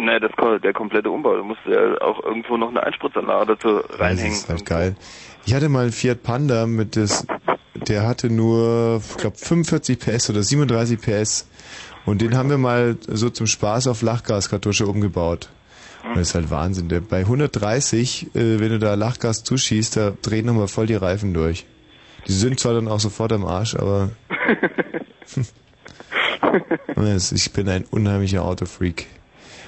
[0.00, 0.30] Nee, das,
[0.62, 4.32] der komplette Umbau, du musst ja auch irgendwo noch eine Einspritzanlage dazu Das reinhängen.
[4.32, 4.96] ist halt geil.
[5.44, 7.26] Ich hatte mal einen Fiat Panda mit das,
[7.74, 11.48] der hatte nur, ich glaube 45 PS oder 37 PS
[12.06, 15.50] und den haben wir mal so zum Spaß auf Lachgaskartusche umgebaut.
[16.04, 16.88] Und das ist halt Wahnsinn.
[16.88, 21.34] Der, bei 130, äh, wenn du da Lachgas zuschießt, da drehen nochmal voll die Reifen
[21.34, 21.66] durch.
[22.26, 24.10] Die sind zwar dann auch sofort am Arsch, aber
[27.34, 29.06] ich bin ein unheimlicher Autofreak.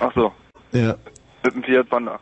[0.03, 0.33] Ach so,
[0.73, 0.97] Ja.
[1.45, 2.19] mit dem Fiat Panda.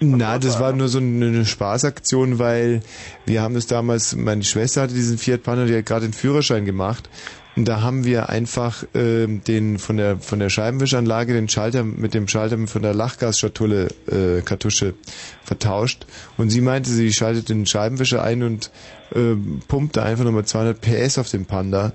[0.00, 2.80] Na, das war nur so eine Spaßaktion, weil
[3.26, 6.64] wir haben das damals, meine Schwester hatte diesen Fiat Panda, die hat gerade den Führerschein
[6.64, 7.10] gemacht.
[7.56, 12.14] Und da haben wir einfach ähm, den von der von der Scheibenwischanlage den Schalter mit
[12.14, 14.94] dem Schalter von der Lachgasschatulle äh, Kartusche
[15.42, 16.06] vertauscht.
[16.36, 18.70] Und sie meinte, sie schaltet den Scheibenwischer ein und
[19.12, 21.92] ähm, pumpte einfach nochmal 200 PS auf den Panda.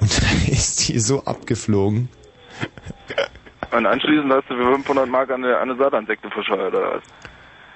[0.00, 2.10] Und dann ist die so abgeflogen.
[3.76, 7.02] Und anschließend hast du für 500 Mark eine, eine Sataninsekte verscheuert, oder was?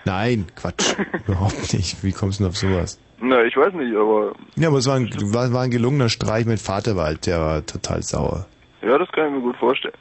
[0.07, 0.95] Nein, Quatsch,
[1.27, 2.03] überhaupt nicht.
[2.03, 2.99] Wie kommst du denn auf sowas?
[3.21, 6.47] Na, ich weiß nicht, aber Ja, aber es war ein, war, war ein gelungener Streich.
[6.47, 8.47] Mein Vater war halt, der war total sauer.
[8.83, 9.95] ja, das kann ich mir gut vorstellen.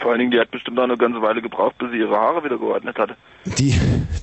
[0.00, 2.44] Vor allen Dingen, die hat bestimmt auch eine ganze Weile gebraucht, bis sie ihre Haare
[2.44, 3.16] wieder geordnet hatte.
[3.58, 3.74] Die,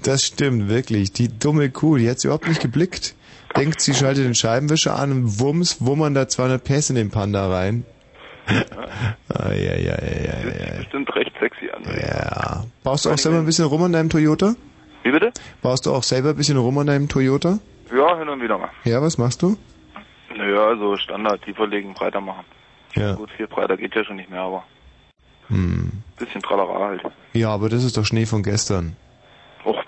[0.04, 1.12] das stimmt, wirklich.
[1.14, 3.16] Die dumme Kuh, die hat's überhaupt nicht geblickt.
[3.58, 7.50] Denkt, sie schaltet den Scheibenwischer an und wumms, wummern da 200 PS in den Panda
[7.50, 7.86] rein.
[9.34, 10.78] Ah, ja, ja, ja, ja, ja.
[10.78, 11.84] Bestimmt recht sexy an.
[12.02, 12.64] Ja.
[12.84, 14.56] Baust du auch selber ein bisschen rum an deinem Toyota?
[15.04, 15.32] Wie bitte?
[15.62, 17.60] Baust du auch selber ein bisschen rum an deinem Toyota?
[17.96, 18.70] Ja, hin und wieder mal.
[18.84, 19.58] Ja, was machst du?
[20.36, 22.46] Naja, so Standard, tiefer legen, breiter machen.
[22.96, 23.14] Ja.
[23.16, 24.64] Gut, viel breiter geht ja schon nicht mehr, aber
[25.48, 25.92] Hm.
[26.18, 27.02] bisschen Tralala halt.
[27.34, 28.96] Ja, aber das ist doch Schnee von gestern.
[29.66, 29.84] Och,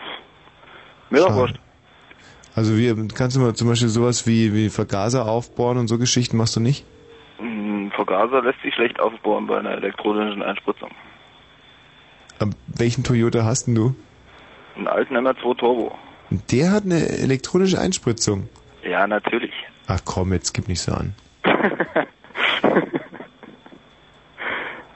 [1.10, 1.40] mir doch Schade.
[1.40, 1.60] wurscht.
[2.56, 6.36] Also wir, kannst du mal zum Beispiel sowas wie, wie Vergaser aufbohren und so Geschichten
[6.38, 6.84] machst du nicht?
[7.42, 10.92] Ein Vergaser lässt sich schlecht aufbohren bei einer elektronischen Einspritzung.
[12.40, 13.96] Aber welchen Toyota hast denn du?
[14.76, 15.98] Einen alten MR2 Turbo.
[16.52, 18.48] Der hat eine elektronische Einspritzung.
[18.84, 19.54] Ja, natürlich.
[19.88, 21.14] Ach komm, jetzt gib nicht so an.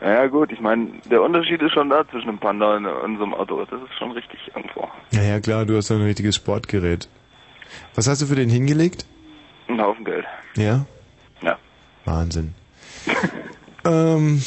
[0.05, 3.33] Naja gut, ich meine, der Unterschied ist schon da zwischen einem Panda und, so einem
[3.33, 3.65] Auto.
[3.65, 4.87] Das ist schon richtig irgendwo.
[5.09, 7.09] Ja, ja, klar, du hast ein richtiges Sportgerät.
[7.95, 9.07] Was hast du für den hingelegt?
[9.67, 10.25] Ein Haufen Geld.
[10.57, 10.85] Ja?
[12.05, 12.13] Ja.
[12.13, 12.53] Wahnsinn.
[13.85, 14.41] ähm,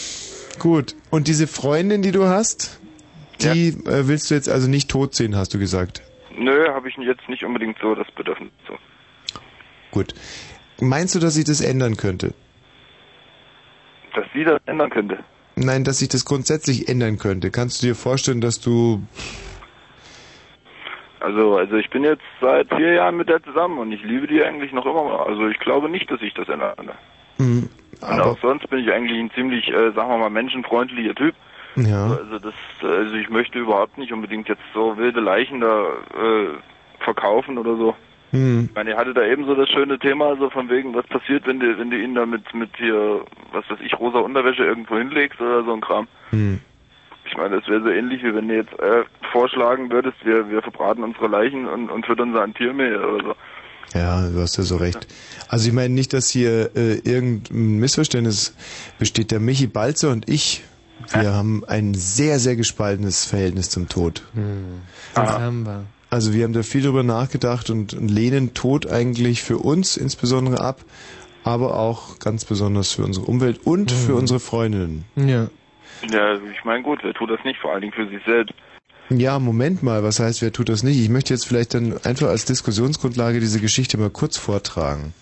[0.58, 0.94] gut.
[1.10, 2.80] Und diese Freundin, die du hast,
[3.40, 6.02] die äh, willst du jetzt also nicht tot sehen, hast du gesagt.
[6.36, 8.74] Nö, habe ich jetzt nicht unbedingt so das Bedürfnis zu.
[9.90, 10.14] Gut.
[10.80, 12.34] Meinst du, dass sich das ändern könnte?
[14.14, 15.18] Dass sie das ändern könnte.
[15.56, 17.50] Nein, dass sich das grundsätzlich ändern könnte.
[17.50, 19.02] Kannst du dir vorstellen, dass du...
[21.20, 24.42] Also, also ich bin jetzt seit vier Jahren mit der zusammen und ich liebe die
[24.42, 25.26] eigentlich noch immer.
[25.26, 26.90] Also ich glaube nicht, dass ich das ändern
[27.38, 27.46] kann.
[27.46, 27.68] Hm,
[28.00, 31.34] Und auch sonst bin ich eigentlich ein ziemlich, äh, sagen wir mal, menschenfreundlicher Typ.
[31.76, 32.06] Ja.
[32.06, 36.48] Also das, also ich möchte überhaupt nicht unbedingt jetzt so wilde Leichen da äh,
[37.00, 37.94] verkaufen oder so.
[38.30, 38.66] Hm.
[38.68, 41.46] Ich meine, ihr hattet da eben so das schöne Thema, so von wegen, was passiert,
[41.46, 44.98] wenn du, wenn du ihn da mit, mit hier, was weiß ich, rosa Unterwäsche irgendwo
[44.98, 46.06] hinlegst oder so ein Kram.
[46.30, 46.60] Hm.
[47.24, 50.62] Ich meine, das wäre so ähnlich, wie wenn du jetzt äh, vorschlagen würdest, wir, wir
[50.62, 53.34] verbraten unsere Leichen und, und füttern sie an Tiermehl oder so.
[53.94, 55.06] Ja, du hast ja so recht.
[55.48, 58.54] Also ich meine nicht, dass hier äh, irgendein Missverständnis
[58.98, 59.30] besteht.
[59.30, 60.62] Der Michi Balzer und ich,
[61.12, 64.22] wir haben ein sehr, sehr gespaltenes Verhältnis zum Tod.
[65.14, 65.84] Das haben wir.
[66.10, 70.60] Also wir haben da viel drüber nachgedacht und, und lehnen Tod eigentlich für uns insbesondere
[70.60, 70.80] ab,
[71.44, 75.04] aber auch ganz besonders für unsere Umwelt und für unsere Freundinnen.
[75.16, 75.48] Ja.
[76.10, 77.58] Ja, ich meine, gut, wer tut das nicht?
[77.58, 78.54] Vor allen Dingen für sich selbst.
[79.10, 80.98] Ja, Moment mal, was heißt, wer tut das nicht?
[80.98, 85.14] Ich möchte jetzt vielleicht dann einfach als Diskussionsgrundlage diese Geschichte mal kurz vortragen.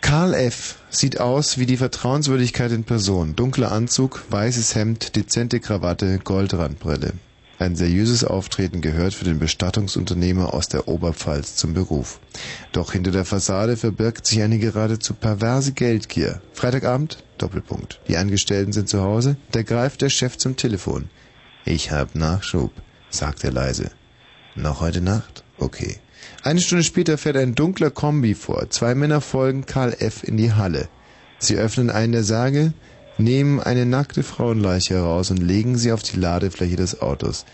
[0.00, 0.76] Karl F.
[0.88, 3.34] sieht aus wie die Vertrauenswürdigkeit in Person.
[3.34, 7.14] Dunkler Anzug, weißes Hemd, dezente Krawatte, Goldrandbrille.
[7.58, 12.18] Ein seriöses Auftreten gehört für den Bestattungsunternehmer aus der Oberpfalz zum Beruf.
[12.72, 16.40] Doch hinter der Fassade verbirgt sich eine geradezu perverse Geldgier.
[16.54, 18.00] Freitagabend, Doppelpunkt.
[18.08, 21.10] Die Angestellten sind zu Hause, da greift der Chef zum Telefon.
[21.64, 22.72] Ich hab Nachschub,
[23.10, 23.90] sagt er leise.
[24.54, 25.44] Noch heute Nacht?
[25.58, 25.98] Okay.
[26.42, 28.70] Eine Stunde später fährt ein dunkler Kombi vor.
[28.70, 30.24] Zwei Männer folgen Karl F.
[30.24, 30.88] in die Halle.
[31.38, 32.72] Sie öffnen einen der Särge,
[33.18, 37.44] nehmen eine nackte Frauenleiche heraus und legen sie auf die Ladefläche des Autos.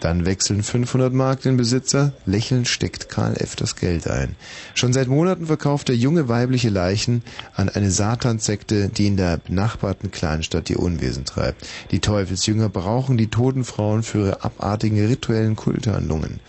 [0.00, 3.56] Dann wechseln 500 Mark den Besitzer, lächelnd steckt Karl F.
[3.56, 4.36] das Geld ein.
[4.74, 7.22] Schon seit Monaten verkauft er junge weibliche Leichen
[7.54, 11.66] an eine Satanssekte, die in der benachbarten Kleinstadt ihr Unwesen treibt.
[11.90, 16.40] Die Teufelsjünger brauchen die toten Frauen für ihre abartigen rituellen Kulthandlungen.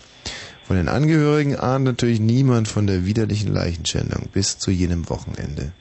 [0.66, 5.72] Von den Angehörigen ahnt natürlich niemand von der widerlichen Leichenschändung bis zu jenem Wochenende.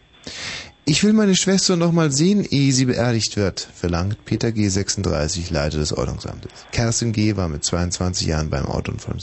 [0.90, 4.70] Ich will meine Schwester noch mal sehen, ehe sie beerdigt wird, verlangt Peter G.
[4.70, 6.50] 36, Leiter des Ordnungsamtes.
[6.72, 7.36] Kerstin G.
[7.36, 9.18] war mit 22 Jahren beim Autounfall.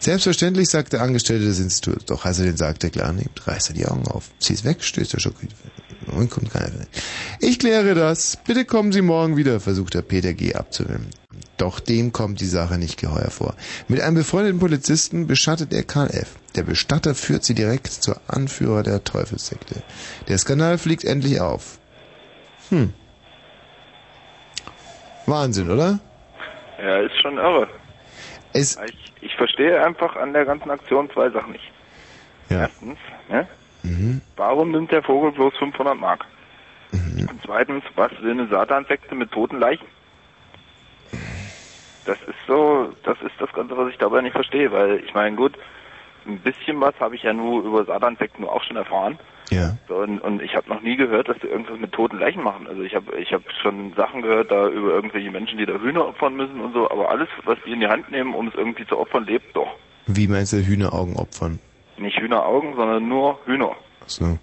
[0.00, 2.06] Selbstverständlich, sagt der Angestellte des Instituts.
[2.06, 4.30] Doch als er den Sarg der klar nimmt, reißt er die Augen auf.
[4.38, 5.52] Ist weg, stößt er schockiert.
[6.06, 6.86] Und kommt keiner.
[7.38, 8.38] Ich kläre das.
[8.46, 10.54] Bitte kommen Sie morgen wieder, versucht der Peter G.
[10.54, 11.10] abzuwimmeln.
[11.58, 13.54] Doch dem kommt die Sache nicht geheuer vor.
[13.88, 16.36] Mit einem befreundeten Polizisten bestattet er Karl F.
[16.56, 19.82] Der Bestatter führt sie direkt zur Anführer der Teufelssekte.
[20.28, 21.78] Der Skandal fliegt endlich auf.
[22.70, 22.94] Hm.
[25.26, 26.00] Wahnsinn, oder?
[26.82, 27.68] Ja, ist schon irre.
[28.52, 28.76] Ich,
[29.20, 31.70] ich verstehe einfach an der ganzen Aktion zwei Sachen nicht.
[32.48, 32.62] Ja.
[32.62, 32.98] Erstens,
[33.28, 33.46] ne?
[33.82, 34.20] Mhm.
[34.36, 36.26] warum nimmt der Vogel bloß 500 Mark?
[36.92, 39.86] Und zweitens, was will eine Satansekte mit toten Leichen?
[42.04, 45.36] Das ist so, das ist das Ganze, was ich dabei nicht verstehe, weil ich meine,
[45.36, 45.56] gut,
[46.30, 49.18] ein bisschen was habe ich ja nur über Satansekten nur auch schon erfahren.
[49.50, 49.76] Ja.
[49.88, 52.68] So, und, und ich habe noch nie gehört, dass die irgendwas mit toten Leichen machen.
[52.68, 56.06] Also ich habe ich hab schon Sachen gehört, da über irgendwelche Menschen, die da Hühner
[56.06, 58.86] opfern müssen und so, aber alles, was die in die Hand nehmen, um es irgendwie
[58.86, 59.68] zu opfern, lebt doch.
[60.06, 61.58] Wie meinst du Hühneraugen opfern?
[61.98, 63.74] Nicht Hühneraugen, sondern nur Hühner.
[64.06, 64.38] So.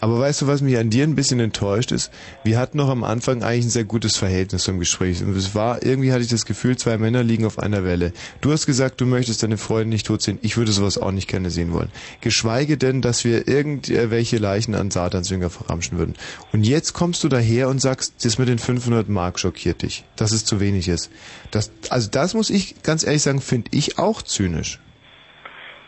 [0.00, 2.10] Aber weißt du, was mich an dir ein bisschen enttäuscht ist?
[2.42, 5.22] Wir hatten noch am Anfang eigentlich ein sehr gutes Verhältnis zum Gespräch.
[5.22, 8.12] Und es war, irgendwie hatte ich das Gefühl, zwei Männer liegen auf einer Welle.
[8.40, 10.38] Du hast gesagt, du möchtest deine Freunde nicht tot sehen.
[10.42, 11.90] Ich würde sowas auch nicht gerne sehen wollen.
[12.22, 16.14] Geschweige denn, dass wir irgendwelche Leichen an Satansjünger verramschen würden.
[16.52, 20.04] Und jetzt kommst du daher und sagst, das mit den 500 Mark schockiert dich.
[20.16, 21.10] Dass es zu wenig ist.
[21.50, 24.78] Das, also das muss ich ganz ehrlich sagen, finde ich auch zynisch.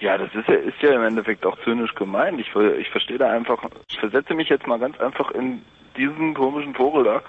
[0.03, 2.41] Ja, das ist ja, ist ja im Endeffekt auch zynisch gemeint.
[2.41, 5.63] Ich, ich verstehe da einfach, ich versetze mich jetzt mal ganz einfach in
[5.97, 7.23] diesen komischen Vogel da,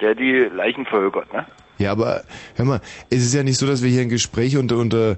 [0.00, 1.46] der die Leichen verhökert, ne?
[1.78, 2.24] Ja, aber
[2.56, 5.16] hör mal, es ist ja nicht so, dass wir hier ein Gespräch unter unter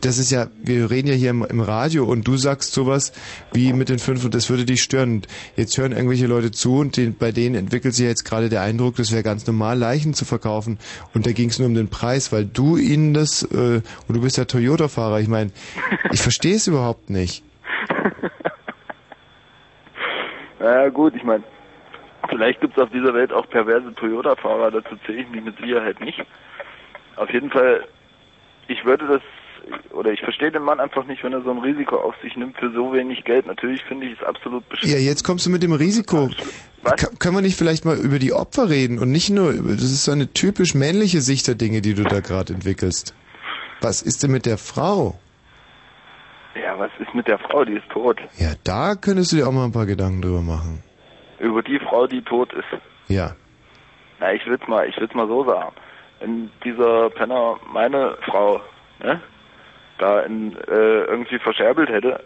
[0.00, 3.12] das ist ja, wir reden ja hier im, im Radio und du sagst sowas
[3.52, 5.14] wie mit den fünf und das würde dich stören.
[5.14, 8.62] Und jetzt hören irgendwelche Leute zu und den, bei denen entwickelt sich jetzt gerade der
[8.62, 10.78] Eindruck, das wäre ganz normal, Leichen zu verkaufen.
[11.12, 14.20] Und da ging es nur um den Preis, weil du ihnen das, äh, und du
[14.20, 15.50] bist ja Toyota-Fahrer, ich meine,
[16.12, 17.42] ich verstehe es überhaupt nicht.
[20.60, 21.44] Naja, gut, ich meine,
[22.28, 26.22] vielleicht gibt's auf dieser Welt auch perverse Toyota-Fahrer, dazu zähle ich mich mit Sicherheit nicht.
[27.16, 27.84] Auf jeden Fall,
[28.68, 29.22] ich würde das,
[29.92, 32.56] oder ich verstehe den Mann einfach nicht, wenn er so ein Risiko auf sich nimmt
[32.58, 33.46] für so wenig Geld.
[33.46, 34.94] Natürlich finde ich es absolut beschissen.
[34.94, 36.28] Ja, jetzt kommst du mit dem Risiko.
[36.84, 39.84] Ka- Können wir nicht vielleicht mal über die Opfer reden und nicht nur über, das
[39.84, 43.14] ist so eine typisch männliche Sicht der Dinge, die du da gerade entwickelst.
[43.80, 45.18] Was ist denn mit der Frau?
[46.54, 48.18] Ja, was ist mit der Frau, die ist tot?
[48.38, 50.82] Ja, da könntest du dir auch mal ein paar Gedanken drüber machen.
[51.44, 52.64] Über die Frau, die tot ist.
[53.08, 53.32] Ja.
[54.18, 55.72] Na, ich will's mal, ich will's mal so sagen.
[56.20, 58.60] Wenn dieser Penner meine Frau,
[59.00, 59.20] ne,
[59.98, 62.24] da in, äh, irgendwie verscherbelt hätte,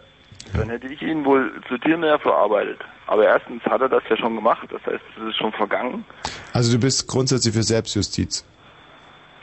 [0.54, 2.78] dann hätte ich ihn wohl zu dir mehr verarbeitet.
[3.06, 6.04] Aber erstens hat er das ja schon gemacht, das heißt, es ist schon vergangen.
[6.52, 8.46] Also du bist grundsätzlich für Selbstjustiz.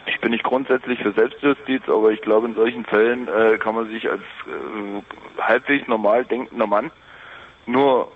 [0.07, 3.89] Ich bin nicht grundsätzlich für Selbstjustiz, aber ich glaube, in solchen Fällen äh, kann man
[3.89, 6.91] sich als äh, halbwegs normal denkender Mann
[7.65, 8.11] nur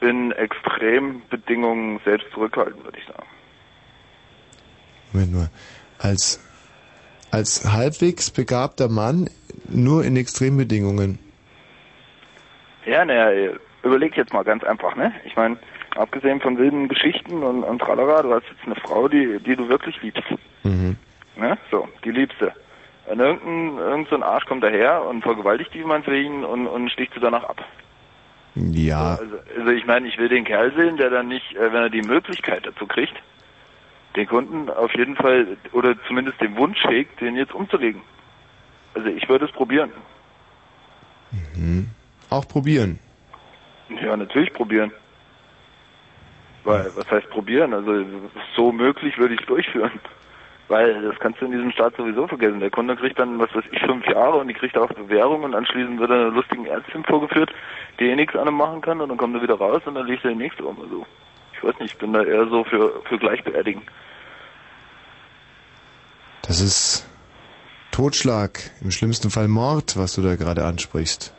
[0.00, 3.26] in Extrembedingungen selbst zurückhalten, würde ich sagen.
[5.12, 5.50] Moment mal.
[5.98, 6.40] Als,
[7.30, 9.28] als halbwegs begabter Mann
[9.68, 11.18] nur in Extrembedingungen.
[12.86, 13.52] Ja, naja,
[13.82, 15.12] überleg jetzt mal ganz einfach, ne?
[15.24, 15.58] Ich meine,
[15.96, 19.68] abgesehen von wilden Geschichten und, und tralala, du hast jetzt eine Frau, die, die du
[19.68, 20.24] wirklich liebst.
[20.62, 20.96] Mhm.
[21.36, 21.58] Ne?
[21.70, 22.52] So, die liebst du.
[23.10, 27.14] Und irgendein, irgend so ein Arsch kommt daher und vergewaltigt die meinetwegen und, und sticht
[27.14, 27.64] sie danach ab.
[28.54, 29.16] Ja.
[29.16, 31.90] Also, also ich meine, ich will den Kerl sehen, der dann nicht, äh, wenn er
[31.90, 33.14] die Möglichkeit dazu kriegt,
[34.16, 38.02] den Kunden auf jeden Fall, oder zumindest den Wunsch hegt, den jetzt umzulegen.
[38.94, 39.92] Also ich würde es probieren.
[41.54, 41.88] Mhm.
[42.30, 42.98] Auch probieren.
[44.02, 44.92] Ja, natürlich probieren.
[46.64, 47.72] Weil, was heißt probieren?
[47.72, 48.04] Also
[48.54, 49.92] so möglich würde ich es durchführen.
[50.68, 52.60] Weil das kannst du in diesem Staat sowieso vergessen.
[52.60, 55.54] Der Kunde kriegt dann, was weiß ich, fünf Jahre und die kriegt auch Bewährung und
[55.54, 57.50] anschließend wird er einer lustigen Ärztin vorgeführt,
[57.98, 60.06] die eh nichts an ihm machen kann und dann kommt er wieder raus und dann
[60.06, 60.80] legt er die nächste um.
[60.80, 61.06] Also
[61.54, 63.82] ich weiß nicht, ich bin da eher so für, für Gleichbeerdigen.
[66.42, 67.08] Das ist
[67.90, 71.34] Totschlag, im schlimmsten Fall Mord, was du da gerade ansprichst.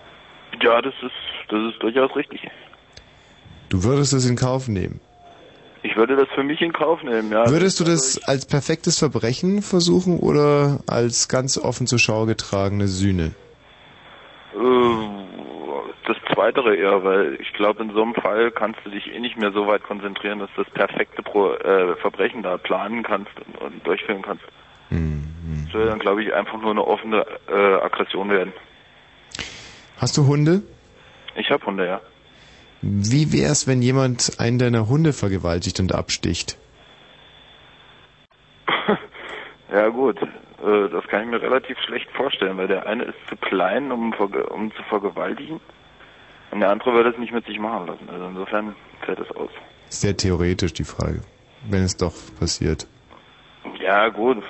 [0.61, 1.11] Ja, das ist,
[1.49, 2.41] das ist durchaus richtig.
[3.69, 4.99] Du würdest es in Kauf nehmen.
[5.81, 7.49] Ich würde das für mich in Kauf nehmen, ja.
[7.49, 13.33] Würdest du das als perfektes Verbrechen versuchen oder als ganz offen zur Schau getragene Sühne?
[14.53, 14.59] Äh,
[16.07, 19.37] Das Zweitere eher, weil ich glaube, in so einem Fall kannst du dich eh nicht
[19.37, 23.57] mehr so weit konzentrieren, dass du das perfekte Pro, äh, Verbrechen da planen kannst und,
[23.61, 24.43] und durchführen kannst.
[24.89, 28.51] Das würde dann, glaube ich, einfach nur eine offene äh, Aggression werden.
[29.97, 30.63] Hast du Hunde?
[31.35, 32.01] Ich habe Hunde, ja.
[32.81, 36.57] Wie wär's, wenn jemand einen deiner Hunde vergewaltigt und absticht?
[39.71, 43.35] Ja gut, äh, das kann ich mir relativ schlecht vorstellen, weil der eine ist zu
[43.35, 45.59] klein, um, um zu vergewaltigen
[46.51, 48.09] und der andere würde es nicht mit sich machen lassen.
[48.09, 49.51] Also insofern fällt es aus.
[49.89, 51.21] Sehr theoretisch die Frage.
[51.69, 52.87] Wenn es doch passiert.
[53.79, 54.41] Ja gut,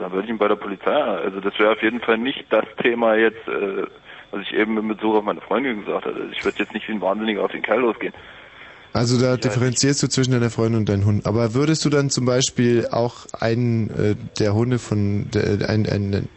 [0.00, 2.64] da würde ich ihn bei der Polizei, also das wäre auf jeden Fall nicht das
[2.82, 3.84] Thema jetzt, äh,
[4.32, 6.28] was ich eben in Bezug auf meine Freundin gesagt hatte.
[6.32, 8.14] Ich würde jetzt nicht wie ein Wahnsinniger auf den Kerl losgehen.
[8.94, 11.26] Also da differenzierst du zwischen deiner Freundin und deinem Hund.
[11.26, 16.28] Aber würdest du dann zum Beispiel auch einen äh, der Hunde von der, ein, ein,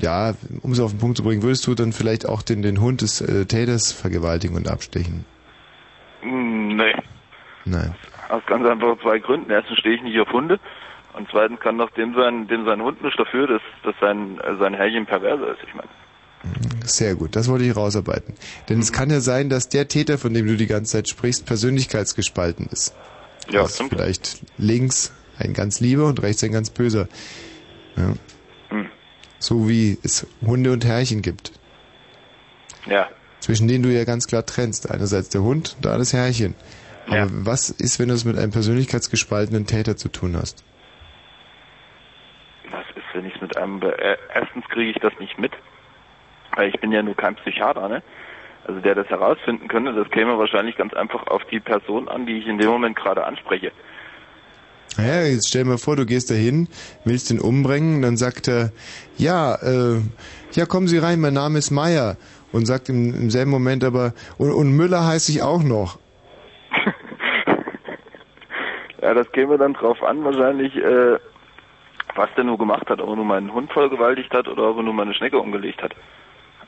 [0.00, 2.80] ja, um es auf den Punkt zu bringen, würdest du dann vielleicht auch den, den
[2.80, 5.24] Hund des äh, Täters vergewaltigen und abstechen?
[6.20, 6.94] Hm, nee,
[7.64, 7.94] Nein.
[8.28, 9.50] aus ganz einfach zwei Gründen.
[9.50, 10.60] Erstens stehe ich nicht auf Hunde
[11.14, 14.54] und zweitens kann doch dem sein, dem sein Hund nicht dafür, dass, dass sein, äh,
[14.56, 15.62] sein Herrchen perverser ist.
[15.66, 15.88] Ich meine,
[16.84, 18.34] Sehr gut, das wollte ich rausarbeiten.
[18.68, 21.46] Denn es kann ja sein, dass der Täter, von dem du die ganze Zeit sprichst,
[21.46, 22.94] persönlichkeitsgespalten ist.
[23.50, 27.08] Ja, Also vielleicht links ein ganz lieber und rechts ein ganz böser.
[27.96, 28.12] Ja.
[28.68, 28.86] Hm.
[29.38, 31.52] So wie es Hunde und Herrchen gibt.
[32.86, 33.08] ja,
[33.40, 34.90] Zwischen denen du ja ganz klar trennst.
[34.90, 36.54] Einerseits der Hund und da das Herrchen.
[37.06, 37.26] Aber Ja.
[37.30, 40.64] was ist, wenn du es mit einem persönlichkeitsgespaltenen Täter zu tun hast?
[42.70, 45.52] was ist, wenn ich es mit einem, be äh, erstens kriege ich das nicht mit,
[46.56, 48.02] weil ich bin ja nur kein Psychiater, ne?
[48.66, 52.38] Also der das herausfinden könnte, das käme wahrscheinlich ganz einfach auf die Person an, die
[52.38, 53.70] ich in dem Moment gerade anspreche.
[54.96, 56.68] Naja, jetzt stell dir mal vor, du gehst dahin,
[57.04, 58.72] willst ihn umbringen, dann sagt er,
[59.16, 60.00] ja, äh,
[60.52, 62.16] ja, kommen Sie rein, mein Name ist Meier.
[62.52, 65.98] Und sagt im, im selben Moment aber, und, und Müller heiße ich auch noch.
[69.02, 71.18] Ja, das käme dann drauf an, wahrscheinlich, äh,
[72.16, 74.82] was der nur gemacht hat, ob er nur meinen Hund vergewaltigt hat oder ob er
[74.82, 75.94] nur meine Schnecke umgelegt hat.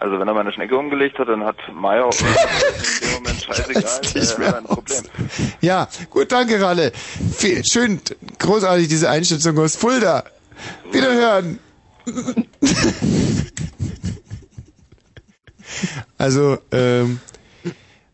[0.00, 3.82] Also wenn er meine Schnecke umgelegt hat, dann hat Meier auch in dem Moment scheißegal,
[3.82, 5.02] äh, hat er ein Problem.
[5.60, 6.92] Ja, gut, danke, Ralle.
[7.36, 8.00] Viel, schön,
[8.38, 10.24] großartig diese Einschätzung aus Fulda.
[10.92, 11.58] Wiederhören.
[16.16, 17.20] Also, ähm,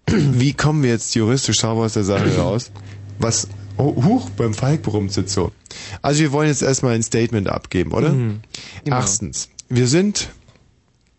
[0.07, 2.71] wie kommen wir jetzt juristisch sauber aus der Sache raus?
[3.19, 5.53] Was, oh, huch, beim Falk brummt jetzt so.
[6.03, 8.11] Also wir wollen jetzt erstmal ein Statement abgeben, oder?
[8.11, 8.41] Mhm,
[8.85, 8.97] genau.
[8.97, 10.29] Erstens, wir sind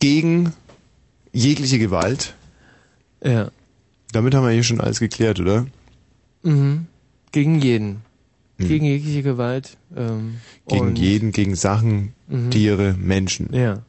[0.05, 0.53] gegen
[1.33, 2.35] jegliche Gewalt.
[3.23, 3.49] Ja.
[4.11, 5.65] Damit haben wir hier schon alles geklärt, oder?
[6.43, 6.85] Mhm.
[7.31, 8.01] Gegen jeden.
[8.59, 8.67] Mhm.
[8.67, 9.77] Gegen jegliche Gewalt.
[9.97, 10.35] Ähm,
[10.67, 12.51] Gegen jeden, gegen Sachen, Mhm.
[12.51, 13.51] Tiere, Menschen.
[13.51, 13.81] Ja.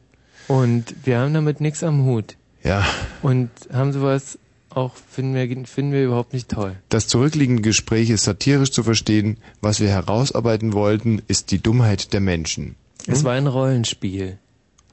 [0.47, 2.35] Und wir haben damit nichts am Hut.
[2.63, 2.83] Ja.
[3.21, 4.39] Und haben sowas
[4.71, 6.77] auch, finden wir, finden wir überhaupt nicht toll.
[6.89, 9.37] Das zurückliegende Gespräch ist satirisch zu verstehen.
[9.61, 12.75] Was wir herausarbeiten wollten, ist die Dummheit der Menschen.
[13.05, 14.39] Es war ein Rollenspiel.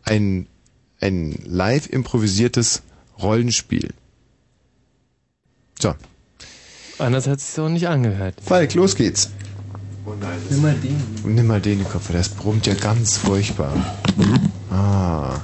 [0.02, 0.48] Ein,
[1.05, 2.83] ein live improvisiertes
[3.20, 3.91] Rollenspiel.
[5.78, 5.94] So.
[6.99, 8.36] Anders hat es sich auch nicht angehört.
[8.42, 9.31] Falk, los geht's.
[10.50, 11.34] Nimm mal den.
[11.34, 13.74] Nimm mal den Kopf, das brummt ja ganz furchtbar.
[14.70, 15.41] Ah.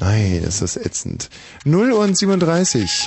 [0.00, 1.30] Nein, ist das ätzend.
[1.64, 3.06] 0 und 37.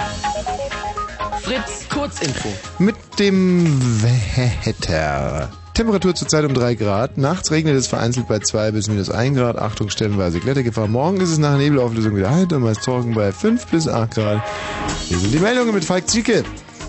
[1.41, 2.49] Fritz, Kurzinfo.
[2.79, 5.51] Mit dem Wetter.
[5.77, 7.19] Temperatur zurzeit um 3 Grad.
[7.19, 9.59] Nachts regnet es vereinzelt bei 2 bis minus 1 Grad.
[9.59, 10.87] Achtung, stellenweise Klettergefahr.
[10.87, 14.41] Morgen ist es nach Nebelauflösung wieder heiter, meist trocken bei 5 bis 8 Grad.
[15.07, 16.43] Hier sind die Meldungen mit Falk Zieke.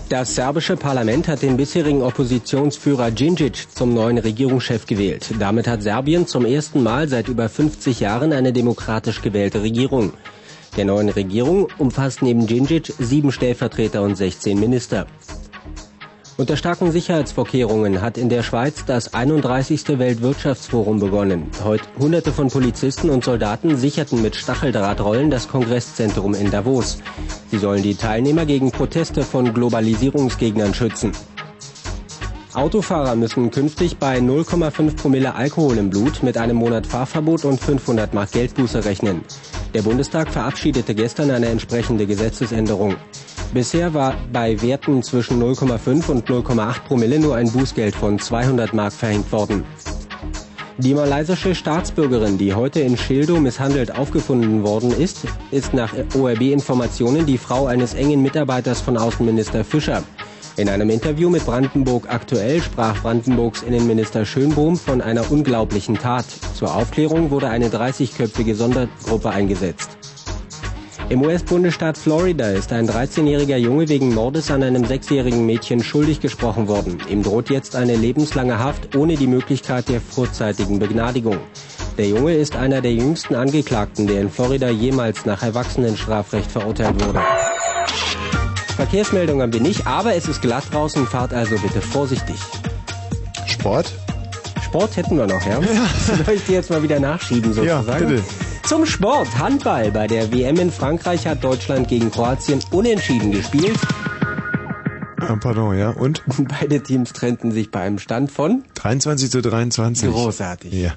[0.09, 5.35] Das serbische Parlament hat den bisherigen Oppositionsführer Djindjic zum neuen Regierungschef gewählt.
[5.37, 10.13] Damit hat Serbien zum ersten Mal seit über 50 Jahren eine demokratisch gewählte Regierung.
[10.77, 15.05] Der neuen Regierung umfasst neben Djindjic sieben Stellvertreter und 16 Minister.
[16.39, 19.99] Unter starken Sicherheitsvorkehrungen hat in der Schweiz das 31.
[19.99, 21.51] Weltwirtschaftsforum begonnen.
[21.65, 26.99] Heute Hunderte von Polizisten und Soldaten sicherten mit Stacheldrahtrollen das Kongresszentrum in Davos.
[27.51, 31.11] Sie sollen die Teilnehmer gegen Proteste von Globalisierungsgegnern schützen.
[32.53, 38.13] Autofahrer müssen künftig bei 0,5 Promille Alkohol im Blut mit einem Monat Fahrverbot und 500
[38.13, 39.25] Mark Geldbuße rechnen.
[39.73, 42.95] Der Bundestag verabschiedete gestern eine entsprechende Gesetzesänderung.
[43.53, 48.93] Bisher war bei Werten zwischen 0,5 und 0,8 Promille nur ein Bußgeld von 200 Mark
[48.93, 49.63] verhängt worden.
[50.77, 57.39] Die malaysische Staatsbürgerin, die heute in Schildo misshandelt aufgefunden worden ist, ist nach ORB-Informationen die
[57.39, 60.03] Frau eines engen Mitarbeiters von Außenminister Fischer.
[60.55, 66.25] In einem Interview mit Brandenburg aktuell sprach Brandenburgs Innenminister Schönbohm von einer unglaublichen Tat.
[66.53, 69.98] Zur Aufklärung wurde eine 30-köpfige Sondergruppe eingesetzt.
[71.09, 76.67] Im US-Bundesstaat Florida ist ein 13-jähriger Junge wegen Mordes an einem sechsjährigen Mädchen schuldig gesprochen
[76.67, 76.99] worden.
[77.09, 81.39] Ihm droht jetzt eine lebenslange Haft ohne die Möglichkeit der vorzeitigen Begnadigung.
[81.97, 87.21] Der Junge ist einer der jüngsten Angeklagten, der in Florida jemals nach Erwachsenenstrafrecht verurteilt wurde.
[88.75, 92.37] Verkehrsmeldungen haben wir nicht, aber es ist glatt draußen, fahrt also bitte vorsichtig.
[93.47, 93.91] Sport?
[94.63, 95.59] Sport hätten wir noch, ja?
[96.23, 97.87] Soll ich dir jetzt mal wieder nachschieben sozusagen?
[97.87, 98.23] Ja, bitte.
[98.69, 99.89] Zum Sport, Handball.
[99.91, 103.79] Bei der WM in Frankreich hat Deutschland gegen Kroatien unentschieden gespielt.
[105.17, 105.89] Ah, pardon, ja.
[105.89, 106.21] Und?
[106.37, 110.11] Beide Teams trennten sich bei einem Stand von 23 zu 23.
[110.11, 110.71] Großartig.
[110.71, 110.93] Ja.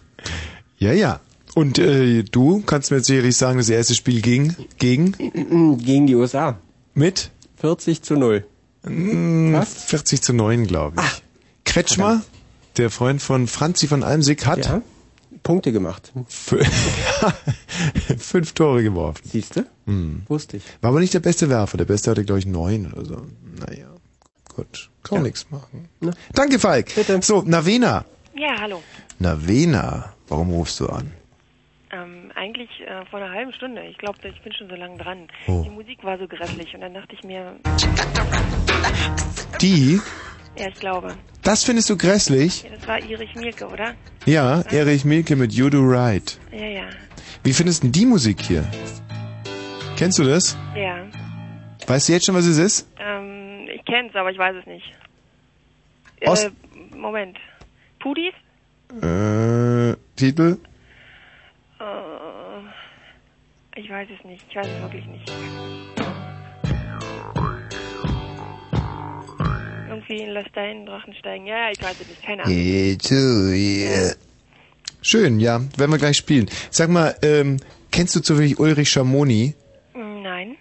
[0.77, 1.21] Ja, ja.
[1.55, 5.13] Und äh, du kannst mir jetzt sicherlich sagen, das erste Spiel ging gegen?
[5.79, 6.59] Gegen die USA.
[6.93, 7.31] Mit?
[7.57, 8.45] 40 zu 0.
[8.83, 11.23] Mm, 40 zu 9, glaube ich.
[11.65, 12.21] Kretschmer,
[12.77, 14.83] der Freund von Franzi von Almsick, hat Ja,
[15.43, 16.13] Punkte gemacht.
[16.29, 16.65] fü-
[18.19, 19.23] fünf Tore geworfen.
[19.25, 19.67] Siehst du?
[19.87, 20.23] Hm.
[20.29, 20.63] Wusste ich.
[20.81, 21.79] War aber nicht der beste Werfer.
[21.79, 23.27] Der beste hatte, glaube ich, neun oder so.
[23.67, 23.87] Naja,
[24.55, 24.91] gut.
[25.03, 25.89] Kann man nichts machen.
[26.35, 26.91] Danke, Falk.
[27.21, 28.05] So, Navena.
[28.35, 28.83] Ja, hallo.
[29.19, 31.13] Navena, warum rufst du an?
[31.91, 33.83] Ähm, eigentlich äh, vor einer halben Stunde.
[33.85, 35.29] Ich glaube, ich bin schon so lange dran.
[35.47, 35.63] Oh.
[35.65, 37.57] Die Musik war so grässlich und dann dachte ich mir,
[39.61, 40.01] Die?
[40.57, 41.17] Ja, ich glaube.
[41.43, 42.63] Das findest du grässlich?
[42.63, 43.95] Ja, das war Erich Mielke, oder?
[44.27, 46.39] Ja, Erich Mielke mit You Do Right.
[46.53, 46.85] Ja, ja.
[47.43, 48.65] Wie findest du denn die Musik hier?
[49.97, 50.57] Kennst du das?
[50.77, 51.05] Ja.
[51.87, 52.89] Weißt du jetzt schon, was es ist?
[52.99, 54.85] Ähm, ich kenn's, aber ich weiß es nicht.
[56.25, 56.51] Aus- Äh,
[56.95, 57.37] Moment.
[57.99, 58.33] Pudis?
[59.03, 60.59] Äh, Titel?
[61.81, 61.85] Äh,
[63.81, 64.45] ich weiß es nicht.
[64.49, 65.29] Ich weiß es wirklich nicht.
[70.09, 71.47] Irgendwie lass deinen Drachen steigen.
[71.47, 72.23] Ja, ja, ich weiß es nicht.
[72.23, 72.57] Keine Ahnung.
[72.57, 74.15] Yeah, too, yeah.
[75.01, 76.49] Schön, ja, werden wir gleich spielen.
[76.71, 77.59] Sag mal, ähm,
[77.91, 79.55] kennst du zufällig Ulrich Schamoni?
[79.95, 80.57] Mm, Nein.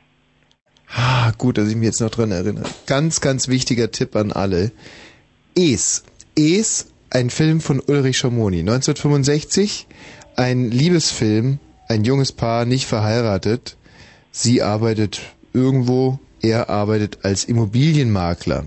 [0.94, 2.68] Ah, gut, dass ich mich jetzt noch dran erinnere.
[2.88, 4.72] Ganz, ganz wichtiger Tipp an alle.
[5.56, 6.04] Es.
[6.36, 8.60] Es, ein Film von Ulrich Schamoni.
[8.60, 9.88] 1965,
[10.36, 13.78] ein Liebesfilm, ein junges Paar, nicht verheiratet.
[14.32, 15.22] Sie arbeitet
[15.54, 18.66] irgendwo, er arbeitet als Immobilienmakler.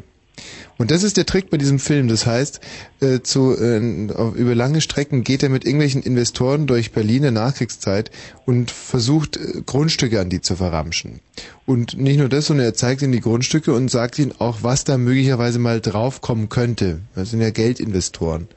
[0.77, 2.09] Und das ist der Trick bei diesem Film.
[2.09, 2.61] Das heißt,
[3.01, 8.11] äh, zu, äh, über lange Strecken geht er mit irgendwelchen Investoren durch Berlin der Nachkriegszeit
[8.45, 11.21] und versucht, äh, Grundstücke an die zu verramschen.
[11.65, 14.85] Und nicht nur das, sondern er zeigt ihnen die Grundstücke und sagt ihnen auch, was
[14.85, 17.01] da möglicherweise mal draufkommen könnte.
[17.15, 18.49] Das sind ja Geldinvestoren.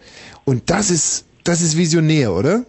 [0.43, 2.65] Und das ist, das ist visionär, oder?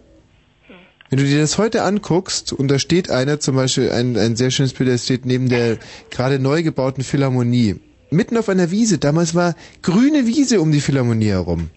[1.10, 4.50] Wenn du dir das heute anguckst und da steht einer, zum Beispiel ein, ein sehr
[4.50, 5.78] schönes Bild, der steht neben der
[6.10, 7.76] gerade neu gebauten Philharmonie,
[8.10, 8.98] mitten auf einer Wiese.
[8.98, 11.70] Damals war grüne Wiese um die Philharmonie herum.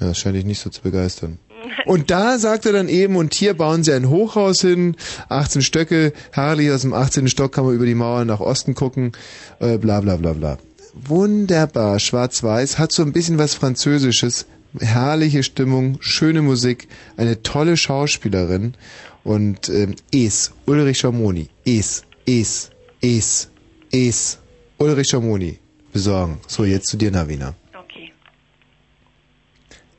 [0.00, 1.38] Ja, das scheint dich nicht so zu begeistern.
[1.86, 4.96] Und da sagt er dann eben, und hier bauen sie ein Hochhaus hin,
[5.28, 7.28] 18 Stöcke, herrlich aus dem 18.
[7.28, 9.12] Stock kann man über die Mauer nach Osten gucken,
[9.60, 10.58] äh, bla bla bla bla.
[10.94, 14.46] Wunderbar, schwarz-weiß, hat so ein bisschen was Französisches,
[14.78, 18.74] herrliche Stimmung, schöne Musik, eine tolle Schauspielerin
[19.22, 23.49] und ähm, Es, Ulrich Schamoni, Es, Es, Es,
[23.92, 24.40] Es,
[24.78, 25.58] Ulrich Schamoni,
[25.92, 26.40] besorgen.
[26.46, 27.54] So, jetzt zu dir, Navina.
[27.74, 28.12] Okay.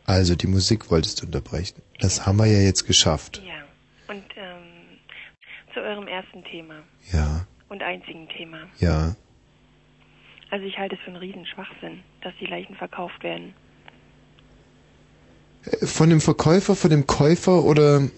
[0.06, 1.82] Also, die Musik wolltest du unterbrechen.
[2.00, 3.42] Das haben wir ja jetzt geschafft.
[3.46, 3.54] Ja.
[4.14, 4.98] Und ähm,
[5.74, 6.76] zu eurem ersten Thema
[7.14, 8.60] Ja, und einzigen Thema.
[8.80, 9.16] ja.
[10.54, 13.54] Also ich halte es für einen riesen Schwachsinn, dass die Leichen verkauft werden.
[15.64, 18.02] Äh, Von dem Verkäufer, von dem Käufer oder...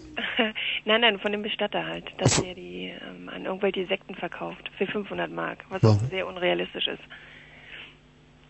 [0.85, 4.85] nein, nein, von dem Bestatter halt, dass er die ähm, an irgendwelche Sekten verkauft für
[4.87, 7.01] 500 Mark, was auch sehr unrealistisch ist.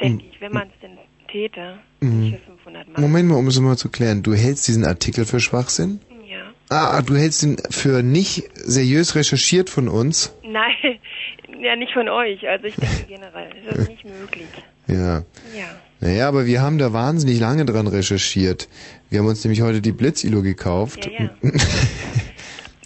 [0.02, 0.30] Denke Hm.
[0.32, 0.98] ich, wenn man es denn
[1.32, 3.00] täte, nicht für 500 Mark.
[3.00, 4.24] Moment mal, um es mal zu klären.
[4.24, 6.00] Du hältst diesen Artikel für Schwachsinn?
[6.28, 6.52] Ja.
[6.70, 10.36] Ah, du hältst ihn für nicht seriös recherchiert von uns?
[10.44, 11.00] Nein,
[11.62, 12.48] ja, nicht von euch.
[12.48, 14.48] Also ich denke generell, das ist nicht möglich.
[14.86, 15.20] Ja.
[15.56, 15.80] Ja.
[16.02, 18.68] Naja, aber wir haben da wahnsinnig lange dran recherchiert.
[19.10, 21.06] Wir haben uns nämlich heute die Blitzilo gekauft.
[21.06, 21.30] Ja, ja.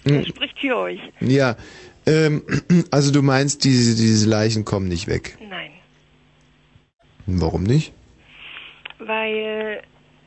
[0.04, 1.00] Er spricht für euch.
[1.20, 1.56] Ja,
[2.06, 2.42] ähm,
[2.90, 5.36] also du meinst, diese, diese Leichen kommen nicht weg.
[5.48, 5.70] Nein.
[7.26, 7.92] Warum nicht?
[8.98, 9.82] Weil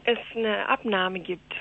[0.05, 1.53] es eine Abnahme gibt.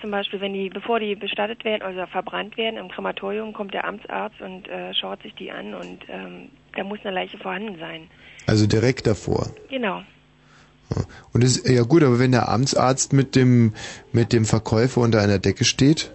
[0.00, 3.86] Zum Beispiel, wenn die, bevor die bestattet werden oder verbrannt werden im Krematorium, kommt der
[3.86, 8.08] Amtsarzt und äh, schaut sich die an und ähm, da muss eine Leiche vorhanden sein.
[8.46, 9.50] Also direkt davor.
[9.70, 10.02] Genau.
[11.32, 13.74] Und das ist ja gut, aber wenn der Amtsarzt mit dem
[14.12, 16.12] mit dem Verkäufer unter einer Decke steht,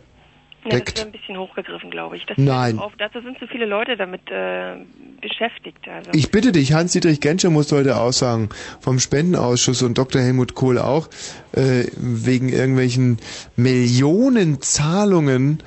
[0.64, 2.25] Ja, das wäre ein bisschen hochgegriffen, glaube ich.
[2.25, 2.77] Das Nein.
[2.77, 4.75] Auf, dazu sind zu viele Leute damit äh,
[5.19, 5.88] beschäftigt.
[5.88, 6.11] Also.
[6.14, 8.49] Ich bitte dich, Hans-Dietrich Genscher muss heute aussagen,
[8.80, 10.22] vom Spendenausschuss und Dr.
[10.22, 11.07] Helmut Kohl auch,
[11.53, 13.17] äh, wegen irgendwelchen
[13.56, 15.64] Millionenzahlungen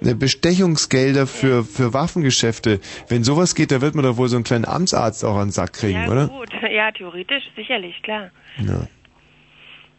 [0.00, 2.80] äh, Bestechungsgelder für, für Waffengeschäfte.
[3.08, 5.52] Wenn sowas geht, da wird man doch wohl so einen kleinen Amtsarzt auch an den
[5.52, 6.28] Sack kriegen, ja, oder?
[6.28, 6.48] gut.
[6.70, 8.30] Ja, theoretisch, sicherlich, klar.
[8.58, 8.86] Ja.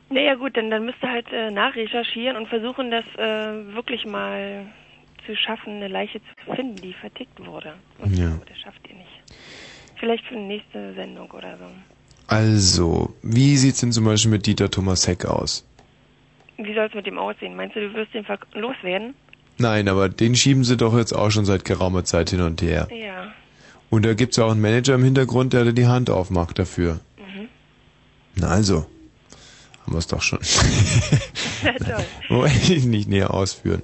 [0.10, 4.66] Naja gut, dann, dann müsst ihr halt äh, nachrecherchieren und versuchen, das äh, wirklich mal
[5.26, 7.74] zu schaffen, eine Leiche zu finden, die vertickt wurde.
[8.00, 8.32] Und Ja.
[8.48, 9.10] das schafft ihr nicht.
[10.00, 11.66] Vielleicht für eine nächste Sendung oder so.
[12.28, 15.66] Also, wie sieht's denn zum Beispiel mit Dieter Thomas Heck aus?
[16.58, 17.56] Wie soll es mit dem aussehen?
[17.56, 19.14] Meinst du, du wirst den loswerden?
[19.58, 22.88] Nein, aber den schieben sie doch jetzt auch schon seit geraumer Zeit hin und her.
[22.92, 23.32] Ja.
[23.90, 27.00] Und da gibt's ja auch einen Manager im Hintergrund, der da die Hand aufmacht dafür.
[27.18, 27.48] Mhm.
[28.36, 28.86] Na also,
[29.90, 30.40] haben wir's doch schon.
[32.30, 33.82] Wollte ich nicht näher ausführen.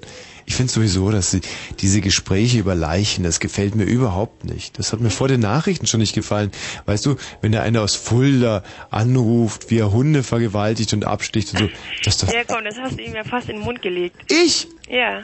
[0.48, 1.40] Ich finde sowieso, dass sie,
[1.80, 4.78] diese Gespräche über Leichen, das gefällt mir überhaupt nicht.
[4.78, 6.52] Das hat mir vor den Nachrichten schon nicht gefallen.
[6.84, 11.58] Weißt du, wenn da einer aus Fulda anruft, wie er Hunde vergewaltigt und absticht und
[11.58, 11.68] so,
[12.04, 12.32] das doch...
[12.32, 14.30] Ja, komm, das hast du ihm ja fast in den Mund gelegt.
[14.30, 14.68] Ich?
[14.88, 15.22] Ja,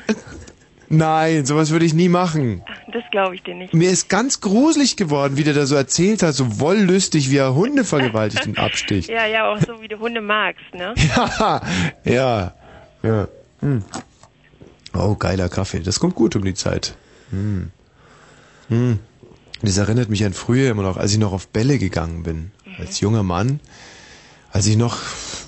[0.93, 2.63] Nein, sowas würde ich nie machen.
[2.93, 3.73] das glaube ich dir nicht.
[3.73, 7.55] Mir ist ganz gruselig geworden, wie der da so erzählt hat, so wollüstig, wie er
[7.55, 9.09] Hunde vergewaltigt und absticht.
[9.13, 10.95] Ja, ja, auch so wie du Hunde magst, ne?
[11.25, 11.63] Ja,
[12.05, 12.53] ja,
[13.03, 13.29] ja.
[13.61, 13.83] Hm.
[14.93, 15.81] Oh, geiler Kaffee.
[15.81, 16.95] Das kommt gut um die Zeit.
[17.31, 17.71] Hm.
[18.69, 18.99] Hm.
[19.63, 22.51] Das erinnert mich an früher immer noch, als ich noch auf Bälle gegangen bin.
[22.79, 23.61] Als junger Mann.
[24.51, 24.99] Als ich noch,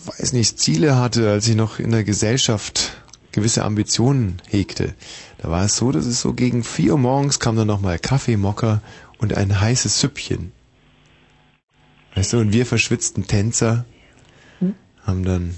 [0.07, 2.93] weiß nicht, Ziele hatte, als ich noch in der Gesellschaft
[3.35, 4.95] gewisse Ambitionen hegte.
[5.45, 8.39] Da war es so, dass es so gegen vier Uhr morgens kam dann nochmal Kaffee,
[8.39, 8.81] Mocker
[9.19, 10.53] und ein heißes Süppchen.
[12.15, 13.85] Weißt du, und wir verschwitzten Tänzer
[15.05, 15.55] haben dann,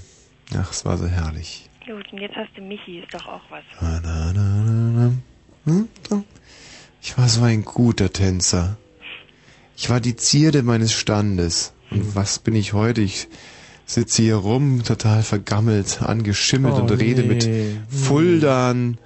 [0.57, 1.69] ach, es war so herrlich.
[1.85, 3.63] Gut, und jetzt hast du Michi, ist doch auch was.
[3.79, 5.13] Na, na, na, na,
[5.65, 5.71] na.
[6.11, 6.23] Hm?
[7.01, 8.75] Ich war so ein guter Tänzer.
[9.77, 11.71] Ich war die Zierde meines Standes.
[11.91, 12.99] Und was bin ich heute?
[12.99, 13.29] Ich
[13.85, 17.27] sitze hier rum, total vergammelt, angeschimmelt Oh, und rede nee.
[17.29, 17.85] mit Hm.
[17.87, 18.97] Fuldan,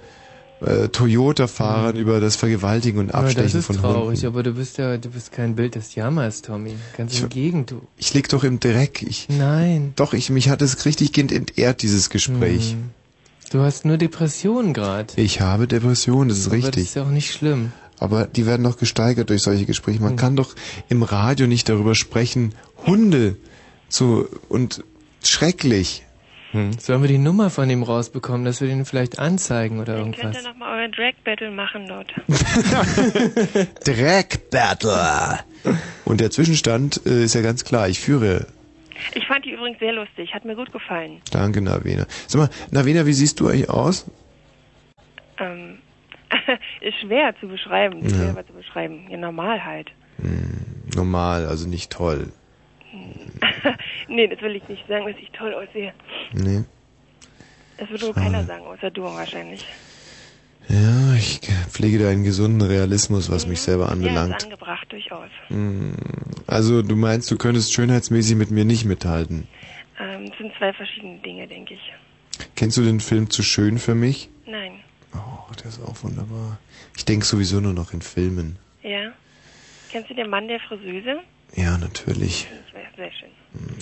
[0.64, 4.26] äh, Toyota-Fahrern über das Vergewaltigen und das Abstechen ist von traurig, Hunden.
[4.26, 6.74] aber du bist ja, du bist kein Bild des Jammers, Tommy.
[6.96, 7.82] Ganz im Gegend, du.
[7.96, 9.02] Ich lieg doch im Dreck.
[9.02, 9.92] Ich, Nein.
[9.96, 12.72] Doch, ich, mich hat es richtig entehrt, dieses Gespräch.
[12.72, 12.90] Hm.
[13.50, 15.12] Du hast nur Depressionen gerade.
[15.16, 16.74] Ich habe Depressionen, das ist Aber richtig.
[16.74, 17.72] das ist ja auch nicht schlimm.
[17.98, 20.02] Aber die werden doch gesteigert durch solche Gespräche.
[20.02, 20.54] Man kann doch
[20.88, 22.54] im Radio nicht darüber sprechen,
[22.86, 23.36] Hunde
[23.88, 24.82] zu und
[25.22, 26.04] schrecklich.
[26.52, 26.72] Hm.
[26.78, 30.42] Sollen wir die Nummer von ihm rausbekommen, dass wir den vielleicht anzeigen oder Könnt irgendwas?
[30.44, 32.12] ihr nochmal euer Drag Battle machen dort?
[33.84, 35.38] Dreck Battle.
[36.04, 37.88] Und der Zwischenstand äh, ist ja ganz klar.
[37.88, 38.46] Ich führe.
[39.14, 41.20] Ich fand die übrigens sehr lustig, hat mir gut gefallen.
[41.30, 42.06] Danke, Navena.
[42.28, 44.06] Sag mal, Navena, wie siehst du eigentlich aus?
[45.38, 45.78] Ähm,
[46.80, 48.10] ist schwer zu beschreiben, Ja.
[48.32, 49.06] schwer zu beschreiben.
[49.10, 49.90] Ja, normal halt.
[50.94, 52.28] Normal, also nicht toll.
[54.08, 55.92] nee, das will ich nicht sagen, dass ich toll aussehe.
[56.32, 56.64] Nee.
[57.78, 58.20] Das wird wohl Schade.
[58.26, 59.64] keiner sagen, außer du wahrscheinlich.
[60.68, 61.40] Ja, ich
[61.70, 64.44] pflege da einen gesunden Realismus, was mich selber Ja, ist anbelangt.
[64.44, 65.30] angebracht, durchaus.
[65.48, 65.94] Hm,
[66.46, 69.48] Also, du meinst, du könntest schönheitsmäßig mit mir nicht mithalten.
[69.98, 71.92] Ähm, es sind zwei verschiedene Dinge, denke ich.
[72.54, 74.28] Kennst du den Film Zu schön für mich?
[74.46, 74.72] Nein.
[75.14, 76.58] Oh, der ist auch wunderbar.
[76.96, 78.58] Ich denke sowieso nur noch in Filmen.
[78.82, 79.12] Ja?
[79.90, 81.20] Kennst du den Mann der Friseuse?
[81.54, 82.48] Ja, natürlich.
[82.96, 83.28] Das schön.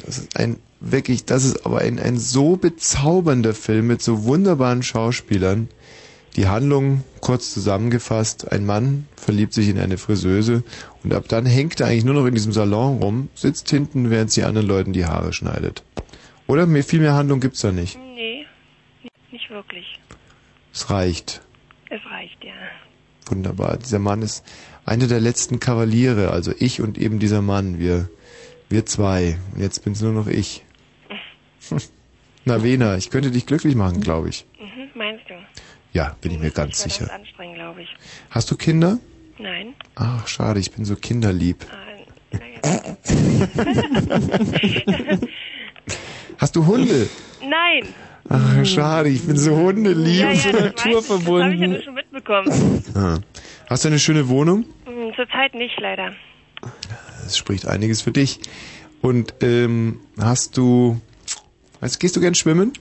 [0.05, 4.83] Das ist ein wirklich, das ist aber ein, ein so bezaubernder Film mit so wunderbaren
[4.83, 5.69] Schauspielern.
[6.37, 10.63] Die Handlung, kurz zusammengefasst, ein Mann verliebt sich in eine Friseuse
[11.03, 14.31] und ab dann hängt er eigentlich nur noch in diesem Salon rum, sitzt hinten, während
[14.31, 15.83] sie anderen Leuten die Haare schneidet.
[16.47, 16.67] Oder?
[16.67, 17.99] Mehr, viel mehr Handlung gibt's da nicht.
[17.99, 18.47] Nee,
[19.33, 20.01] nicht wirklich.
[20.73, 21.43] Es reicht.
[21.91, 22.53] Es reicht, ja.
[23.27, 23.77] Wunderbar.
[23.79, 24.45] Dieser Mann ist
[24.85, 27.79] einer der letzten Kavaliere, also ich und eben dieser Mann.
[27.79, 28.09] Wir,
[28.69, 29.39] wir zwei.
[29.55, 30.65] Und jetzt bin's nur noch ich.
[32.45, 34.47] Na, Wena, ich könnte dich glücklich machen, glaube ich.
[34.59, 35.35] Mhm, meinst du?
[35.93, 37.05] Ja, bin ich mir ganz Das sicher.
[37.05, 37.89] ist anstrengend, glaube ich.
[38.31, 38.99] Hast du Kinder?
[39.39, 39.75] Nein.
[39.97, 41.67] Ach, schade, ich bin so kinderlieb.
[46.39, 47.09] Hast du Hunde?
[47.43, 47.89] Nein.
[48.29, 50.21] Ach, schade, ich bin so hundelieb.
[50.21, 52.85] Ja, ja, das, weiß ich, das habe ich ja nur schon mitbekommen.
[53.71, 54.65] Hast du eine schöne Wohnung?
[54.85, 56.13] Hm, Zurzeit nicht, leider.
[57.23, 58.41] Das spricht einiges für dich.
[59.01, 61.01] Und ähm, hast du...
[61.79, 62.73] Weißt, gehst du gern schwimmen?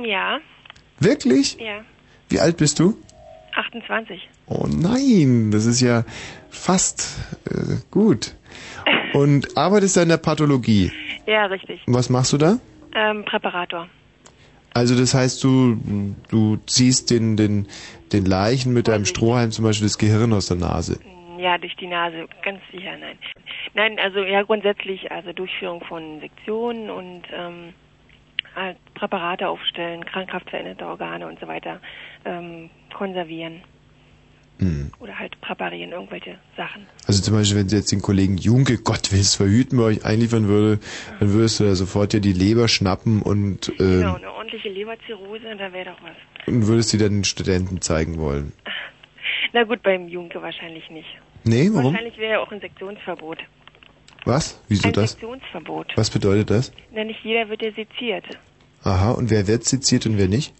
[0.00, 0.38] Ja.
[1.00, 1.58] Wirklich?
[1.58, 1.84] Ja.
[2.28, 2.96] Wie alt bist du?
[3.56, 4.28] 28.
[4.46, 6.04] Oh nein, das ist ja
[6.48, 7.18] fast
[7.50, 8.36] äh, gut.
[9.14, 10.92] Und arbeitest du in der Pathologie?
[11.26, 11.80] Ja, richtig.
[11.88, 12.60] Und was machst du da?
[12.94, 13.88] Ähm, Präparator.
[14.76, 17.66] Also das heißt, du, du ziehst den, den,
[18.12, 20.98] den Leichen mit deinem Strohhalm zum Beispiel das Gehirn aus der Nase.
[21.38, 23.18] Ja, durch die Nase, ganz sicher, nein.
[23.74, 27.74] Nein, also ja grundsätzlich, also Durchführung von Sektionen und ähm,
[28.54, 31.80] halt Präparate aufstellen, krankhaft veränderte Organe und so weiter
[32.24, 33.62] ähm, konservieren
[34.58, 34.90] Hm.
[35.00, 36.86] oder halt präparieren, irgendwelche Sachen.
[37.06, 40.06] Also zum Beispiel, wenn sie jetzt den Kollegen Junke, Gott will es verhüten, bei euch
[40.06, 40.80] einliefern würde,
[41.20, 45.42] dann würdest du da sofort dir die Leber schnappen und, äh, Genau, eine ordentliche Leberzirrhose,
[45.58, 46.16] da wäre doch was.
[46.46, 48.52] Und würdest sie dann den Studenten zeigen wollen.
[49.52, 51.08] Na gut, beim Junke wahrscheinlich nicht.
[51.44, 51.92] Nee, warum?
[51.92, 53.38] Wahrscheinlich wäre ja auch ein Sektionsverbot.
[54.24, 54.60] Was?
[54.68, 55.12] Wieso ein das?
[55.12, 55.92] Sektionsverbot.
[55.96, 56.72] Was bedeutet das?
[56.92, 58.24] Na, nicht jeder wird ja seziert.
[58.82, 60.52] Aha, und wer wird seziert und wer nicht?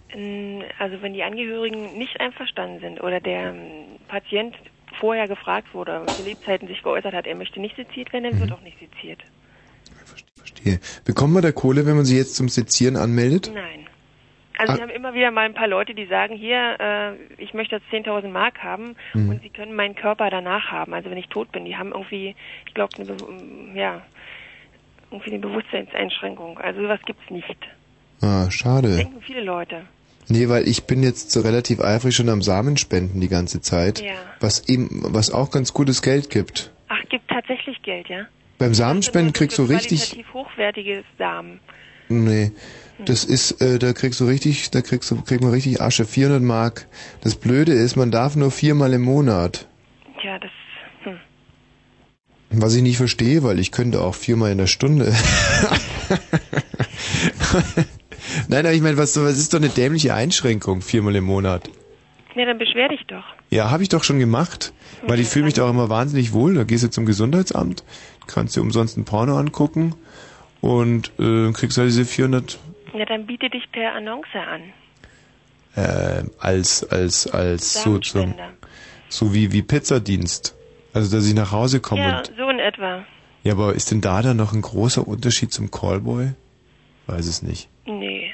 [0.78, 4.54] Also wenn die Angehörigen nicht einverstanden sind oder der ähm, Patient
[4.98, 8.52] vorher gefragt wurde, zu Lebzeiten sich geäußert hat, er möchte nicht seziert werden, dann wird
[8.52, 9.20] auch nicht seziert.
[10.36, 10.80] Verstehe.
[11.04, 13.50] Bekommt man da Kohle, wenn man sie jetzt zum Sezieren anmeldet?
[13.52, 13.85] Nein.
[14.58, 14.76] Also Ah.
[14.76, 17.12] wir haben immer wieder mal ein paar Leute, die sagen, hier, äh,
[17.42, 19.28] ich möchte jetzt 10.000 Mark haben Mhm.
[19.30, 21.64] und sie können meinen Körper danach haben, also wenn ich tot bin.
[21.64, 22.34] Die haben irgendwie,
[22.66, 23.16] ich glaube, eine, Be
[23.78, 24.02] ja,
[25.10, 26.58] irgendwie eine Bewusstseinseinschränkung.
[26.58, 27.56] Also sowas gibt's nicht.
[28.22, 28.96] Ah, schade.
[28.96, 29.82] Denken viele Leute.
[30.28, 34.14] Nee, weil ich bin jetzt so relativ eifrig schon am Samenspenden die ganze Zeit, Ja.
[34.40, 36.72] was eben, was auch ganz gutes Geld gibt.
[36.88, 38.26] Ach, gibt tatsächlich Geld, ja?
[38.58, 41.60] Beim Samenspenden kriegst du Für richtig, hochwertiges Samen.
[42.08, 42.50] nee,
[43.04, 46.42] das ist, äh, da kriegst du richtig, da kriegst du, kriegt man richtig Asche, 400
[46.42, 46.86] Mark.
[47.20, 49.68] Das Blöde ist, man darf nur viermal im Monat.
[50.22, 50.50] Ja, das,
[51.02, 51.18] hm.
[52.50, 55.14] Was ich nicht verstehe, weil ich könnte auch viermal in der Stunde.
[58.48, 61.68] Nein, aber ich meine, was, was ist doch eine dämliche Einschränkung, viermal im Monat?
[62.34, 63.24] Ja, dann beschwer dich doch.
[63.50, 64.72] Ja, habe ich doch schon gemacht,
[65.06, 66.54] weil ich fühle mich da auch immer wahnsinnig wohl.
[66.54, 67.84] Da gehst du zum Gesundheitsamt,
[68.26, 69.94] kannst dir umsonst ein Porno angucken
[70.60, 72.58] und äh, kriegst halt diese 400
[72.98, 74.62] Ja, dann biete dich per Annonce an.
[75.76, 78.34] äh, als als als so zum,
[79.08, 80.54] so wie wie Pizzadienst.
[80.94, 83.04] Also dass ich nach Hause komme Ja, und so in etwa.
[83.42, 86.30] ja, aber ist denn da dann noch ein großer Unterschied zum Callboy?
[87.06, 87.68] Weiß es nicht.
[87.84, 88.32] Nee.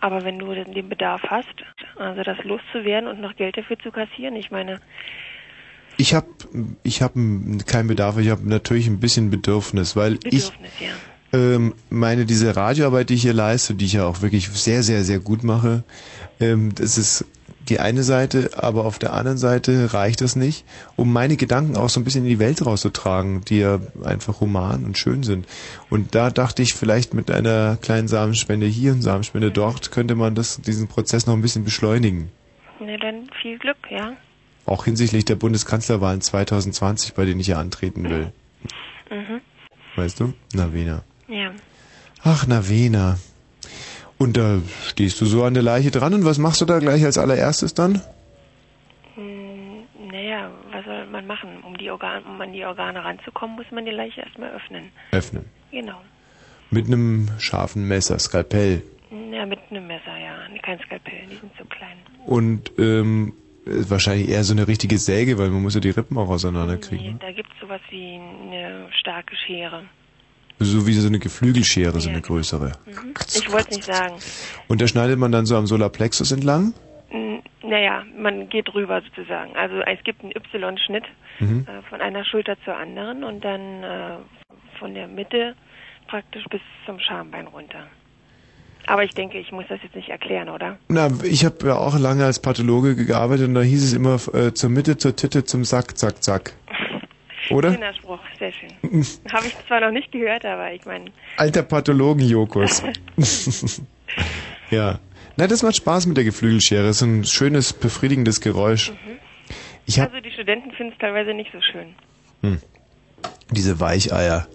[0.00, 1.48] Aber wenn du den Bedarf hast,
[1.96, 4.78] also das loszuwerden und noch Geld dafür zu kassieren, ich meine,
[5.96, 6.28] Ich habe
[6.84, 10.90] ich hab keinen Bedarf, ich habe natürlich ein bisschen Bedürfnis, weil ich Bedürfnis, ja.
[11.32, 15.04] Ähm, meine diese Radioarbeit, die ich hier leiste, die ich ja auch wirklich sehr, sehr,
[15.04, 15.84] sehr gut mache,
[16.40, 17.24] ähm, das ist
[17.68, 20.64] die eine Seite, aber auf der anderen Seite reicht das nicht,
[20.94, 24.84] um meine Gedanken auch so ein bisschen in die Welt rauszutragen, die ja einfach human
[24.84, 25.46] und schön sind.
[25.90, 30.34] Und da dachte ich, vielleicht mit einer kleinen Samenspende hier und Samenspende dort könnte man
[30.34, 32.30] das, diesen Prozess noch ein bisschen beschleunigen.
[32.80, 34.12] na dann viel Glück, ja.
[34.64, 38.32] Auch hinsichtlich der Bundeskanzlerwahlen 2020, bei denen ich ja antreten will.
[39.10, 39.40] Mhm.
[39.94, 40.34] Weißt du?
[40.52, 41.02] Na, Wena.
[41.28, 41.50] Ja.
[42.22, 43.18] Ach, na, Wena.
[44.18, 47.04] Und da stehst du so an der Leiche dran und was machst du da gleich
[47.04, 48.00] als allererstes dann?
[49.14, 51.50] Hm, naja, was soll man machen?
[51.66, 54.90] Um die Organe, um an die Organe ranzukommen, muss man die Leiche erstmal öffnen.
[55.12, 55.44] Öffnen.
[55.70, 56.00] Genau.
[56.70, 58.82] Mit einem scharfen Messer, Skalpell.
[59.32, 60.34] Ja, mit einem Messer, ja.
[60.62, 61.96] Kein Skalpell, die sind zu klein.
[62.24, 63.34] Und ähm,
[63.66, 66.34] äh, wahrscheinlich eher so eine richtige Säge, weil man muss ja die Rippen auch Nee,
[66.34, 67.18] auseinanderkriegen.
[67.20, 69.84] da gibt's sowas wie eine starke Schere.
[70.58, 72.72] So wie so eine Geflügelschere, so eine größere.
[72.86, 73.14] Mhm.
[73.34, 74.14] Ich wollte nicht sagen.
[74.68, 76.72] Und da schneidet man dann so am Solarplexus entlang?
[77.10, 79.54] N- Naja, man geht rüber sozusagen.
[79.56, 81.04] Also es gibt einen Y-Schnitt
[81.38, 81.66] Mhm.
[81.68, 84.16] äh, von einer Schulter zur anderen und dann äh,
[84.78, 85.54] von der Mitte
[86.08, 87.86] praktisch bis zum Schambein runter.
[88.86, 90.78] Aber ich denke, ich muss das jetzt nicht erklären, oder?
[90.88, 94.54] Na, ich habe ja auch lange als Pathologe gearbeitet und da hieß es immer äh,
[94.54, 96.52] zur Mitte, zur Titte, zum Sack, zack, zack.
[97.50, 97.72] Oder?
[97.72, 98.70] Schöner Spruch, sehr schön.
[99.32, 102.82] Habe ich zwar noch nicht gehört, aber ich meine, Alter Pathologen-Jokus.
[104.70, 104.98] ja.
[105.36, 106.82] Na, das macht Spaß mit der Geflügelschere.
[106.82, 108.92] Das ist ein schönes, befriedigendes Geräusch.
[109.90, 111.94] Hab also die Studenten finden es teilweise nicht so schön.
[112.40, 112.60] hm,
[113.50, 114.48] diese Weicheier.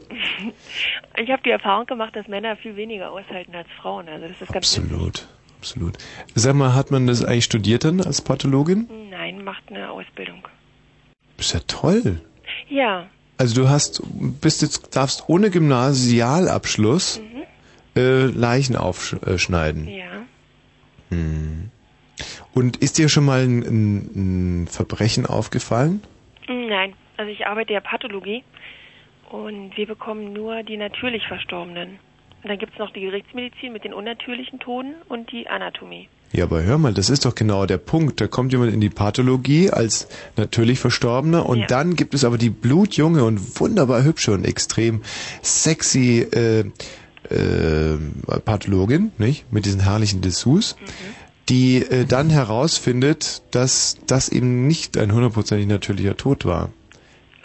[1.18, 4.10] Ich habe die Erfahrung gemacht, dass Männer viel weniger aushalten als Frauen.
[4.10, 5.28] Also das ist ganz Absolut.
[5.60, 5.98] Absolut.
[6.34, 8.90] Sag mal, hat man das eigentlich studiert dann als Pathologin?
[9.12, 10.48] Nein, macht eine Ausbildung.
[11.38, 12.20] Ist ja toll.
[12.70, 13.08] Ja,
[13.38, 14.02] Also du hast,
[14.42, 17.22] bist jetzt, darfst ohne Gymnasialabschluss
[17.96, 19.88] äh, Leichen aufschneiden.
[19.88, 20.26] ja.
[21.10, 21.70] Hm.
[22.54, 26.04] Und ist dir schon mal ein, ein, ein Verbrechen aufgefallen?
[26.48, 28.44] Nein, also ich arbeite ja Pathologie
[29.30, 32.00] und wir bekommen nur die natürlich Verstorbenen.
[32.44, 36.10] Und dann gibt's noch die Gerichtsmedizin mit den unnatürlichen Toten und die Anatomie.
[36.34, 38.22] Ja, aber hör mal, das ist doch genau der Punkt.
[38.22, 41.68] Da kommt jemand in die Pathologie als natürlich Verstorbener und Ja.
[41.68, 45.02] dann gibt es aber die blutjunge und wunderbar hübsche und extrem
[45.42, 46.60] sexy äh,
[47.30, 47.98] äh,
[48.46, 49.52] Pathologin, nicht?
[49.52, 50.78] Mit diesen herrlichen Dessous,
[51.50, 56.70] die äh, dann herausfindet, dass das eben nicht ein hundertprozentig natürlicher Tod war.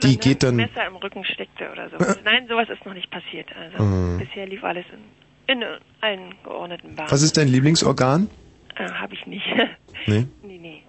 [0.03, 0.57] Die geht dann.
[0.57, 1.97] Messer im Rücken steckte oder so.
[2.25, 3.49] Nein, sowas ist noch nicht passiert.
[3.59, 4.19] Also Mhm.
[4.19, 4.85] bisher lief alles
[5.49, 5.65] in, in
[6.03, 7.11] allen geordneten Bahnen.
[7.11, 8.29] Was ist dein Lieblingsorgan?
[8.79, 9.47] Äh, Habe ich nicht.
[10.09, 10.27] Nee.
[10.45, 10.83] nee, nee.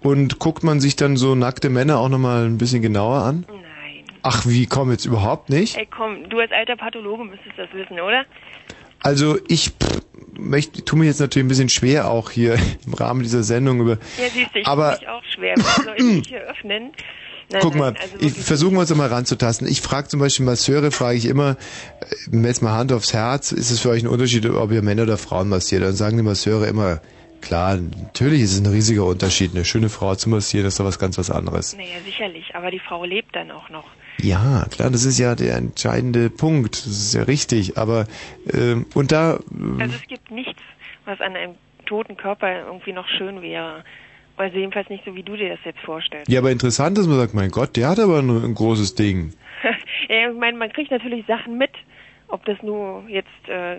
[0.00, 3.44] Und guckt man sich dann so nackte Männer auch nochmal ein bisschen genauer an?
[3.48, 4.04] Nein.
[4.22, 5.76] Ach, wie, komm, jetzt überhaupt nicht?
[5.76, 8.24] Ey, komm, du als alter Pathologe müsstest das wissen, oder?
[9.02, 10.00] Also ich pff,
[10.38, 12.54] möchte, tu mir jetzt natürlich ein bisschen schwer auch hier
[12.86, 13.98] im Rahmen dieser Sendung über.
[14.18, 15.54] Ja, siehst du, ich Aber- tue mich auch schwer.
[15.58, 16.92] Soll ich mich hier öffnen?
[17.52, 19.66] Nein, Guck nein, mal, also ich, versuchen wir uns mal ranzutasten.
[19.66, 21.56] Ich frage zum Beispiel Masseure, frage ich immer,
[22.32, 25.02] äh, jetzt mal Hand aufs Herz, ist es für euch ein Unterschied, ob ihr Männer
[25.02, 25.82] oder Frauen massiert?
[25.82, 27.00] Dann sagen die Masseure immer,
[27.40, 30.98] klar, natürlich ist es ein riesiger Unterschied, eine schöne Frau zu massieren, ist doch was
[30.98, 31.76] ganz was anderes.
[31.76, 33.84] Naja, sicherlich, aber die Frau lebt dann auch noch.
[34.22, 38.06] Ja, klar, das ist ja der entscheidende Punkt, das ist ja richtig, aber
[38.52, 40.60] ähm, und da, äh, Also es gibt nichts,
[41.04, 41.54] was an einem
[41.86, 43.82] toten Körper irgendwie noch schön wäre.
[44.40, 46.28] Also jedenfalls nicht so, wie du dir das jetzt vorstellst.
[46.30, 49.34] ja, aber interessant, dass man sagt, mein Gott, der hat aber ein, ein großes Ding.
[50.08, 51.72] ja, ich meine, man kriegt natürlich Sachen mit,
[52.28, 53.76] ob das nur jetzt äh,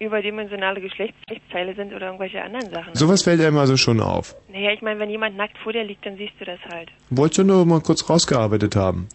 [0.00, 2.94] überdimensionale Geschlechtsteile sind oder irgendwelche anderen Sachen.
[2.94, 4.34] Sowas fällt einem also schon auf.
[4.50, 6.88] Naja, ich meine, wenn jemand nackt vor dir liegt, dann siehst du das halt.
[7.10, 9.08] Wolltest du nur mal kurz rausgearbeitet haben.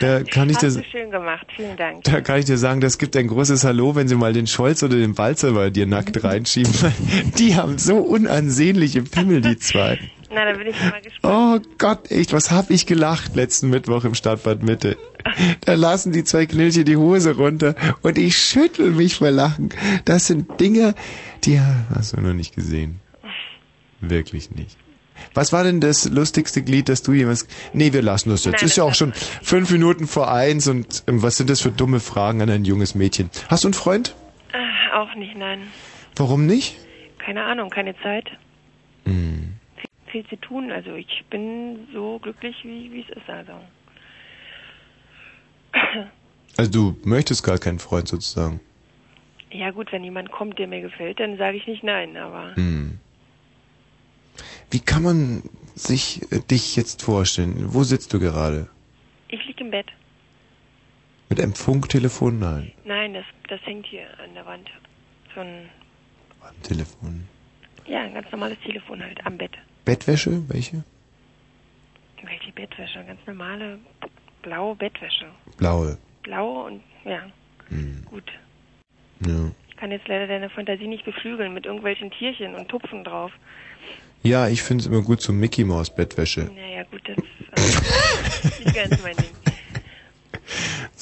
[0.00, 2.02] Da kann ich Hast dir, du schön gemacht, vielen Dank.
[2.02, 4.82] da kann ich dir sagen, das gibt ein großes Hallo, wenn sie mal den Scholz
[4.82, 6.72] oder den Walzer bei dir nackt reinschieben.
[7.38, 9.98] Die haben so unansehnliche Pimmel, die zwei.
[10.34, 11.66] Na, da bin ich mal gespannt.
[11.66, 14.96] Oh Gott, echt, was hab ich gelacht letzten Mittwoch im Stadtbad Mitte.
[15.64, 19.70] Da lassen die zwei Knilche die Hose runter und ich schüttel mich vor Lachen.
[20.04, 20.94] Das sind Dinge,
[21.44, 21.60] die
[21.94, 23.00] hast du noch nicht gesehen.
[24.00, 24.76] Wirklich nicht.
[25.32, 27.46] Was war denn das lustigste Glied, das du jemals...
[27.72, 28.54] Nee, wir lassen das jetzt.
[28.56, 31.70] Nein, Ist ja auch schon fünf Minuten vor eins und ähm, was sind das für
[31.70, 33.30] dumme Fragen an ein junges Mädchen?
[33.48, 34.14] Hast du einen Freund?
[34.52, 35.62] Ah, auch nicht, nein.
[36.16, 36.76] Warum nicht?
[37.18, 38.28] Keine Ahnung, keine Zeit.
[39.06, 39.54] Hm.
[40.14, 40.70] Viel zu tun.
[40.70, 43.28] Also ich bin so glücklich, wie es ist.
[43.28, 43.52] Also.
[46.56, 48.60] Also du möchtest gar keinen Freund sozusagen.
[49.50, 53.00] Ja gut, wenn jemand kommt, der mir gefällt, dann sage ich nicht nein, aber Hm.
[54.70, 55.42] Wie kann man
[55.74, 57.54] sich äh, dich jetzt vorstellen?
[57.74, 58.68] Wo sitzt du gerade?
[59.26, 59.86] ich lieg im Bett.
[61.28, 62.38] Mit einem Funktelefon?
[62.38, 62.70] Nein.
[62.84, 64.70] Nein, das, das hängt hier an der Wand.
[65.34, 65.68] So ein,
[66.40, 67.26] Am Telefon.
[67.88, 69.50] ja, ein ganz normales Telefon halt am Bett.
[69.84, 70.42] Bettwäsche?
[70.48, 70.84] Welche?
[72.22, 73.04] Welche Bettwäsche?
[73.06, 73.78] Ganz normale
[74.42, 75.26] blaue Bettwäsche.
[75.58, 75.98] Blaue.
[76.22, 77.22] Blau und, ja,
[77.68, 78.02] Hm.
[78.06, 78.24] gut.
[79.26, 79.50] Ja.
[79.68, 83.32] Ich kann jetzt leider deine Fantasie nicht beflügeln mit irgendwelchen Tierchen und Tupfen drauf.
[84.22, 86.50] Ja, ich finde es immer gut so Mickey Maus Bettwäsche.
[86.54, 89.33] Naja, gut, das ist äh, nicht ganz mein Ding.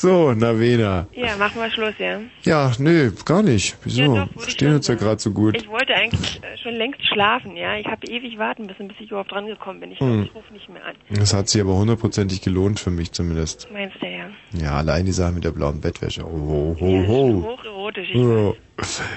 [0.03, 1.07] So, Navena.
[1.13, 2.19] Ja, machen wir Schluss, ja?
[2.43, 3.77] Ja, nö, gar nicht.
[3.85, 4.03] Wieso?
[4.03, 5.57] Ja, doch, Verstehen uns ja gerade so gut.
[5.57, 7.77] Ich wollte eigentlich äh, schon längst schlafen, ja.
[7.77, 9.93] Ich habe ewig warten müssen, bis ich überhaupt drangekommen bin.
[9.93, 10.25] Ich Hm.
[10.25, 10.97] ich rufe nicht mehr an.
[11.11, 13.69] Das hat sich aber hundertprozentig gelohnt für mich zumindest.
[13.73, 14.29] Meinst du, ja?
[14.61, 16.25] Ja, allein die Sache mit der blauen Bettwäsche.
[16.27, 17.43] Oh, ho, ho, ho.
[17.53, 18.09] Hocherotisch.
[18.13, 18.57] ich Oh.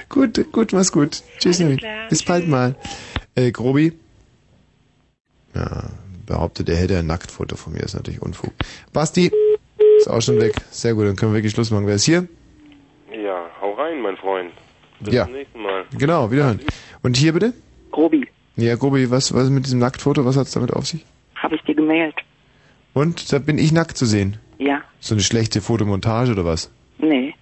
[0.09, 1.23] Gut, gut, mach's gut.
[1.39, 2.75] Tschüss, Alles klar, Bis bald mal.
[3.33, 3.93] Äh, Grobi?
[5.55, 5.89] Ja,
[6.27, 8.53] behauptet, er hätte ein Nacktfoto von mir, ist natürlich Unfug.
[8.93, 9.31] Basti?
[10.05, 10.53] Ist auch schon weg.
[10.69, 11.87] Sehr gut, dann können wir wirklich Schluss machen.
[11.87, 12.27] Wer ist hier?
[13.11, 14.51] Ja, hau rein, mein Freund.
[14.99, 15.23] Bis Ja.
[15.23, 15.83] zum nächsten Mal.
[15.97, 16.59] Genau, wiederhören.
[17.01, 17.53] Und hier bitte?
[17.91, 20.23] Grobi, Ja, Grobi, was, was ist mit diesem Nacktfoto?
[20.23, 21.03] Was hat's damit auf sich?
[21.33, 22.15] habe ich dir gemailt.
[22.93, 24.37] Und da bin ich nackt zu sehen.
[24.59, 26.69] Ja, So eine schlechte Fotomontage oder was?
[26.99, 27.33] nee,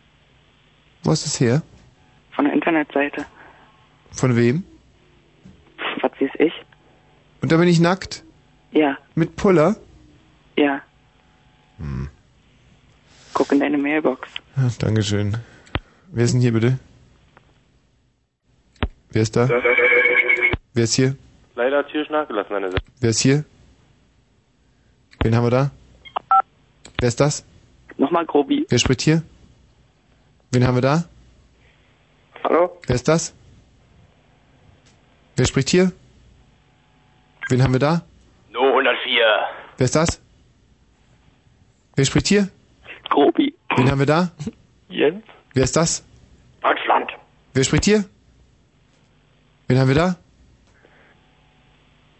[1.04, 1.64] Wo ist das her?
[2.32, 3.26] von der Internetseite.
[4.12, 4.64] Von wem?
[6.02, 6.54] Was weiß ich?
[7.42, 8.24] Und da bin ich nackt?
[8.72, 9.76] Ja, Mit Puller?
[10.56, 10.82] ja.
[11.78, 12.08] Hm.
[13.34, 14.30] Guck in deine Mailbox.
[14.56, 15.38] Ja, Dankeschön.
[16.12, 16.78] Wer ist denn hier bitte?
[19.12, 19.50] Wer ist da?
[20.74, 21.16] Wer ist hier?
[21.56, 22.76] Leider hat Tierisch nachgelassen Seite.
[23.00, 23.46] Wer ist hier?
[25.24, 25.72] Wen haben wir da?
[27.00, 27.46] Wer ist das?
[27.98, 28.66] Nochmal Grobi.
[28.70, 29.24] Wer spricht hier?
[30.52, 31.06] Wen haben wir da?
[32.44, 32.78] Hallo?
[32.88, 33.34] Wer ist das?
[35.36, 35.92] Wer spricht hier?
[37.50, 38.04] Wen haben wir da?
[38.52, 39.22] No 104.
[39.78, 40.22] Wer ist das?
[41.96, 42.50] Wer spricht hier?
[43.10, 43.54] Grobi.
[43.76, 44.32] Wen haben wir da?
[44.90, 45.24] Jens?
[45.54, 46.04] Wer ist das?
[46.62, 47.12] Deutschland.
[47.54, 48.06] Wer spricht hier?
[49.68, 50.16] Wen haben wir da?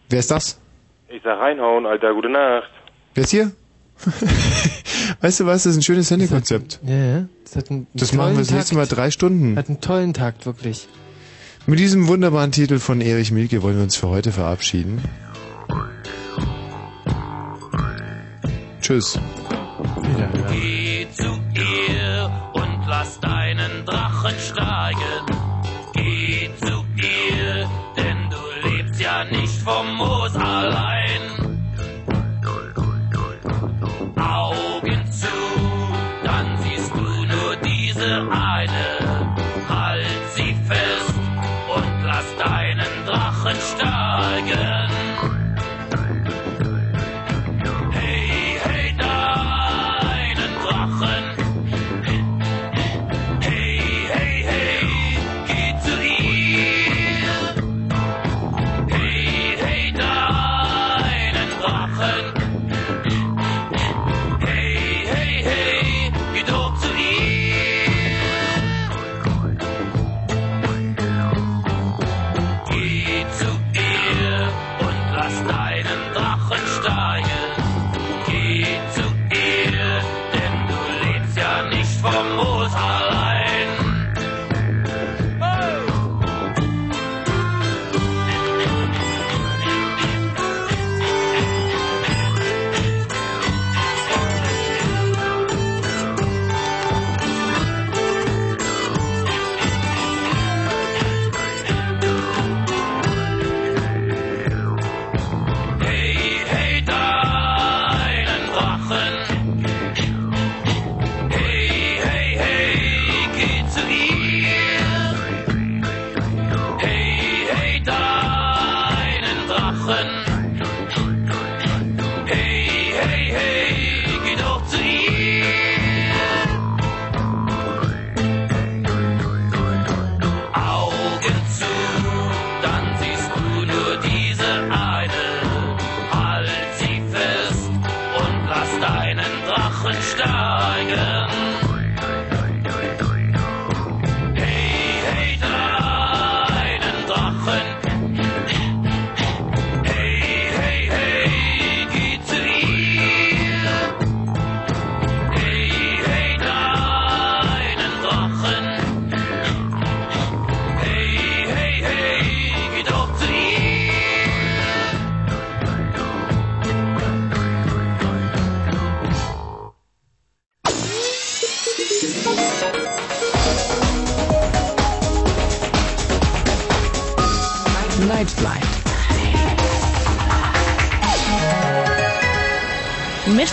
[0.08, 0.60] Wer ist das?
[1.08, 2.12] Ich sag reinhauen, Alter.
[2.14, 2.70] Gute Nacht.
[3.14, 3.52] Wer ist hier?
[5.20, 6.80] weißt du was, das ist ein schönes Sendekonzept.
[6.82, 7.24] Ja, ja.
[7.44, 9.56] Das, hat einen Das machen wir das nächste Mal drei Stunden.
[9.56, 10.88] Hat einen tollen Takt, wirklich.
[11.66, 15.00] Mit diesem wunderbaren Titel von Erich Mielke wollen wir uns für heute verabschieden.
[18.80, 19.18] Tschüss.
[20.16, 20.83] Geh zu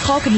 [0.02, 0.32] Mit Frauke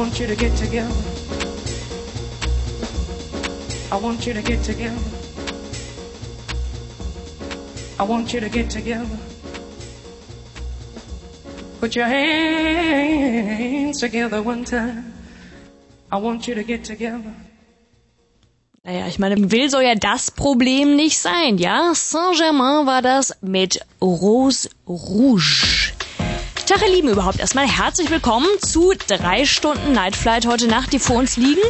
[0.00, 0.94] want you to get together.
[3.92, 5.04] I want you to get together.
[7.98, 9.18] I want you to get together.
[11.80, 15.12] Put your hands together one time.
[16.10, 17.34] I want you to get together.
[18.82, 21.92] Naja, ich meine, Will soll ja das Problem nicht sein, ja?
[21.94, 25.69] Saint-Germain war das mit Rose Rouge.
[26.70, 31.00] Tag, ihr Lieben, überhaupt erstmal herzlich willkommen zu drei Stunden Night Flight heute Nacht, die
[31.00, 31.60] vor uns liegen.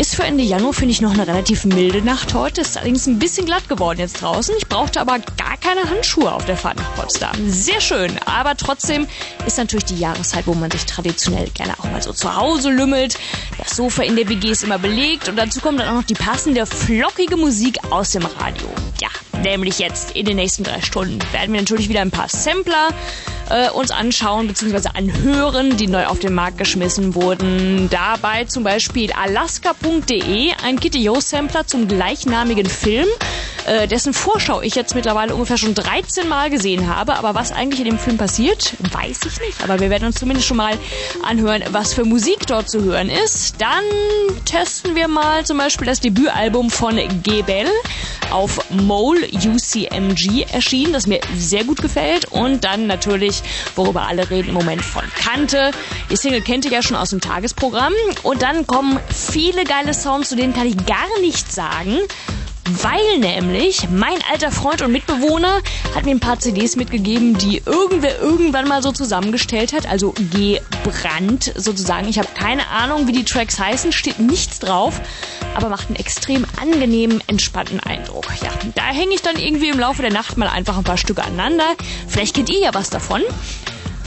[0.00, 2.62] Ist für Ende Januar, finde ich, noch eine relativ milde Nacht heute.
[2.62, 4.52] Ist allerdings ein bisschen glatt geworden jetzt draußen.
[4.58, 7.30] Ich brauchte aber gar keine Handschuhe auf der Fahrt nach Potsdam.
[7.48, 8.18] Sehr schön.
[8.26, 9.06] Aber trotzdem
[9.46, 13.16] ist natürlich die Jahreszeit, wo man sich traditionell gerne auch mal so zu Hause lümmelt.
[13.58, 16.14] Das Sofa in der WG ist immer belegt und dazu kommt dann auch noch die
[16.14, 18.66] passende, flockige Musik aus dem Radio.
[19.00, 19.10] Ja,
[19.42, 22.88] nämlich jetzt in den nächsten drei Stunden werden wir natürlich wieder ein paar Sampler
[23.54, 24.88] äh, uns anschauen bzw.
[24.94, 27.88] anhören, die neu auf den Markt geschmissen wurden.
[27.88, 33.06] Dabei zum Beispiel alaska.de, ein Kitty Yo Sampler zum gleichnamigen Film,
[33.66, 37.14] äh, dessen Vorschau ich jetzt mittlerweile ungefähr schon 13 Mal gesehen habe.
[37.14, 39.62] Aber was eigentlich in dem Film passiert, weiß ich nicht.
[39.62, 40.76] Aber wir werden uns zumindest schon mal
[41.22, 43.56] anhören, was für Musik dort zu hören ist.
[43.60, 43.84] Dann
[44.44, 47.66] testen wir mal zum Beispiel das Debütalbum von Gebel
[48.30, 52.26] auf Mole UCMG erschienen, das mir sehr gut gefällt.
[52.32, 53.42] Und dann natürlich,
[53.76, 55.70] worüber alle reden im Moment von Kante.
[56.10, 57.92] Die Single kennt ihr ja schon aus dem Tagesprogramm.
[58.22, 61.98] Und dann kommen viele geile Sounds, zu denen kann ich gar nichts sagen.
[62.66, 65.60] Weil nämlich mein alter Freund und Mitbewohner
[65.94, 71.52] hat mir ein paar CDs mitgegeben, die irgendwer irgendwann mal so zusammengestellt hat, also gebrannt
[71.56, 72.08] sozusagen.
[72.08, 75.00] Ich habe keine Ahnung, wie die Tracks heißen, steht nichts drauf,
[75.54, 78.26] aber macht einen extrem angenehmen, entspannten Eindruck.
[78.42, 81.22] Ja, da hänge ich dann irgendwie im Laufe der Nacht mal einfach ein paar Stücke
[81.22, 81.74] aneinander.
[82.08, 83.22] Vielleicht kennt ihr ja was davon.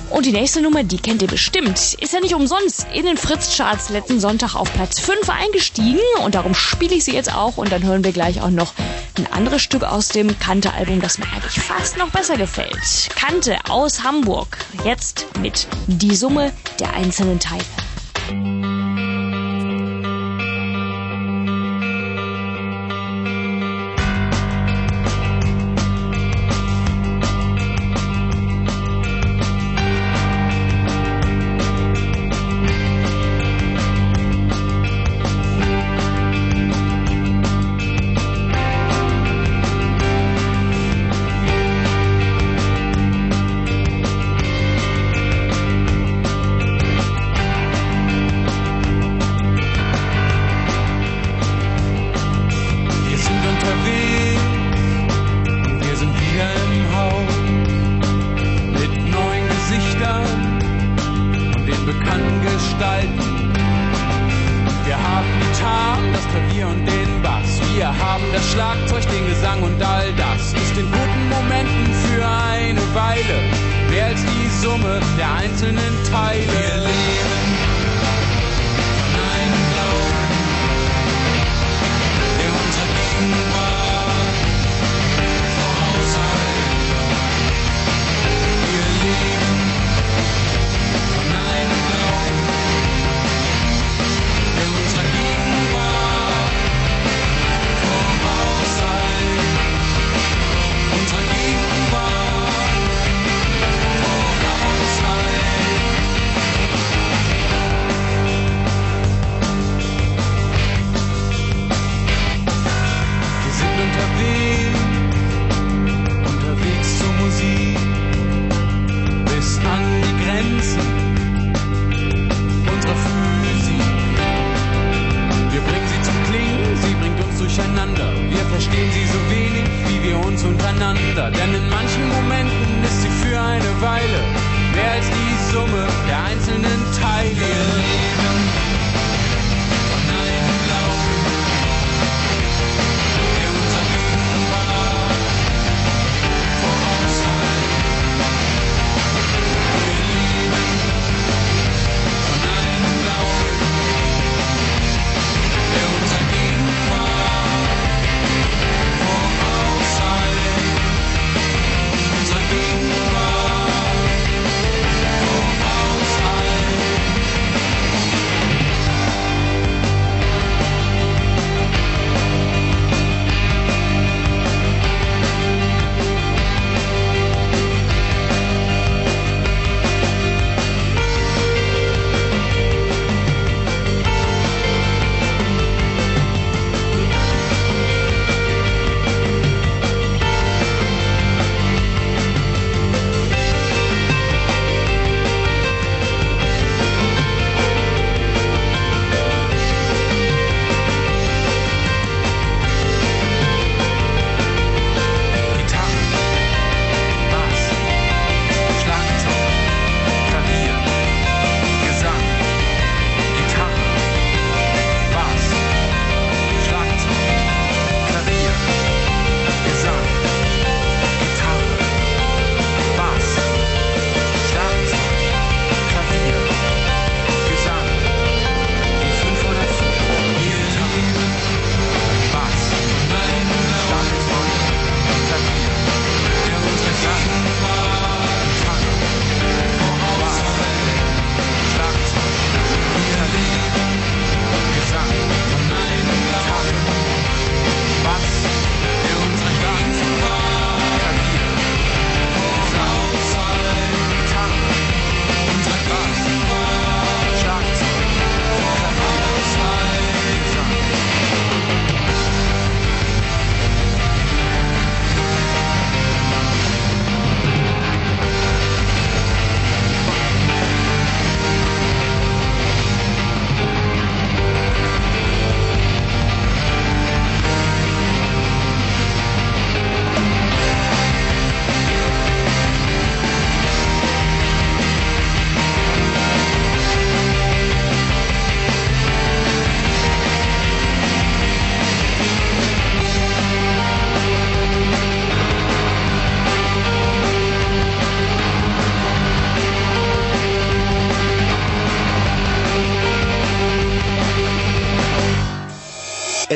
[0.10, 1.77] Und die nächste Nummer, die kennt ihr bestimmt.
[1.77, 6.00] Ist ja nicht umsonst in den Fritz-Charts letzten Sonntag auf Platz 5 eingestiegen.
[6.24, 7.58] Und darum spiele ich sie jetzt auch.
[7.58, 8.74] Und dann hören wir gleich auch noch
[9.18, 13.10] ein anderes Stück aus dem Kante-Album, das mir eigentlich fast noch besser gefällt.
[13.16, 14.58] Kante aus Hamburg.
[14.86, 17.64] Jetzt mit Die Summe der einzelnen Teile.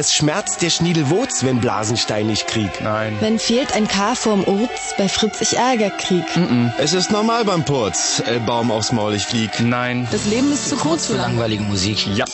[0.02, 2.82] Es schmerzt der Schniedelwurz, wenn Blasenstein ich krieg.
[2.82, 3.16] Nein.
[3.20, 6.26] Wenn fehlt ein K vorm Urz, bei Fritz ich Ärger krieg.
[6.36, 6.72] Mm -mm.
[6.80, 9.60] Es ist normal beim Purz, äh, Baum aufs Maul ich flieg.
[9.60, 10.08] Nein.
[10.12, 12.08] Das Leben ist zu kurz für langweilige Musik.
[12.16, 12.26] Ja.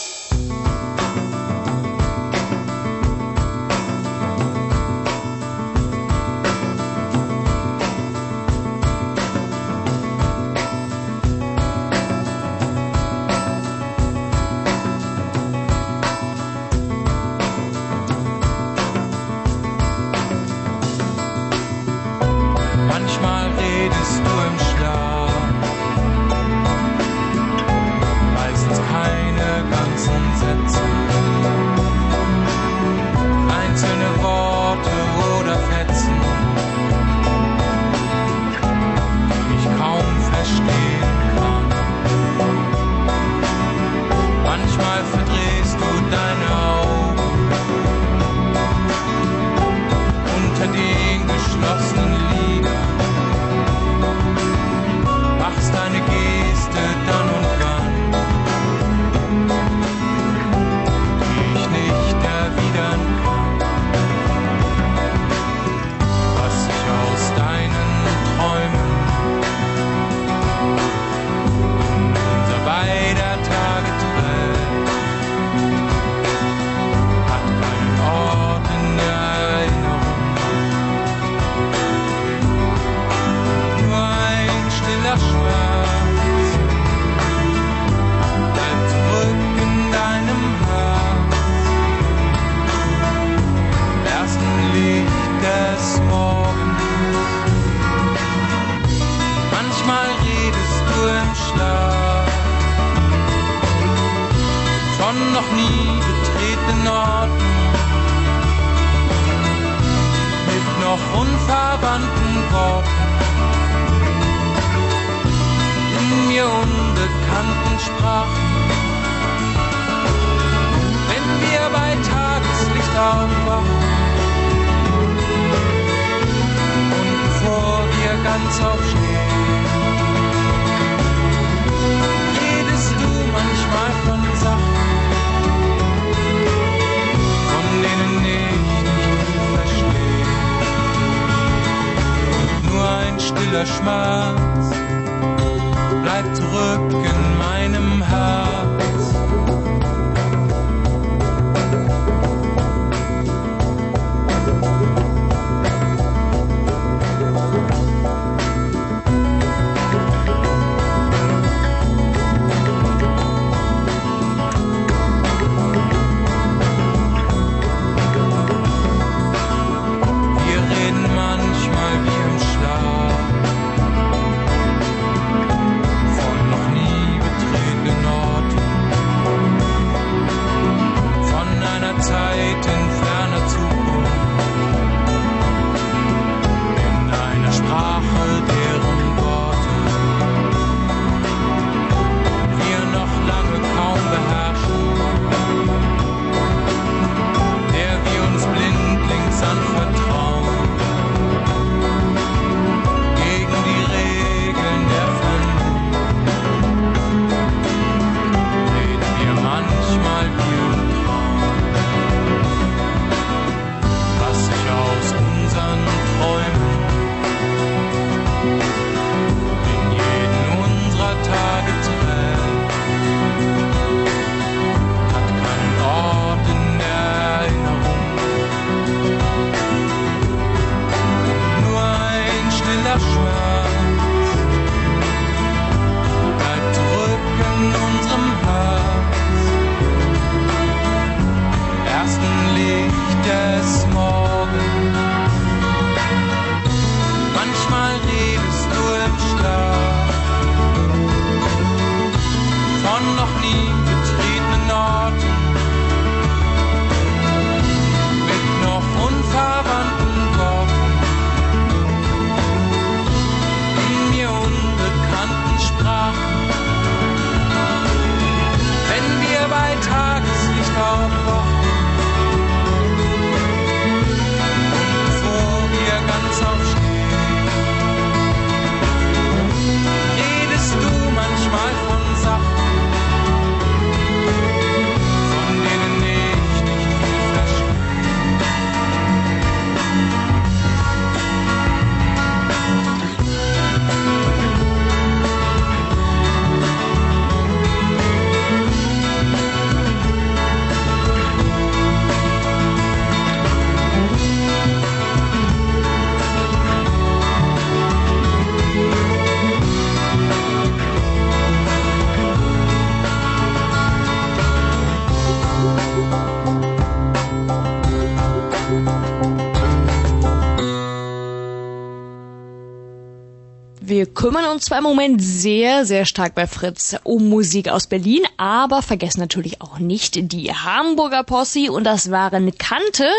[324.28, 328.82] Kümmern uns zwar im Moment sehr, sehr stark bei Fritz um Musik aus Berlin, aber
[328.82, 333.10] vergessen natürlich auch nicht die Hamburger Posse und das waren Kante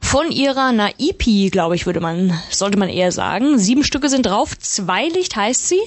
[0.00, 3.58] von ihrer na EP, glaube ich, würde man, sollte man eher sagen.
[3.58, 5.80] Sieben Stücke sind drauf, Zweilicht heißt sie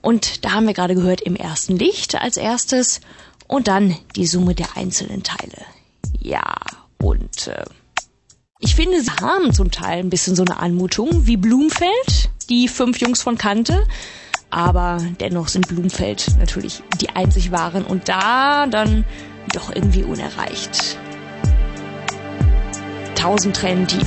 [0.00, 3.02] und da haben wir gerade gehört im ersten Licht als erstes
[3.46, 5.66] und dann die Summe der einzelnen Teile.
[6.18, 6.54] Ja,
[6.96, 7.66] und äh,
[8.58, 12.98] ich finde, sie haben zum Teil ein bisschen so eine Anmutung wie Blumfeld, die fünf
[12.98, 13.84] Jungs von Kante.
[14.50, 19.04] Aber dennoch sind Blumfeld natürlich die einzig wahren und da dann
[19.52, 20.96] doch irgendwie unerreicht.
[23.14, 24.06] Tausend Tränen tief.